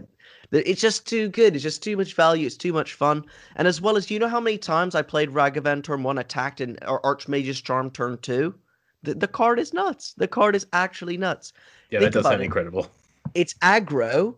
it's 0.52 0.80
just 0.80 1.06
too 1.06 1.28
good. 1.28 1.54
It's 1.54 1.62
just 1.62 1.82
too 1.82 1.96
much 1.96 2.14
value. 2.14 2.46
It's 2.46 2.56
too 2.56 2.72
much 2.72 2.94
fun. 2.94 3.24
And 3.56 3.66
as 3.66 3.80
well 3.80 3.96
as, 3.96 4.10
you 4.10 4.18
know 4.18 4.28
how 4.28 4.40
many 4.40 4.58
times 4.58 4.94
I 4.94 5.02
played 5.02 5.30
Ragavan 5.30 5.82
turn 5.82 6.02
one, 6.02 6.18
attacked, 6.18 6.60
and 6.60 6.78
or 6.86 7.04
Archmage's 7.04 7.60
Charm 7.60 7.90
turn 7.90 8.18
two? 8.18 8.54
The, 9.02 9.14
the 9.14 9.26
card 9.26 9.58
is 9.58 9.72
nuts. 9.72 10.14
The 10.16 10.28
card 10.28 10.54
is 10.54 10.66
actually 10.72 11.16
nuts. 11.16 11.52
Yeah, 11.90 12.00
Think 12.00 12.12
that 12.12 12.18
does 12.20 12.30
sound 12.30 12.40
it. 12.40 12.44
incredible. 12.44 12.86
It's 13.34 13.54
aggro, 13.54 14.36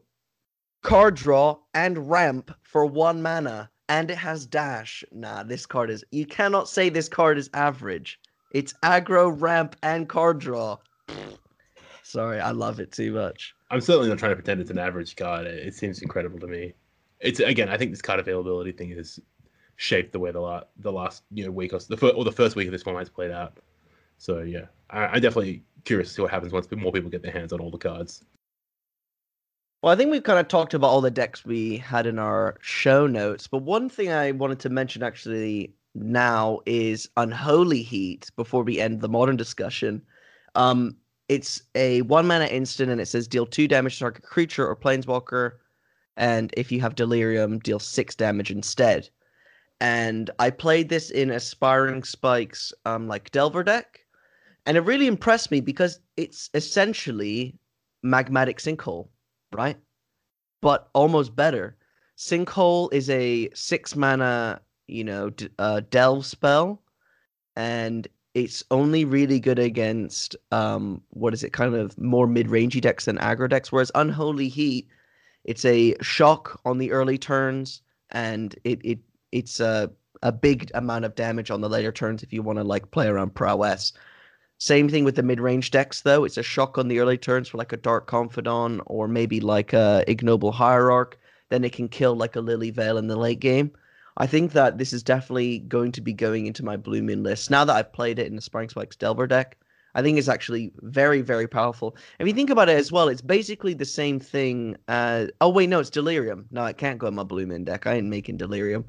card 0.83 1.17
draw, 1.17 1.59
and 1.75 2.09
ramp 2.11 2.55
for 2.63 2.87
one 2.87 3.21
mana. 3.21 3.71
And 3.89 4.11
it 4.11 4.19
has 4.19 4.47
dash. 4.47 5.05
Nah, 5.13 5.43
this 5.43 5.67
card 5.67 5.91
is. 5.91 6.05
You 6.11 6.27
cannot 6.27 6.69
say 6.69 6.89
this 6.89 7.09
card 7.09 7.39
is 7.39 7.51
average. 7.55 8.19
It's 8.53 8.73
aggro, 8.83 9.35
ramp, 9.39 9.77
and 9.83 10.09
card 10.09 10.39
draw. 10.39 10.79
Sorry, 12.07 12.39
I 12.39 12.53
love 12.53 12.79
it 12.79 12.93
too 12.93 13.13
much. 13.13 13.53
I'm 13.69 13.81
certainly 13.81 14.09
not 14.09 14.19
trying 14.19 14.31
to 14.31 14.37
pretend 14.37 14.61
it's 14.61 14.71
an 14.71 14.79
average 14.79 15.17
card. 15.17 15.45
It, 15.45 15.67
it 15.67 15.75
seems 15.75 16.03
incredible 16.03 16.39
to 16.39 16.47
me. 16.47 16.73
It's 17.19 17.41
again, 17.41 17.69
I 17.69 17.77
think 17.77 17.91
this 17.91 18.01
card 18.01 18.21
availability 18.21 18.71
thing 18.71 18.91
has 18.93 19.19
shaped 19.75 20.13
the 20.13 20.21
way 20.21 20.31
the 20.31 20.41
last 20.41 20.67
the 20.79 20.93
last 20.93 21.25
you 21.33 21.45
know 21.45 21.51
week 21.51 21.73
or 21.73 21.81
the 21.81 21.97
first, 21.97 22.15
or 22.15 22.25
the 22.25 22.31
first 22.31 22.55
week 22.55 22.69
of 22.69 22.73
this 22.73 22.85
format's 22.85 23.11
played 23.11 23.33
out. 23.33 23.59
So 24.19 24.43
yeah, 24.43 24.67
I, 24.89 25.07
I'm 25.07 25.21
definitely 25.21 25.65
curious 25.85 26.11
to 26.11 26.15
see 26.15 26.23
what 26.23 26.31
happens 26.31 26.53
once 26.53 26.71
more 26.71 26.93
people 26.93 27.11
get 27.11 27.23
their 27.23 27.33
hands 27.33 27.53
on 27.53 27.59
all 27.59 27.73
the 27.73 27.79
cards. 27.79 28.25
Well, 29.83 29.93
I 29.93 29.97
think 29.97 30.13
we've 30.13 30.23
kind 30.23 30.39
of 30.39 30.47
talked 30.47 30.75
about 30.75 30.89
all 30.89 31.01
the 31.01 31.11
decks 31.11 31.45
we 31.45 31.77
had 31.79 32.07
in 32.07 32.21
our 32.21 32.57
show 32.61 33.09
notes, 33.09 33.49
but 33.49 33.63
one 33.63 33.89
thing 33.89 34.13
I 34.13 34.31
wanted 34.31 34.61
to 34.61 34.69
mention 34.69 35.03
actually 35.03 35.75
now 35.97 36.61
is 36.67 37.09
Unholy 37.17 37.83
Heat 37.83 38.31
before 38.37 38.63
we 38.63 38.79
end 38.79 39.01
the 39.01 39.09
modern 39.09 39.37
discussion. 39.37 40.03
Um, 40.55 40.97
it's 41.29 41.63
a 41.75 42.03
one 42.03 42.27
mana 42.27 42.47
instant 42.47 42.91
and 42.91 43.01
it 43.01 43.07
says 43.07 43.27
deal 43.29 43.47
two 43.47 43.69
damage 43.69 43.95
to 43.95 44.01
target 44.01 44.23
creature 44.23 44.67
or 44.67 44.77
planeswalker. 44.77 45.53
And 46.17 46.53
if 46.57 46.73
you 46.73 46.81
have 46.81 46.95
delirium, 46.95 47.59
deal 47.59 47.79
six 47.79 48.15
damage 48.15 48.51
instead. 48.51 49.09
And 49.81 50.31
I 50.39 50.51
played 50.51 50.89
this 50.89 51.11
in 51.11 51.31
Aspiring 51.31 52.05
Spikes 52.05 52.73
um 52.85 53.09
like 53.09 53.31
Delver 53.31 53.63
deck. 53.65 54.01
And 54.67 54.77
it 54.77 54.81
really 54.81 55.07
impressed 55.07 55.51
me 55.51 55.61
because 55.61 56.01
it's 56.17 56.51
essentially 56.55 57.59
magmatic 58.05 58.57
sinkhole, 58.59 59.09
right? 59.53 59.77
But 60.61 60.89
almost 60.93 61.37
better. 61.37 61.77
Sinkhole 62.17 62.93
is 62.93 63.11
a 63.11 63.51
six 63.55 63.95
mana, 63.95 64.61
you 64.87 65.05
know, 65.05 65.31
d- 65.31 65.51
uh, 65.59 65.83
delve 65.91 66.25
spell, 66.25 66.83
and 67.55 68.09
it's 68.37 68.63
only 68.71 69.05
really 69.05 69.41
good 69.41 69.59
against 69.59 70.37
um 70.53 71.01
what 71.11 71.33
is 71.33 71.43
it 71.43 71.53
kind 71.53 71.75
of 71.75 71.97
more 71.99 72.27
mid-rangey 72.27 72.81
decks 72.81 73.07
than 73.07 73.17
aggro 73.19 73.49
decks 73.49 73.73
whereas 73.73 73.91
unholy 73.95 74.49
heat 74.49 74.87
it's 75.45 75.65
a 75.65 75.95
shock 76.03 76.61
on 76.67 76.77
the 76.79 76.93
early 76.93 77.17
turns 77.17 77.81
and 78.11 78.55
it 78.65 78.79
it 78.85 78.99
it's 79.33 79.59
a 79.61 79.91
a 80.23 80.33
big 80.33 80.71
amount 80.75 81.05
of 81.05 81.15
damage 81.15 81.51
on 81.51 81.61
the 81.61 81.69
later 81.69 81.93
turns 81.93 82.23
if 82.23 82.33
you 82.33 82.43
want 82.43 82.59
to 82.59 82.65
like 82.65 82.91
play 82.91 83.07
around 83.07 83.35
prowess. 83.35 83.93
Same 84.59 84.89
thing 84.89 85.05
with 85.05 85.17
the 85.17 85.23
mid-range 85.23 85.71
decks 85.71 86.01
though. 86.01 86.25
It's 86.25 86.39
a 86.39 86.43
shock 86.43 86.79
on 86.79 86.89
the 86.89 86.99
early 86.99 87.19
turns 87.19 87.49
for 87.49 87.59
like 87.59 87.73
a 87.73 87.77
dark 87.77 88.07
confidant 88.07 88.83
or 88.87 89.07
maybe 89.09 89.41
like 89.41 89.73
a 89.73 90.03
ignoble 90.09 90.53
hierarch. 90.53 91.19
Then 91.51 91.65
it 91.65 91.73
can 91.73 91.89
kill 91.89 92.17
like 92.17 92.37
a 92.37 92.41
lily 92.41 92.71
veil 92.71 92.97
in 92.99 93.09
the 93.09 93.17
late 93.17 93.41
game 93.41 93.73
I 94.17 94.27
think 94.27 94.53
that 94.53 94.79
this 94.79 94.93
is 94.93 95.03
definitely 95.03 95.59
going 95.61 95.93
to 95.93 96.01
be 96.01 96.13
going 96.13 96.47
into 96.47 96.65
my 96.65 96.77
Blue 96.77 97.03
list. 97.03 97.51
Now 97.51 97.65
that 97.65 97.77
I've 97.77 97.93
played 97.93 98.19
it 98.19 98.27
in 98.27 98.35
the 98.35 98.39
Aspiring 98.39 98.71
Spikes 98.71 98.97
Delver 98.97 99.27
deck, 99.27 99.59
I 99.95 100.03
think 100.03 100.19
it's 100.19 100.29
actually 100.29 100.73
very, 100.83 101.23
very 101.23 101.47
powerful. 101.47 101.97
If 102.19 102.27
you 102.27 102.35
think 102.35 102.51
about 102.51 102.69
it 102.69 102.77
as 102.79 102.93
well, 102.93 103.09
it's 103.09 103.23
basically 103.23 103.75
the 103.75 103.85
same 103.85 104.21
thing 104.21 104.77
as. 104.89 105.31
Oh, 105.41 105.49
wait, 105.49 105.69
no, 105.69 105.81
it's 105.81 105.91
Delirium. 105.91 106.47
No, 106.51 106.65
it 106.67 106.79
can't 106.79 106.99
go 106.99 107.07
in 107.07 107.15
my 107.15 107.25
Blue 107.25 107.47
deck. 107.65 107.87
I 107.87 107.95
ain't 107.95 108.09
making 108.09 108.37
Delirium. 108.37 108.85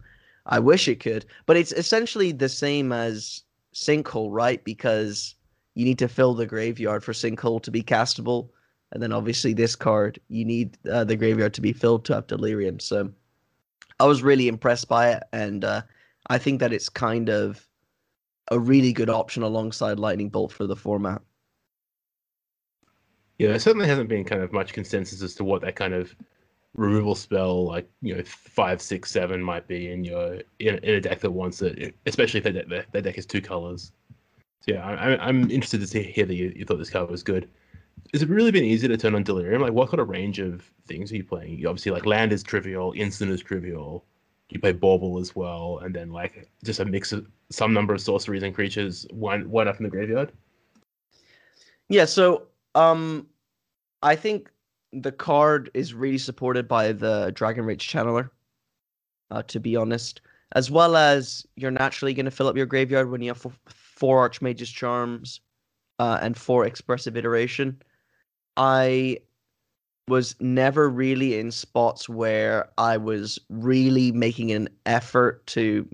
I 0.46 0.60
wish 0.60 0.88
it 0.88 1.00
could. 1.00 1.26
But 1.46 1.58
it's 1.58 1.72
essentially 1.74 2.32
the 2.32 2.50
same 2.50 2.92
as 2.92 3.44
Sinkhole, 3.74 4.30
right? 4.32 4.64
Because 4.64 5.36
you 5.76 5.86
need 5.86 6.00
to 6.00 6.08
fill 6.08 6.34
the 6.34 6.46
graveyard 6.46 7.04
for 7.04 7.14
Sinkhole 7.14 7.62
to 7.64 7.72
be 7.72 7.84
castable. 7.84 8.50
And 8.92 9.04
then 9.04 9.12
obviously 9.12 9.54
this 9.54 9.76
card, 9.76 10.20
you 10.30 10.46
need 10.46 10.78
uh, 10.90 11.04
the 11.04 11.16
graveyard 11.18 11.54
to 11.56 11.62
be 11.62 11.74
filled 11.74 12.06
to 12.06 12.16
have 12.16 12.28
Delirium. 12.28 12.80
So 12.80 13.12
I 14.00 14.06
was 14.06 14.24
really 14.24 14.48
impressed 14.48 14.88
by 14.88 15.12
it, 15.12 15.24
and 15.34 15.64
uh, 15.64 15.82
I 16.28 16.38
think 16.38 16.60
that 16.60 16.74
it's 16.74 16.90
kind 16.90 17.30
of 17.30 17.68
a 18.50 18.60
really 18.60 18.94
good 18.94 19.10
option 19.10 19.44
alongside 19.44 20.00
Lightning 20.00 20.30
Bolt 20.30 20.52
for 20.52 20.68
the 20.68 20.76
format. 20.76 21.22
Yeah, 23.38 23.50
there 23.50 23.60
certainly 23.60 23.88
hasn't 23.88 24.10
been 24.10 24.24
kind 24.24 24.42
of 24.42 24.52
much 24.54 24.74
consensus 24.74 25.22
as 25.22 25.36
to 25.36 25.44
what 25.44 25.62
that 25.62 25.76
kind 25.76 25.94
of 25.94 26.16
removal 26.76 27.16
spell, 27.16 27.66
like 27.66 27.90
you 28.02 28.16
know, 28.16 28.24
five, 28.24 28.82
six, 28.82 29.12
seven, 29.12 29.42
might 29.42 29.68
be 29.68 29.92
in 29.92 30.04
your 30.04 30.36
in, 30.60 30.78
in 30.80 30.96
a 30.96 31.02
deck 31.02 31.20
that 31.20 31.32
wants 31.32 31.62
it, 31.62 31.96
especially 32.06 32.40
if 32.40 32.44
that 32.44 32.70
deck, 32.70 32.92
that 32.92 33.02
deck 33.04 33.16
has 33.16 33.26
two 33.26 33.42
colors. 33.42 33.92
So 34.62 34.74
yeah, 34.74 34.86
I, 34.86 35.28
I'm 35.28 35.50
interested 35.52 35.82
to 35.82 35.88
see, 35.88 36.04
hear 36.04 36.26
that 36.26 36.36
you, 36.36 36.52
you 36.56 36.66
thought 36.66 36.78
this 36.78 36.90
card 36.90 37.10
was 37.10 37.24
good 37.24 37.48
has 38.14 38.22
it 38.22 38.30
really 38.30 38.52
been 38.52 38.64
easy 38.64 38.88
to 38.88 38.98
turn 38.98 39.16
on 39.16 39.24
delirium? 39.24 39.62
Like, 39.62 39.74
what 39.74 39.90
kind 39.90 40.00
of 40.00 40.10
range 40.10 40.40
of 40.40 40.70
things 40.88 41.12
are 41.12 41.16
you 41.16 41.24
playing? 41.24 41.60
You 41.60 41.68
obviously 41.68 41.92
like 41.92 42.06
land 42.06 42.32
is 42.32 42.44
trivial, 42.44 42.94
instant 42.96 43.32
is 43.32 43.42
trivial. 43.42 44.06
You 44.50 44.60
play 44.60 44.72
bauble 44.72 45.20
as 45.20 45.36
well, 45.36 45.80
and 45.84 45.94
then 45.94 46.12
like 46.12 46.50
just 46.64 46.80
a 46.80 46.86
mix 46.86 47.12
of 47.12 47.28
some 47.50 47.74
number 47.74 47.94
of 47.94 48.02
sorceries 48.02 48.44
and 48.44 48.56
creatures, 48.56 49.06
one 49.12 49.50
one 49.50 49.68
up 49.68 49.78
in 49.78 49.84
the 49.84 49.90
graveyard. 49.90 50.32
Yeah. 51.90 52.06
So, 52.06 52.48
um, 52.76 53.28
I 54.04 54.16
think 54.16 54.50
the 54.94 55.12
card 55.12 55.70
is 55.74 55.94
really 55.94 56.18
supported 56.18 56.68
by 56.68 56.94
the 56.94 57.32
Dragon 57.36 57.66
Rage 57.66 57.88
Channeler. 57.88 58.30
Uh, 59.30 59.44
to 59.44 59.60
be 59.60 59.76
honest, 59.76 60.22
as 60.54 60.72
well 60.72 60.96
as 60.96 61.46
you're 61.58 61.70
naturally 61.72 62.14
going 62.14 62.24
to 62.24 62.32
fill 62.32 62.48
up 62.48 62.56
your 62.56 62.66
graveyard 62.66 63.12
when 63.12 63.22
you 63.22 63.30
have 63.30 63.46
f- 63.46 63.60
four 63.66 64.20
Archmage's 64.20 64.70
Charms 64.70 65.42
uh, 66.00 66.20
and 66.22 66.38
four 66.38 66.66
Expressive 66.66 67.18
Iteration. 67.18 67.82
I 68.58 69.20
was 70.08 70.36
never 70.40 70.90
really 70.90 71.38
in 71.38 71.52
spots 71.52 72.08
where 72.08 72.70
I 72.78 72.98
was 72.98 73.40
really 73.50 74.12
making 74.12 74.52
an 74.52 74.70
effort 74.86 75.46
to 75.48 75.88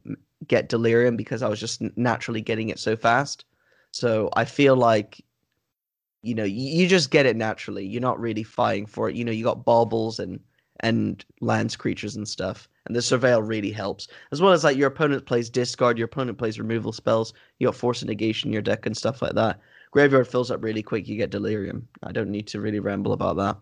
get 0.48 0.70
delirium 0.70 1.18
because 1.18 1.42
I 1.42 1.50
was 1.50 1.60
just 1.60 1.82
naturally 1.98 2.42
getting 2.42 2.70
it 2.70 2.80
so 2.80 2.96
fast. 2.96 3.46
So 3.92 4.30
I 4.36 4.46
feel 4.46 4.76
like 4.76 5.24
you 6.22 6.34
know 6.36 6.44
you, 6.44 6.88
just 6.88 7.12
get 7.12 7.26
it 7.26 7.36
naturally. 7.36 7.86
You're 7.86 8.02
not 8.02 8.20
really 8.20 8.44
fighting 8.44 8.86
for 8.86 9.10
it. 9.10 9.16
You 9.16 9.26
know 9.26 9.32
you 9.32 9.44
got 9.44 9.66
baubles 9.66 10.20
and 10.20 10.40
and 10.80 11.24
lands 11.42 11.76
creatures 11.76 12.16
and 12.16 12.28
stuff. 12.28 12.68
And 12.86 12.96
the 12.96 13.00
surveil 13.00 13.48
really 13.48 13.72
helps. 13.72 14.08
As 14.32 14.42
well 14.42 14.52
as 14.52 14.64
like 14.64 14.78
your 14.78 14.88
opponent 14.88 15.26
plays 15.26 15.50
discard, 15.50 15.98
your 15.98 16.06
opponent 16.06 16.38
plays 16.38 16.60
removal 16.60 16.92
spells, 16.92 17.34
you 17.60 17.68
got 17.68 17.76
force 17.76 18.04
negation 18.04 18.50
in 18.50 18.54
your 18.54 18.62
deck 18.62 18.86
and 18.86 18.96
stuff 18.96 19.22
like 19.22 19.34
that. 19.36 19.60
Graveyard 19.94 20.28
fills 20.28 20.50
up 20.50 20.64
really 20.64 20.82
quick, 20.82 21.08
you 21.08 21.16
get 21.16 21.30
delirium. 21.30 21.88
I 22.02 22.12
don't 22.12 22.32
need 22.32 22.48
to 22.48 22.60
really 22.60 22.80
ramble 22.80 23.14
about 23.14 23.38
that. 23.38 23.58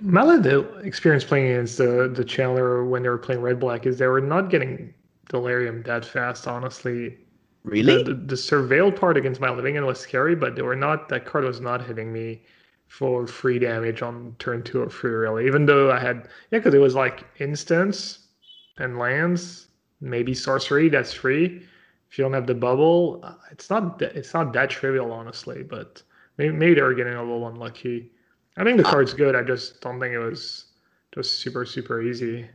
My 0.00 0.36
experience 0.84 1.24
playing 1.24 1.50
against 1.50 1.78
the 1.78 2.12
the 2.14 2.24
Channeler 2.24 2.86
when 2.88 3.02
they 3.02 3.08
were 3.08 3.18
playing 3.18 3.40
red 3.40 3.58
black 3.58 3.86
is 3.86 3.98
they 3.98 4.06
were 4.06 4.20
not 4.20 4.50
getting 4.50 4.92
delirium 5.30 5.82
that 5.84 6.04
fast, 6.04 6.46
honestly. 6.46 7.16
Really? 7.64 8.02
The, 8.02 8.12
the, 8.12 8.14
the 8.14 8.34
surveil 8.36 8.94
part 8.94 9.16
against 9.16 9.40
my 9.40 9.50
living 9.50 9.82
was 9.84 9.98
scary, 9.98 10.36
but 10.36 10.56
they 10.56 10.62
were 10.62 10.76
not 10.76 11.08
that 11.08 11.24
card 11.24 11.44
was 11.44 11.60
not 11.60 11.84
hitting 11.84 12.12
me 12.12 12.42
for 12.86 13.26
free 13.26 13.58
damage 13.58 14.02
on 14.02 14.36
turn 14.38 14.62
two 14.62 14.82
or 14.82 14.90
three 14.90 15.10
really. 15.10 15.46
Even 15.46 15.64
though 15.64 15.90
I 15.90 15.98
had 15.98 16.28
yeah, 16.50 16.58
because 16.58 16.74
it 16.74 16.78
was 16.78 16.94
like 16.94 17.24
instants 17.40 18.28
and 18.76 18.98
lands, 18.98 19.68
maybe 20.02 20.34
sorcery 20.34 20.90
that's 20.90 21.14
free. 21.14 21.66
If 22.10 22.18
you 22.18 22.24
don't 22.24 22.32
have 22.34 22.46
the 22.46 22.54
bubble, 22.54 23.20
uh, 23.22 23.34
it's 23.50 23.70
not 23.70 24.00
it's 24.02 24.34
not 24.34 24.52
that 24.52 24.70
trivial 24.70 25.12
honestly, 25.12 25.62
but 25.62 26.02
maybe, 26.38 26.54
maybe 26.54 26.74
they 26.74 26.82
were 26.82 26.94
getting 26.94 27.14
a 27.14 27.22
little 27.22 27.48
unlucky. 27.48 28.12
I 28.56 28.64
think 28.64 28.78
the 28.78 28.84
card's 28.84 29.12
good. 29.14 29.36
I 29.36 29.42
just 29.42 29.80
don't 29.80 30.00
think 30.00 30.14
it 30.14 30.18
was 30.18 30.66
just 31.14 31.40
super 31.40 31.64
super 31.64 32.02
easy. 32.02 32.48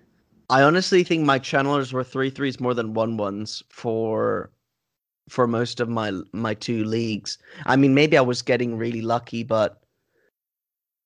I 0.49 0.63
honestly 0.63 1.03
think 1.03 1.25
my 1.25 1.39
channelers 1.39 1.93
were 1.93 2.03
three 2.03 2.29
threes 2.29 2.59
more 2.59 2.73
than 2.73 2.93
one 2.93 3.17
ones 3.17 3.63
for 3.69 4.51
for 5.29 5.47
most 5.47 5.79
of 5.79 5.89
my 5.89 6.11
my 6.33 6.53
two 6.53 6.83
leagues. 6.83 7.37
I 7.65 7.77
mean, 7.77 7.93
maybe 7.93 8.17
I 8.17 8.21
was 8.21 8.41
getting 8.41 8.77
really 8.77 9.01
lucky, 9.01 9.43
but 9.43 9.81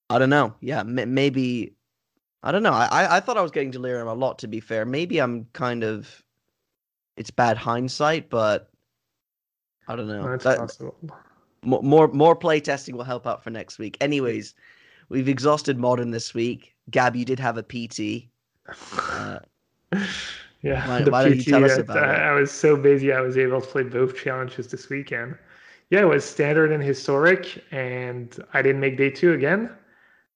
I 0.09 0.19
don't 0.19 0.31
know. 0.31 0.55
Yeah, 0.61 0.81
m- 0.81 1.13
maybe 1.13 1.75
I 2.43 2.51
don't 2.51 2.63
know. 2.63 2.73
I 2.73 3.17
I 3.17 3.21
thought 3.21 3.37
I 3.37 3.43
was 3.43 3.51
getting 3.51 3.71
delirium 3.71 4.07
a 4.07 4.15
lot. 4.15 4.39
To 4.39 4.49
be 4.49 4.61
fair, 4.61 4.85
maybe 4.85 5.19
I'm 5.19 5.45
kind 5.53 5.83
of 5.83 6.24
it's 7.17 7.31
bad 7.31 7.57
hindsight, 7.57 8.29
but 8.29 8.69
I 9.87 9.95
don't 9.95 10.07
know. 10.07 10.23
That's 10.29 10.43
That- 10.43 10.57
possible. 10.59 10.95
more 11.63 12.07
more 12.09 12.35
play 12.35 12.59
testing 12.59 12.95
will 12.95 13.03
help 13.03 13.25
out 13.25 13.43
for 13.43 13.49
next 13.49 13.79
week. 13.79 13.97
Anyways, 14.01 14.53
we've 15.09 15.27
exhausted 15.29 15.77
modern 15.77 16.11
this 16.11 16.33
week. 16.33 16.75
Gab, 16.91 17.15
you 17.15 17.25
did 17.25 17.39
have 17.39 17.57
a 17.57 17.63
PT. 17.63 18.29
Uh, 18.99 19.39
yeah, 20.63 20.87
why- 20.87 21.01
the 21.03 21.11
why 21.11 21.23
don't 21.23 21.35
you 21.37 21.43
tell 21.43 21.63
us 21.63 21.77
uh, 21.77 21.81
about 21.81 21.97
it? 21.97 22.03
I, 22.03 22.29
I 22.29 22.31
was 22.33 22.51
so 22.51 22.75
busy. 22.75 23.13
I 23.13 23.21
was 23.21 23.37
able 23.37 23.61
to 23.61 23.67
play 23.67 23.83
both 23.83 24.17
challenges 24.17 24.67
this 24.67 24.89
weekend. 24.89 25.37
Yeah, 25.91 26.01
it 26.01 26.07
was 26.07 26.25
standard 26.25 26.71
and 26.71 26.83
historic, 26.83 27.63
and 27.71 28.35
I 28.53 28.63
didn't 28.63 28.81
make 28.81 28.97
day 28.97 29.11
two 29.11 29.33
again. 29.33 29.69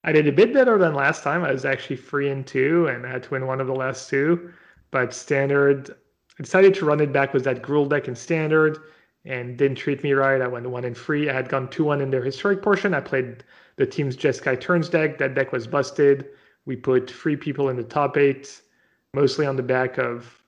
I 0.04 0.12
did 0.12 0.28
a 0.28 0.32
bit 0.32 0.54
better 0.54 0.78
than 0.78 0.94
last 0.94 1.24
time. 1.24 1.44
I 1.44 1.52
was 1.52 1.66
actually 1.66 1.98
three 1.98 2.30
and 2.30 2.46
two, 2.46 2.88
and 2.88 3.06
I 3.06 3.10
had 3.12 3.24
to 3.24 3.30
win 3.32 3.48
one 3.48 3.60
of 3.60 3.66
the 3.68 3.74
last 3.74 4.08
two. 4.10 4.54
But 4.92 5.14
standard, 5.14 5.96
I 6.40 6.44
decided 6.44 6.74
to 6.76 6.86
run 6.86 7.02
it 7.02 7.12
back 7.12 7.34
with 7.34 7.44
that 7.44 7.62
Gruul 7.62 7.90
deck 7.90 8.08
in 8.08 8.16
standard, 8.16 8.80
and 9.26 9.58
didn't 9.58 9.78
treat 9.78 10.02
me 10.04 10.14
right. 10.14 10.42
I 10.42 10.48
went 10.48 10.70
one 10.70 10.86
and 10.86 10.98
three. 10.98 11.30
I 11.30 11.34
had 11.34 11.50
gone 11.50 11.70
two 11.70 11.84
one 11.84 12.00
in 12.00 12.10
their 12.10 12.24
historic 12.24 12.62
portion. 12.62 12.94
I 12.94 13.02
played 13.02 13.44
the 13.76 13.86
team's 13.86 14.16
Jeskai 14.16 14.60
Turns 14.60 14.88
deck. 14.88 15.18
That 15.18 15.36
deck 15.36 15.52
was 15.52 15.68
busted. 15.68 16.30
We 16.66 16.78
put 16.78 17.10
three 17.10 17.36
people 17.36 17.70
in 17.70 17.76
the 17.76 17.84
top 17.84 18.18
eight, 18.18 18.62
mostly 19.14 19.46
on 19.46 19.58
the 19.58 19.64
back 19.64 19.98
of 19.98 20.42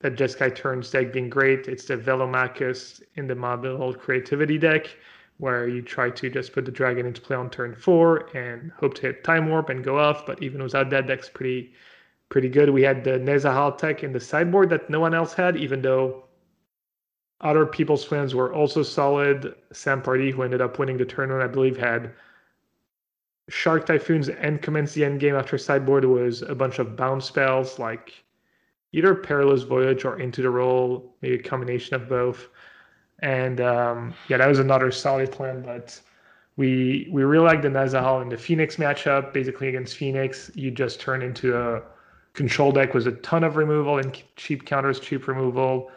that 0.00 0.16
Jeskai 0.16 0.54
Turns 0.54 0.90
deck 0.90 1.12
being 1.12 1.30
great. 1.30 1.68
It's 1.68 1.84
the 1.84 1.96
Velomachus 1.96 3.00
in 3.14 3.28
the 3.28 3.36
Mobile 3.36 3.94
Creativity 3.94 4.58
deck, 4.58 4.96
where 5.38 5.68
you 5.68 5.80
try 5.80 6.10
to 6.10 6.28
just 6.28 6.52
put 6.52 6.64
the 6.64 6.72
dragon 6.72 7.06
into 7.06 7.20
play 7.20 7.36
on 7.36 7.50
turn 7.50 7.76
four 7.76 8.36
and 8.36 8.72
hope 8.72 8.94
to 8.94 9.02
hit 9.02 9.22
Time 9.22 9.48
Warp 9.48 9.68
and 9.68 9.84
go 9.84 9.96
off. 9.96 10.26
But 10.26 10.42
even 10.42 10.60
without 10.60 10.90
that, 10.90 11.06
deck's 11.06 11.28
pretty 11.28 11.72
pretty 12.28 12.48
good. 12.48 12.70
We 12.70 12.82
had 12.82 13.04
the 13.04 13.12
Nezahal 13.12 13.76
tech 13.78 14.02
in 14.02 14.12
the 14.12 14.20
sideboard 14.20 14.70
that 14.70 14.90
no 14.90 15.00
one 15.00 15.14
else 15.14 15.32
had, 15.32 15.56
even 15.56 15.82
though 15.82 16.24
other 17.40 17.66
people's 17.66 18.04
plans 18.04 18.34
were 18.34 18.52
also 18.52 18.82
solid. 18.82 19.54
Sam 19.72 20.00
Pardee, 20.02 20.30
who 20.30 20.42
ended 20.42 20.60
up 20.60 20.78
winning 20.78 20.96
the 20.96 21.04
tournament, 21.04 21.44
I 21.44 21.52
believe, 21.52 21.76
had 21.76 22.12
Shark 23.48 23.86
Typhoons 23.86 24.28
and 24.28 24.62
commence 24.62 24.94
the 24.94 25.04
end 25.04 25.20
game 25.20 25.34
after 25.34 25.58
sideboard 25.58 26.04
was 26.04 26.42
a 26.42 26.54
bunch 26.54 26.78
of 26.78 26.96
bounce 26.96 27.26
spells 27.26 27.78
like 27.78 28.24
either 28.92 29.14
Perilous 29.14 29.62
Voyage 29.62 30.04
or 30.04 30.18
Into 30.18 30.40
the 30.40 30.50
Roil, 30.50 31.14
maybe 31.20 31.34
a 31.34 31.42
combination 31.42 31.94
of 31.94 32.08
both. 32.08 32.48
And 33.20 33.60
um, 33.60 34.14
yeah, 34.28 34.38
that 34.38 34.48
was 34.48 34.58
another 34.58 34.90
solid 34.90 35.30
plan, 35.30 35.62
but 35.62 36.00
we 36.56 37.08
we 37.10 37.24
really 37.24 37.46
liked 37.46 37.62
the 37.62 37.68
Nezahal 37.68 38.22
in 38.22 38.28
the 38.28 38.36
Phoenix 38.36 38.76
matchup. 38.76 39.32
Basically 39.32 39.68
against 39.68 39.96
Phoenix, 39.96 40.50
you 40.54 40.70
just 40.70 41.00
turn 41.00 41.22
into 41.22 41.56
a 41.56 41.82
control 42.34 42.72
deck 42.72 42.92
was 42.94 43.06
a 43.06 43.12
ton 43.12 43.44
of 43.44 43.56
removal 43.56 43.98
and 43.98 44.22
cheap 44.36 44.66
counters, 44.66 45.00
cheap 45.00 45.26
removal. 45.26 45.90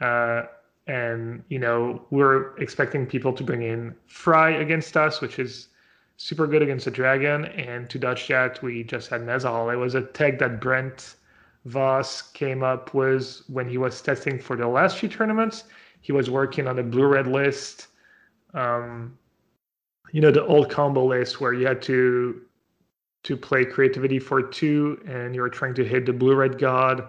Uh, 0.00 0.42
and 0.86 1.42
you 1.48 1.58
know 1.58 2.04
we're 2.10 2.56
expecting 2.56 3.06
people 3.06 3.32
to 3.32 3.44
bring 3.44 3.62
in 3.62 3.94
Fry 4.06 4.50
against 4.50 4.96
us, 4.96 5.20
which 5.20 5.38
is 5.38 5.68
super 6.16 6.46
good 6.46 6.62
against 6.62 6.86
a 6.86 6.90
dragon. 6.90 7.46
And 7.46 7.88
to 7.90 7.98
dodge 7.98 8.28
that, 8.28 8.62
we 8.62 8.84
just 8.84 9.08
had 9.10 9.22
Nezahal. 9.22 9.72
It 9.72 9.76
was 9.76 9.94
a 9.94 10.02
tag 10.02 10.38
that 10.38 10.60
Brent 10.60 11.16
Vos 11.64 12.22
came 12.22 12.62
up 12.62 12.94
with 12.94 13.42
when 13.48 13.68
he 13.68 13.78
was 13.78 14.00
testing 14.00 14.38
for 14.38 14.56
the 14.56 14.66
last 14.66 14.98
few 14.98 15.08
tournaments. 15.08 15.64
He 16.00 16.12
was 16.12 16.30
working 16.30 16.66
on 16.66 16.78
a 16.78 16.82
blue 16.82 17.06
red 17.06 17.26
list. 17.26 17.88
Um, 18.54 19.18
you 20.12 20.20
know 20.20 20.30
the 20.30 20.44
old 20.44 20.70
combo 20.70 21.04
list 21.04 21.40
where 21.40 21.52
you 21.52 21.66
had 21.66 21.82
to 21.82 22.42
to 23.22 23.36
play 23.36 23.64
creativity 23.64 24.18
for 24.18 24.42
two 24.42 25.00
and 25.06 25.34
you're 25.34 25.48
trying 25.48 25.74
to 25.74 25.84
hit 25.84 26.06
the 26.06 26.12
blue 26.12 26.34
red 26.34 26.58
god 26.58 27.08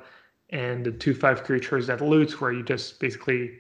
and 0.50 0.86
the 0.86 0.92
two 0.92 1.14
five 1.14 1.44
creatures 1.44 1.88
that 1.88 2.02
loot 2.02 2.42
where 2.42 2.52
you 2.52 2.64
just 2.64 3.00
basically 3.00 3.58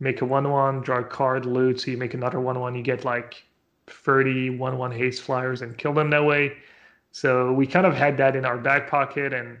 make 0.00 0.22
a 0.22 0.24
one 0.24 0.50
one 0.50 0.80
draw 0.80 1.00
a 1.00 1.04
card 1.04 1.44
loot 1.44 1.80
so 1.80 1.90
you 1.90 1.96
make 1.96 2.14
another 2.14 2.40
one 2.40 2.58
one 2.58 2.74
you 2.74 2.82
get 2.82 3.04
like 3.04 3.44
30 3.86 4.50
one 4.50 4.78
one 4.78 4.90
haste 4.90 5.22
flyers 5.22 5.62
and 5.62 5.76
kill 5.76 5.92
them 5.92 6.10
that 6.10 6.24
way. 6.24 6.56
So 7.12 7.52
we 7.52 7.66
kind 7.66 7.86
of 7.86 7.94
had 7.94 8.16
that 8.18 8.36
in 8.36 8.44
our 8.44 8.56
back 8.56 8.88
pocket 8.88 9.32
and 9.32 9.58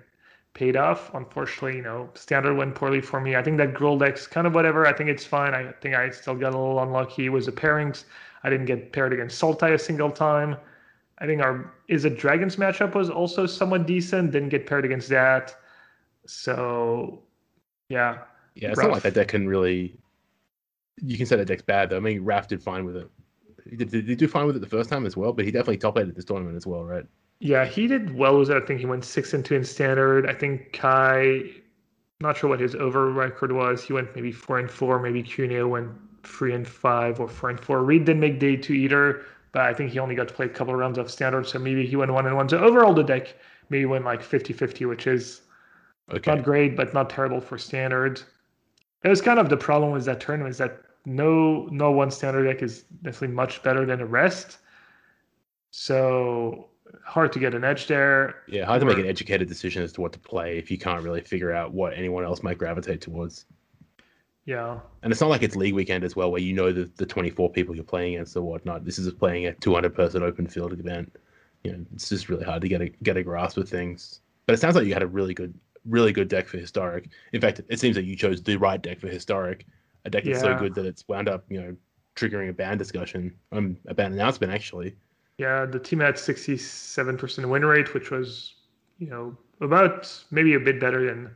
paid 0.54 0.76
off. 0.76 1.12
Unfortunately 1.14 1.76
you 1.76 1.82
know 1.82 2.08
standard 2.14 2.54
went 2.54 2.74
poorly 2.74 3.00
for 3.00 3.20
me. 3.20 3.36
I 3.36 3.42
think 3.42 3.58
that 3.58 3.74
Gruul 3.74 3.98
deck's 3.98 4.26
kind 4.26 4.46
of 4.46 4.54
whatever. 4.54 4.86
I 4.86 4.92
think 4.92 5.10
it's 5.10 5.24
fine. 5.24 5.54
I 5.54 5.72
think 5.80 5.94
i 5.94 6.08
still 6.10 6.34
got 6.34 6.54
a 6.54 6.58
little 6.58 6.82
unlucky 6.82 7.28
with 7.28 7.46
the 7.46 7.52
pairings. 7.52 8.04
I 8.42 8.50
didn't 8.50 8.66
get 8.66 8.92
paired 8.92 9.12
against 9.12 9.40
sultai 9.40 9.74
a 9.74 9.78
single 9.78 10.10
time 10.10 10.56
I 11.20 11.26
think 11.26 11.42
our 11.42 11.72
is 11.88 12.04
a 12.04 12.10
Dragons 12.10 12.56
matchup 12.56 12.94
was 12.94 13.10
also 13.10 13.46
somewhat 13.46 13.86
decent. 13.86 14.32
Didn't 14.32 14.48
get 14.48 14.66
paired 14.66 14.84
against 14.84 15.08
that. 15.10 15.54
So 16.26 17.22
yeah. 17.88 18.18
Yeah, 18.54 18.70
it's 18.70 18.80
not 18.80 18.90
like 18.90 19.02
that 19.02 19.14
deck 19.14 19.28
can 19.28 19.48
really. 19.48 19.96
You 21.02 21.16
can 21.16 21.26
say 21.26 21.36
that 21.36 21.46
deck's 21.46 21.62
bad 21.62 21.90
though. 21.90 21.96
I 21.96 22.00
mean, 22.00 22.24
Raf 22.24 22.48
did 22.48 22.62
fine 22.62 22.84
with 22.84 22.96
it. 22.96 23.10
He 23.68 23.76
did, 23.76 23.90
did 23.90 24.08
he 24.08 24.14
do 24.14 24.28
fine 24.28 24.46
with 24.46 24.56
it 24.56 24.60
the 24.60 24.66
first 24.66 24.90
time 24.90 25.06
as 25.06 25.16
well? 25.16 25.32
But 25.32 25.44
he 25.44 25.50
definitely 25.50 25.78
top 25.78 25.98
eight 25.98 26.08
at 26.08 26.14
this 26.14 26.24
tournament 26.24 26.56
as 26.56 26.66
well, 26.66 26.84
right? 26.84 27.04
Yeah, 27.38 27.64
he 27.64 27.86
did 27.86 28.14
well 28.14 28.38
with 28.38 28.50
it. 28.50 28.62
I 28.62 28.66
think 28.66 28.80
he 28.80 28.86
went 28.86 29.04
six 29.04 29.32
and 29.32 29.44
two 29.44 29.54
in 29.54 29.64
standard. 29.64 30.28
I 30.28 30.34
think 30.34 30.72
Kai 30.72 31.42
not 32.20 32.36
sure 32.36 32.50
what 32.50 32.60
his 32.60 32.74
over 32.74 33.10
record 33.10 33.52
was. 33.52 33.82
He 33.82 33.92
went 33.92 34.14
maybe 34.14 34.30
four 34.30 34.58
and 34.58 34.70
four, 34.70 34.98
maybe 34.98 35.22
Cuneo 35.22 35.66
went 35.66 35.90
three 36.22 36.54
and 36.54 36.68
five 36.68 37.18
or 37.18 37.28
four 37.28 37.50
and 37.50 37.58
four. 37.58 37.82
Reid 37.82 38.04
didn't 38.04 38.20
make 38.20 38.38
day 38.38 38.56
two 38.56 38.74
either, 38.74 39.24
but 39.52 39.62
I 39.62 39.74
think 39.74 39.90
he 39.90 39.98
only 39.98 40.14
got 40.14 40.28
to 40.28 40.34
play 40.34 40.46
a 40.46 40.48
couple 40.48 40.72
of 40.74 40.80
rounds 40.80 40.98
of 40.98 41.10
standard, 41.10 41.46
so 41.46 41.58
maybe 41.58 41.86
he 41.86 41.96
went 41.96 42.12
one 42.12 42.26
and 42.26 42.36
one. 42.36 42.48
So 42.48 42.58
overall 42.58 42.94
the 42.94 43.02
deck 43.02 43.34
maybe 43.68 43.84
went 43.86 44.04
like 44.04 44.22
50-50, 44.22 44.88
which 44.88 45.06
is 45.06 45.42
Okay. 46.12 46.34
not 46.34 46.42
great, 46.42 46.76
but 46.76 46.92
not 46.92 47.08
terrible 47.08 47.40
for 47.40 47.56
standard. 47.56 48.20
It 49.04 49.08
was 49.08 49.22
kind 49.22 49.38
of 49.38 49.48
the 49.48 49.56
problem 49.56 49.92
with 49.92 50.04
that 50.06 50.20
tournament 50.20 50.50
is 50.50 50.58
that 50.58 50.82
no 51.06 51.66
no 51.70 51.90
one 51.92 52.10
standard 52.10 52.44
deck 52.44 52.62
is 52.62 52.84
necessarily 53.02 53.34
much 53.34 53.62
better 53.62 53.86
than 53.86 54.00
the 54.00 54.06
rest. 54.06 54.58
So 55.70 56.68
hard 57.04 57.32
to 57.32 57.38
get 57.38 57.54
an 57.54 57.64
edge 57.64 57.86
there. 57.86 58.42
Yeah, 58.48 58.64
hard 58.64 58.80
to 58.80 58.86
make 58.86 58.98
an 58.98 59.06
educated 59.06 59.48
decision 59.48 59.82
as 59.82 59.92
to 59.92 60.00
what 60.00 60.12
to 60.12 60.18
play 60.18 60.58
if 60.58 60.70
you 60.70 60.78
can't 60.78 61.02
really 61.02 61.20
figure 61.20 61.52
out 61.52 61.72
what 61.72 61.94
anyone 61.94 62.24
else 62.24 62.42
might 62.42 62.58
gravitate 62.58 63.00
towards. 63.00 63.46
Yeah. 64.46 64.80
And 65.02 65.12
it's 65.12 65.20
not 65.20 65.30
like 65.30 65.42
it's 65.42 65.56
league 65.56 65.74
weekend 65.74 66.04
as 66.04 66.16
well, 66.16 66.30
where 66.30 66.40
you 66.40 66.52
know 66.52 66.72
the, 66.72 66.90
the 66.96 67.06
24 67.06 67.50
people 67.50 67.74
you're 67.74 67.84
playing 67.84 68.14
against 68.14 68.36
or 68.36 68.42
whatnot. 68.42 68.84
This 68.84 68.98
is 68.98 69.12
playing 69.12 69.46
a 69.46 69.54
200 69.54 69.94
person 69.94 70.22
open 70.22 70.46
field 70.46 70.72
event. 70.72 71.14
You 71.64 71.72
know, 71.72 71.86
it's 71.94 72.08
just 72.08 72.28
really 72.28 72.44
hard 72.44 72.62
to 72.62 72.68
get 72.68 72.80
a 72.80 72.88
get 73.02 73.16
a 73.16 73.22
grasp 73.22 73.58
of 73.58 73.68
things. 73.68 74.20
But 74.46 74.54
it 74.54 74.60
sounds 74.60 74.74
like 74.74 74.86
you 74.86 74.94
had 74.94 75.02
a 75.02 75.06
really 75.06 75.34
good, 75.34 75.54
really 75.84 76.12
good 76.12 76.28
deck 76.28 76.46
for 76.46 76.58
historic. 76.58 77.08
In 77.32 77.40
fact, 77.40 77.60
it 77.68 77.78
seems 77.78 77.96
that 77.96 78.04
you 78.04 78.16
chose 78.16 78.42
the 78.42 78.56
right 78.56 78.80
deck 78.80 78.98
for 78.98 79.08
historic. 79.08 79.66
A 80.06 80.10
deck 80.10 80.24
that's 80.24 80.40
so 80.40 80.56
good 80.56 80.74
that 80.74 80.86
it's 80.86 81.06
wound 81.06 81.28
up, 81.28 81.44
you 81.50 81.60
know, 81.60 81.76
triggering 82.16 82.48
a 82.48 82.52
ban 82.52 82.78
discussion, 82.78 83.34
um, 83.52 83.76
a 83.86 83.94
ban 83.94 84.12
announcement 84.12 84.52
actually. 84.52 84.96
Yeah, 85.38 85.64
the 85.66 85.78
team 85.78 86.00
had 86.00 86.16
67% 86.16 87.48
win 87.48 87.64
rate, 87.64 87.94
which 87.94 88.10
was, 88.10 88.54
you 88.98 89.08
know, 89.08 89.36
about 89.60 90.12
maybe 90.30 90.54
a 90.54 90.60
bit 90.60 90.80
better 90.80 91.06
than 91.06 91.30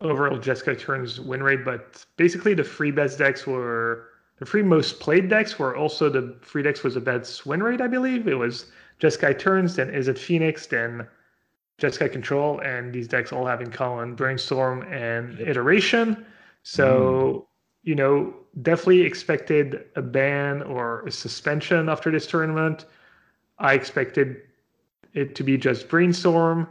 overall 0.00 0.38
Jeskai 0.38 0.78
Turns 0.78 1.20
win 1.20 1.42
rate. 1.42 1.64
But 1.64 2.04
basically, 2.16 2.54
the 2.54 2.64
free 2.64 2.90
best 2.90 3.18
decks 3.18 3.46
were 3.46 4.08
the 4.38 4.46
free 4.46 4.62
most 4.62 5.00
played 5.00 5.28
decks 5.28 5.58
were 5.58 5.76
also 5.76 6.08
the 6.08 6.36
free 6.42 6.62
decks 6.62 6.82
was 6.82 6.94
the 6.94 7.00
best 7.00 7.44
win 7.44 7.62
rate, 7.62 7.80
I 7.80 7.88
believe. 7.88 8.28
It 8.28 8.34
was 8.34 8.66
Jeskai 9.00 9.38
Turns, 9.38 9.76
then 9.76 9.90
Izzet 9.90 10.18
Phoenix, 10.18 10.66
then 10.66 11.06
Jeskai 11.80 12.10
Control, 12.10 12.60
and 12.60 12.92
these 12.92 13.08
decks 13.08 13.32
all 13.32 13.46
have 13.46 13.60
in 13.60 13.70
common 13.70 14.14
Brainstorm 14.14 14.82
and 14.92 15.40
Iteration. 15.40 16.24
So, 16.62 17.46
mm. 17.46 17.46
you 17.82 17.94
know, 17.94 18.34
definitely 18.62 19.02
expected 19.02 19.84
a 19.96 20.02
ban 20.02 20.62
or 20.62 21.06
a 21.06 21.10
suspension 21.10 21.88
after 21.88 22.10
this 22.10 22.26
tournament. 22.26 22.86
I 23.58 23.74
expected 23.74 24.42
it 25.14 25.34
to 25.34 25.42
be 25.42 25.56
just 25.56 25.88
brainstorm. 25.88 26.68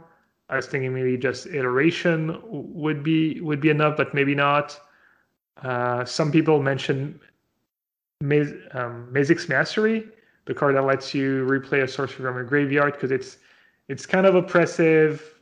I 0.48 0.56
was 0.56 0.66
thinking 0.66 0.94
maybe 0.94 1.16
just 1.16 1.46
iteration 1.46 2.40
would 2.44 3.02
be 3.02 3.40
would 3.40 3.60
be 3.60 3.70
enough, 3.70 3.96
but 3.96 4.14
maybe 4.14 4.34
not. 4.34 4.80
Uh, 5.62 6.04
some 6.04 6.30
people 6.30 6.62
mentioned 6.62 7.18
Miz, 8.20 8.54
um, 8.72 9.12
Mastery, 9.12 10.06
the 10.46 10.54
card 10.54 10.76
that 10.76 10.82
lets 10.82 11.14
you 11.14 11.44
replay 11.46 11.82
a 11.82 11.88
sorcery 11.88 12.24
from 12.24 12.36
your 12.36 12.44
graveyard, 12.44 12.94
because 12.94 13.10
it's 13.10 13.38
it's 13.88 14.06
kind 14.06 14.26
of 14.26 14.34
oppressive. 14.34 15.34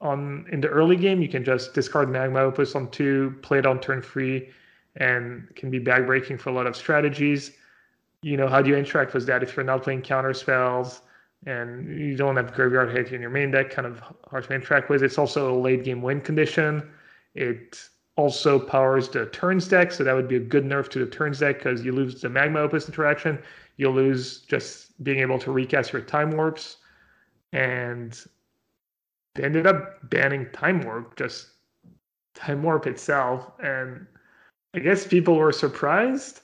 On 0.00 0.46
in 0.50 0.60
the 0.60 0.68
early 0.68 0.96
game, 0.96 1.22
you 1.22 1.28
can 1.28 1.44
just 1.44 1.74
discard 1.74 2.10
Magma 2.10 2.40
Opus 2.40 2.74
on 2.74 2.90
two, 2.90 3.36
play 3.42 3.58
it 3.58 3.66
on 3.66 3.78
turn 3.78 4.02
three, 4.02 4.50
and 4.96 5.48
can 5.54 5.70
be 5.70 5.78
backbreaking 5.78 6.40
for 6.40 6.50
a 6.50 6.52
lot 6.52 6.66
of 6.66 6.76
strategies 6.76 7.52
you 8.22 8.36
know, 8.36 8.48
how 8.48 8.62
do 8.62 8.70
you 8.70 8.76
interact 8.76 9.14
with 9.14 9.26
that 9.26 9.42
if 9.42 9.56
you're 9.56 9.64
not 9.64 9.82
playing 9.82 10.02
counter 10.02 10.32
spells 10.32 11.02
and 11.46 11.98
you 11.98 12.16
don't 12.16 12.36
have 12.36 12.54
graveyard 12.54 12.90
hit 12.90 13.12
in 13.12 13.20
your 13.20 13.30
main 13.30 13.50
deck? 13.50 13.70
Kind 13.70 13.86
of 13.86 14.02
hard 14.30 14.44
to 14.44 14.54
interact 14.54 14.88
with. 14.88 15.02
It's 15.02 15.18
also 15.18 15.54
a 15.54 15.58
late 15.58 15.84
game 15.84 16.02
win 16.02 16.20
condition. 16.20 16.90
It 17.34 17.80
also 18.16 18.58
powers 18.58 19.08
the 19.08 19.26
turns 19.26 19.68
deck, 19.68 19.92
so 19.92 20.04
that 20.04 20.14
would 20.14 20.28
be 20.28 20.36
a 20.36 20.40
good 20.40 20.64
nerf 20.64 20.88
to 20.90 20.98
the 20.98 21.06
turns 21.06 21.40
deck 21.40 21.58
because 21.58 21.84
you 21.84 21.92
lose 21.92 22.20
the 22.20 22.28
magma 22.28 22.60
opus 22.60 22.88
interaction. 22.88 23.42
You'll 23.76 23.94
lose 23.94 24.40
just 24.40 25.02
being 25.02 25.18
able 25.20 25.38
to 25.40 25.50
recast 25.50 25.92
your 25.92 26.02
time 26.02 26.30
warps, 26.30 26.76
and 27.52 28.18
they 29.34 29.44
ended 29.44 29.66
up 29.66 30.08
banning 30.10 30.50
time 30.52 30.82
warp, 30.82 31.16
just 31.16 31.48
time 32.34 32.62
warp 32.62 32.86
itself, 32.86 33.52
and 33.62 34.06
I 34.74 34.78
guess 34.78 35.06
people 35.06 35.36
were 35.36 35.52
surprised 35.52 36.42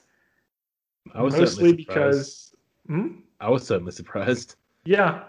I 1.13 1.21
was 1.21 1.35
mostly 1.35 1.73
because 1.73 2.53
hmm? 2.87 3.07
I 3.39 3.49
was 3.49 3.65
certainly 3.65 3.91
surprised. 3.91 4.55
Yeah 4.89 5.21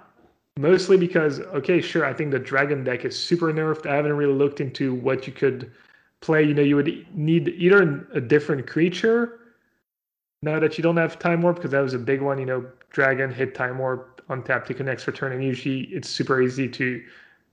mostly 0.59 0.97
because 0.97 1.39
okay 1.41 1.83
sure 1.83 2.07
i 2.07 2.15
think 2.15 2.31
the 2.31 2.39
dragon 2.39 2.83
deck 2.83 3.05
is 3.05 3.17
super 3.17 3.53
nerfed. 3.53 3.85
I 3.87 3.95
haven't 3.95 4.15
really 4.15 4.33
looked 4.33 4.59
into 4.59 4.95
what 4.95 5.27
you 5.27 5.35
could 5.35 5.71
play. 6.23 6.43
You 6.43 6.55
know 6.55 6.63
you 6.63 6.77
would 6.77 7.07
need 7.15 7.49
either 7.49 8.09
a 8.15 8.23
different 8.23 8.67
creature 8.67 9.41
now 10.43 10.59
that 10.59 10.79
you 10.79 10.83
don't 10.83 10.97
have 10.97 11.19
time 11.19 11.43
warp 11.43 11.57
because 11.57 11.73
that 11.73 11.81
was 11.81 11.93
a 11.93 11.99
big 11.99 12.23
one 12.23 12.39
you 12.39 12.47
know 12.47 12.65
dragon 12.89 13.31
hit 13.31 13.55
time 13.55 13.77
warp 13.77 14.27
untap 14.31 14.65
take 14.65 14.81
an 14.81 14.89
extra 14.89 15.13
turn 15.13 15.33
and 15.33 15.45
usually 15.45 15.81
it's 15.93 16.09
super 16.09 16.41
easy 16.41 16.67
to 16.67 17.03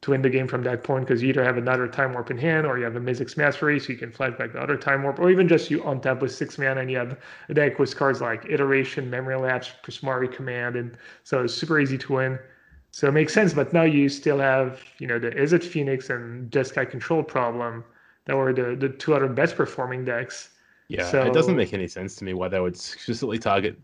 to 0.02 0.12
win 0.12 0.22
the 0.22 0.30
game 0.30 0.48
from 0.48 0.64
that 0.64 0.84
point 0.84 1.08
because 1.08 1.24
you 1.24 1.30
either 1.30 1.43
have 1.43 1.58
another 1.58 1.88
time 1.88 2.14
warp 2.14 2.30
in 2.30 2.38
hand 2.38 2.68
or 2.68 2.78
you 2.78 2.84
have 2.84 2.95
a 2.95 3.00
Mizzix 3.00 3.36
Mastery 3.36 3.80
so 3.80 3.91
you 3.91 3.98
can 3.98 4.12
flash 4.12 4.38
back 4.38 4.54
the 4.54 4.62
other 4.62 4.78
time 4.78 5.04
warp 5.04 5.20
or 5.20 5.32
even 5.32 5.48
just 5.48 5.72
you 5.72 5.84
on 5.84 6.00
untap 6.00 6.20
with 6.22 6.32
six 6.32 6.58
mana 6.58 6.82
and 6.82 6.91
you 6.91 6.98
have 6.98 7.18
a 7.50 7.54
deck 7.54 7.80
with 7.80 7.95
cards 7.95 8.22
like 8.22 8.45
Iteration, 8.48 9.10
Memory 9.10 9.38
Lapse, 9.38 9.72
Prismari 9.84 10.32
Command 10.32 10.76
and 10.76 10.98
so 11.24 11.43
it's 11.43 11.54
super 11.54 11.80
easy 11.80 11.98
to 11.98 12.14
win. 12.14 12.39
So 12.91 13.08
it 13.08 13.12
makes 13.12 13.34
sense, 13.34 13.54
but 13.54 13.74
now 13.74 13.84
you 13.84 14.08
still 14.10 14.39
have, 14.39 14.82
you 15.00 15.08
know, 15.08 15.20
the 15.20 15.32
Izzet 15.32 15.64
Phoenix 15.64 16.10
and 16.10 16.50
Jeskai 16.52 16.89
Control 16.89 17.22
problem 17.22 17.84
that 18.26 18.36
were 18.36 18.54
the, 18.54 18.76
the 18.76 18.89
two 18.89 19.14
other 19.14 19.28
best 19.28 19.56
performing 19.56 20.06
decks. 20.06 20.50
Yeah, 20.89 21.10
So- 21.10 21.24
it 21.24 21.34
doesn't 21.34 21.56
make 21.56 21.74
any 21.74 21.88
sense 21.88 22.16
to 22.18 22.24
me 22.24 22.34
why 22.34 22.48
they 22.48 22.60
would 22.60 22.76
explicitly 22.76 23.39
target. 23.39 23.78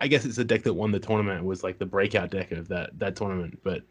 I 0.00 0.08
guess 0.08 0.24
it's 0.24 0.38
a 0.38 0.44
deck 0.44 0.64
that 0.64 0.74
won 0.74 0.90
the 0.90 0.98
tournament 0.98 1.40
it 1.40 1.44
was 1.44 1.62
like 1.62 1.78
the 1.78 1.86
breakout 1.86 2.30
deck 2.30 2.50
of 2.50 2.68
that 2.68 2.98
that 2.98 3.16
tournament, 3.16 3.58
but 3.62 3.82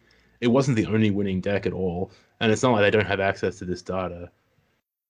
it 0.42 0.48
wasn't 0.48 0.76
the 0.76 0.88
only 0.88 1.12
winning 1.12 1.40
deck 1.40 1.66
at 1.66 1.74
all. 1.74 2.12
And 2.40 2.52
it's 2.52 2.64
not 2.64 2.72
like 2.72 2.82
they 2.82 2.92
don't 2.92 3.06
have 3.08 3.20
access 3.20 3.60
to 3.60 3.66
this 3.66 3.82
data. 3.82 4.30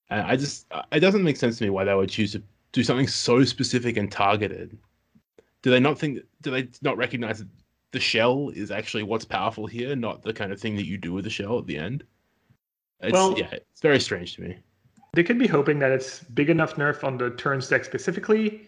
And 0.10 0.22
I 0.22 0.36
just 0.36 0.68
it 0.92 1.00
doesn't 1.00 1.24
make 1.24 1.38
sense 1.38 1.58
to 1.58 1.64
me 1.64 1.70
why 1.70 1.86
they 1.86 1.96
would 1.96 2.10
choose 2.10 2.34
to 2.34 2.44
do 2.74 2.84
something 2.84 3.08
so 3.08 3.44
specific 3.46 3.98
and 3.98 4.12
targeted. 4.12 4.78
Do 5.62 5.72
they 5.72 5.80
not 5.80 5.98
think? 5.98 6.20
Do 6.42 6.52
they 6.52 6.68
not 6.82 6.98
recognize 6.98 7.40
that 7.40 7.48
the 7.92 8.00
shell 8.00 8.50
is 8.50 8.72
actually 8.72 9.04
what's 9.04 9.26
powerful 9.26 9.68
here, 9.68 9.96
not 9.96 10.22
the 10.22 10.34
kind 10.34 10.52
of 10.52 10.60
thing 10.60 10.76
that 10.76 10.86
you 10.86 10.98
do 10.98 11.14
with 11.14 11.24
the 11.24 11.30
shell 11.30 11.58
at 11.58 11.66
the 11.66 11.78
end? 11.78 12.04
It's, 13.00 13.14
Well- 13.14 13.38
yeah, 13.38 13.50
it's 13.52 13.82
very 13.82 14.00
strange 14.00 14.36
to 14.36 14.42
me. 14.42 14.58
They 15.14 15.24
could 15.24 15.40
be 15.40 15.48
hoping 15.48 15.80
that 15.80 15.92
it's 15.92 16.24
big 16.24 16.50
enough 16.50 16.76
nerf 16.76 17.04
on 17.04 17.18
the 17.18 17.32
turns 17.32 17.68
deck 17.68 17.84
specifically. 17.84 18.62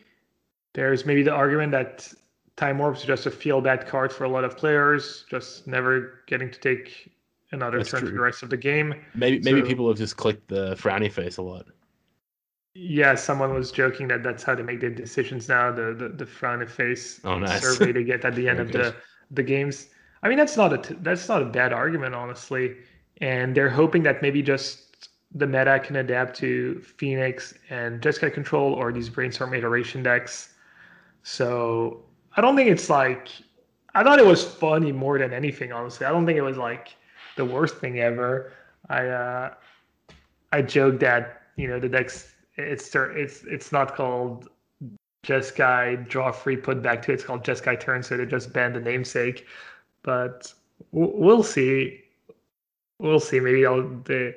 There's 0.73 1.05
maybe 1.05 1.23
the 1.23 1.31
argument 1.31 1.71
that 1.71 2.11
Time 2.55 2.77
Warp's 2.77 3.03
just 3.03 3.25
a 3.25 3.31
feel 3.31 3.61
bad 3.61 3.87
card 3.87 4.13
for 4.13 4.25
a 4.25 4.29
lot 4.29 4.43
of 4.43 4.55
players, 4.57 5.25
just 5.29 5.65
never 5.67 6.21
getting 6.27 6.51
to 6.51 6.59
take 6.59 7.11
another 7.51 7.77
That's 7.77 7.89
turn 7.89 8.01
for 8.05 8.11
the 8.11 8.19
rest 8.19 8.43
of 8.43 8.49
the 8.49 8.57
game. 8.57 8.93
Maybe 9.15 9.39
maybe 9.39 9.61
people 9.63 9.87
have 9.87 9.97
just 9.97 10.17
clicked 10.17 10.47
the 10.49 10.75
frowny 10.75 11.11
face 11.11 11.37
a 11.37 11.41
lot. 11.41 11.65
Yeah, 12.75 13.15
someone 13.15 13.53
was 13.53 13.71
joking 13.71 14.07
that 14.07 14.23
that's 14.23 14.43
how 14.43 14.55
they 14.55 14.63
make 14.63 14.79
their 14.81 14.89
decisions 14.89 15.47
now. 15.47 15.71
The 15.71 15.93
the, 15.93 16.09
the 16.09 16.25
frowny 16.25 16.67
face 16.69 17.21
Oh, 17.23 17.37
nice. 17.37 17.61
survey 17.61 17.91
they 17.91 18.03
get 18.03 18.25
at 18.25 18.35
the 18.35 18.49
end 18.49 18.59
of 18.59 18.71
the 18.71 18.95
the 19.31 19.43
games. 19.43 19.89
I 20.23 20.29
mean, 20.29 20.37
that's 20.37 20.57
not 20.57 20.73
a 20.73 20.77
t- 20.77 20.95
that's 21.01 21.27
not 21.29 21.41
a 21.41 21.45
bad 21.45 21.73
argument, 21.73 22.15
honestly. 22.15 22.77
And 23.21 23.55
they're 23.55 23.69
hoping 23.69 24.03
that 24.03 24.21
maybe 24.21 24.41
just 24.41 25.09
the 25.35 25.45
meta 25.47 25.79
can 25.79 25.95
adapt 25.97 26.35
to 26.37 26.79
Phoenix 26.81 27.53
and 27.69 28.01
Jeskai 28.01 28.33
Control 28.33 28.73
or 28.73 28.91
these 28.91 29.09
brainstorm 29.09 29.53
iteration 29.53 30.01
decks. 30.03 30.53
So 31.23 32.05
I 32.35 32.41
don't 32.41 32.55
think 32.55 32.69
it's 32.69 32.89
like 32.89 33.29
I 33.95 34.03
thought 34.03 34.19
it 34.19 34.25
was 34.25 34.43
funny 34.43 34.91
more 34.91 35.19
than 35.19 35.33
anything. 35.33 35.71
Honestly, 35.71 36.05
I 36.05 36.11
don't 36.11 36.25
think 36.25 36.37
it 36.37 36.41
was 36.41 36.57
like 36.57 36.95
the 37.35 37.45
worst 37.45 37.77
thing 37.77 37.99
ever. 37.99 38.53
I 38.89 39.07
uh, 39.07 39.53
I 40.51 40.61
joked 40.61 40.99
that 41.01 41.43
you 41.55 41.67
know 41.67 41.79
the 41.79 41.89
decks 41.89 42.33
it's 42.57 42.93
it's 42.95 43.43
it's 43.43 43.71
not 43.71 43.95
called 43.95 44.49
Jeskai 45.25 46.07
draw 46.07 46.31
free 46.31 46.57
put 46.57 46.81
back 46.81 47.01
to 47.03 47.11
it's 47.11 47.23
called 47.23 47.43
Jeskai 47.43 47.79
turn 47.79 48.03
so 48.03 48.17
they 48.17 48.25
just 48.25 48.51
banned 48.51 48.75
the 48.75 48.81
namesake. 48.81 49.45
But 50.03 50.53
we'll 50.91 51.43
see. 51.43 52.01
We'll 52.99 53.19
see. 53.19 53.39
Maybe 53.39 53.65
I'll, 53.65 53.87
they 54.05 54.35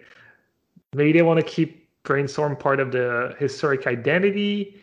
maybe 0.95 1.13
they 1.13 1.23
want 1.23 1.41
to 1.41 1.47
keep 1.47 1.89
brainstorm 2.05 2.57
part 2.57 2.79
of 2.79 2.93
the 2.93 3.35
historic 3.39 3.87
identity 3.87 4.81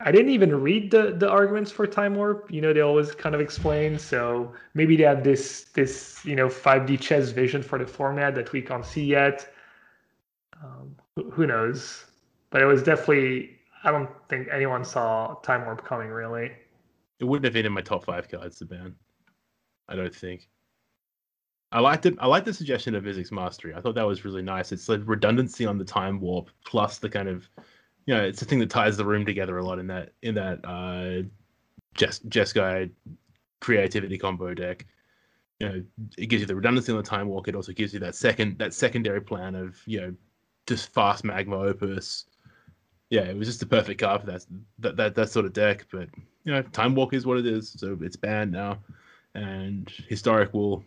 I 0.00 0.12
didn't 0.12 0.30
even 0.30 0.54
read 0.62 0.90
the 0.90 1.12
the 1.12 1.28
arguments 1.28 1.72
for 1.72 1.86
time 1.86 2.14
warp 2.14 2.50
you 2.52 2.60
know 2.60 2.72
they 2.72 2.80
always 2.80 3.12
kind 3.12 3.34
of 3.34 3.40
explain 3.40 3.98
so 3.98 4.52
maybe 4.74 4.96
they 4.96 5.02
have 5.02 5.24
this 5.24 5.64
this 5.74 6.24
you 6.24 6.36
know 6.36 6.48
5D 6.48 7.00
chess 7.00 7.30
vision 7.30 7.62
for 7.62 7.78
the 7.78 7.86
format 7.86 8.34
that 8.36 8.52
we 8.52 8.62
can't 8.62 8.86
see 8.86 9.04
yet 9.04 9.52
um, 10.62 10.94
who- 11.32 11.46
knows 11.46 12.04
but 12.50 12.62
it 12.62 12.66
was 12.66 12.82
definitely 12.82 13.58
I 13.84 13.90
don't 13.90 14.10
think 14.28 14.48
anyone 14.52 14.84
saw 14.84 15.34
Time 15.42 15.64
Warp 15.64 15.84
coming 15.84 16.08
really. 16.08 16.50
It 17.20 17.24
wouldn't 17.24 17.44
have 17.44 17.54
been 17.54 17.66
in 17.66 17.72
my 17.72 17.80
top 17.80 18.04
five 18.04 18.28
cards 18.28 18.58
to 18.58 18.64
ban. 18.64 18.94
I 19.88 19.94
don't 19.96 20.14
think. 20.14 20.48
I 21.70 21.80
liked 21.80 22.06
it. 22.06 22.14
I 22.18 22.26
liked 22.26 22.46
the 22.46 22.54
suggestion 22.54 22.94
of 22.94 23.04
Mizzix 23.04 23.30
Mastery. 23.30 23.74
I 23.74 23.80
thought 23.80 23.94
that 23.94 24.06
was 24.06 24.24
really 24.24 24.42
nice. 24.42 24.72
It's 24.72 24.86
the 24.86 24.98
redundancy 25.00 25.66
on 25.66 25.78
the 25.78 25.84
time 25.84 26.18
warp 26.20 26.50
plus 26.64 26.98
the 26.98 27.08
kind 27.08 27.28
of, 27.28 27.48
you 28.08 28.14
know, 28.14 28.24
it's 28.24 28.40
the 28.40 28.46
thing 28.46 28.58
that 28.60 28.70
ties 28.70 28.96
the 28.96 29.04
room 29.04 29.26
together 29.26 29.58
a 29.58 29.62
lot 29.62 29.78
in 29.78 29.86
that 29.88 30.12
in 30.22 30.34
that 30.36 30.64
uh, 30.64 31.28
Jess 31.92 32.20
Jeskai 32.20 32.90
creativity 33.60 34.16
combo 34.16 34.54
deck. 34.54 34.86
You 35.60 35.68
know, 35.68 35.84
it 36.16 36.26
gives 36.28 36.40
you 36.40 36.46
the 36.46 36.56
redundancy 36.56 36.90
on 36.90 36.96
the 36.96 37.04
time 37.04 37.28
walk. 37.28 37.48
It 37.48 37.54
also 37.54 37.72
gives 37.72 37.92
you 37.92 38.00
that 38.00 38.14
second 38.14 38.58
that 38.60 38.72
secondary 38.72 39.20
plan 39.20 39.54
of 39.54 39.76
you 39.84 40.00
know, 40.00 40.14
just 40.66 40.88
fast 40.94 41.22
magma 41.22 41.58
opus. 41.58 42.24
Yeah, 43.10 43.24
it 43.24 43.36
was 43.36 43.46
just 43.46 43.60
the 43.60 43.66
perfect 43.66 44.00
card 44.00 44.22
for 44.22 44.26
that 44.28 44.46
that 44.78 44.96
that, 44.96 45.14
that 45.14 45.28
sort 45.28 45.44
of 45.44 45.52
deck. 45.52 45.84
But 45.92 46.08
you 46.44 46.52
know, 46.54 46.62
Time 46.62 46.94
Walk 46.94 47.12
is 47.12 47.26
what 47.26 47.36
it 47.36 47.44
is, 47.44 47.76
so 47.76 47.98
it's 48.00 48.16
banned 48.16 48.52
now. 48.52 48.78
And 49.34 49.92
Historic 50.08 50.54
will 50.54 50.82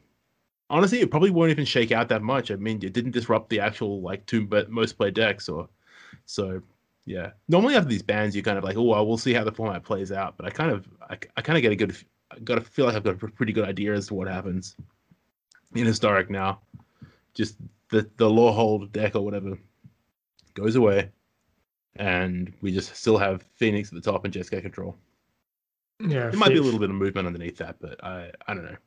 honestly, 0.71 1.01
it 1.01 1.11
probably 1.11 1.29
won't 1.29 1.51
even 1.51 1.65
shake 1.65 1.91
out 1.91 2.09
that 2.09 2.23
much. 2.23 2.49
I 2.49 2.55
mean, 2.55 2.77
it 2.83 2.93
didn't 2.93 3.11
disrupt 3.11 3.49
the 3.49 3.59
actual 3.59 4.01
like 4.01 4.25
two 4.25 4.49
most 4.69 4.93
played 4.93 5.13
decks, 5.13 5.47
or 5.47 5.69
so 6.25 6.63
Yeah. 7.05 7.31
Normally 7.47 7.75
after 7.75 7.89
these 7.89 8.03
bans, 8.03 8.35
you're 8.35 8.43
kind 8.43 8.57
of 8.57 8.63
like, 8.63 8.77
oh, 8.77 8.83
well, 8.83 9.05
we'll 9.05 9.17
see 9.17 9.33
how 9.33 9.43
the 9.43 9.51
format 9.51 9.83
plays 9.83 10.11
out. 10.11 10.37
But 10.37 10.45
I 10.45 10.49
kind 10.49 10.71
of, 10.71 10.87
I, 11.09 11.17
I 11.35 11.41
kind 11.41 11.57
of 11.57 11.61
get 11.61 11.71
a 11.71 11.75
good, 11.75 11.95
I 12.31 12.39
got 12.39 12.55
to 12.55 12.61
feel 12.61 12.85
like 12.85 12.95
I've 12.95 13.03
got 13.03 13.21
a 13.21 13.27
pretty 13.27 13.53
good 13.53 13.67
idea 13.67 13.93
as 13.93 14.07
to 14.07 14.13
what 14.13 14.27
happens 14.27 14.75
in 15.75 15.85
historic 15.85 16.29
now. 16.29 16.59
Just 17.33 17.55
the 17.89 18.09
the 18.17 18.29
law 18.29 18.51
Lorehold 18.51 18.91
deck 18.91 19.15
or 19.15 19.21
whatever 19.21 19.57
goes 20.53 20.75
away, 20.75 21.09
and 21.95 22.53
we 22.61 22.71
just 22.71 22.95
still 22.95 23.17
have 23.17 23.45
Phoenix 23.55 23.89
at 23.89 23.95
the 23.95 24.11
top 24.11 24.25
and 24.25 24.33
Jet 24.33 24.49
control. 24.49 24.95
Yeah, 25.99 26.27
It 26.29 26.35
might 26.35 26.49
be 26.49 26.57
a 26.57 26.61
little 26.61 26.79
bit 26.79 26.89
of 26.89 26.95
movement 26.95 27.27
underneath 27.27 27.57
that, 27.57 27.77
but 27.79 28.03
I 28.03 28.31
I 28.47 28.53
don't 28.53 28.65
know. 28.65 28.77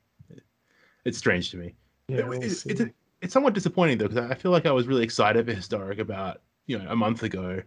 It's 1.04 1.18
strange 1.18 1.50
to 1.50 1.56
me. 1.56 1.74
Yeah, 2.08 2.18
It- 2.18 2.28
we'll 2.28 2.42
it's, 2.42 2.62
see. 2.62 2.70
it's, 2.70 2.82
it's 3.22 3.32
somewhat 3.32 3.54
disappointing 3.54 3.98
though 3.98 4.08
because 4.08 4.30
I 4.30 4.34
feel 4.34 4.50
like 4.50 4.66
I 4.66 4.72
was 4.72 4.86
really 4.86 5.04
excited 5.04 5.46
for 5.46 5.52
historic 5.52 5.98
about 5.98 6.42
you 6.66 6.78
know 6.78 6.86
a 6.90 6.96
month 6.96 7.22
ago, 7.22 7.62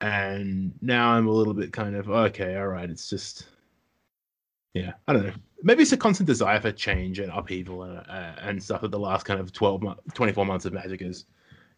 and 0.00 0.72
now 0.82 1.10
I'm 1.10 1.26
a 1.26 1.32
little 1.32 1.54
bit 1.54 1.72
kind 1.72 1.96
of 1.96 2.08
okay, 2.10 2.56
all 2.56 2.68
right. 2.68 2.88
It's 2.88 3.08
just 3.08 3.46
yeah, 4.74 4.92
I 5.08 5.12
don't 5.14 5.26
know. 5.26 5.32
Maybe 5.62 5.82
it's 5.82 5.92
a 5.92 5.96
constant 5.96 6.26
desire 6.26 6.60
for 6.60 6.70
change 6.70 7.18
and 7.18 7.32
upheaval 7.32 7.84
and 7.84 7.98
uh, 7.98 8.32
and 8.40 8.62
stuff 8.62 8.82
that 8.82 8.90
the 8.90 8.98
last 8.98 9.24
kind 9.24 9.40
of 9.40 9.52
12 9.52 9.82
months, 9.82 10.02
24 10.14 10.44
months 10.44 10.64
of 10.66 10.72
Magic 10.74 11.00
has 11.00 11.24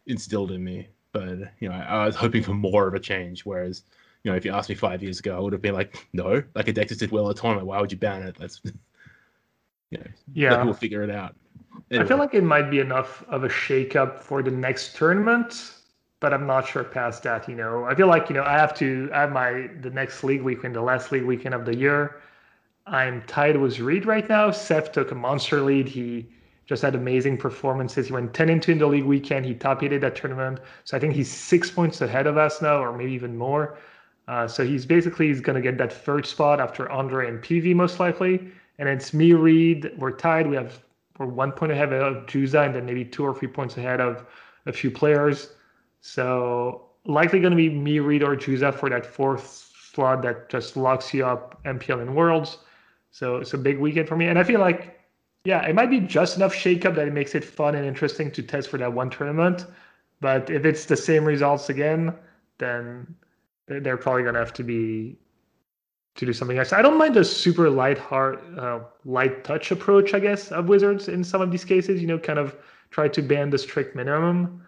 instilled 0.07 0.51
in 0.51 0.63
me. 0.63 0.89
But 1.11 1.39
you 1.59 1.69
know, 1.69 1.75
I, 1.75 2.05
was 2.05 2.15
hoping 2.15 2.43
for 2.43 2.53
more 2.53 2.87
of 2.87 2.93
a 2.93 2.99
change. 2.99 3.45
Whereas, 3.45 3.83
you 4.23 4.31
know, 4.31 4.37
if 4.37 4.43
you 4.43 4.51
asked 4.51 4.69
me 4.69 4.75
five 4.75 5.01
years 5.01 5.19
ago, 5.19 5.37
I 5.37 5.39
would 5.39 5.53
have 5.53 5.61
been 5.61 5.73
like, 5.73 6.07
no, 6.13 6.43
like 6.55 6.67
a 6.67 6.73
deck 6.73 6.89
just 6.89 6.99
did 6.99 7.11
well 7.11 7.29
at 7.29 7.37
a 7.37 7.41
tournament. 7.41 7.67
Why 7.67 7.79
would 7.79 7.91
you 7.91 7.97
ban 7.97 8.23
it? 8.23 8.35
That's 8.37 8.61
you 9.91 9.97
know, 9.97 10.03
Yeah. 10.33 10.63
we'll 10.63 10.73
figure 10.73 11.01
it 11.03 11.09
out. 11.09 11.35
I 11.91 12.03
feel 12.05 12.17
like 12.17 12.33
it 12.33 12.43
might 12.43 12.69
be 12.69 12.79
enough 12.79 13.23
of 13.29 13.43
a 13.43 13.49
shakeup 13.49 14.19
for 14.19 14.43
the 14.43 14.51
next 14.51 14.95
tournament, 14.95 15.73
but 16.19 16.33
I'm 16.33 16.45
not 16.45 16.67
sure 16.67 16.83
past 16.83 17.23
that. 17.23 17.47
You 17.47 17.55
know, 17.55 17.85
I 17.85 17.95
feel 17.95 18.07
like 18.07 18.29
you 18.29 18.35
know 18.35 18.43
I 18.43 18.53
have 18.53 18.73
to 18.75 19.09
I 19.13 19.21
have 19.21 19.31
my 19.31 19.69
the 19.81 19.89
next 19.89 20.23
league 20.23 20.41
weekend, 20.41 20.75
the 20.75 20.81
last 20.81 21.11
league 21.11 21.23
weekend 21.23 21.55
of 21.55 21.65
the 21.65 21.75
year. 21.75 22.21
I'm 22.85 23.21
tied 23.23 23.57
with 23.57 23.79
Reid 23.79 24.05
right 24.05 24.27
now. 24.27 24.51
Seth 24.51 24.91
took 24.91 25.11
a 25.11 25.15
monster 25.15 25.61
lead. 25.61 25.87
He 25.87 26.27
just 26.65 26.81
had 26.81 26.95
amazing 26.95 27.37
performances. 27.37 28.07
He 28.07 28.13
went 28.13 28.33
10 28.33 28.49
and 28.49 28.61
2 28.61 28.71
in 28.71 28.77
the 28.79 28.87
league 28.87 29.03
weekend. 29.03 29.45
He 29.45 29.53
top 29.53 29.83
eighted 29.83 30.01
that 30.01 30.15
tournament. 30.15 30.59
So 30.85 30.97
I 30.97 30.99
think 30.99 31.13
he's 31.13 31.31
six 31.31 31.69
points 31.69 32.01
ahead 32.01 32.27
of 32.27 32.37
us 32.37 32.61
now, 32.61 32.83
or 32.83 32.95
maybe 32.95 33.11
even 33.11 33.37
more. 33.37 33.77
Uh, 34.27 34.47
so 34.47 34.63
he's 34.65 34.85
basically 34.85 35.27
he's 35.27 35.41
to 35.41 35.61
get 35.61 35.77
that 35.77 35.91
third 35.91 36.25
spot 36.25 36.59
after 36.59 36.89
Andre 36.91 37.27
and 37.27 37.41
PV 37.41 37.75
most 37.75 37.99
likely. 37.99 38.51
And 38.77 38.87
it's 38.87 39.13
me, 39.13 39.33
Reid. 39.33 39.91
We're 39.97 40.11
tied. 40.11 40.47
We 40.47 40.55
have 40.55 40.79
we're 41.17 41.25
one 41.25 41.51
point 41.51 41.71
ahead 41.71 41.91
of 41.91 42.25
Juza, 42.27 42.65
and 42.65 42.73
then 42.73 42.85
maybe 42.85 43.03
two 43.03 43.23
or 43.23 43.35
three 43.35 43.47
points 43.47 43.77
ahead 43.77 43.99
of 43.99 44.25
a 44.65 44.71
few 44.71 44.89
players. 44.89 45.53
So 46.01 46.89
likely 47.05 47.39
going 47.39 47.51
to 47.51 47.57
be 47.57 47.69
me, 47.69 47.99
Reid, 47.99 48.23
or 48.23 48.35
Juza 48.35 48.73
for 48.73 48.89
that 48.89 49.05
fourth 49.05 49.71
slot 49.93 50.21
that 50.21 50.49
just 50.49 50.77
locks 50.77 51.13
you 51.13 51.25
up 51.25 51.61
MPL 51.65 52.01
and 52.01 52.15
Worlds. 52.15 52.59
So 53.11 53.37
it's 53.37 53.53
a 53.53 53.57
big 53.57 53.79
weekend 53.79 54.07
for 54.07 54.15
me, 54.15 54.27
and 54.27 54.37
I 54.37 54.43
feel 54.43 54.59
like, 54.59 54.99
yeah, 55.43 55.65
it 55.65 55.73
might 55.73 55.89
be 55.89 55.99
just 55.99 56.37
enough 56.37 56.53
shakeup 56.53 56.95
that 56.95 57.07
it 57.07 57.13
makes 57.13 57.33
it 57.33 57.43
fun 57.43 57.75
and 57.75 57.85
interesting 57.85 58.31
to 58.31 58.43
test 58.43 58.69
for 58.69 58.77
that 58.77 58.93
one 58.93 59.09
tournament. 59.09 59.65
But 60.21 60.49
if 60.49 60.65
it's 60.65 60.85
the 60.85 60.97
same 60.97 61.25
results 61.25 61.69
again, 61.69 62.13
then 62.59 63.15
they're 63.67 63.97
probably 63.97 64.23
gonna 64.23 64.39
have 64.39 64.53
to 64.53 64.63
be 64.63 65.17
to 66.15 66.25
do 66.25 66.33
something 66.33 66.57
else. 66.57 66.73
I 66.73 66.81
don't 66.81 66.97
mind 66.97 67.15
the 67.15 67.23
super 67.23 67.69
light 67.69 67.97
heart, 67.97 68.43
uh, 68.57 68.79
light 69.05 69.43
touch 69.43 69.71
approach, 69.71 70.13
I 70.13 70.19
guess, 70.19 70.51
of 70.51 70.67
Wizards 70.67 71.07
in 71.07 71.23
some 71.23 71.41
of 71.41 71.49
these 71.49 71.63
cases. 71.63 72.01
You 72.01 72.07
know, 72.07 72.19
kind 72.19 72.37
of 72.37 72.55
try 72.89 73.07
to 73.07 73.21
ban 73.21 73.49
the 73.49 73.57
strict 73.57 73.95
minimum. 73.95 74.61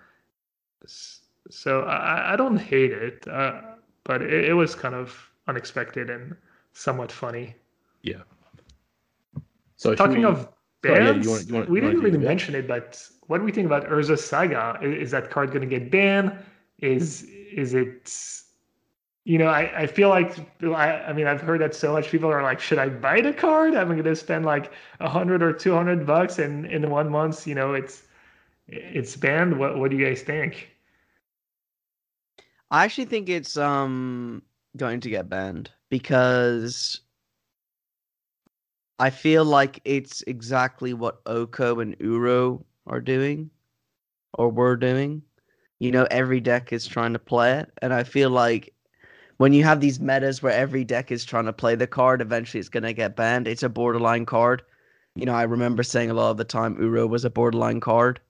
So 1.52 1.82
I, 1.82 2.34
I 2.34 2.36
don't 2.36 2.57
hate 2.57 2.91
it, 2.91 3.28
uh, 3.28 3.61
but 4.03 4.22
it, 4.22 4.45
it 4.45 4.53
was 4.53 4.73
kind 4.73 4.95
of 4.95 5.14
unexpected 5.48 6.10
and 6.10 6.36
somewhat 6.73 7.11
funny. 7.11 7.56
Yeah. 8.03 8.22
So 9.76 9.94
Talking 9.95 10.19
we- 10.19 10.26
of 10.26 10.48
Sorry, 10.84 10.95
yeah, 10.95 11.10
you 11.10 11.14
bans, 11.14 11.28
wanna- 11.28 11.44
you 11.44 11.53
wanna- 11.53 11.65
we 11.69 11.80
didn't 11.80 11.99
really 11.99 12.18
mention 12.18 12.56
it, 12.56 12.68
but 12.68 13.07
what 13.28 13.38
do 13.38 13.44
we 13.44 13.52
think 13.52 13.68
about 13.68 13.88
Urza 13.88 14.18
Saga? 14.18 14.80
I- 14.82 14.86
Is 14.86 15.11
that 15.11 15.30
card 15.30 15.49
going 15.52 15.61
to 15.61 15.68
get 15.80 15.91
banned? 15.91 16.32
Is 16.80 17.23
is 17.53 17.76
it? 17.76 18.11
You 19.26 19.38
know, 19.38 19.45
I, 19.48 19.82
I 19.82 19.86
feel 19.86 20.10
like 20.10 20.40
I, 20.64 20.94
I 21.10 21.14
mean 21.14 21.28
I've 21.28 21.41
heard 21.41 21.61
that 21.61 21.76
so 21.76 21.91
much. 21.94 22.10
People 22.10 22.32
are 22.32 22.41
like, 22.41 22.60
should 22.60 22.80
I 22.80 22.90
buy 22.90 23.22
the 23.22 23.32
card? 23.32 23.76
I'm 23.76 23.90
going 23.90 24.03
to 24.03 24.15
spend 24.15 24.45
like 24.45 24.72
a 24.99 25.07
hundred 25.07 25.44
or 25.44 25.53
two 25.53 25.73
hundred 25.76 26.07
bucks, 26.07 26.40
and 26.40 26.65
in 26.65 26.90
one 26.90 27.10
month, 27.11 27.45
you 27.45 27.53
know, 27.53 27.76
it's 27.76 28.02
it's 28.68 29.15
banned. 29.15 29.60
What 29.60 29.78
what 29.78 29.91
do 29.91 29.98
you 29.98 30.06
guys 30.07 30.23
think? 30.23 30.70
I 32.72 32.85
actually 32.85 33.06
think 33.06 33.30
it's 33.30 33.57
um 33.57 34.41
going 34.77 35.02
to 35.02 35.10
get 35.10 35.30
banned 35.30 35.72
because 35.89 37.02
I 38.99 39.10
feel 39.10 39.43
like 39.43 39.81
it's 39.84 40.22
exactly 40.27 40.93
what 40.93 41.22
Oko 41.26 41.80
and 41.81 41.98
Uro 41.99 42.64
are 42.88 43.02
doing 43.02 43.52
or 44.34 44.49
were 44.49 44.77
doing. 44.77 45.23
You 45.80 45.91
know, 45.91 46.07
every 46.11 46.39
deck 46.39 46.72
is 46.73 46.88
trying 46.88 47.14
to 47.14 47.19
play 47.19 47.60
it, 47.60 47.72
and 47.81 47.93
I 47.93 48.03
feel 48.03 48.30
like 48.30 48.73
when 49.38 49.53
you 49.53 49.64
have 49.64 49.81
these 49.81 49.99
metas 49.99 50.41
where 50.43 50.53
every 50.53 50.84
deck 50.85 51.11
is 51.11 51.26
trying 51.26 51.45
to 51.45 51.53
play 51.53 51.76
the 51.76 51.88
card, 51.88 52.22
eventually 52.22 52.60
it's 52.60 52.69
going 52.69 52.84
to 52.84 52.93
get 52.93 53.15
banned. 53.15 53.48
It's 53.48 53.64
a 53.64 53.69
borderline 53.69 54.26
card. 54.26 54.64
You 55.15 55.26
know, 55.26 55.34
I 55.35 55.43
remember 55.43 55.84
saying 55.84 56.11
a 56.11 56.14
lot 56.14 56.31
of 56.31 56.38
the 56.38 56.45
time 56.45 56.77
Uro 56.77 57.10
was 57.10 57.26
a 57.26 57.30
borderline 57.31 57.81
card. 57.81 58.22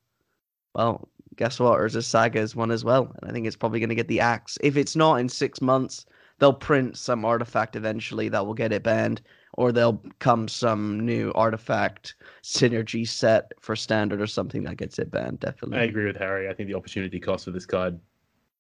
Well, 0.76 1.10
guess 1.36 1.60
what? 1.60 1.80
Urza 1.80 2.04
Saga 2.04 2.40
is 2.40 2.56
one 2.56 2.72
as 2.72 2.84
well. 2.84 3.12
And 3.22 3.30
I 3.30 3.34
think 3.34 3.48
it's 3.48 3.56
probably 3.56 3.80
going 3.80 3.90
to 3.90 3.96
get 3.96 4.08
the 4.08 4.20
axe. 4.20 4.58
If 4.62 4.78
it's 4.78 4.96
not 4.96 5.16
in 5.16 5.30
six 5.30 5.62
months, 5.62 6.06
they'll 6.40 6.54
print 6.54 6.98
some 6.98 7.26
artifact 7.26 7.76
eventually 7.76 8.30
that 8.30 8.46
will 8.46 8.54
get 8.54 8.72
it 8.74 8.84
banned, 8.84 9.22
or 9.54 9.72
they'll 9.72 10.02
come 10.20 10.48
some 10.48 11.00
new 11.06 11.32
artifact 11.36 12.16
synergy 12.44 13.08
set 13.08 13.52
for 13.60 13.76
standard 13.76 14.22
or 14.22 14.28
something 14.28 14.64
that 14.64 14.78
gets 14.78 15.00
it 15.00 15.12
banned. 15.12 15.40
Definitely. 15.40 15.80
I 15.80 15.84
agree 15.84 16.06
with 16.06 16.18
Harry. 16.18 16.50
I 16.50 16.54
think 16.54 16.68
the 16.68 16.76
opportunity 16.76 17.20
cost 17.20 17.46
for 17.46 17.52
this 17.52 17.66
card 17.66 18.00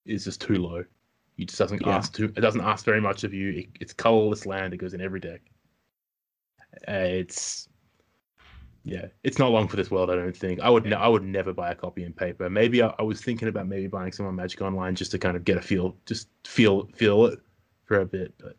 is 0.06 0.24
just 0.24 0.42
too 0.42 0.56
low. 0.56 0.84
It 1.38 1.48
just 1.48 1.60
doesn't 1.60 1.82
Yeah. 1.86 1.96
ask 1.98 2.14
too. 2.14 2.26
It 2.36 2.42
doesn't 2.42 2.62
ask 2.62 2.86
very 2.86 3.02
much 3.02 3.24
of 3.24 3.34
you. 3.34 3.50
It, 3.52 3.70
it's 3.80 3.94
colorless 3.94 4.46
land. 4.46 4.74
It 4.74 4.78
goes 4.78 4.94
in 4.94 5.02
every 5.02 5.20
deck. 5.20 5.42
Uh, 6.88 6.92
it's 6.92 7.68
yeah. 8.84 9.08
It's 9.24 9.38
not 9.38 9.52
long 9.52 9.68
for 9.68 9.76
this 9.76 9.92
world. 9.92 10.10
I 10.10 10.16
don't 10.16 10.36
think. 10.36 10.60
I 10.60 10.70
would. 10.70 10.86
Ne- 10.86 10.96
I 10.96 11.08
would 11.08 11.24
never 11.24 11.54
buy 11.54 11.72
a 11.72 11.76
copy 11.76 12.04
in 12.04 12.14
paper. 12.14 12.50
Maybe 12.50 12.82
I, 12.82 12.94
I 12.98 13.04
was 13.04 13.22
thinking 13.22 13.48
about 13.48 13.68
maybe 13.68 13.88
buying 13.88 14.12
some 14.12 14.26
on 14.26 14.36
Magic 14.36 14.62
Online 14.62 14.96
just 14.96 15.12
to 15.12 15.20
kind 15.20 15.38
of 15.38 15.44
get 15.46 15.58
a 15.58 15.62
feel, 15.62 15.96
just 16.06 16.28
feel 16.46 16.88
feel 16.96 17.26
it 17.28 17.40
for 17.86 18.00
a 18.00 18.06
bit. 18.06 18.34
But 18.38 18.58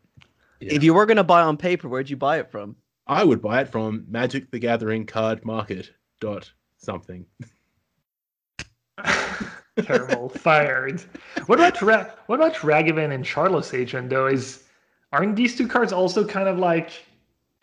yeah. 0.59 0.73
If 0.73 0.83
you 0.83 0.93
were 0.93 1.05
going 1.05 1.17
to 1.17 1.23
buy 1.23 1.41
on 1.41 1.57
paper, 1.57 1.89
where'd 1.89 2.09
you 2.09 2.17
buy 2.17 2.39
it 2.39 2.49
from? 2.49 2.75
I 3.05 3.23
would 3.23 3.41
buy 3.41 3.61
it 3.61 3.67
from 3.67 4.05
Magic 4.07 4.49
the 4.49 4.59
Gathering 4.59 5.05
Cardmarket 5.05 5.89
dot 6.21 6.51
something. 6.77 7.25
Terrible, 9.81 10.29
fired. 10.29 11.01
What 11.47 11.59
about 11.59 11.81
Ra- 11.81 12.05
what 12.27 12.39
about 12.39 12.55
Ragavan 12.55 13.11
and 13.11 13.25
Shardless 13.25 13.77
Agent 13.77 14.09
though? 14.09 14.27
Is 14.27 14.63
aren't 15.11 15.35
these 15.35 15.57
two 15.57 15.67
cards 15.67 15.91
also 15.91 16.25
kind 16.25 16.47
of 16.47 16.59
like 16.59 16.91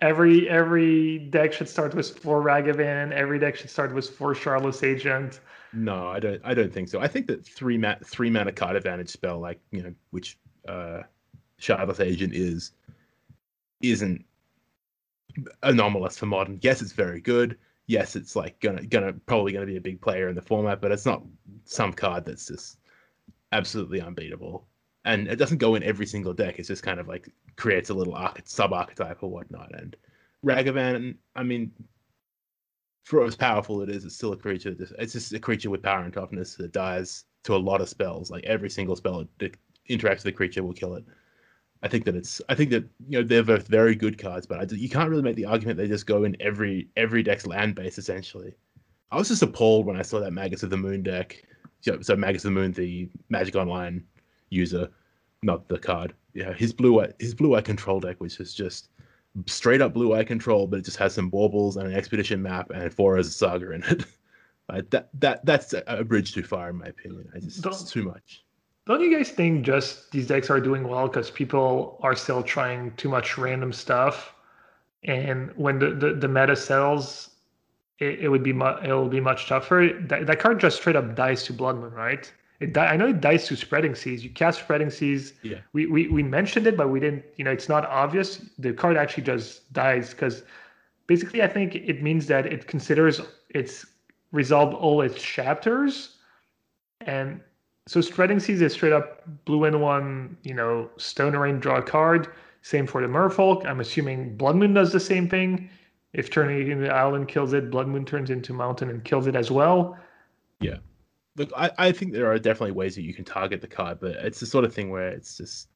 every 0.00 0.48
every 0.48 1.18
deck 1.18 1.52
should 1.52 1.68
start 1.68 1.94
with 1.94 2.18
four 2.18 2.42
Ragavan, 2.42 3.12
every 3.12 3.38
deck 3.38 3.56
should 3.56 3.70
start 3.70 3.94
with 3.94 4.08
four 4.08 4.34
Shardless 4.34 4.82
Agent? 4.82 5.40
No, 5.72 6.08
I 6.08 6.18
don't. 6.18 6.40
I 6.44 6.54
don't 6.54 6.72
think 6.72 6.88
so. 6.88 7.00
I 7.00 7.06
think 7.06 7.26
that 7.28 7.46
three 7.46 7.78
ma- 7.78 7.96
three 8.04 8.30
mana 8.30 8.52
card 8.52 8.76
advantage 8.76 9.10
spell, 9.10 9.38
like 9.38 9.60
you 9.70 9.82
know, 9.82 9.94
which 10.10 10.38
uh, 10.68 11.02
Agent 12.00 12.34
is, 12.34 12.72
isn't 13.82 14.24
anomalous 15.62 16.18
for 16.18 16.26
modern. 16.26 16.58
Yes, 16.62 16.82
it's 16.82 16.92
very 16.92 17.20
good. 17.20 17.56
Yes, 17.86 18.16
it's 18.16 18.34
like 18.34 18.58
gonna 18.60 18.84
gonna 18.84 19.12
probably 19.12 19.52
gonna 19.52 19.66
be 19.66 19.76
a 19.76 19.80
big 19.80 20.00
player 20.00 20.28
in 20.28 20.34
the 20.34 20.42
format, 20.42 20.80
but 20.80 20.92
it's 20.92 21.06
not 21.06 21.22
some 21.64 21.92
card 21.92 22.24
that's 22.24 22.46
just 22.46 22.78
absolutely 23.52 24.00
unbeatable. 24.00 24.66
And 25.04 25.28
it 25.28 25.36
doesn't 25.36 25.58
go 25.58 25.74
in 25.74 25.82
every 25.82 26.06
single 26.06 26.34
deck. 26.34 26.58
It's 26.58 26.68
just 26.68 26.82
kind 26.82 27.00
of 27.00 27.08
like 27.08 27.28
creates 27.56 27.90
a 27.90 27.94
little 27.94 28.14
arch- 28.14 28.42
sub 28.44 28.72
archetype 28.72 29.22
or 29.22 29.30
whatnot. 29.30 29.74
And 29.74 29.96
Ragavan, 30.44 31.16
I 31.34 31.42
mean, 31.42 31.72
for 33.04 33.24
as 33.24 33.36
powerful 33.36 33.82
it 33.82 33.88
is, 33.88 34.04
it's 34.04 34.14
still 34.14 34.32
a 34.32 34.36
creature. 34.36 34.76
It's 34.98 35.12
just 35.12 35.32
a 35.32 35.38
creature 35.38 35.70
with 35.70 35.82
power 35.82 36.04
and 36.04 36.12
toughness 36.12 36.54
that 36.56 36.72
dies 36.72 37.24
to 37.44 37.54
a 37.54 37.56
lot 37.56 37.80
of 37.80 37.88
spells. 37.88 38.30
Like 38.30 38.44
every 38.44 38.68
single 38.68 38.96
spell 38.96 39.26
that 39.38 39.56
interacts 39.88 40.16
with 40.16 40.24
the 40.24 40.32
creature 40.32 40.62
will 40.62 40.74
kill 40.74 40.94
it. 40.94 41.04
I 41.82 41.88
think 41.88 42.04
that 42.04 42.14
it's. 42.14 42.42
I 42.50 42.54
think 42.54 42.70
that 42.70 42.84
you 43.08 43.18
know 43.18 43.22
they're 43.22 43.42
both 43.42 43.66
very 43.66 43.94
good 43.94 44.18
cards, 44.18 44.46
but 44.46 44.70
you 44.70 44.90
can't 44.90 45.08
really 45.08 45.22
make 45.22 45.36
the 45.36 45.46
argument 45.46 45.78
they 45.78 45.88
just 45.88 46.06
go 46.06 46.24
in 46.24 46.36
every 46.40 46.88
every 46.96 47.22
deck's 47.22 47.46
land 47.46 47.74
base 47.74 47.96
essentially. 47.96 48.54
I 49.10 49.16
was 49.16 49.28
just 49.28 49.42
appalled 49.42 49.86
when 49.86 49.96
I 49.96 50.02
saw 50.02 50.20
that 50.20 50.32
Magus 50.32 50.62
of 50.62 50.70
the 50.70 50.76
Moon 50.76 51.02
deck. 51.02 51.42
So, 51.80 52.00
so 52.02 52.14
Magus 52.14 52.44
of 52.44 52.52
the 52.52 52.60
Moon, 52.60 52.72
the 52.72 53.08
Magic 53.30 53.56
Online 53.56 54.04
user, 54.50 54.88
not 55.42 55.68
the 55.68 55.78
card. 55.78 56.12
Yeah, 56.34 56.52
his 56.52 56.72
blue 56.72 57.00
eye, 57.00 57.12
his 57.18 57.34
blue 57.34 57.54
eye 57.56 57.62
control 57.62 58.00
deck, 58.00 58.20
which 58.20 58.38
is 58.40 58.54
just 58.54 58.88
straight 59.46 59.80
up 59.80 59.94
blue 59.94 60.14
eye 60.14 60.24
control, 60.24 60.66
but 60.66 60.80
it 60.80 60.84
just 60.84 60.96
has 60.98 61.14
some 61.14 61.30
baubles 61.30 61.76
and 61.76 61.86
an 61.88 61.94
expedition 61.94 62.42
map 62.42 62.70
and 62.70 62.92
four 62.92 63.16
Urza 63.16 63.30
Saga 63.32 63.72
in 63.72 63.82
it. 63.84 64.04
Uh, 64.68 64.82
that 64.90 65.08
that 65.14 65.44
that's 65.44 65.74
a, 65.88 66.04
bridge 66.04 66.32
too 66.32 66.44
far 66.44 66.70
in 66.70 66.76
my 66.76 66.86
opinion. 66.86 67.28
I 67.34 67.40
just, 67.40 67.58
it's 67.58 67.58
Don't- 67.58 67.88
too 67.88 68.04
much. 68.04 68.44
don't 68.86 69.00
you 69.00 69.12
guys 69.16 69.30
think 69.30 69.64
just 69.66 70.12
these 70.12 70.28
decks 70.28 70.48
are 70.48 70.60
doing 70.60 70.86
well 70.86 71.08
because 71.08 71.28
people 71.28 71.98
are 72.04 72.14
still 72.14 72.40
trying 72.40 72.92
too 72.96 73.08
much 73.08 73.36
random 73.36 73.72
stuff, 73.72 74.32
and 75.02 75.50
when 75.56 75.80
the 75.80 75.90
the, 75.90 76.14
the 76.14 76.28
meta 76.28 76.54
settles, 76.54 77.30
it, 77.98 78.20
it 78.20 78.28
would 78.28 78.44
be 78.44 78.52
mu- 78.52 78.78
it 78.84 78.92
will 78.92 79.08
be 79.08 79.18
much 79.18 79.48
tougher. 79.48 79.90
That, 80.02 80.28
that 80.28 80.38
card 80.38 80.60
just 80.60 80.76
straight 80.76 80.94
up 80.94 81.16
dies 81.16 81.42
to 81.46 81.52
Blood 81.52 81.74
Moon, 81.74 81.92
right? 81.92 82.32
It 82.60 82.74
di- 82.74 82.86
I 82.86 82.96
know 82.96 83.08
it 83.08 83.20
dies 83.20 83.46
to 83.48 83.56
Spreading 83.56 83.94
Seas. 83.94 84.22
You 84.22 84.30
cast 84.30 84.60
Spreading 84.60 84.90
Seas. 84.90 85.32
Yeah. 85.42 85.58
We, 85.72 85.86
we 85.86 86.08
we 86.08 86.22
mentioned 86.22 86.66
it, 86.66 86.76
but 86.76 86.88
we 86.90 87.00
didn't. 87.00 87.24
You 87.36 87.44
know, 87.44 87.50
it's 87.50 87.68
not 87.68 87.86
obvious. 87.86 88.44
The 88.58 88.72
card 88.72 88.96
actually 88.96 89.24
just 89.24 89.72
dies 89.72 90.10
because 90.10 90.42
basically, 91.06 91.42
I 91.42 91.48
think 91.48 91.74
it 91.74 92.02
means 92.02 92.26
that 92.26 92.46
it 92.46 92.66
considers 92.66 93.20
it's 93.48 93.86
resolved 94.32 94.74
all 94.74 95.00
its 95.00 95.20
chapters, 95.20 96.16
and 97.00 97.40
so 97.86 98.02
Spreading 98.02 98.38
Seas 98.38 98.60
is 98.60 98.74
straight 98.74 98.92
up 98.92 99.24
blue 99.46 99.64
and 99.64 99.80
one. 99.80 100.36
You 100.42 100.54
know, 100.54 100.90
Stone 100.98 101.34
Rain 101.36 101.60
draw 101.60 101.78
a 101.78 101.82
card. 101.82 102.28
Same 102.62 102.86
for 102.86 103.00
the 103.00 103.08
Merfolk. 103.08 103.64
I'm 103.64 103.80
assuming 103.80 104.36
Blood 104.36 104.56
Moon 104.56 104.74
does 104.74 104.92
the 104.92 105.00
same 105.00 105.30
thing. 105.30 105.70
If 106.12 106.30
turning 106.30 106.70
into 106.70 106.92
island 106.92 107.28
kills 107.28 107.54
it, 107.54 107.70
Blood 107.70 107.88
Moon 107.88 108.04
turns 108.04 108.28
into 108.28 108.52
mountain 108.52 108.90
and 108.90 109.02
kills 109.02 109.26
it 109.26 109.34
as 109.34 109.50
well. 109.50 109.96
Look, 111.36 111.52
I, 111.56 111.70
I 111.78 111.92
think 111.92 112.12
there 112.12 112.30
are 112.30 112.38
definitely 112.38 112.72
ways 112.72 112.94
that 112.96 113.02
you 113.02 113.14
can 113.14 113.24
target 113.24 113.60
the 113.60 113.68
card, 113.68 113.98
but 114.00 114.12
it's 114.12 114.40
the 114.40 114.46
sort 114.46 114.64
of 114.64 114.74
thing 114.74 114.90
where 114.90 115.08
it's 115.08 115.36
just 115.36 115.68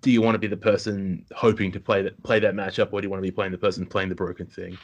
do 0.00 0.10
you 0.10 0.20
want 0.20 0.34
to 0.34 0.38
be 0.38 0.46
the 0.46 0.56
person 0.56 1.24
hoping 1.34 1.72
to 1.72 1.80
play 1.80 2.02
that 2.02 2.22
play 2.22 2.38
that 2.38 2.54
matchup 2.54 2.92
or 2.92 3.00
do 3.00 3.06
you 3.06 3.10
want 3.10 3.22
to 3.22 3.26
be 3.26 3.34
playing 3.34 3.52
the 3.52 3.58
person 3.58 3.86
playing 3.86 4.08
the 4.08 4.14
broken 4.14 4.46
thing? 4.46 4.76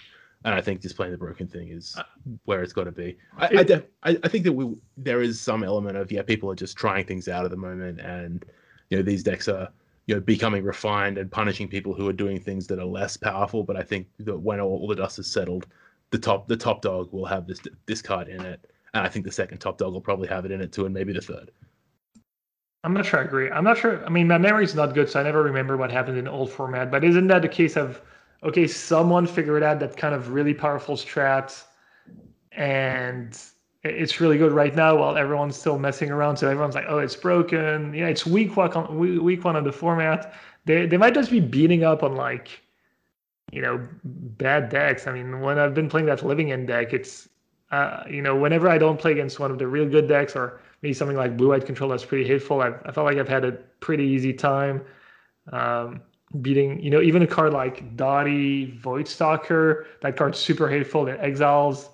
And 0.45 0.55
I 0.55 0.61
think 0.61 0.82
just 0.82 0.97
playing 0.97 1.12
the 1.12 1.19
broken 1.19 1.47
thing 1.47 1.69
is 1.69 1.95
uh, 1.97 2.03
where 2.45 2.62
it's 2.62 2.73
got 2.73 2.85
to 2.85 2.93
be. 2.93 3.16
I, 3.39 3.59
I, 3.59 3.62
def- 3.62 3.86
I, 4.03 4.19
I 4.23 4.28
think 4.28 4.45
that 4.45 4.53
we 4.53 4.74
there 4.97 5.23
is 5.23 5.41
some 5.41 5.65
element 5.65 5.97
of 5.97 6.11
yeah, 6.12 6.23
people 6.23 6.51
are 6.51 6.55
just 6.55 6.77
trying 6.77 7.07
things 7.07 7.28
out 7.28 7.45
at 7.45 7.51
the 7.51 7.57
moment, 7.57 8.01
and 8.01 8.45
you 8.91 8.97
know 8.97 9.03
these 9.03 9.23
decks 9.23 9.49
are 9.49 9.69
you 10.07 10.15
know 10.15 10.20
becoming 10.20 10.65
refined 10.65 11.19
and 11.19 11.31
punishing 11.31 11.69
people 11.69 11.95
who 11.95 12.09
are 12.09 12.12
doing 12.12 12.41
things 12.41 12.66
that 12.66 12.78
are 12.78 12.85
less 12.85 13.16
powerful. 13.16 13.62
But 13.62 13.77
I 13.77 13.82
think 13.82 14.07
that 14.20 14.39
when 14.39 14.61
all, 14.61 14.81
all 14.81 14.89
the 14.89 14.97
dust 14.97 15.19
is 15.19 15.31
settled, 15.31 15.66
the 16.11 16.19
top 16.19 16.47
the 16.47 16.57
top 16.57 16.82
dog 16.82 17.11
will 17.12 17.27
have 17.27 17.47
this 17.47 17.61
this 17.86 18.03
card 18.03 18.28
in 18.28 18.43
it, 18.43 18.70
and 18.95 19.05
I 19.05 19.09
think 19.09 19.25
the 19.25 19.33
second 19.33 19.59
top 19.59 19.77
dog 19.77 19.93
will 19.93 20.01
probably 20.01 20.29
have 20.29 20.45
it 20.45 20.53
in 20.53 20.61
it 20.61 20.73
too, 20.73 20.87
and 20.87 20.95
maybe 20.95 21.12
the 21.12 21.21
third. 21.21 21.51
I'm 22.85 22.95
not 22.95 23.05
sure 23.05 23.21
I 23.21 23.25
agree. 23.25 23.51
I'm 23.51 23.65
not 23.65 23.77
sure. 23.77 24.05
I 24.07 24.09
mean, 24.09 24.29
my 24.29 24.39
memory's 24.39 24.75
not 24.75 24.95
good, 24.95 25.09
so 25.09 25.19
I 25.19 25.23
never 25.23 25.43
remember 25.43 25.77
what 25.77 25.91
happened 25.91 26.19
in 26.19 26.29
old 26.29 26.51
format. 26.51 26.91
But 26.91 27.03
isn't 27.03 27.27
that 27.29 27.43
the 27.43 27.49
case 27.49 27.77
of 27.77 28.01
okay, 28.45 28.66
someone 28.66 29.27
figured 29.27 29.62
out 29.62 29.81
that 29.81 29.97
kind 29.97 30.15
of 30.15 30.31
really 30.31 30.55
powerful 30.55 30.97
strat, 30.97 31.65
and 32.53 33.41
it's 33.83 34.21
really 34.21 34.39
good 34.39 34.53
right 34.53 34.75
now 34.75 34.97
while 34.97 35.16
everyone's 35.16 35.57
still 35.57 35.79
messing 35.79 36.11
around. 36.11 36.37
So 36.37 36.49
everyone's 36.49 36.75
like, 36.75 36.87
oh, 36.89 36.99
it's 36.99 37.16
broken. 37.16 37.95
Yeah, 37.95 38.09
it's 38.09 38.27
week 38.27 38.57
one 38.57 38.73
on 38.73 38.99
week 38.99 39.45
one 39.45 39.57
of 39.57 39.65
the 39.65 39.73
format. 39.73 40.35
They 40.66 40.87
they 40.87 40.99
might 40.99 41.15
just 41.15 41.31
be 41.31 41.41
beating 41.41 41.85
up 41.85 42.03
on 42.03 42.15
like, 42.15 42.61
you 43.51 43.61
know, 43.61 43.89
bad 44.05 44.69
decks. 44.69 45.07
I 45.07 45.12
mean, 45.12 45.41
when 45.41 45.59
I've 45.59 45.75
been 45.75 45.89
playing 45.89 46.07
that 46.07 46.23
Living 46.23 46.53
End 46.53 46.69
deck, 46.69 46.93
it's 46.93 47.29
uh, 47.75 48.05
you 48.09 48.23
know, 48.23 48.37
whenever 48.37 48.69
I 48.69 48.79
don't 48.79 48.99
play 48.99 49.13
against 49.13 49.41
one 49.41 49.51
of 49.51 49.59
the 49.59 49.67
real 49.67 49.89
good 49.89 50.07
decks 50.07 50.37
or 50.37 50.61
maybe 50.83 50.95
something 50.95 51.17
like 51.17 51.37
blue 51.37 51.49
white 51.49 51.67
control 51.67 51.91
that's 51.91 52.05
pretty 52.05 52.27
hateful, 52.27 52.61
I've, 52.61 52.79
I 52.87 52.93
felt 52.93 53.07
like 53.07 53.19
I've 53.19 53.29
had 53.29 53.45
a 53.45 53.53
pretty 53.81 54.05
easy 54.05 54.33
time 54.33 54.83
um, 55.53 56.01
beating, 56.41 56.81
you 56.81 56.91
know, 56.91 57.01
even 57.01 57.23
a 57.23 57.27
card 57.27 57.53
like 57.53 57.97
Dauthi 57.97 58.81
Voidwalker, 58.81 59.87
that 60.03 60.17
card's 60.17 60.39
super 60.39 60.69
hateful. 60.69 61.09
It 61.09 61.19
exiles 61.21 61.91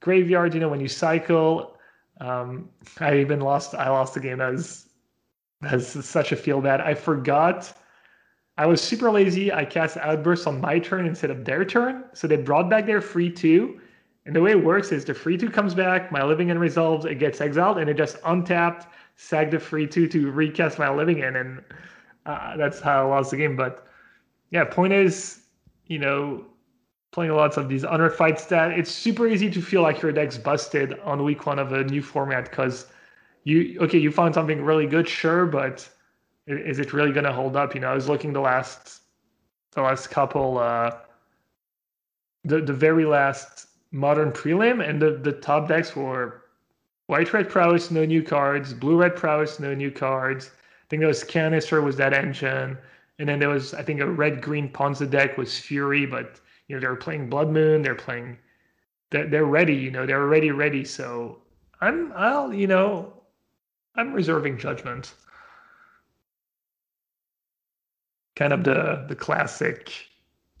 graveyard, 0.00 0.52
you 0.54 0.60
know, 0.60 0.68
when 0.68 0.80
you 0.80 0.88
cycle. 0.88 1.76
Um, 2.20 2.68
I 2.98 3.18
even 3.18 3.40
lost, 3.40 3.74
I 3.74 3.88
lost 3.88 4.14
the 4.14 4.20
game. 4.20 4.38
That 4.38 4.52
was, 4.52 4.86
that's 5.60 6.04
such 6.04 6.32
a 6.32 6.36
feel 6.36 6.60
bad. 6.60 6.80
I 6.80 6.94
forgot. 6.94 7.72
I 8.58 8.66
was 8.66 8.80
super 8.82 9.10
lazy. 9.10 9.52
I 9.52 9.64
cast 9.64 9.96
Outburst 9.96 10.46
on 10.46 10.60
my 10.60 10.78
turn 10.80 11.06
instead 11.06 11.30
of 11.30 11.44
their 11.44 11.64
turn. 11.64 12.04
So 12.14 12.26
they 12.26 12.36
brought 12.36 12.68
back 12.68 12.84
their 12.84 13.00
free 13.00 13.30
two. 13.30 13.80
And 14.30 14.36
the 14.36 14.42
way 14.42 14.52
it 14.52 14.62
works 14.62 14.92
is 14.92 15.04
the 15.04 15.12
free 15.12 15.36
two 15.36 15.50
comes 15.50 15.74
back, 15.74 16.12
my 16.12 16.22
Living 16.22 16.50
End 16.50 16.60
resolves, 16.60 17.04
it 17.04 17.16
gets 17.16 17.40
exiled, 17.40 17.78
and 17.78 17.90
it 17.90 17.96
just 17.96 18.16
untapped, 18.24 18.86
sag 19.16 19.50
the 19.50 19.58
free 19.58 19.88
two 19.88 20.06
to 20.06 20.30
recast 20.30 20.78
my 20.78 20.88
Living 20.88 21.24
End, 21.24 21.36
and 21.36 21.60
uh, 22.26 22.56
that's 22.56 22.78
how 22.78 23.08
I 23.08 23.16
lost 23.16 23.32
the 23.32 23.38
game. 23.38 23.56
But 23.56 23.88
yeah, 24.52 24.62
point 24.62 24.92
is, 24.92 25.40
you 25.86 25.98
know, 25.98 26.44
playing 27.10 27.32
lots 27.32 27.56
of 27.56 27.68
these 27.68 27.84
unrefined 27.84 28.38
stat, 28.38 28.70
it's 28.70 28.92
super 28.92 29.26
easy 29.26 29.50
to 29.50 29.60
feel 29.60 29.82
like 29.82 30.00
your 30.00 30.12
deck's 30.12 30.38
busted 30.38 30.96
on 31.00 31.24
week 31.24 31.44
one 31.44 31.58
of 31.58 31.72
a 31.72 31.82
new 31.82 32.00
format 32.00 32.48
because 32.50 32.86
you 33.42 33.80
okay, 33.80 33.98
you 33.98 34.12
found 34.12 34.32
something 34.32 34.62
really 34.62 34.86
good, 34.86 35.08
sure, 35.08 35.44
but 35.44 35.88
is 36.46 36.78
it 36.78 36.92
really 36.92 37.10
gonna 37.10 37.32
hold 37.32 37.56
up? 37.56 37.74
You 37.74 37.80
know, 37.80 37.90
I 37.90 37.94
was 37.94 38.08
looking 38.08 38.32
the 38.32 38.38
last 38.38 39.00
the 39.72 39.82
last 39.82 40.06
couple 40.08 40.58
uh 40.58 40.98
the 42.44 42.60
the 42.60 42.72
very 42.72 43.04
last 43.04 43.66
modern 43.92 44.30
prelim 44.32 44.86
and 44.86 45.00
the, 45.02 45.12
the 45.12 45.32
top 45.32 45.68
decks 45.68 45.96
were 45.96 46.42
white 47.06 47.32
red 47.32 47.48
prowess 47.48 47.90
no 47.90 48.04
new 48.04 48.22
cards 48.22 48.72
blue 48.72 48.96
red 48.96 49.16
prowess 49.16 49.58
no 49.60 49.74
new 49.74 49.90
cards. 49.90 50.50
I 50.54 50.86
think 50.88 51.00
there 51.00 51.08
was 51.08 51.24
canister 51.24 51.82
was 51.82 51.96
that 51.96 52.12
engine 52.12 52.78
and 53.18 53.28
then 53.28 53.38
there 53.38 53.48
was 53.48 53.74
i 53.74 53.82
think 53.82 54.00
a 54.00 54.06
red 54.06 54.40
green 54.42 54.68
ponza 54.68 55.06
deck 55.06 55.36
was 55.36 55.58
fury 55.58 56.06
but 56.06 56.40
you 56.68 56.76
know 56.76 56.80
they 56.80 56.86
were 56.88 56.96
playing 56.96 57.28
blood 57.28 57.48
moon 57.50 57.82
they're 57.82 57.94
playing 57.94 58.38
they're, 59.10 59.26
they're 59.26 59.44
ready 59.44 59.74
you 59.74 59.90
know 59.90 60.06
they're 60.06 60.22
already 60.22 60.50
ready. 60.50 60.84
So 60.84 61.38
i'm 61.80 62.12
i'll 62.14 62.52
you 62.52 62.66
know 62.66 63.12
i'm 63.96 64.12
reserving 64.12 64.58
judgment. 64.58 65.14
Kind 68.36 68.52
of 68.52 68.64
the 68.64 69.04
the 69.08 69.16
classic 69.16 69.92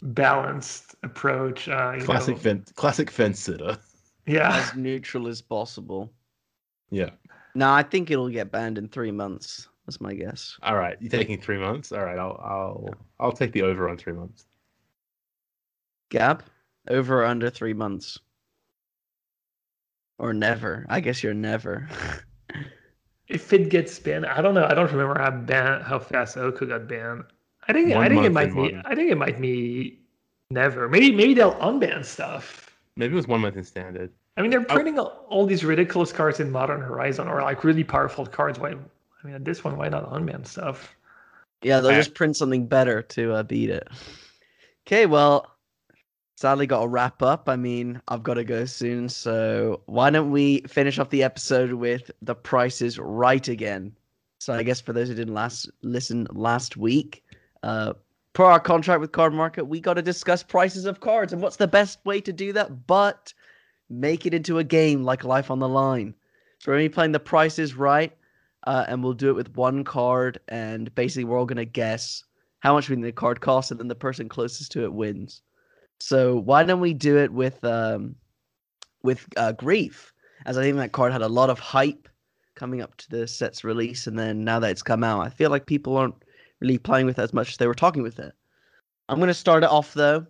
balanced 0.02 0.94
approach 1.02 1.68
uh 1.68 1.92
you 1.96 2.02
Classic 2.04 2.36
know. 2.36 2.40
fence, 2.42 2.72
classic 2.72 3.10
fence 3.10 3.38
sitter. 3.40 3.78
yeah 4.26 4.56
as 4.56 4.74
neutral 4.76 5.28
as 5.28 5.40
possible. 5.42 6.12
Yeah. 6.90 7.10
No, 7.54 7.70
I 7.70 7.82
think 7.82 8.10
it'll 8.10 8.28
get 8.28 8.50
banned 8.50 8.78
in 8.78 8.88
three 8.88 9.10
months. 9.10 9.68
That's 9.86 10.00
my 10.00 10.14
guess. 10.14 10.56
All 10.62 10.76
right, 10.76 10.96
you're 11.00 11.10
taking 11.10 11.40
three 11.40 11.58
months. 11.58 11.90
All 11.92 12.04
right, 12.04 12.18
I'll 12.18 12.40
I'll 12.42 12.94
I'll 13.18 13.32
take 13.32 13.52
the 13.52 13.62
over 13.62 13.88
on 13.88 13.96
three 13.96 14.12
months. 14.12 14.46
Gab, 16.10 16.44
over 16.88 17.22
or 17.22 17.26
under 17.26 17.50
three 17.50 17.74
months, 17.74 18.18
or 20.18 20.32
never. 20.32 20.86
I 20.88 21.00
guess 21.00 21.22
you're 21.22 21.34
never. 21.34 21.88
if 23.28 23.52
it 23.52 23.68
gets 23.68 23.98
banned, 23.98 24.26
I 24.26 24.40
don't 24.40 24.54
know. 24.54 24.64
I 24.64 24.74
don't 24.74 24.90
remember 24.90 25.18
how 25.20 25.30
ban 25.30 25.80
how 25.82 25.98
fast 25.98 26.36
Oko 26.36 26.66
got 26.66 26.86
banned. 26.88 27.24
I 27.70 27.72
think 27.72 27.92
I 27.92 28.08
think 28.08 28.24
it 28.24 28.32
might 28.32 28.52
be. 28.52 28.74
one. 28.74 28.82
I 28.84 28.94
think 28.94 29.10
it 29.10 29.16
might 29.16 29.40
be 29.40 30.00
never. 30.50 30.88
Maybe 30.88 31.12
maybe 31.12 31.34
they'll 31.34 31.54
unban 31.54 32.04
stuff. 32.04 32.76
Maybe 32.96 33.12
it 33.12 33.16
was 33.16 33.28
one 33.28 33.40
month 33.40 33.56
in 33.56 33.64
standard. 33.64 34.10
I 34.36 34.42
mean, 34.42 34.50
they're 34.50 34.64
printing 34.64 34.98
all, 34.98 35.24
all 35.28 35.46
these 35.46 35.64
ridiculous 35.64 36.12
cards 36.12 36.40
in 36.40 36.50
Modern 36.50 36.80
Horizon 36.80 37.28
or 37.28 37.42
like 37.42 37.62
really 37.62 37.84
powerful 37.84 38.26
cards. 38.26 38.58
Why? 38.58 38.70
I 38.70 39.26
mean, 39.26 39.44
this 39.44 39.62
one, 39.62 39.76
why 39.76 39.88
not 39.88 40.10
unban 40.10 40.46
stuff? 40.46 40.96
yeah, 41.62 41.80
they'll 41.80 41.92
I- 41.92 41.96
just 41.96 42.14
print 42.14 42.36
something 42.36 42.66
better 42.66 43.02
to 43.02 43.32
uh, 43.34 43.42
beat 43.42 43.70
it. 43.70 43.86
Okay, 44.86 45.06
well, 45.06 45.46
sadly, 46.36 46.66
got 46.66 46.80
to 46.80 46.88
wrap 46.88 47.22
up. 47.22 47.48
I 47.48 47.56
mean, 47.56 48.00
I've 48.08 48.22
got 48.22 48.34
to 48.34 48.44
go 48.44 48.64
soon, 48.64 49.08
so 49.08 49.82
why 49.86 50.10
don't 50.10 50.30
we 50.30 50.62
finish 50.62 50.98
off 50.98 51.10
the 51.10 51.22
episode 51.22 51.74
with 51.74 52.10
the 52.22 52.34
prices 52.34 52.98
right 52.98 53.46
again? 53.46 53.94
So 54.38 54.54
I 54.54 54.62
guess 54.62 54.80
for 54.80 54.94
those 54.94 55.08
who 55.08 55.14
didn't 55.14 55.34
last 55.34 55.70
listen 55.82 56.26
last 56.30 56.78
week, 56.78 57.22
uh, 57.62 57.94
per 58.32 58.44
our 58.44 58.60
contract 58.60 59.00
with 59.00 59.12
Cardmarket, 59.12 59.66
we 59.66 59.80
got 59.80 59.94
to 59.94 60.02
discuss 60.02 60.42
prices 60.42 60.84
of 60.84 61.00
cards 61.00 61.32
and 61.32 61.42
what's 61.42 61.56
the 61.56 61.68
best 61.68 62.04
way 62.04 62.20
to 62.20 62.32
do 62.32 62.52
that, 62.52 62.86
but 62.86 63.34
make 63.88 64.24
it 64.26 64.34
into 64.34 64.58
a 64.58 64.64
game 64.64 65.02
like 65.02 65.24
Life 65.24 65.50
on 65.50 65.58
the 65.58 65.68
Line. 65.68 66.14
So 66.58 66.70
we're 66.70 66.76
going 66.76 66.84
to 66.84 66.90
be 66.90 66.94
playing 66.94 67.12
the 67.12 67.20
prices 67.20 67.74
right, 67.74 68.16
uh, 68.64 68.84
and 68.88 69.02
we'll 69.02 69.14
do 69.14 69.30
it 69.30 69.36
with 69.36 69.56
one 69.56 69.84
card, 69.84 70.38
and 70.48 70.94
basically 70.94 71.24
we're 71.24 71.38
all 71.38 71.46
going 71.46 71.56
to 71.56 71.64
guess 71.64 72.24
how 72.60 72.74
much 72.74 72.88
we 72.88 72.94
think 72.94 73.04
the 73.04 73.12
card 73.12 73.40
costs, 73.40 73.70
and 73.70 73.80
then 73.80 73.88
the 73.88 73.94
person 73.94 74.28
closest 74.28 74.70
to 74.72 74.84
it 74.84 74.92
wins. 74.92 75.42
So 75.98 76.38
why 76.38 76.62
don't 76.64 76.80
we 76.80 76.94
do 76.94 77.18
it 77.18 77.32
with 77.32 77.62
um, 77.64 78.14
with 79.02 79.26
uh, 79.36 79.52
Grief, 79.52 80.12
as 80.46 80.58
I 80.58 80.62
think 80.62 80.76
that 80.76 80.92
card 80.92 81.12
had 81.12 81.22
a 81.22 81.28
lot 81.28 81.50
of 81.50 81.58
hype 81.58 82.08
coming 82.54 82.82
up 82.82 82.96
to 82.98 83.10
the 83.10 83.26
set's 83.26 83.64
release, 83.64 84.06
and 84.06 84.18
then 84.18 84.44
now 84.44 84.60
that 84.60 84.70
it's 84.70 84.82
come 84.82 85.02
out, 85.02 85.26
I 85.26 85.30
feel 85.30 85.50
like 85.50 85.66
people 85.66 85.96
aren't 85.96 86.22
really 86.60 86.78
playing 86.78 87.06
with 87.06 87.18
it 87.18 87.22
as 87.22 87.32
much 87.32 87.50
as 87.50 87.56
they 87.56 87.66
were 87.66 87.74
talking 87.74 88.02
with 88.02 88.18
it. 88.18 88.32
I'm 89.08 89.18
going 89.18 89.28
to 89.28 89.34
start 89.34 89.64
it 89.64 89.70
off 89.70 89.94
though. 89.94 90.26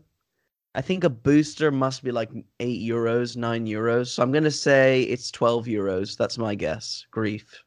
I 0.74 0.82
think 0.82 1.02
a 1.02 1.10
booster 1.10 1.70
must 1.70 2.04
be 2.04 2.12
like 2.12 2.30
eight 2.60 2.88
euros, 2.88 3.36
nine 3.36 3.66
euros. 3.66 4.08
So 4.08 4.22
I'm 4.22 4.30
going 4.30 4.44
to 4.44 4.50
say 4.50 5.02
it's 5.02 5.30
12 5.30 5.66
euros. 5.66 6.16
That's 6.16 6.38
my 6.38 6.54
guess. 6.54 7.04
Grief. 7.10 7.62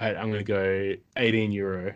Right, 0.00 0.16
I'm 0.16 0.30
gonna 0.30 0.42
go 0.42 0.94
18 1.16 1.52
euro. 1.52 1.92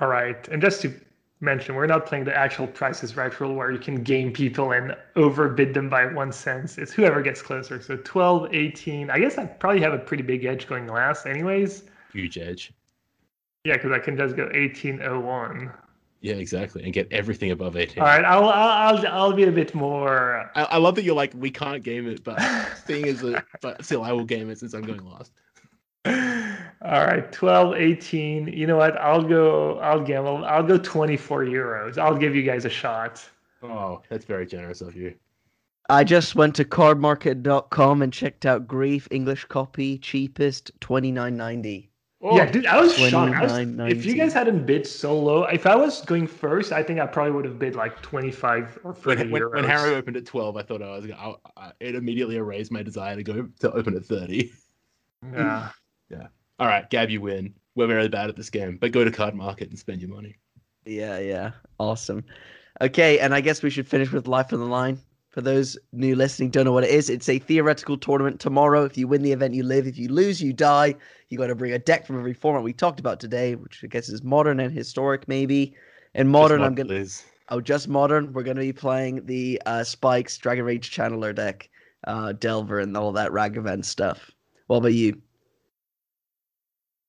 All 0.00 0.06
right, 0.06 0.46
and 0.48 0.62
just 0.62 0.82
to 0.82 0.94
mention, 1.40 1.74
we're 1.74 1.86
not 1.86 2.06
playing 2.06 2.24
the 2.24 2.36
actual 2.36 2.68
prices 2.68 3.16
right 3.16 3.38
rule 3.40 3.54
where 3.54 3.72
you 3.72 3.78
can 3.78 4.04
game 4.04 4.32
people 4.32 4.70
and 4.70 4.96
overbid 5.16 5.74
them 5.74 5.88
by 5.88 6.06
one 6.06 6.30
cent. 6.30 6.78
It's 6.78 6.92
whoever 6.92 7.22
gets 7.22 7.42
closer. 7.42 7.82
So 7.82 7.96
12, 7.96 8.54
18. 8.54 9.10
I 9.10 9.18
guess 9.18 9.36
I 9.36 9.46
probably 9.46 9.80
have 9.80 9.92
a 9.92 9.98
pretty 9.98 10.22
big 10.22 10.44
edge 10.44 10.68
going 10.68 10.86
last, 10.86 11.26
anyways. 11.26 11.82
Huge 12.12 12.38
edge. 12.38 12.72
Yeah, 13.64 13.74
because 13.74 13.92
I 13.92 13.98
can 13.98 14.16
just 14.16 14.36
go 14.36 14.44
1801. 14.44 15.72
Yeah, 16.20 16.34
exactly, 16.34 16.82
and 16.84 16.92
get 16.92 17.12
everything 17.12 17.50
above 17.50 17.76
18. 17.76 18.02
All 18.02 18.08
right, 18.08 18.24
I'll 18.24 18.48
I'll 18.48 18.96
I'll, 18.98 19.06
I'll 19.08 19.32
be 19.32 19.44
a 19.44 19.52
bit 19.52 19.74
more. 19.74 20.38
Uh, 20.38 20.48
I, 20.54 20.62
I 20.62 20.76
love 20.78 20.94
that 20.94 21.04
you're 21.04 21.14
like, 21.14 21.32
we 21.34 21.50
can't 21.50 21.82
game 21.82 22.08
it, 22.08 22.24
but 22.24 22.40
seeing 22.86 23.06
as 23.08 23.22
a, 23.22 23.44
but 23.60 23.84
still, 23.84 24.02
I 24.02 24.12
will 24.12 24.24
game 24.24 24.48
it 24.48 24.58
since 24.58 24.72
I'm 24.74 24.82
going 24.82 25.04
last. 25.04 25.32
All 26.84 27.04
right, 27.06 27.30
12, 27.32 27.74
18. 27.76 28.48
You 28.48 28.66
know 28.66 28.76
what? 28.76 28.96
I'll 28.98 29.22
go. 29.22 29.78
I'll 29.78 30.00
gamble. 30.00 30.44
I'll 30.44 30.62
go 30.62 30.76
24 30.76 31.44
euros. 31.44 31.98
I'll 31.98 32.16
give 32.16 32.34
you 32.34 32.42
guys 32.42 32.66
a 32.66 32.70
shot. 32.70 33.26
Oh, 33.62 34.02
that's 34.10 34.26
very 34.26 34.46
generous 34.46 34.82
of 34.82 34.94
you. 34.94 35.14
I 35.88 36.04
just 36.04 36.34
went 36.34 36.54
to 36.56 36.64
cardmarket.com 36.64 38.02
and 38.02 38.12
checked 38.12 38.46
out 38.46 38.66
Grief 38.66 39.08
English 39.10 39.44
copy 39.46 39.98
cheapest 39.98 40.72
twenty 40.80 41.12
nine 41.12 41.36
ninety. 41.36 41.90
Oh, 42.26 42.38
yeah, 42.38 42.50
dude, 42.50 42.64
I 42.64 42.80
was 42.80 42.96
shocked. 42.96 43.34
I 43.34 43.42
was, 43.42 43.52
29.90. 43.52 43.90
if 43.90 44.06
you 44.06 44.14
guys 44.14 44.32
hadn't 44.32 44.64
bid 44.64 44.86
so 44.86 45.18
low, 45.18 45.44
if 45.44 45.66
I 45.66 45.76
was 45.76 46.00
going 46.06 46.26
first, 46.26 46.72
I 46.72 46.82
think 46.82 46.98
I 46.98 47.06
probably 47.06 47.32
would 47.32 47.44
have 47.44 47.58
bid 47.58 47.76
like 47.76 48.00
25 48.00 48.78
or 48.82 48.94
30 48.94 49.06
when, 49.24 49.30
when, 49.30 49.42
euros. 49.42 49.54
when 49.56 49.64
Harry 49.64 49.94
opened 49.94 50.16
at 50.16 50.24
12, 50.24 50.56
I 50.56 50.62
thought 50.62 50.80
I 50.80 50.96
was. 50.96 51.06
I, 51.10 51.34
I, 51.54 51.72
it 51.80 51.94
immediately 51.94 52.36
erased 52.36 52.72
my 52.72 52.82
desire 52.82 53.14
to 53.14 53.22
go 53.22 53.46
to 53.60 53.72
open 53.72 53.94
at 53.94 54.06
30. 54.06 54.50
Yeah. 55.34 55.68
yeah. 56.10 56.28
All 56.58 56.66
right, 56.66 56.88
Gab, 56.88 57.10
you 57.10 57.20
win. 57.20 57.52
We're 57.74 57.88
very 57.88 58.08
bad 58.08 58.30
at 58.30 58.36
this 58.36 58.48
game, 58.48 58.78
but 58.78 58.90
go 58.92 59.04
to 59.04 59.10
Cardmarket 59.10 59.68
and 59.68 59.78
spend 59.78 60.00
your 60.00 60.10
money. 60.10 60.36
Yeah, 60.86 61.18
yeah. 61.18 61.50
Awesome. 61.78 62.24
Okay, 62.80 63.18
and 63.18 63.34
I 63.34 63.42
guess 63.42 63.62
we 63.62 63.68
should 63.68 63.86
finish 63.86 64.10
with 64.12 64.28
Life 64.28 64.50
on 64.54 64.60
the 64.60 64.66
Line. 64.66 64.98
For 65.34 65.40
those 65.40 65.76
new 65.92 66.14
listening, 66.14 66.50
don't 66.50 66.64
know 66.64 66.70
what 66.70 66.84
it 66.84 66.90
is. 66.90 67.10
It's 67.10 67.28
a 67.28 67.40
theoretical 67.40 67.98
tournament 67.98 68.38
tomorrow. 68.38 68.84
If 68.84 68.96
you 68.96 69.08
win 69.08 69.22
the 69.22 69.32
event, 69.32 69.52
you 69.52 69.64
live. 69.64 69.84
If 69.88 69.98
you 69.98 70.08
lose, 70.08 70.40
you 70.40 70.52
die. 70.52 70.94
You 71.28 71.38
got 71.38 71.48
to 71.48 71.56
bring 71.56 71.72
a 71.72 71.78
deck 71.80 72.06
from 72.06 72.20
every 72.20 72.34
format 72.34 72.62
we 72.62 72.72
talked 72.72 73.00
about 73.00 73.18
today, 73.18 73.56
which 73.56 73.80
I 73.82 73.88
guess 73.88 74.08
is 74.08 74.22
modern 74.22 74.60
and 74.60 74.72
historic, 74.72 75.26
maybe. 75.26 75.74
And 76.14 76.30
modern, 76.30 76.62
I'm 76.62 76.76
gonna. 76.76 76.90
Liz. 76.90 77.24
Oh, 77.48 77.60
just 77.60 77.88
modern. 77.88 78.32
We're 78.32 78.44
gonna 78.44 78.60
be 78.60 78.72
playing 78.72 79.26
the 79.26 79.60
uh, 79.66 79.82
Spikes 79.82 80.38
Dragon 80.38 80.64
Rage 80.64 80.92
Channeler 80.92 81.34
deck, 81.34 81.68
uh, 82.06 82.34
Delver, 82.34 82.78
and 82.78 82.96
all 82.96 83.10
that 83.10 83.32
Ragavan 83.32 83.84
stuff. 83.84 84.30
What 84.68 84.76
about 84.76 84.94
you? 84.94 85.20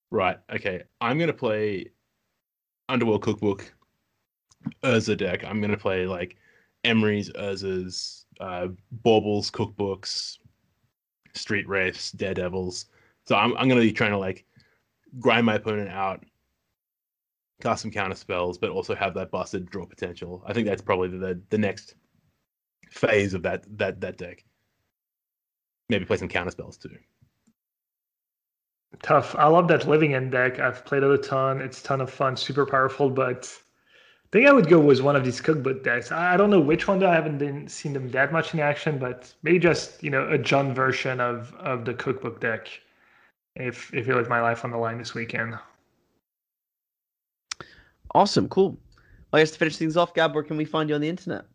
Right. 0.09 0.39
Okay. 0.51 0.81
I'm 0.99 1.19
gonna 1.19 1.31
play 1.31 1.91
Underworld 2.89 3.21
Cookbook, 3.21 3.71
Urza 4.83 5.15
deck. 5.15 5.45
I'm 5.45 5.61
gonna 5.61 5.77
play 5.77 6.07
like 6.07 6.37
Emery's, 6.85 7.29
Urza's, 7.31 8.25
uh, 8.39 8.67
Baubles 8.91 9.51
cookbooks, 9.51 10.37
Street 11.33 11.67
Wraiths, 11.67 12.11
Daredevils. 12.11 12.85
So 13.25 13.35
I'm 13.35 13.55
I'm 13.57 13.67
gonna 13.67 13.81
be 13.81 13.91
trying 13.91 14.11
to 14.11 14.17
like 14.17 14.45
grind 15.19 15.45
my 15.45 15.55
opponent 15.55 15.89
out, 15.89 16.23
cast 17.61 17.81
some 17.81 17.91
counter 17.91 18.15
spells, 18.15 18.57
but 18.57 18.69
also 18.69 18.95
have 18.95 19.13
that 19.15 19.31
busted 19.31 19.69
draw 19.69 19.85
potential. 19.85 20.43
I 20.45 20.53
think 20.53 20.67
that's 20.67 20.81
probably 20.81 21.09
the 21.09 21.41
the 21.49 21.57
next 21.57 21.95
phase 22.91 23.33
of 23.33 23.43
that 23.43 23.65
that 23.77 24.01
that 24.01 24.17
deck. 24.17 24.43
Maybe 25.89 26.05
play 26.05 26.17
some 26.17 26.29
counter 26.29 26.51
spells 26.51 26.77
too. 26.77 26.97
Tough. 29.01 29.35
I 29.35 29.47
love 29.47 29.67
that 29.67 29.87
living 29.87 30.13
end 30.13 30.31
deck. 30.31 30.59
I've 30.59 30.85
played 30.85 31.03
it 31.03 31.11
a 31.11 31.17
ton. 31.17 31.61
It's 31.61 31.81
a 31.81 31.83
ton 31.83 32.01
of 32.01 32.09
fun, 32.09 32.37
super 32.37 32.65
powerful, 32.65 33.09
but 33.09 33.51
I 34.25 34.37
think 34.37 34.47
I 34.47 34.53
would 34.53 34.67
go 34.67 34.79
with 34.79 35.01
one 35.01 35.15
of 35.15 35.23
these 35.23 35.39
cookbook 35.39 35.83
decks. 35.83 36.11
I 36.11 36.35
don't 36.35 36.49
know 36.49 36.59
which 36.59 36.87
one 36.87 36.99
though. 36.99 37.09
I 37.09 37.13
haven't 37.13 37.37
been 37.37 37.67
seen 37.67 37.93
them 37.93 38.09
that 38.11 38.33
much 38.33 38.53
in 38.53 38.59
action, 38.59 38.97
but 38.97 39.33
maybe 39.43 39.59
just, 39.59 40.03
you 40.03 40.09
know, 40.09 40.27
a 40.27 40.37
Jund 40.37 40.73
version 40.75 41.21
of 41.21 41.53
of 41.55 41.85
the 41.85 41.93
cookbook 41.93 42.41
deck. 42.41 42.67
If 43.55 43.93
if 43.93 44.07
you 44.07 44.15
let 44.15 44.27
my 44.27 44.41
life 44.41 44.65
on 44.65 44.71
the 44.71 44.77
line 44.77 44.97
this 44.97 45.13
weekend. 45.13 45.57
Awesome, 48.13 48.49
cool. 48.49 48.77
Well, 49.31 49.39
I 49.39 49.41
guess 49.41 49.51
to 49.51 49.57
finish 49.57 49.77
things 49.77 49.97
off, 49.97 50.13
Gab, 50.13 50.33
where 50.33 50.43
can 50.43 50.57
we 50.57 50.65
find 50.65 50.89
you 50.89 50.95
on 50.95 51.01
the 51.01 51.09
internet? 51.09 51.45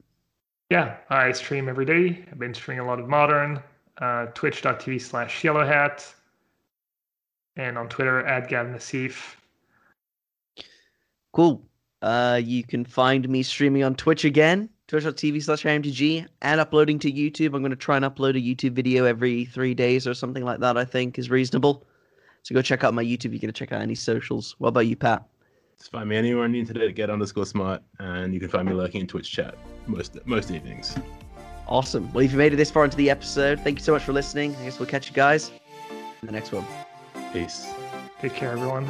Yeah, 0.70 0.96
I 1.08 1.32
stream 1.32 1.68
every 1.68 1.84
day. 1.84 2.24
I've 2.30 2.38
been 2.38 2.54
streaming 2.54 2.84
a 2.84 2.86
lot 2.86 3.00
of 3.00 3.08
modern, 3.08 3.62
uh, 3.98 4.26
twitch.tv 4.26 5.00
slash 5.00 5.42
yellowhat, 5.42 6.14
and 7.56 7.76
on 7.76 7.88
Twitter 7.88 8.24
at 8.26 8.48
Gavin 8.48 8.74
Nassif. 8.74 9.34
Cool. 11.32 11.62
Uh, 12.02 12.40
you 12.42 12.64
can 12.64 12.84
find 12.84 13.28
me 13.28 13.42
streaming 13.42 13.84
on 13.84 13.94
Twitch 13.94 14.24
again, 14.24 14.68
twitch.tv 14.88 15.42
slash 15.42 15.64
IMTG, 15.64 16.26
and 16.42 16.60
uploading 16.60 16.98
to 17.00 17.12
YouTube. 17.12 17.54
I'm 17.54 17.62
going 17.62 17.70
to 17.70 17.76
try 17.76 17.96
and 17.96 18.04
upload 18.04 18.30
a 18.30 18.40
YouTube 18.40 18.72
video 18.72 19.04
every 19.04 19.44
three 19.44 19.74
days 19.74 20.06
or 20.06 20.14
something 20.14 20.44
like 20.44 20.60
that, 20.60 20.76
I 20.76 20.84
think 20.84 21.18
is 21.18 21.30
reasonable. 21.30 21.84
So 22.42 22.54
go 22.54 22.62
check 22.62 22.84
out 22.84 22.94
my 22.94 23.04
YouTube. 23.04 23.32
You're 23.32 23.40
going 23.40 23.52
to 23.52 23.52
check 23.52 23.72
out 23.72 23.82
any 23.82 23.94
socials. 23.94 24.56
What 24.58 24.68
about 24.68 24.86
you, 24.86 24.96
Pat? 24.96 25.24
Just 25.78 25.92
find 25.92 26.08
me 26.08 26.16
anywhere 26.16 26.44
on 26.44 26.52
the 26.52 26.60
internet 26.60 26.88
at 26.88 26.94
get 26.94 27.08
underscore 27.08 27.46
smart, 27.46 27.82
and 27.98 28.34
you 28.34 28.40
can 28.40 28.50
find 28.50 28.68
me 28.68 28.74
lurking 28.74 29.02
in 29.02 29.06
Twitch 29.06 29.30
chat 29.30 29.56
most 29.86 30.18
most 30.26 30.50
evenings. 30.50 30.94
Awesome. 31.68 32.12
Well, 32.12 32.24
if 32.24 32.32
you 32.32 32.38
made 32.38 32.52
it 32.52 32.56
this 32.56 32.70
far 32.70 32.84
into 32.84 32.96
the 32.96 33.08
episode, 33.08 33.60
thank 33.60 33.78
you 33.78 33.84
so 33.84 33.92
much 33.92 34.02
for 34.02 34.12
listening. 34.12 34.54
I 34.56 34.64
guess 34.64 34.78
we'll 34.78 34.88
catch 34.88 35.08
you 35.08 35.14
guys 35.14 35.50
in 36.20 36.26
the 36.26 36.32
next 36.32 36.52
one. 36.52 36.66
Peace. 37.32 37.72
Take 38.20 38.34
care, 38.34 38.52
everyone. 38.52 38.86